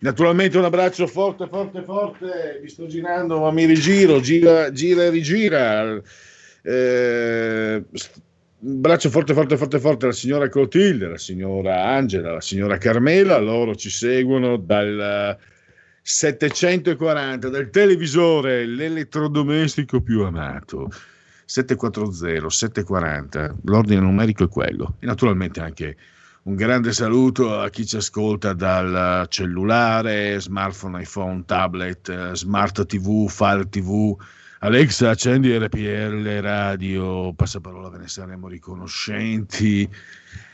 Naturalmente 0.00 0.58
un 0.58 0.64
abbraccio 0.64 1.06
forte 1.06 1.46
forte 1.46 1.82
forte. 1.82 2.58
Vi 2.62 2.68
sto 2.68 2.86
girando 2.86 3.40
ma 3.40 3.50
mi 3.50 3.64
rigiro 3.66 4.20
gira 4.20 4.72
gira 4.72 5.04
e 5.04 5.10
rigira. 5.10 6.02
Eh, 6.62 7.84
un 8.62 8.80
braccio 8.80 9.08
forte, 9.08 9.32
forte, 9.32 9.56
forte, 9.56 9.78
forte 9.78 10.04
alla 10.04 10.14
signora 10.14 10.48
Clotilde, 10.48 11.06
alla 11.06 11.18
signora 11.18 11.84
Angela, 11.86 12.30
alla 12.30 12.40
signora 12.40 12.76
Carmela, 12.76 13.38
loro 13.38 13.74
ci 13.74 13.88
seguono 13.88 14.56
dal 14.58 15.36
740, 16.02 17.48
dal 17.48 17.70
televisore, 17.70 18.66
l'elettrodomestico 18.66 20.00
più 20.00 20.22
amato. 20.24 20.90
740 21.44 22.48
740, 22.48 23.56
l'ordine 23.64 24.00
numerico 24.00 24.44
è 24.44 24.48
quello. 24.48 24.96
E 25.00 25.06
naturalmente 25.06 25.60
anche 25.60 25.96
un 26.42 26.54
grande 26.54 26.92
saluto 26.92 27.58
a 27.58 27.68
chi 27.70 27.84
ci 27.84 27.96
ascolta 27.96 28.52
dal 28.52 29.26
cellulare, 29.28 30.40
smartphone, 30.40 31.02
iPhone, 31.02 31.42
tablet, 31.46 32.32
smart 32.32 32.86
TV, 32.86 33.28
Fire 33.28 33.68
TV 33.68 34.16
Alexa, 34.62 35.08
accendi 35.08 35.56
RPL 35.56 36.40
radio, 36.42 37.32
passaparola, 37.32 37.88
ve 37.88 37.96
ne 37.96 38.08
saremo 38.08 38.46
riconoscenti. 38.46 39.88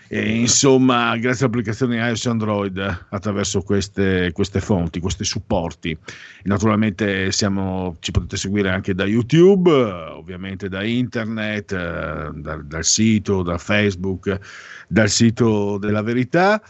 E, 0.06 0.36
insomma, 0.38 1.16
grazie 1.16 1.46
all'applicazione 1.46 1.96
iOS 1.96 2.26
Android 2.26 3.06
attraverso 3.08 3.62
queste, 3.62 4.30
queste 4.32 4.60
fonti, 4.60 5.00
questi 5.00 5.24
supporti. 5.24 5.98
Naturalmente 6.44 7.32
siamo, 7.32 7.96
ci 7.98 8.12
potete 8.12 8.36
seguire 8.36 8.70
anche 8.70 8.94
da 8.94 9.04
YouTube, 9.04 9.72
ovviamente 9.72 10.68
da 10.68 10.84
internet, 10.84 12.30
dal, 12.30 12.64
dal 12.64 12.84
sito, 12.84 13.42
da 13.42 13.58
Facebook, 13.58 14.38
dal 14.86 15.08
sito 15.08 15.78
della 15.78 16.02
verità. 16.02 16.62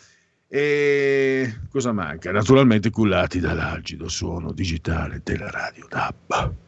E 0.48 1.54
cosa 1.68 1.92
manca? 1.92 2.32
Naturalmente 2.32 2.88
cullati 2.88 3.40
dall'algido 3.40 4.08
suono 4.08 4.52
digitale 4.52 5.20
della 5.22 5.50
radio 5.50 5.86
DAB. 5.86 6.64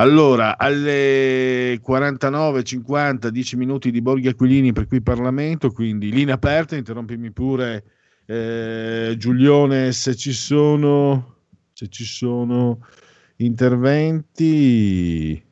Allora, 0.00 0.56
alle 0.56 1.78
49.50, 1.78 3.28
10 3.28 3.56
minuti 3.58 3.90
di 3.90 4.00
Borghi 4.00 4.28
Aquilini 4.28 4.72
per 4.72 4.86
qui 4.86 5.02
Parlamento, 5.02 5.70
quindi 5.72 6.10
linea 6.10 6.36
aperta, 6.36 6.74
interrompimi 6.74 7.30
pure 7.32 7.84
eh, 8.24 9.14
Giulione 9.18 9.92
se 9.92 10.16
ci 10.16 10.32
sono, 10.32 11.40
se 11.74 11.88
ci 11.88 12.04
sono 12.04 12.78
interventi. 13.36 15.44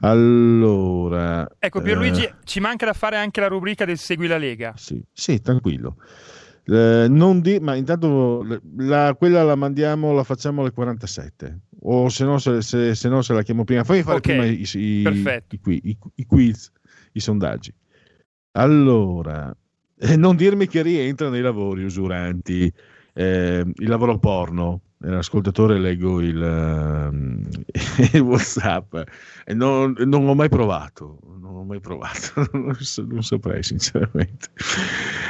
Allora, 0.00 1.46
Ecco, 1.58 1.82
Pierluigi, 1.82 2.24
eh, 2.24 2.34
ci 2.44 2.60
manca 2.60 2.86
da 2.86 2.94
fare 2.94 3.18
anche 3.18 3.40
la 3.40 3.48
rubrica 3.48 3.84
del 3.84 3.98
Segui 3.98 4.26
la 4.26 4.38
Lega. 4.38 4.72
sì, 4.74 5.04
sì, 5.12 5.38
tranquillo. 5.42 5.96
Eh, 6.64 7.06
non 7.08 7.40
di, 7.40 7.58
ma 7.60 7.74
intanto 7.74 8.44
la- 8.76 9.14
quella 9.14 9.42
la 9.42 9.54
mandiamo, 9.56 10.12
la 10.12 10.22
facciamo 10.24 10.60
alle 10.60 10.70
47 10.72 11.60
o 11.82 12.08
se 12.08 12.24
no 12.24 12.38
se, 12.38 12.60
se- 12.62 12.94
se 12.94 13.08
no 13.08 13.22
se 13.22 13.32
la 13.32 13.42
chiamo 13.42 13.64
prima. 13.64 13.82
Fammi 13.84 14.02
fare 14.02 14.16
Ok, 14.18 14.22
prima 14.22 14.44
i, 14.44 14.64
i- 14.74 15.32
i- 15.82 15.98
i 16.16 16.26
quiz, 16.26 16.70
i 17.12 17.20
sondaggi. 17.20 17.72
Allora, 18.52 19.54
eh, 19.98 20.16
non 20.16 20.36
dirmi 20.36 20.66
che 20.66 20.82
rientra 20.82 21.28
nei 21.28 21.40
lavori 21.40 21.84
usuranti 21.84 22.72
eh, 23.14 23.64
il 23.74 23.88
lavoro 23.88 24.18
porno. 24.18 24.80
L'ascoltatore 25.02 25.78
leggo 25.78 26.20
il, 26.20 26.42
ehm, 26.42 27.48
il 28.12 28.20
WhatsApp 28.20 28.96
e 29.46 29.54
non, 29.54 29.94
non 29.96 30.28
ho 30.28 30.34
mai 30.34 30.50
provato, 30.50 31.18
non 31.38 31.56
ho 31.56 31.64
mai 31.64 31.80
provato, 31.80 32.46
non, 32.52 33.22
saprei 33.22 33.62
sinceramente. 33.62 34.50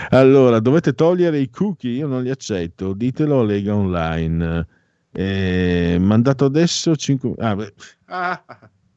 Allora, 0.08 0.58
dovete 0.58 0.92
togliere 0.92 1.38
i 1.38 1.50
cookie, 1.50 1.92
io 1.92 2.08
non 2.08 2.24
li 2.24 2.30
accetto, 2.30 2.94
ditelo 2.94 3.40
a 3.40 3.44
Lega 3.44 3.74
Online. 3.74 4.66
Eh, 5.12 5.98
mandato 6.00 6.46
adesso 6.46 6.96
5... 6.96 7.34
Ah, 7.38 7.54
beh, 7.54 7.72
ah, 8.06 8.44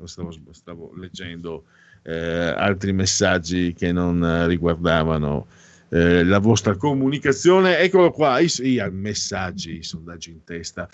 stavo, 0.05 0.31
stavo 0.51 0.91
leggendo 0.95 1.65
eh, 2.01 2.15
altri 2.15 2.93
messaggi 2.93 3.73
che 3.73 3.91
non 3.91 4.47
riguardavano 4.47 5.45
eh, 5.93 6.23
la 6.23 6.39
vostra 6.39 6.75
comunicazione. 6.75 7.77
Eccolo 7.77 8.09
qua, 8.09 8.39
i, 8.39 8.51
i 8.61 8.83
messaggi, 8.91 9.77
i 9.77 9.83
sondaggi 9.83 10.31
in 10.31 10.43
testa. 10.43 10.89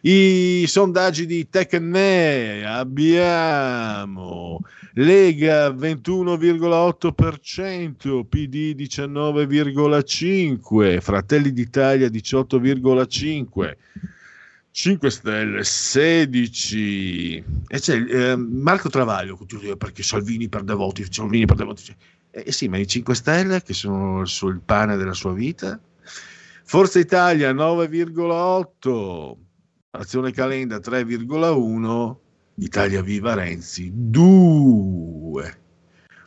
I 0.00 0.64
sondaggi 0.66 1.26
di 1.26 1.48
Tecne 1.48 2.66
abbiamo 2.66 4.58
Lega 4.94 5.68
21,8%, 5.68 8.24
PD 8.28 8.74
19,5%, 8.76 11.00
Fratelli 11.00 11.52
d'Italia 11.52 12.08
18,5%. 12.08 13.76
5 14.74 15.10
Stelle 15.10 15.64
16 15.64 17.44
e 17.68 17.78
c'è 17.78 17.94
eh, 17.94 18.36
Marco 18.36 18.88
Travaglio 18.88 19.38
perché 19.76 20.02
Salvini 20.02 20.48
perde 20.48 20.72
voti 20.72 21.06
Salvini 21.10 21.44
perde 21.44 21.64
voti 21.64 21.94
eh, 22.32 22.50
sì 22.50 22.68
ma 22.68 22.78
i 22.78 22.86
5 22.86 23.14
Stelle 23.14 23.62
che 23.62 23.74
sono 23.74 24.24
sul 24.24 24.60
pane 24.60 24.96
della 24.96 25.14
sua 25.14 25.32
vita. 25.32 25.78
Forza 26.64 26.98
Italia 26.98 27.52
9,8 27.52 29.36
Azione 29.90 30.32
Calenda 30.32 30.78
3,1 30.78 32.16
Italia 32.56 33.02
Viva 33.02 33.34
Renzi 33.34 33.90
2 33.94 35.60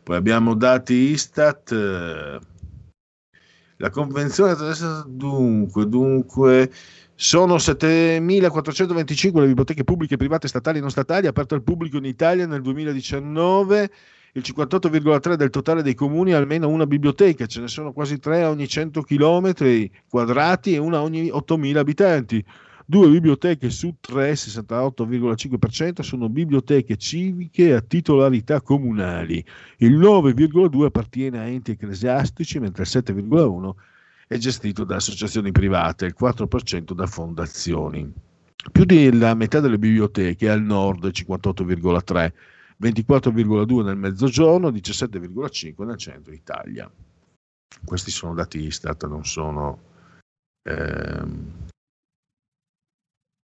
poi 0.06 0.18
abbiamo 0.18 0.54
dati 0.54 0.94
Istat. 0.94 1.72
La 3.78 3.90
convenzione 3.90 4.56
dunque 5.08 5.88
dunque 5.88 6.72
sono 7.16 7.56
7.425 7.56 9.40
le 9.40 9.48
biblioteche 9.48 9.84
pubbliche, 9.84 10.16
private, 10.16 10.48
statali 10.48 10.78
e 10.78 10.82
non 10.82 10.92
statali 10.92 11.26
aperte 11.26 11.56
al 11.56 11.64
pubblico 11.64 11.98
in 11.98 12.06
Italia 12.06 12.46
nel 12.46 12.62
2019. 12.62 13.90
Il 14.38 14.44
58,3 14.46 15.36
del 15.36 15.50
totale 15.50 15.82
dei 15.82 15.94
comuni 15.94 16.34
ha 16.34 16.38
almeno 16.38 16.68
una 16.68 16.86
biblioteca, 16.86 17.46
ce 17.46 17.62
ne 17.62 17.70
sono 17.70 17.94
quasi 17.94 18.20
3 18.20 18.44
a 18.44 18.50
ogni 18.50 18.68
100 18.68 19.02
km 19.04 19.54
quadrati 20.10 20.74
e 20.74 20.78
una 20.78 21.02
ogni 21.02 21.28
8.000 21.28 21.78
abitanti. 21.78 22.44
Due 22.86 23.08
biblioteche 23.08 23.70
su 23.70 23.96
3, 23.98 24.34
68,5%, 24.34 26.02
sono 26.02 26.28
biblioteche 26.28 26.98
civiche 26.98 27.76
a 27.76 27.80
titolarità 27.80 28.60
comunali. 28.60 29.42
Il 29.78 29.98
9,2 29.98 30.84
appartiene 30.84 31.40
a 31.40 31.46
enti 31.46 31.72
ecclesiastici, 31.72 32.60
mentre 32.60 32.84
il 32.84 32.90
7,1 32.92 33.72
è 34.28 34.36
gestito 34.36 34.84
da 34.84 34.98
associazioni 34.98 35.54
private, 35.54 36.08
il 36.08 36.16
4% 36.20 36.92
da 36.92 37.06
fondazioni. 37.08 38.12
Più 38.70 38.84
della 38.84 39.34
metà 39.34 39.62
delle 39.62 39.80
biblioteche 39.80 40.48
è 40.48 40.50
al 40.50 40.62
nord, 40.62 41.06
58,3, 41.06 42.32
24,2 42.82 43.84
nel 43.84 43.98
mezzogiorno, 43.98 44.70
17,5 44.70 45.86
nel 45.86 45.98
centro 45.98 46.34
Italia. 46.34 46.92
Questi 47.84 48.12
sono 48.12 48.34
dati 48.34 48.60
Istat, 48.60 49.06
non 49.08 49.26
sono, 49.26 49.80
ehm, 50.64 51.68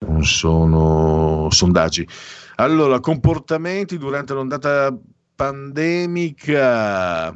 non 0.05 0.23
sono 0.23 1.49
sondaggi. 1.49 2.07
Allora, 2.55 2.99
comportamenti 2.99 3.97
durante 3.97 4.33
l'ondata 4.33 4.95
pandemica. 5.35 7.35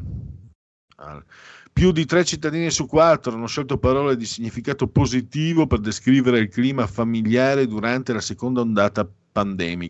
Più 1.73 1.91
di 1.91 2.05
tre 2.05 2.23
cittadini 2.23 2.71
su 2.71 2.85
quattro 2.85 3.33
hanno 3.33 3.47
scelto 3.47 3.77
parole 3.77 4.15
di 4.15 4.25
significato 4.25 4.87
positivo 4.87 5.67
per 5.67 5.79
descrivere 5.79 6.39
il 6.39 6.47
clima 6.47 6.87
familiare 6.87 7.67
durante 7.67 8.13
la 8.13 8.21
seconda 8.21 8.61
ondata 8.61 9.03
pandemica. 9.03 9.23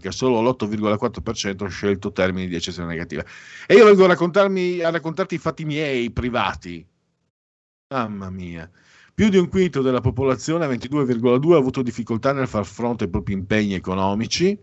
Solo 0.10 0.42
l'8,4% 0.42 1.66
ha 1.66 1.70
scelto 1.70 2.12
termini 2.12 2.48
di 2.48 2.56
eccezione 2.56 2.90
negativa. 2.90 3.24
E 3.68 3.76
io 3.76 3.86
vengo 3.86 4.06
a, 4.06 4.08
a 4.08 4.90
raccontarti 4.90 5.36
i 5.36 5.38
fatti 5.38 5.66
miei 5.66 6.10
privati. 6.10 6.84
Mamma 7.94 8.32
mia. 8.32 8.68
Più 9.14 9.30
di 9.30 9.38
un 9.38 9.48
quinto 9.48 9.84
della 9.84 10.02
popolazione, 10.02 10.66
22,2, 10.66 11.54
ha 11.54 11.58
avuto 11.58 11.84
difficoltà 11.84 12.34
nel 12.34 12.48
far 12.48 12.66
fronte 12.66 13.04
ai 13.04 13.10
propri 13.12 13.34
impegni 13.34 13.76
economici, 13.76 14.58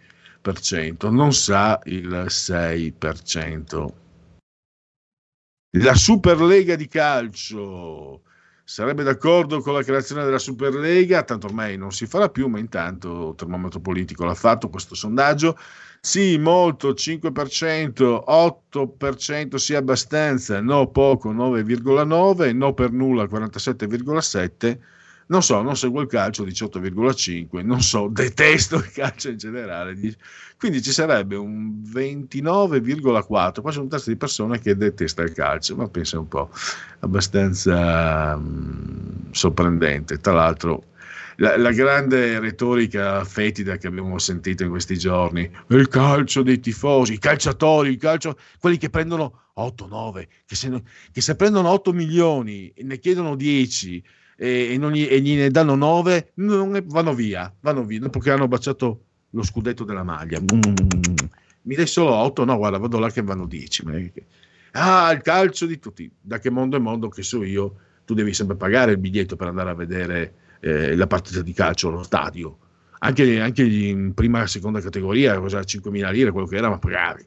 non 1.09 1.33
sa 1.33 1.79
il 1.85 2.07
6%. 2.07 3.93
La 5.77 5.95
Superlega 5.95 6.75
di 6.75 6.87
calcio 6.87 8.21
sarebbe 8.63 9.03
d'accordo 9.03 9.61
con 9.61 9.73
la 9.73 9.83
creazione 9.83 10.23
della 10.23 10.37
Superlega, 10.39 11.23
tanto 11.23 11.47
ormai 11.47 11.77
non 11.77 11.91
si 11.91 12.05
farà 12.05 12.29
più, 12.29 12.47
ma 12.47 12.59
intanto 12.59 13.29
il 13.29 13.35
termometro 13.35 13.79
politico 13.79 14.25
l'ha 14.25 14.35
fatto 14.35 14.69
questo 14.69 14.95
sondaggio. 14.95 15.57
Sì, 15.99 16.37
molto, 16.37 16.93
5%, 16.93 18.23
8% 18.27 19.55
sì 19.55 19.75
abbastanza, 19.75 20.59
no 20.61 20.89
poco, 20.89 21.31
9,9%, 21.33 22.55
no 22.55 22.73
per 22.73 22.91
nulla, 22.91 23.25
47,7%. 23.25 24.79
Non 25.31 25.41
so, 25.41 25.61
non 25.61 25.77
seguo 25.77 26.01
il 26.01 26.07
calcio, 26.07 26.43
18,5%, 26.43 27.63
non 27.63 27.81
so, 27.81 28.07
detesto 28.11 28.75
il 28.75 28.91
calcio 28.91 29.29
in 29.29 29.37
generale. 29.37 29.97
Quindi 30.59 30.81
ci 30.81 30.91
sarebbe 30.91 31.37
un 31.37 31.81
29,4%, 31.83 33.61
quasi 33.61 33.79
un 33.79 33.87
terzo 33.87 34.09
di 34.09 34.17
persone 34.17 34.59
che 34.59 34.75
detesta 34.75 35.21
il 35.21 35.31
calcio, 35.31 35.77
ma 35.77 35.87
pensa 35.87 36.19
un 36.19 36.27
po', 36.27 36.49
abbastanza 36.99 38.35
mh, 38.35 39.31
sorprendente. 39.31 40.17
Tra 40.17 40.33
l'altro 40.33 40.83
la, 41.37 41.57
la, 41.57 41.71
grande 41.71 42.37
retorica 42.39 43.23
fetida 43.23 43.77
che 43.77 43.87
abbiamo 43.87 44.17
sentito 44.17 44.63
in 44.63 44.69
questi 44.69 44.97
giorni, 44.97 45.49
il 45.67 45.87
calcio 45.87 46.43
dei 46.43 46.59
tifosi, 46.59 47.13
i 47.13 47.19
calciatori, 47.19 47.91
il 47.91 47.97
calcio, 47.97 48.37
quelli 48.59 48.77
che 48.77 48.89
prendono 48.89 49.43
8, 49.53 49.87
9, 49.87 50.27
che 50.45 50.55
se, 50.55 50.83
che 51.09 51.21
se 51.21 51.35
prendono 51.37 51.69
8 51.69 51.93
milioni 51.93 52.69
e 52.75 52.83
ne 52.83 52.99
chiedono 52.99 53.35
10 53.35 54.03
e, 54.41 54.73
e, 54.73 54.89
gli, 54.89 55.07
e 55.07 55.21
gliene 55.21 55.51
danno 55.51 55.75
9, 55.75 56.31
non, 56.35 56.83
vanno 56.87 57.13
via, 57.13 57.53
vanno 57.59 57.83
via, 57.85 57.99
dopo 57.99 58.17
che 58.17 58.31
hanno 58.31 58.47
baciato 58.47 59.03
lo 59.29 59.43
scudetto 59.43 59.83
della 59.83 60.01
maglia. 60.01 60.39
Mi 61.61 61.75
dai 61.75 61.85
solo 61.85 62.15
8? 62.15 62.43
No, 62.43 62.57
guarda, 62.57 62.79
vado 62.79 62.97
là 62.97 63.11
che 63.11 63.21
vanno 63.21 63.45
10. 63.45 63.83
Ah, 64.71 65.11
il 65.11 65.21
calcio 65.21 65.67
di 65.67 65.77
tutti. 65.77 66.11
Da 66.19 66.39
che 66.39 66.49
mondo 66.49 66.75
è 66.75 66.79
mondo 66.79 67.07
che 67.07 67.21
so 67.21 67.43
io, 67.43 67.75
tu 68.03 68.15
devi 68.15 68.33
sempre 68.33 68.55
pagare 68.55 68.93
il 68.93 68.97
biglietto 68.97 69.35
per 69.35 69.47
andare 69.47 69.69
a 69.69 69.75
vedere 69.75 70.33
eh, 70.59 70.95
la 70.95 71.05
partita 71.05 71.43
di 71.43 71.53
calcio 71.53 71.89
allo 71.89 72.01
stadio. 72.01 72.57
Anche, 72.97 73.39
anche 73.39 73.63
in 73.63 74.15
prima 74.15 74.41
e 74.41 74.47
seconda 74.47 74.81
categoria, 74.81 75.39
cosa 75.39 75.59
5.000 75.59 76.11
lire, 76.11 76.31
quello 76.31 76.47
che 76.47 76.55
era, 76.55 76.67
ma 76.67 76.79
pagavi. 76.79 77.23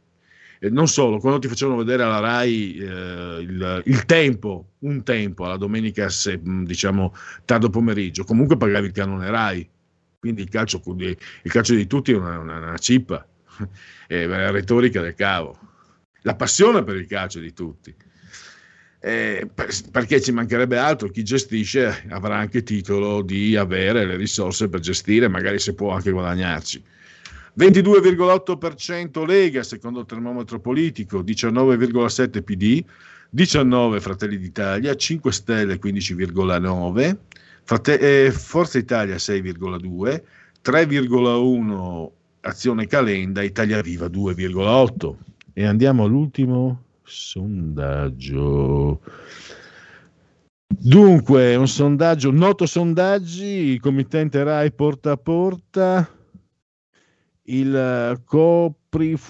E 0.64 0.70
non 0.70 0.88
solo, 0.88 1.18
quando 1.18 1.40
ti 1.40 1.48
facevano 1.48 1.76
vedere 1.76 2.04
alla 2.04 2.20
RAI 2.20 2.76
eh, 2.78 3.40
il, 3.40 3.82
il, 3.84 4.04
tempo, 4.06 4.70
un 4.78 5.02
tempo, 5.02 5.44
alla 5.44 5.58
domenica, 5.58 6.08
se, 6.08 6.40
diciamo, 6.42 7.14
tardo 7.44 7.68
pomeriggio, 7.68 8.24
comunque 8.24 8.56
pagavi 8.56 8.86
il 8.86 8.92
canone 8.92 9.28
RAI. 9.28 9.68
Quindi 10.18 10.40
il 10.40 10.48
calcio, 10.48 10.82
il 10.96 11.52
calcio 11.52 11.74
di 11.74 11.86
tutti 11.86 12.12
è 12.12 12.16
una, 12.16 12.38
una, 12.38 12.56
una 12.56 12.78
cippa, 12.78 13.26
è 14.08 14.24
la 14.24 14.50
retorica 14.50 15.02
del 15.02 15.14
cavo. 15.14 15.58
La 16.22 16.34
passione 16.34 16.82
per 16.82 16.96
il 16.96 17.06
calcio 17.06 17.40
di 17.40 17.52
tutti 17.52 17.94
eh, 19.06 19.50
perché 19.90 20.18
ci 20.18 20.32
mancherebbe 20.32 20.78
altro, 20.78 21.10
chi 21.10 21.22
gestisce 21.22 22.04
avrà 22.08 22.38
anche 22.38 22.62
titolo 22.62 23.20
di 23.20 23.54
avere 23.54 24.06
le 24.06 24.16
risorse 24.16 24.70
per 24.70 24.80
gestire, 24.80 25.28
magari 25.28 25.58
se 25.58 25.74
può 25.74 25.90
anche 25.90 26.10
guadagnarci. 26.10 26.82
22,8% 27.56 29.24
Lega 29.26 29.62
secondo 29.62 30.00
il 30.00 30.06
termometro 30.06 30.58
politico, 30.60 31.22
19,7% 31.22 32.42
PD, 32.42 32.84
19 33.30 34.00
Fratelli 34.00 34.38
d'Italia, 34.38 34.94
5 34.94 35.32
Stelle 35.32 35.78
15,9, 35.78 37.16
Frate- 37.62 38.26
eh, 38.26 38.30
Forza 38.30 38.78
Italia 38.78 39.16
6,2, 39.16 40.22
3,1 40.62 42.10
Azione 42.40 42.86
Calenda, 42.86 43.42
Italia 43.42 43.80
Viva 43.80 44.06
2,8. 44.06 45.16
E 45.52 45.64
andiamo 45.64 46.04
all'ultimo 46.04 46.82
sondaggio. 47.04 49.00
Dunque, 50.66 51.54
un 51.54 51.68
sondaggio, 51.68 52.30
noto 52.30 52.66
sondaggi, 52.66 53.44
il 53.44 53.80
committente 53.80 54.42
RAI 54.42 54.72
porta 54.72 55.12
a 55.12 55.16
porta, 55.16 56.13
il 57.44 58.20
coprifuoco, 58.24 59.22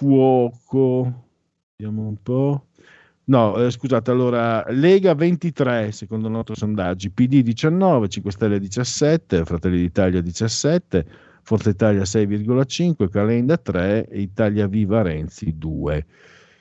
vediamo 1.76 2.06
un 2.06 2.22
po'. 2.22 2.66
No, 3.26 3.56
eh, 3.56 3.70
scusate, 3.70 4.10
allora 4.10 4.64
Lega 4.68 5.14
23 5.14 5.92
secondo 5.92 6.28
noto 6.28 6.54
sondaggi, 6.54 7.10
PD 7.10 7.40
19, 7.40 8.08
5 8.08 8.30
Stelle 8.30 8.58
17, 8.58 9.44
Fratelli 9.44 9.78
d'Italia 9.78 10.20
17, 10.20 11.06
Forza 11.42 11.70
Italia 11.70 12.02
6,5, 12.02 13.08
Calenda 13.08 13.56
3, 13.56 14.08
Italia 14.12 14.66
Viva 14.66 15.00
Renzi 15.00 15.54
2. 15.56 16.06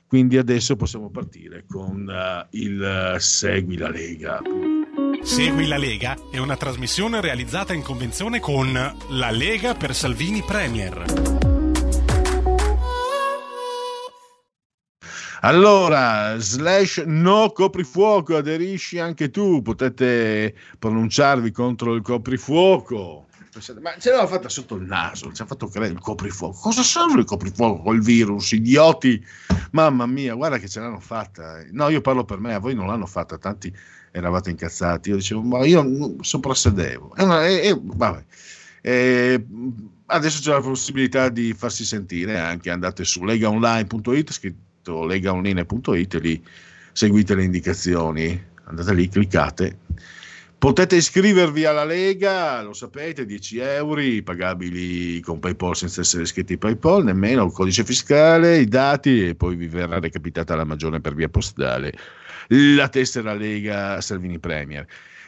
Quindi 0.06 0.38
adesso 0.38 0.76
possiamo 0.76 1.10
partire 1.10 1.64
con 1.66 2.06
uh, 2.06 2.46
il 2.50 3.14
uh, 3.14 3.18
Segui 3.18 3.76
la 3.76 3.90
Lega. 3.90 4.40
Segui 5.22 5.66
la 5.66 5.76
Lega 5.76 6.16
è 6.30 6.38
una 6.38 6.56
trasmissione 6.56 7.20
realizzata 7.20 7.72
in 7.72 7.82
convenzione 7.82 8.38
con 8.40 8.72
La 8.72 9.30
Lega 9.30 9.74
per 9.74 9.94
Salvini 9.94 10.42
Premier. 10.46 11.43
Allora, 15.44 16.38
slash 16.38 17.02
no 17.04 17.52
coprifuoco, 17.52 18.34
aderisci 18.34 18.98
anche 18.98 19.28
tu, 19.28 19.60
potete 19.60 20.54
pronunciarvi 20.78 21.50
contro 21.50 21.94
il 21.94 22.00
coprifuoco 22.00 23.26
ma 23.80 23.96
ce 23.98 24.10
l'aveva 24.10 24.26
fatta 24.26 24.48
sotto 24.48 24.74
il 24.74 24.84
naso, 24.84 25.32
ci 25.32 25.42
ha 25.42 25.46
fatto 25.46 25.68
credere 25.68 25.92
il 25.92 26.00
coprifuoco. 26.00 26.58
Cosa 26.58 26.82
sono 26.82 27.18
il 27.18 27.24
coprifuoco 27.24 27.82
col 27.82 28.00
virus? 28.00 28.52
Idioti! 28.52 29.24
Mamma 29.72 30.06
mia, 30.06 30.34
guarda 30.34 30.58
che 30.58 30.66
ce 30.66 30.80
l'hanno 30.80 30.98
fatta. 30.98 31.62
No, 31.70 31.88
io 31.88 32.00
parlo 32.00 32.24
per 32.24 32.40
me, 32.40 32.54
a 32.54 32.58
voi 32.58 32.74
non 32.74 32.88
l'hanno 32.88 33.06
fatta, 33.06 33.38
tanti 33.38 33.72
eravate 34.10 34.50
incazzati. 34.50 35.10
Io 35.10 35.16
dicevo, 35.16 35.42
ma 35.42 35.64
io 35.64 36.16
soprassedevo. 36.20 37.14
E, 37.14 37.68
e, 37.68 37.80
vabbè. 37.80 38.24
E, 38.80 39.46
adesso 40.06 40.40
c'è 40.40 40.50
la 40.50 40.60
possibilità 40.60 41.28
di 41.28 41.52
farsi 41.52 41.84
sentire 41.84 42.38
anche, 42.40 42.70
andate 42.70 43.04
su 43.04 43.22
legaonline.it, 43.24 44.32
scritto 44.84 45.04
legaonline.it 45.06 46.14
lì 46.20 46.44
seguite 46.92 47.34
le 47.34 47.44
indicazioni, 47.44 48.44
andate 48.66 48.94
lì, 48.94 49.08
cliccate 49.08 49.78
Potete 50.56 50.96
iscrivervi 50.96 51.66
alla 51.66 51.84
Lega, 51.84 52.62
lo 52.62 52.72
sapete, 52.72 53.26
10 53.26 53.58
euro, 53.58 54.00
pagabili 54.22 55.20
con 55.20 55.38
PayPal 55.38 55.76
senza 55.76 56.00
essere 56.00 56.22
iscritti 56.22 56.56
PayPal, 56.56 57.04
nemmeno 57.04 57.44
il 57.44 57.52
codice 57.52 57.84
fiscale, 57.84 58.60
i 58.60 58.64
dati 58.64 59.28
e 59.28 59.34
poi 59.34 59.56
vi 59.56 59.66
verrà 59.66 59.98
recapitata 59.98 60.56
la 60.56 60.64
maggiore 60.64 61.02
per 61.02 61.14
via 61.14 61.28
postale. 61.28 61.92
La 62.48 62.88
tessera 62.88 63.34
Lega 63.34 64.00
Salvini 64.00 64.38
Premier. 64.38 64.86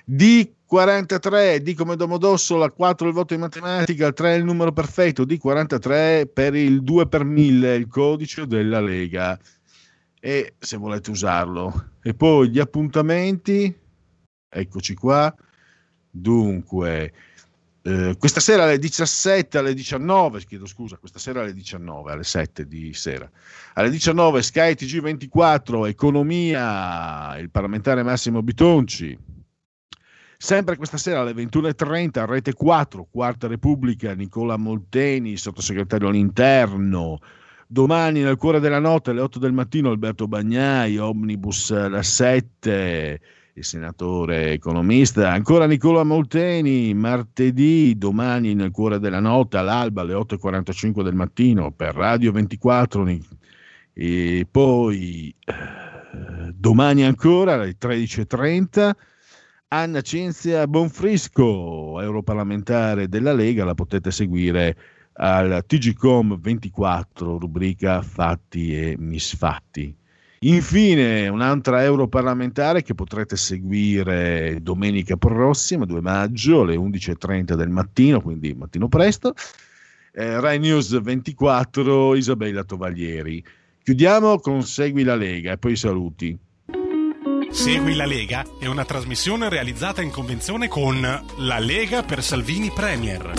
D43, 0.09 1.59
D 1.59 1.74
come 1.74 1.97
Domodossola, 1.97 2.70
4 2.70 3.09
il 3.09 3.12
voto 3.12 3.35
in 3.35 3.41
matematica, 3.41 4.07
il 4.07 4.15
3 4.15 4.35
è 4.35 4.37
il 4.37 4.45
numero 4.45 4.73
perfetto, 4.73 5.24
D43 5.24 6.28
per 6.33 6.55
il 6.55 6.83
2 6.83 7.09
per 7.09 7.24
1000, 7.24 7.74
il 7.74 7.87
codice 7.89 8.47
della 8.47 8.81
Lega. 8.81 9.39
E 10.20 10.55
se 10.59 10.77
volete 10.77 11.11
usarlo. 11.11 11.91
E 12.03 12.15
poi 12.15 12.51
gli 12.51 12.59
appuntamenti 12.59 13.85
Eccoci 14.49 14.95
qua. 14.95 15.35
Dunque, 16.11 17.12
eh, 17.83 18.16
questa 18.19 18.41
sera 18.41 18.62
alle 18.65 18.78
17, 18.78 19.59
alle 19.59 19.74
19, 19.74 20.43
chiedo 20.47 20.65
scusa, 20.66 20.97
questa 20.97 21.19
sera 21.19 21.43
alle 21.43 21.53
19, 21.53 22.12
alle 22.12 22.24
7 22.24 22.66
di 22.66 22.95
sera. 22.95 23.31
Alle 23.74 23.91
19 23.91 24.41
Sky 24.41 24.73
TG24, 24.73 25.87
Economia, 25.87 27.37
il 27.39 27.51
parlamentare 27.51 28.03
Massimo 28.03 28.43
Bitonci. 28.43 29.19
Sempre 30.39 30.77
questa 30.77 30.99
sera 30.99 31.21
alle 31.21 31.33
21.30, 31.33 32.27
Rete 32.27 32.53
4, 32.53 33.09
Quarta 33.11 33.47
Repubblica, 33.47 34.15
Nicola 34.15 34.57
Molteni, 34.57 35.37
sottosegretario 35.37 36.09
all'interno. 36.09 37.19
Domani 37.67 38.21
nel 38.21 38.37
cuore 38.37 38.61
della 38.61 38.79
notte 38.79 39.11
alle 39.11 39.23
8 39.23 39.39
del 39.39 39.53
mattino 39.53 39.91
Alberto 39.91 40.29
Bagnai, 40.29 40.99
Omnibus 40.99 41.71
la 41.89 42.03
7 42.03 43.21
il 43.57 43.65
senatore 43.65 44.53
economista. 44.53 45.33
Ancora 45.33 45.67
Nicola 45.67 46.05
Molteni, 46.05 46.93
martedì, 46.93 47.97
domani 47.97 48.55
nel 48.55 48.71
cuore 48.71 48.99
della 48.99 49.21
notte, 49.21 49.57
all'alba 49.57 50.03
alle 50.03 50.13
8.45 50.13 51.03
del 51.03 51.15
mattino 51.15 51.73
per 51.73 51.95
Radio 51.95 52.33
24. 52.33 53.09
E 53.95 54.47
poi 54.51 55.35
eh, 55.43 56.53
domani 56.53 57.05
ancora 57.05 57.55
alle 57.55 57.77
13.30. 57.81 58.91
Anna 59.78 60.01
Cinzia 60.01 60.66
Bonfrisco, 60.66 62.01
europarlamentare 62.01 63.11
della 63.11 63.35
Lega, 63.35 63.62
la 63.62 63.74
potete 63.74 64.11
seguire 64.11 64.74
al 65.12 65.62
TGCOM 65.66 66.40
24, 66.40 67.36
rubrica 67.36 68.01
Fatti 68.01 68.74
e 68.74 68.97
Misfatti. 68.98 69.94
Infine, 70.40 71.28
un'altra 71.28 71.82
europarlamentare 71.82 72.82
che 72.82 72.94
potrete 72.94 73.36
seguire 73.36 74.61
domenica 74.62 75.19
prossima, 75.19 75.85
2 75.85 76.01
maggio, 76.01 76.62
alle 76.62 76.77
11.30 76.77 77.53
del 77.53 77.69
mattino, 77.69 78.23
quindi 78.23 78.55
mattino 78.55 78.89
presto. 78.89 79.35
Eh, 80.11 80.40
Rai 80.40 80.59
News 80.59 80.98
24, 80.98 82.15
Isabella 82.15 82.65
Tovaglieri. 82.65 83.44
Chiudiamo 83.82 84.39
con 84.39 84.62
Segui 84.62 85.03
la 85.03 85.16
Lega 85.16 85.53
e 85.53 85.59
poi 85.59 85.77
saluti. 85.77 86.45
Segui 87.57 87.95
la 87.95 88.05
Lega 88.05 88.45
è 88.61 88.66
una 88.66 88.85
trasmissione 88.85 89.49
realizzata 89.49 90.03
in 90.03 90.11
convenzione 90.11 90.69
con 90.69 91.01
La 91.01 91.59
Lega 91.59 92.03
per 92.03 92.23
Salvini 92.23 92.70
Premier. 92.70 93.33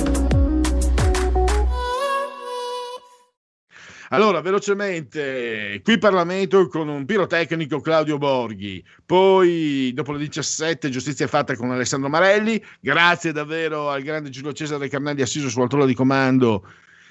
Allora, 4.09 4.41
velocemente, 4.41 5.81
qui 5.83 5.99
Parlamento 5.99 6.67
con 6.67 6.87
un 6.87 7.05
pirotecnico 7.05 7.79
Claudio 7.79 8.17
Borghi, 8.17 8.83
poi 9.05 9.91
dopo 9.93 10.13
le 10.13 10.17
17 10.17 10.89
giustizia 10.89 11.27
fatta 11.27 11.55
con 11.55 11.69
Alessandro 11.69 12.09
Marelli, 12.09 12.61
grazie 12.81 13.31
davvero 13.31 13.91
al 13.91 14.01
grande 14.01 14.31
Giulio 14.31 14.51
Cesare 14.51 14.89
Carnelli 14.89 15.21
assiso 15.21 15.47
sulla 15.47 15.67
trolla 15.67 15.85
di 15.85 15.93
comando 15.93 16.67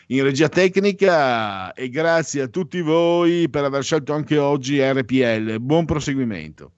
in 0.09 0.25
regia 0.25 0.49
tecnica 0.49 1.73
e 1.73 1.89
grazie 1.89 2.43
a 2.43 2.49
tutti 2.49 2.81
voi 2.81 3.49
per 3.49 3.63
aver 3.63 3.85
scelto 3.85 4.13
anche 4.13 4.39
oggi 4.39 4.83
RPL. 4.83 5.61
Buon 5.61 5.85
proseguimento. 5.85 6.73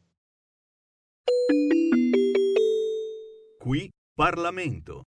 Qui 3.59 3.91
Parlamento. 4.15 5.03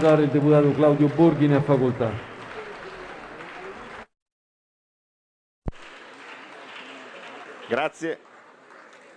Il 0.00 0.28
deputato 0.28 0.72
Claudio 0.72 1.08
Borghi 1.08 1.46
ne 1.46 1.56
ha 1.56 1.62
facoltà. 1.62 2.12
Grazie. 7.68 8.18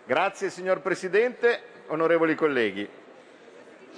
Grazie 0.06 0.50
signor 0.50 0.82
Presidente, 0.82 1.62
onorevoli 1.88 2.34
colleghi. 2.36 2.88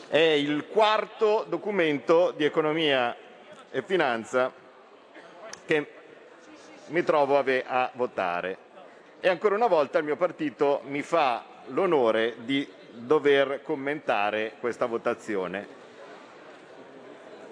È 0.07 0.18
il 0.18 0.66
quarto 0.68 1.45
documento 1.48 2.32
di 2.32 2.45
economia 2.45 3.16
e 3.70 3.84
finanza 3.84 4.52
che 5.66 5.94
mi 6.88 7.03
trovo 7.03 7.38
a, 7.38 7.91
votare 7.94 8.69
e 9.22 9.28
ancora 9.28 9.56
una 9.56 9.68
volta 9.68 9.98
il 9.98 10.06
mio 10.06 10.16
partito 10.16 10.82
mi 10.86 11.02
fa 11.02 11.44
l'onore 11.68 12.36
di 12.40 12.68
dover 12.91 13.62
commentare 13.64 14.54
questa 14.60 14.86
votazione. 14.86 15.78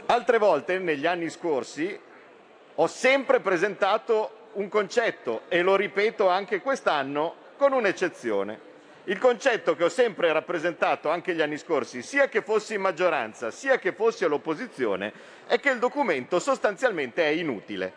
Altre 0.05 0.37
volte 0.37 0.79
negli 0.79 1.05
anni 1.05 1.29
scorsi 1.29 1.99
ho 2.75 2.87
sempre 2.87 3.41
presentato 3.41 4.49
un 4.53 4.69
concetto 4.69 5.41
e 5.49 5.61
lo 5.61 5.75
ripeto 5.75 6.29
anche 6.29 6.61
quest'anno 6.61 7.35
con 7.57 7.73
un'eccezione. 7.73 8.65
Il 9.05 9.19
concetto 9.19 9.75
che 9.75 9.85
ho 9.85 9.89
sempre 9.89 10.31
rappresentato 10.31 11.09
anche 11.09 11.33
gli 11.33 11.41
anni 11.41 11.57
scorsi, 11.57 12.01
sia 12.01 12.27
che 12.27 12.41
fossi 12.41 12.75
in 12.75 12.81
maggioranza 12.81 13.51
sia 13.51 13.77
che 13.77 13.93
fossi 13.93 14.25
all'opposizione, 14.25 15.11
è 15.47 15.59
che 15.59 15.69
il 15.69 15.79
documento 15.79 16.39
sostanzialmente 16.39 17.23
è 17.23 17.29
inutile. 17.29 17.91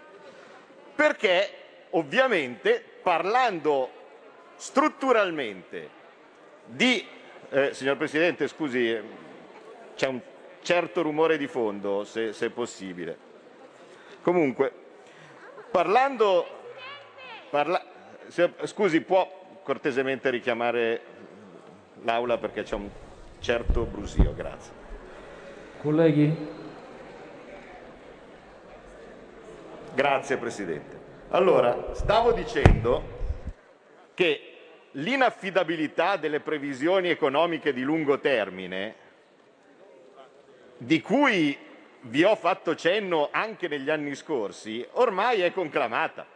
Perché 0.95 1.51
ovviamente 1.91 2.90
parlando 3.03 3.91
strutturalmente 4.57 5.89
di... 6.65 7.07
Eh, 7.53 7.75
signor 7.75 7.97
Presidente, 7.97 8.47
scusi, 8.47 8.97
c'è 9.97 10.07
un 10.07 10.21
certo 10.63 11.03
rumore 11.03 11.37
di 11.37 11.49
fondo, 11.49 12.05
se, 12.05 12.33
se 12.33 12.47
è 12.47 12.51
possibile. 12.51 13.29
Comunque, 14.23 14.73
Parlando, 15.71 16.45
parla, 17.49 17.81
se, 18.27 18.53
scusi, 18.65 19.01
può 19.03 19.59
cortesemente 19.63 20.29
richiamare 20.29 21.01
l'aula 22.03 22.39
perché 22.39 22.65
c'è 22.65 22.75
un 22.75 22.89
certo 23.39 23.85
brusio, 23.85 24.35
grazie. 24.35 24.73
Colleghi? 25.81 26.49
Grazie 29.95 30.37
Presidente. 30.39 31.00
Allora, 31.33 31.91
stavo 31.93 32.33
dicendo 32.33 33.19
che 34.15 34.55
l'inaffidabilità 34.93 36.17
delle 36.17 36.41
previsioni 36.41 37.09
economiche 37.09 37.73
di 37.73 37.83
lungo 37.83 38.19
termine, 38.19 38.95
di 40.77 41.01
cui 41.01 41.57
vi 42.01 42.25
ho 42.25 42.35
fatto 42.35 42.75
cenno 42.75 43.29
anche 43.31 43.69
negli 43.69 43.91
anni 43.91 44.17
scorsi, 44.17 44.85
ormai 44.95 45.43
è 45.43 45.53
conclamata. 45.53 46.27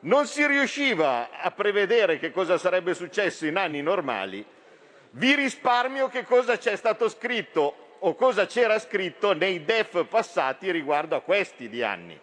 Non 0.00 0.26
si 0.26 0.46
riusciva 0.46 1.30
a 1.32 1.50
prevedere 1.50 2.20
che 2.20 2.30
cosa 2.30 2.56
sarebbe 2.56 2.94
successo 2.94 3.46
in 3.46 3.56
anni 3.56 3.82
normali. 3.82 4.46
Vi 5.10 5.34
risparmio 5.34 6.06
che 6.06 6.22
cosa 6.22 6.56
c'è 6.56 6.76
stato 6.76 7.08
scritto 7.08 7.96
o 7.98 8.14
cosa 8.14 8.46
c'era 8.46 8.78
scritto 8.78 9.32
nei 9.32 9.64
DEF 9.64 10.04
passati 10.04 10.70
riguardo 10.70 11.16
a 11.16 11.20
questi 11.20 11.68
di 11.68 11.82
anni. 11.82 12.20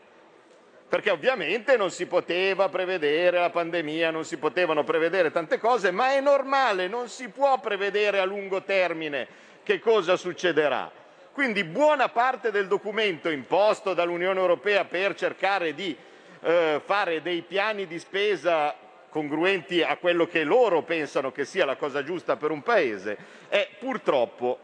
Perché 0.92 1.10
ovviamente 1.10 1.78
non 1.78 1.90
si 1.90 2.06
poteva 2.06 2.68
prevedere 2.68 3.40
la 3.40 3.50
pandemia, 3.50 4.12
non 4.12 4.26
si 4.26 4.36
potevano 4.36 4.84
prevedere 4.84 5.32
tante 5.32 5.58
cose, 5.58 5.90
ma 5.90 6.12
è 6.12 6.20
normale, 6.20 6.90
non 6.90 7.08
si 7.08 7.30
può 7.30 7.58
prevedere 7.62 8.20
a 8.20 8.26
lungo 8.26 8.62
termine 8.64 9.26
che 9.64 9.80
cosa 9.80 10.18
succederà. 10.18 10.92
Quindi 11.32 11.64
buona 11.64 12.10
parte 12.10 12.52
del 12.52 12.68
documento 12.68 13.30
imposto 13.30 13.94
dall'Unione 13.94 14.38
Europea 14.38 14.84
per 14.84 15.16
cercare 15.16 15.74
di 15.74 15.96
eh, 16.42 16.82
fare 16.84 17.22
dei 17.22 17.42
piani 17.44 17.88
di 17.88 17.98
spesa 17.98 18.76
congruenti 19.08 19.82
a 19.82 19.96
quello 19.96 20.28
che 20.28 20.44
loro 20.44 20.82
pensano 20.82 21.32
che 21.32 21.46
sia 21.46 21.64
la 21.64 21.78
cosa 21.78 22.04
giusta 22.04 22.36
per 22.36 22.52
un 22.52 22.64
Paese 22.64 23.18
è 23.48 23.66
purtroppo 23.80 24.60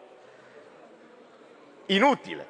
inutile, 1.86 2.46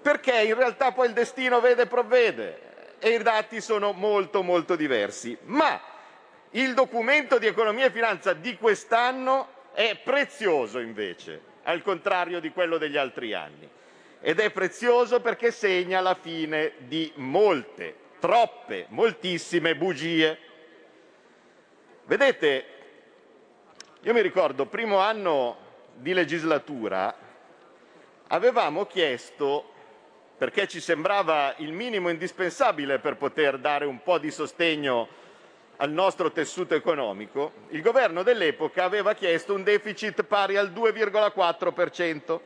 perché 0.00 0.42
in 0.42 0.54
realtà 0.54 0.92
poi 0.92 1.08
il 1.08 1.12
destino 1.12 1.58
vede 1.58 1.82
e 1.82 1.86
provvede 1.86 2.65
e 2.98 3.10
i 3.10 3.22
dati 3.22 3.60
sono 3.60 3.92
molto 3.92 4.42
molto 4.42 4.76
diversi. 4.76 5.36
Ma 5.42 5.80
il 6.50 6.74
documento 6.74 7.38
di 7.38 7.46
economia 7.46 7.86
e 7.86 7.90
finanza 7.90 8.32
di 8.32 8.56
quest'anno 8.56 9.48
è 9.72 9.96
prezioso 10.02 10.78
invece 10.78 11.54
al 11.64 11.82
contrario 11.82 12.40
di 12.40 12.50
quello 12.50 12.78
degli 12.78 12.96
altri 12.96 13.34
anni. 13.34 13.68
Ed 14.20 14.40
è 14.40 14.50
prezioso 14.50 15.20
perché 15.20 15.50
segna 15.50 16.00
la 16.00 16.14
fine 16.14 16.72
di 16.78 17.12
molte, 17.16 17.94
troppe, 18.18 18.86
moltissime 18.88 19.76
bugie. 19.76 20.38
Vedete, 22.04 22.64
io 24.00 24.12
mi 24.12 24.20
ricordo, 24.20 24.66
primo 24.66 24.98
anno 24.98 25.56
di 25.94 26.12
legislatura, 26.12 27.14
avevamo 28.28 28.86
chiesto, 28.86 29.72
perché 30.36 30.68
ci 30.68 30.80
sembrava 30.80 31.54
il 31.58 31.72
minimo 31.72 32.10
indispensabile 32.10 32.98
per 32.98 33.16
poter 33.16 33.58
dare 33.58 33.86
un 33.86 34.02
po' 34.02 34.18
di 34.18 34.30
sostegno 34.30 35.08
al 35.76 35.90
nostro 35.90 36.30
tessuto 36.30 36.74
economico, 36.74 37.52
il 37.68 37.80
governo 37.80 38.22
dell'epoca 38.22 38.84
aveva 38.84 39.14
chiesto 39.14 39.54
un 39.54 39.62
deficit 39.62 40.22
pari 40.24 40.56
al 40.56 40.70
2,4%. 40.72 42.40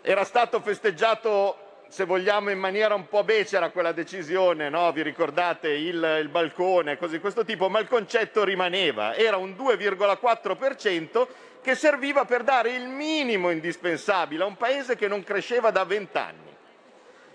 Era 0.00 0.24
stato 0.24 0.60
festeggiato, 0.60 1.56
se 1.88 2.04
vogliamo, 2.04 2.50
in 2.50 2.58
maniera 2.58 2.94
un 2.94 3.08
po' 3.08 3.24
becera 3.24 3.70
quella 3.70 3.92
decisione, 3.92 4.68
no? 4.68 4.92
vi 4.92 5.02
ricordate 5.02 5.68
il, 5.68 6.18
il 6.20 6.28
balcone, 6.28 6.96
cose 6.96 7.14
di 7.14 7.20
questo 7.20 7.44
tipo, 7.44 7.68
ma 7.68 7.80
il 7.80 7.88
concetto 7.88 8.44
rimaneva, 8.44 9.14
era 9.14 9.36
un 9.36 9.50
2,4% 9.50 11.26
che 11.60 11.74
serviva 11.74 12.24
per 12.24 12.44
dare 12.44 12.74
il 12.74 12.88
minimo 12.88 13.50
indispensabile 13.50 14.42
a 14.42 14.46
un 14.46 14.56
paese 14.56 14.96
che 14.96 15.08
non 15.08 15.24
cresceva 15.24 15.70
da 15.70 15.84
vent'anni. 15.84 16.56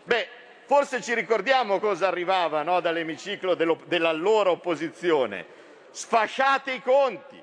Beh, 0.04 0.28
Forse 0.66 1.02
ci 1.02 1.14
ricordiamo 1.14 1.80
cosa 1.80 2.08
arrivava 2.08 2.64
no, 2.64 2.80
dall'emiciclo 2.80 3.54
dell'allora 3.54 4.50
opposizione. 4.50 5.46
Sfasciate 5.92 6.72
i 6.72 6.82
conti. 6.82 7.42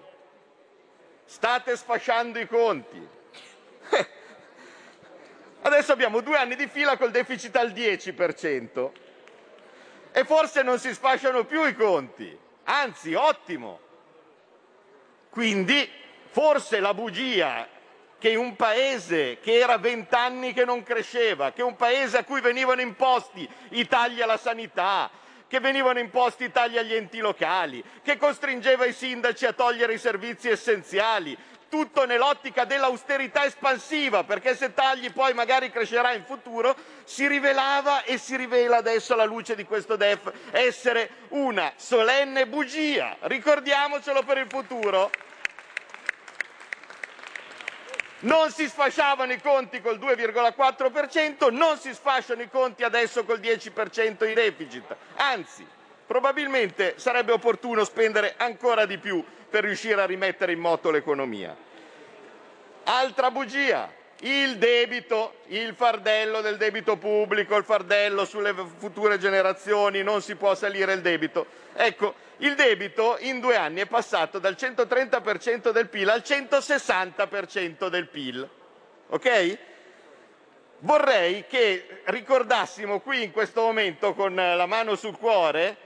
State 1.27 1.77
sfasciando 1.77 2.39
i 2.39 2.49
conti. 2.49 3.09
Adesso 5.63 5.93
abbiamo 5.93 6.21
due 6.21 6.37
anni 6.37 6.57
di 6.57 6.67
fila 6.69 6.97
col 6.97 7.11
deficit 7.11 7.55
al 7.57 7.73
10% 7.73 8.91
e 10.13 10.25
forse 10.25 10.63
non 10.63 10.79
si 10.79 10.93
sfasciano 10.93 11.45
più 11.45 11.65
i 11.67 11.75
conti. 11.75 12.39
Anzi, 12.65 13.15
ottimo, 13.15 13.81
Quindi 15.29 15.89
forse 16.31 16.81
la 16.81 16.95
bugia 16.95 17.69
che 18.19 18.37
un 18.37 18.55
paese 18.55 19.39
che 19.41 19.59
era 19.59 19.79
vent'anni 19.79 20.53
che 20.53 20.65
non 20.65 20.83
cresceva, 20.83 21.53
che 21.53 21.63
un 21.63 21.75
paese 21.77 22.19
a 22.19 22.25
cui 22.25 22.41
venivano 22.41 22.81
imposti 22.81 23.49
i 23.71 23.87
tagli 23.87 24.21
alla 24.21 24.37
sanità, 24.37 25.11
che 25.49 25.59
venivano 25.59 25.99
imposti 25.99 26.45
i 26.45 26.53
tagli 26.53 26.79
agli 26.79 26.95
enti 26.95 27.19
locali, 27.19 27.83
che 28.03 28.19
costringeva 28.19 28.85
i 28.85 28.93
sindaci 28.93 29.47
a 29.47 29.53
togliere 29.53 29.95
i 29.95 29.99
servizi 29.99 30.49
essenziali, 30.49 31.37
tutto 31.71 32.05
nell'ottica 32.05 32.65
dell'austerità 32.65 33.47
espansiva, 33.47 34.25
perché 34.25 34.55
se 34.55 34.75
tagli 34.75 35.11
poi 35.11 35.33
magari 35.33 35.71
crescerà 35.71 36.13
in 36.13 36.25
futuro, 36.25 36.77
si 37.05 37.27
rivelava 37.27 38.03
e 38.03 38.19
si 38.19 38.37
rivela 38.37 38.77
adesso 38.77 39.15
alla 39.15 39.25
luce 39.25 39.55
di 39.55 39.65
questo 39.65 39.97
DEF 39.97 40.31
essere 40.51 41.11
una 41.29 41.73
solenne 41.77 42.47
bugia. 42.47 43.17
Ricordiamocelo 43.21 44.23
per 44.25 44.39
il 44.39 44.47
futuro. 44.49 45.11
Non 48.23 48.51
si 48.51 48.69
sfasciavano 48.69 49.33
i 49.33 49.41
conti 49.41 49.81
col 49.81 49.99
2,4%, 49.99 51.51
non 51.51 51.79
si 51.79 51.95
sfasciano 51.95 52.43
i 52.43 52.51
conti 52.51 52.83
adesso 52.83 53.25
col 53.25 53.41
10% 53.41 54.27
di 54.27 54.35
deficit. 54.35 54.95
Anzi, 55.17 55.67
probabilmente 56.07 56.95
sarebbe 56.99 57.33
opportuno 57.33 57.85
spendere 57.85 58.35
ancora 58.37 58.85
di 58.85 58.99
più 58.99 59.25
per 59.51 59.65
riuscire 59.65 60.01
a 60.01 60.07
rimettere 60.07 60.53
in 60.53 60.61
moto 60.61 60.91
l'economia. 60.91 61.55
Altra 62.85 63.31
bugia, 63.31 63.93
il 64.21 64.57
debito, 64.59 65.35
il 65.49 65.75
fardello 65.75 66.41
del 66.41 66.57
debito 66.57 66.97
pubblico, 66.97 67.57
il 67.57 67.65
fardello 67.65 68.25
sulle 68.25 68.55
future 68.79 69.19
generazioni, 69.19 70.03
non 70.03 70.23
si 70.23 70.37
può 70.37 70.55
salire 70.55 70.93
il 70.93 71.01
debito. 71.01 71.47
Ecco, 71.75 72.15
il 72.39 72.55
debito 72.55 73.17
in 73.21 73.41
due 73.41 73.57
anni 73.57 73.81
è 73.81 73.87
passato 73.87 74.39
dal 74.39 74.57
130% 74.59 75.71
del 75.71 75.89
PIL 75.89 76.09
al 76.09 76.23
160% 76.25 77.89
del 77.89 78.09
PIL. 78.09 78.49
Ok? 79.09 79.59
Vorrei 80.83 81.45
che 81.47 82.03
ricordassimo 82.05 83.01
qui 83.01 83.23
in 83.25 83.33
questo 83.33 83.61
momento 83.61 84.15
con 84.15 84.35
la 84.35 84.67
mano 84.67 84.95
sul 84.95 85.19
cuore 85.19 85.77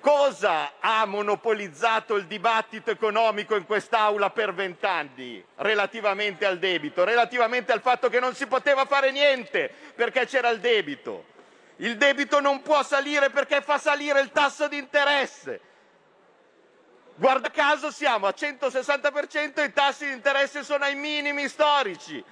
cosa 0.00 0.72
ha 0.80 1.04
monopolizzato 1.04 2.16
il 2.16 2.26
dibattito 2.26 2.90
economico 2.90 3.54
in 3.54 3.66
quest'Aula 3.66 4.30
per 4.30 4.52
vent'anni 4.52 5.44
relativamente 5.56 6.46
al 6.46 6.58
debito, 6.58 7.04
relativamente 7.04 7.72
al 7.72 7.80
fatto 7.80 8.08
che 8.08 8.18
non 8.18 8.34
si 8.34 8.46
poteva 8.46 8.86
fare 8.86 9.12
niente 9.12 9.72
perché 9.94 10.26
c'era 10.26 10.48
il 10.48 10.60
debito. 10.60 11.26
Il 11.76 11.96
debito 11.96 12.40
non 12.40 12.62
può 12.62 12.82
salire 12.82 13.30
perché 13.30 13.60
fa 13.62 13.78
salire 13.78 14.20
il 14.20 14.32
tasso 14.32 14.68
di 14.68 14.76
interesse. 14.76 15.60
Guarda 17.14 17.50
caso 17.50 17.90
siamo 17.90 18.26
a 18.26 18.34
160% 18.36 19.60
e 19.60 19.64
i 19.64 19.72
tassi 19.72 20.06
di 20.06 20.12
interesse 20.12 20.62
sono 20.64 20.84
ai 20.84 20.94
minimi 20.94 21.48
storici, 21.48 22.22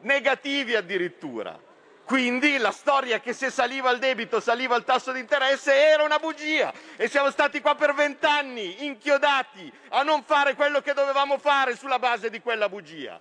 negativi 0.00 0.74
addirittura. 0.74 1.65
Quindi 2.06 2.56
la 2.58 2.70
storia 2.70 3.18
che 3.18 3.32
se 3.32 3.50
saliva 3.50 3.90
il 3.90 3.98
debito 3.98 4.38
saliva 4.38 4.76
il 4.76 4.84
tasso 4.84 5.10
di 5.10 5.18
interesse 5.18 5.74
era 5.74 6.04
una 6.04 6.20
bugia 6.20 6.72
e 6.94 7.08
siamo 7.08 7.32
stati 7.32 7.60
qua 7.60 7.74
per 7.74 7.94
vent'anni 7.94 8.84
inchiodati 8.84 9.72
a 9.88 10.04
non 10.04 10.22
fare 10.22 10.54
quello 10.54 10.80
che 10.80 10.92
dovevamo 10.92 11.36
fare 11.36 11.74
sulla 11.74 11.98
base 11.98 12.30
di 12.30 12.40
quella 12.40 12.68
bugia. 12.68 13.20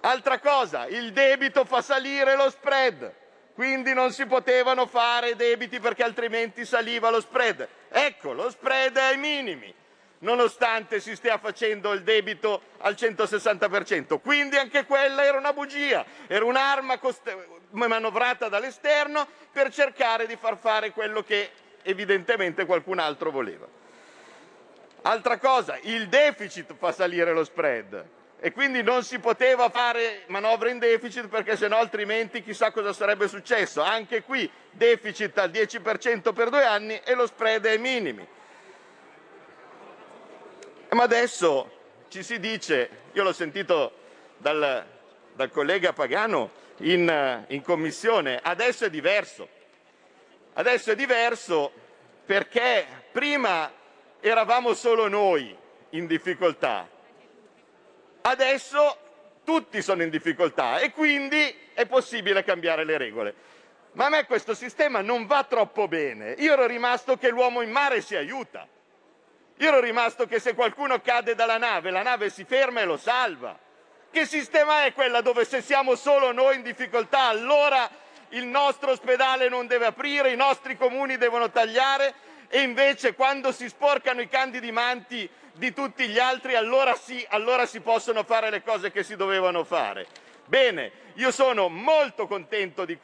Altra 0.00 0.40
cosa, 0.40 0.86
il 0.88 1.12
debito 1.12 1.64
fa 1.64 1.82
salire 1.82 2.34
lo 2.34 2.50
spread, 2.50 3.14
quindi 3.54 3.94
non 3.94 4.10
si 4.10 4.26
potevano 4.26 4.86
fare 4.86 5.36
debiti 5.36 5.78
perché 5.78 6.02
altrimenti 6.02 6.64
saliva 6.64 7.10
lo 7.10 7.20
spread. 7.20 7.68
Ecco, 7.90 8.32
lo 8.32 8.50
spread 8.50 8.96
è 8.96 9.02
ai 9.02 9.18
minimi 9.18 9.72
nonostante 10.24 11.00
si 11.00 11.14
stia 11.14 11.38
facendo 11.38 11.92
il 11.92 12.02
debito 12.02 12.62
al 12.78 12.94
160%. 12.94 14.20
Quindi 14.20 14.56
anche 14.56 14.84
quella 14.84 15.24
era 15.24 15.38
una 15.38 15.52
bugia, 15.52 16.04
era 16.26 16.44
un'arma 16.44 16.98
manovrata 17.70 18.48
dall'esterno 18.48 19.26
per 19.52 19.72
cercare 19.72 20.26
di 20.26 20.36
far 20.36 20.58
fare 20.58 20.90
quello 20.90 21.22
che 21.22 21.50
evidentemente 21.82 22.64
qualcun 22.64 22.98
altro 22.98 23.30
voleva. 23.30 23.66
Altra 25.02 25.38
cosa, 25.38 25.78
il 25.82 26.08
deficit 26.08 26.74
fa 26.76 26.90
salire 26.90 27.32
lo 27.32 27.44
spread 27.44 28.04
e 28.40 28.52
quindi 28.52 28.82
non 28.82 29.02
si 29.04 29.18
poteva 29.18 29.68
fare 29.68 30.22
manovre 30.28 30.70
in 30.70 30.78
deficit 30.78 31.28
perché 31.28 31.56
sennò 31.56 31.78
altrimenti 31.78 32.42
chissà 32.42 32.70
cosa 32.70 32.94
sarebbe 32.94 33.28
successo. 33.28 33.82
Anche 33.82 34.22
qui 34.22 34.50
deficit 34.70 35.36
al 35.38 35.50
10% 35.50 36.32
per 36.32 36.48
due 36.48 36.64
anni 36.64 36.98
e 37.04 37.14
lo 37.14 37.26
spread 37.26 37.66
ai 37.66 37.78
minimi. 37.78 38.26
Ma 40.94 41.02
adesso 41.02 41.70
ci 42.08 42.22
si 42.22 42.38
dice, 42.38 42.88
io 43.12 43.24
l'ho 43.24 43.32
sentito 43.32 43.92
dal, 44.36 44.86
dal 45.34 45.50
collega 45.50 45.92
Pagano 45.92 46.52
in, 46.78 47.44
in 47.48 47.62
commissione, 47.62 48.38
adesso 48.40 48.84
è 48.84 48.90
diverso. 48.90 49.48
Adesso 50.52 50.92
è 50.92 50.94
diverso 50.94 51.72
perché 52.24 52.86
prima 53.10 53.72
eravamo 54.20 54.72
solo 54.72 55.08
noi 55.08 55.56
in 55.90 56.06
difficoltà, 56.06 56.88
adesso 58.22 58.96
tutti 59.42 59.82
sono 59.82 60.04
in 60.04 60.10
difficoltà 60.10 60.78
e 60.78 60.92
quindi 60.92 61.52
è 61.74 61.86
possibile 61.86 62.44
cambiare 62.44 62.84
le 62.84 62.96
regole. 62.98 63.34
Ma 63.94 64.06
a 64.06 64.10
me 64.10 64.26
questo 64.26 64.54
sistema 64.54 65.00
non 65.00 65.26
va 65.26 65.42
troppo 65.42 65.88
bene. 65.88 66.36
Io 66.38 66.52
ero 66.52 66.66
rimasto 66.66 67.16
che 67.16 67.30
l'uomo 67.30 67.62
in 67.62 67.70
mare 67.72 68.00
si 68.00 68.14
aiuta. 68.14 68.68
Io 69.58 69.68
ero 69.68 69.80
rimasto 69.80 70.26
che 70.26 70.40
se 70.40 70.54
qualcuno 70.54 71.00
cade 71.00 71.34
dalla 71.34 71.58
nave, 71.58 71.90
la 71.90 72.02
nave 72.02 72.28
si 72.28 72.44
ferma 72.44 72.80
e 72.80 72.84
lo 72.84 72.96
salva. 72.96 73.56
Che 74.10 74.26
sistema 74.26 74.84
è 74.84 74.92
quella 74.92 75.20
dove 75.20 75.44
se 75.44 75.60
siamo 75.60 75.94
solo 75.94 76.32
noi 76.32 76.56
in 76.56 76.62
difficoltà, 76.62 77.28
allora 77.28 77.88
il 78.30 78.46
nostro 78.46 78.90
ospedale 78.90 79.48
non 79.48 79.66
deve 79.66 79.86
aprire, 79.86 80.32
i 80.32 80.36
nostri 80.36 80.76
comuni 80.76 81.16
devono 81.16 81.50
tagliare 81.50 82.14
e 82.48 82.62
invece 82.62 83.14
quando 83.14 83.52
si 83.52 83.68
sporcano 83.68 84.20
i 84.20 84.28
candidi 84.28 84.72
manti 84.72 85.28
di 85.52 85.72
tutti 85.72 86.08
gli 86.08 86.18
altri, 86.18 86.56
allora 86.56 86.94
sì, 86.96 87.24
allora 87.30 87.64
si 87.64 87.80
possono 87.80 88.24
fare 88.24 88.50
le 88.50 88.62
cose 88.62 88.90
che 88.90 89.04
si 89.04 89.14
dovevano 89.14 89.62
fare. 89.64 90.06
Bene, 90.46 90.90
io 91.14 91.30
sono 91.30 91.68
molto 91.68 92.26
contento 92.26 92.84
di, 92.84 92.98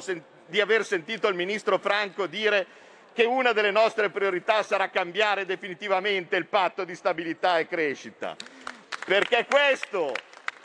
sen- 0.00 0.22
di 0.46 0.60
aver 0.60 0.84
sentito 0.84 1.28
il 1.28 1.34
ministro 1.34 1.78
Franco 1.78 2.26
dire 2.26 2.66
che 3.12 3.24
una 3.24 3.52
delle 3.52 3.70
nostre 3.70 4.10
priorità 4.10 4.62
sarà 4.62 4.88
cambiare 4.88 5.44
definitivamente 5.44 6.36
il 6.36 6.46
patto 6.46 6.84
di 6.84 6.94
stabilità 6.94 7.58
e 7.58 7.66
crescita, 7.66 8.36
perché 9.04 9.46
questo 9.48 10.14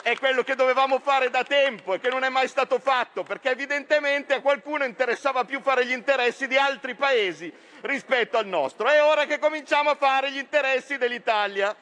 è 0.02 0.16
quello 0.16 0.42
che 0.42 0.54
dovevamo 0.54 1.00
fare 1.00 1.28
da 1.28 1.44
tempo 1.44 1.94
e 1.94 2.00
che 2.00 2.08
non 2.08 2.24
è 2.24 2.28
mai 2.28 2.48
stato 2.48 2.78
fatto, 2.78 3.22
perché 3.22 3.50
evidentemente 3.50 4.34
a 4.34 4.40
qualcuno 4.40 4.84
interessava 4.84 5.44
più 5.44 5.60
fare 5.60 5.84
gli 5.84 5.92
interessi 5.92 6.46
di 6.46 6.56
altri 6.56 6.94
paesi 6.94 7.52
rispetto 7.82 8.38
al 8.38 8.46
nostro. 8.46 8.88
È 8.88 9.02
ora 9.02 9.26
che 9.26 9.38
cominciamo 9.38 9.90
a 9.90 9.96
fare 9.96 10.30
gli 10.30 10.38
interessi 10.38 10.96
dell'Italia 10.96 11.74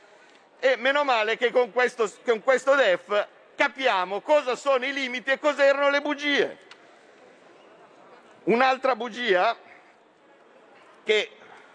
e 0.59 0.77
meno 0.77 1.05
male 1.05 1.37
che 1.37 1.53
con 1.53 1.71
questo, 1.73 2.11
con 2.25 2.43
questo 2.43 2.75
DEF 2.75 3.29
capiamo 3.55 4.21
cosa 4.21 4.57
sono 4.57 4.85
i 4.85 4.93
limiti 4.93 5.31
e 5.31 5.39
cos'erano 5.39 5.91
le 5.91 6.01
bugie. 6.01 6.59
Un'altra 8.45 8.97
bugia 8.97 9.57
che 11.07 11.31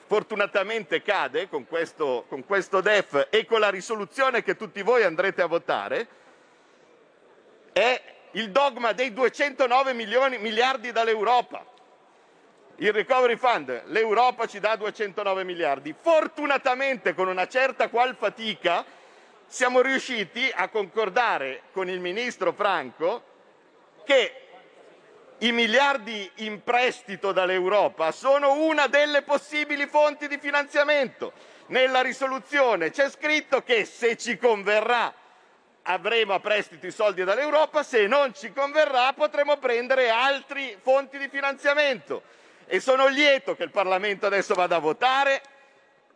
fortunatamente 0.07 1.01
cade 1.01 1.47
con 1.47 1.65
questo, 1.65 2.25
con 2.27 2.45
questo 2.45 2.81
DEF 2.81 3.27
e 3.29 3.45
con 3.45 3.61
la 3.61 3.69
risoluzione 3.69 4.43
che 4.43 4.57
tutti 4.57 4.81
voi 4.81 5.03
andrete 5.03 5.41
a 5.41 5.45
votare, 5.45 6.07
è 7.71 8.01
il 8.31 8.51
dogma 8.51 8.91
dei 8.91 9.13
209 9.13 9.93
milioni, 9.93 10.37
miliardi 10.37 10.91
dall'Europa. 10.91 11.65
Il 12.75 12.91
Recovery 12.91 13.37
Fund, 13.37 13.83
l'Europa 13.85 14.47
ci 14.47 14.59
dà 14.59 14.75
209 14.75 15.45
miliardi. 15.45 15.95
Fortunatamente, 15.97 17.13
con 17.13 17.29
una 17.29 17.47
certa 17.47 17.87
qual 17.87 18.17
fatica, 18.17 18.83
siamo 19.47 19.79
riusciti 19.79 20.51
a 20.53 20.67
concordare 20.67 21.61
con 21.71 21.87
il 21.87 22.01
ministro 22.01 22.51
Franco 22.51 23.23
che 24.03 24.40
i 25.43 25.51
miliardi 25.51 26.29
in 26.35 26.61
prestito 26.63 27.31
dall'Europa 27.31 28.11
sono 28.11 28.53
una 28.53 28.85
delle 28.85 29.23
possibili 29.23 29.87
fonti 29.87 30.27
di 30.27 30.37
finanziamento. 30.37 31.33
Nella 31.67 32.01
risoluzione 32.01 32.91
c'è 32.91 33.09
scritto 33.09 33.63
che 33.63 33.85
se 33.85 34.17
ci 34.17 34.37
converrà 34.37 35.11
avremo 35.83 36.33
a 36.33 36.39
prestito 36.39 36.85
i 36.85 36.91
soldi 36.91 37.23
dall'Europa, 37.23 37.81
se 37.81 38.05
non 38.05 38.35
ci 38.35 38.53
converrà 38.53 39.13
potremo 39.13 39.57
prendere 39.57 40.09
altre 40.09 40.77
fonti 40.79 41.17
di 41.17 41.27
finanziamento. 41.27 42.21
E 42.67 42.79
sono 42.79 43.07
lieto 43.07 43.55
che 43.55 43.63
il 43.63 43.71
Parlamento 43.71 44.27
adesso 44.27 44.53
vada 44.53 44.75
a 44.75 44.79
votare 44.79 45.41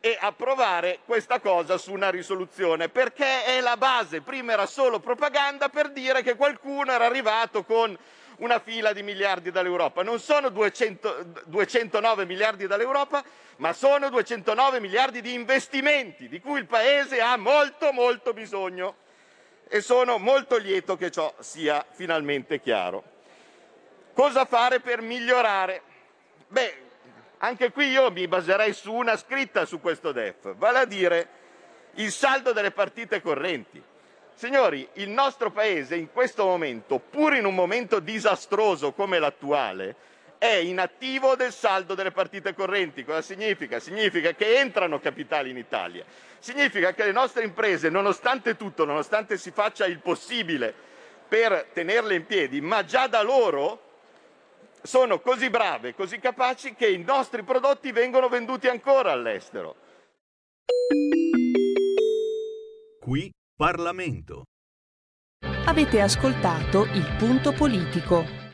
e 0.02 0.16
approvare 0.22 1.00
questa 1.04 1.40
cosa 1.40 1.80
su 1.80 1.92
una 1.92 2.12
risoluzione, 2.12 2.90
perché 2.90 3.44
è 3.44 3.60
la 3.60 3.76
base. 3.76 4.22
Prima 4.22 4.54
era 4.54 4.68
solo 4.68 5.00
propaganda 5.00 5.70
per 5.70 5.90
dire 5.90 6.22
che 6.22 6.36
qualcuno 6.36 6.92
era 6.92 7.06
arrivato 7.06 7.64
con 7.64 7.98
una 8.38 8.60
fila 8.60 8.94
di 8.94 9.04
miliardi 9.04 9.52
dall'Europa. 9.52 10.04
Non 10.04 10.20
sono 10.20 10.50
200, 10.50 11.44
209 11.46 12.26
miliardi 12.26 12.68
dall'Europa, 12.68 13.24
ma 13.58 13.74
sono 13.74 14.10
209 14.10 14.80
miliardi 14.80 15.22
di 15.22 15.34
investimenti 15.34 16.28
di 16.28 16.40
cui 16.40 16.60
il 16.60 16.66
Paese 16.66 17.22
ha 17.22 17.38
molto 17.38 17.92
molto 17.92 18.34
bisogno 18.34 19.04
e 19.68 19.82
sono 19.82 20.18
molto 20.18 20.58
lieto 20.58 20.96
che 20.98 21.12
ciò 21.12 21.34
sia 21.40 21.86
finalmente 21.92 22.60
chiaro. 22.60 23.04
Cosa 24.14 24.46
fare 24.46 24.80
per 24.80 25.02
migliorare? 25.02 25.82
Beh, 26.48 26.84
anche 27.40 27.72
qui 27.72 27.90
io 27.90 28.12
mi 28.12 28.28
baserei 28.28 28.74
su 28.74 28.94
una 28.94 29.18
scritta 29.18 29.66
su 29.66 29.82
questo 29.82 30.12
DEF, 30.12 30.56
vale 30.56 30.80
a 30.80 30.86
dire 30.86 31.28
il 31.96 32.12
saldo 32.12 32.54
delle 32.54 32.72
partite 32.72 33.22
correnti. 33.22 33.82
Signori, 34.36 34.86
il 34.94 35.10
nostro 35.10 35.50
Paese 35.50 35.96
in 35.96 36.12
questo 36.12 36.44
momento, 36.44 37.00
pur 37.00 37.36
in 37.36 37.46
un 37.46 37.56
momento 37.56 38.00
disastroso 38.00 38.92
come 38.92 39.18
l'attuale, 39.18 39.96
è 40.38 40.56
inattivo 40.56 41.38
del 41.38 41.54
saldo 41.54 41.96
delle 41.96 42.12
partite 42.12 42.54
correnti. 42.54 43.06
Cosa 43.06 43.22
significa? 43.22 43.80
Significa 43.80 44.34
che 44.34 44.58
entrano 44.58 45.00
capitali 45.00 45.52
in 45.52 45.58
Italia. 45.58 46.04
Significa 46.38 46.94
che 46.94 47.06
le 47.06 47.14
nostre 47.14 47.46
imprese, 47.46 47.90
nonostante 47.90 48.58
tutto, 48.58 48.84
nonostante 48.84 49.38
si 49.38 49.52
faccia 49.52 49.86
il 49.86 50.00
possibile 50.00 50.74
per 51.30 51.70
tenerle 51.72 52.16
in 52.16 52.26
piedi, 52.26 52.60
ma 52.60 52.84
già 52.84 53.08
da 53.08 53.22
loro 53.22 53.84
sono 54.82 55.22
così 55.22 55.50
brave, 55.50 55.96
così 55.96 56.20
capaci 56.20 56.76
che 56.76 56.90
i 56.90 57.02
nostri 57.02 57.42
prodotti 57.44 57.94
vengono 57.94 58.28
venduti 58.28 58.68
ancora 58.68 59.14
all'estero. 59.14 59.76
Qui 63.00 63.32
Parlamento. 63.58 64.44
Avete 65.66 66.02
ascoltato 66.02 66.84
il 66.84 67.16
punto 67.18 67.54
politico. 67.54 68.45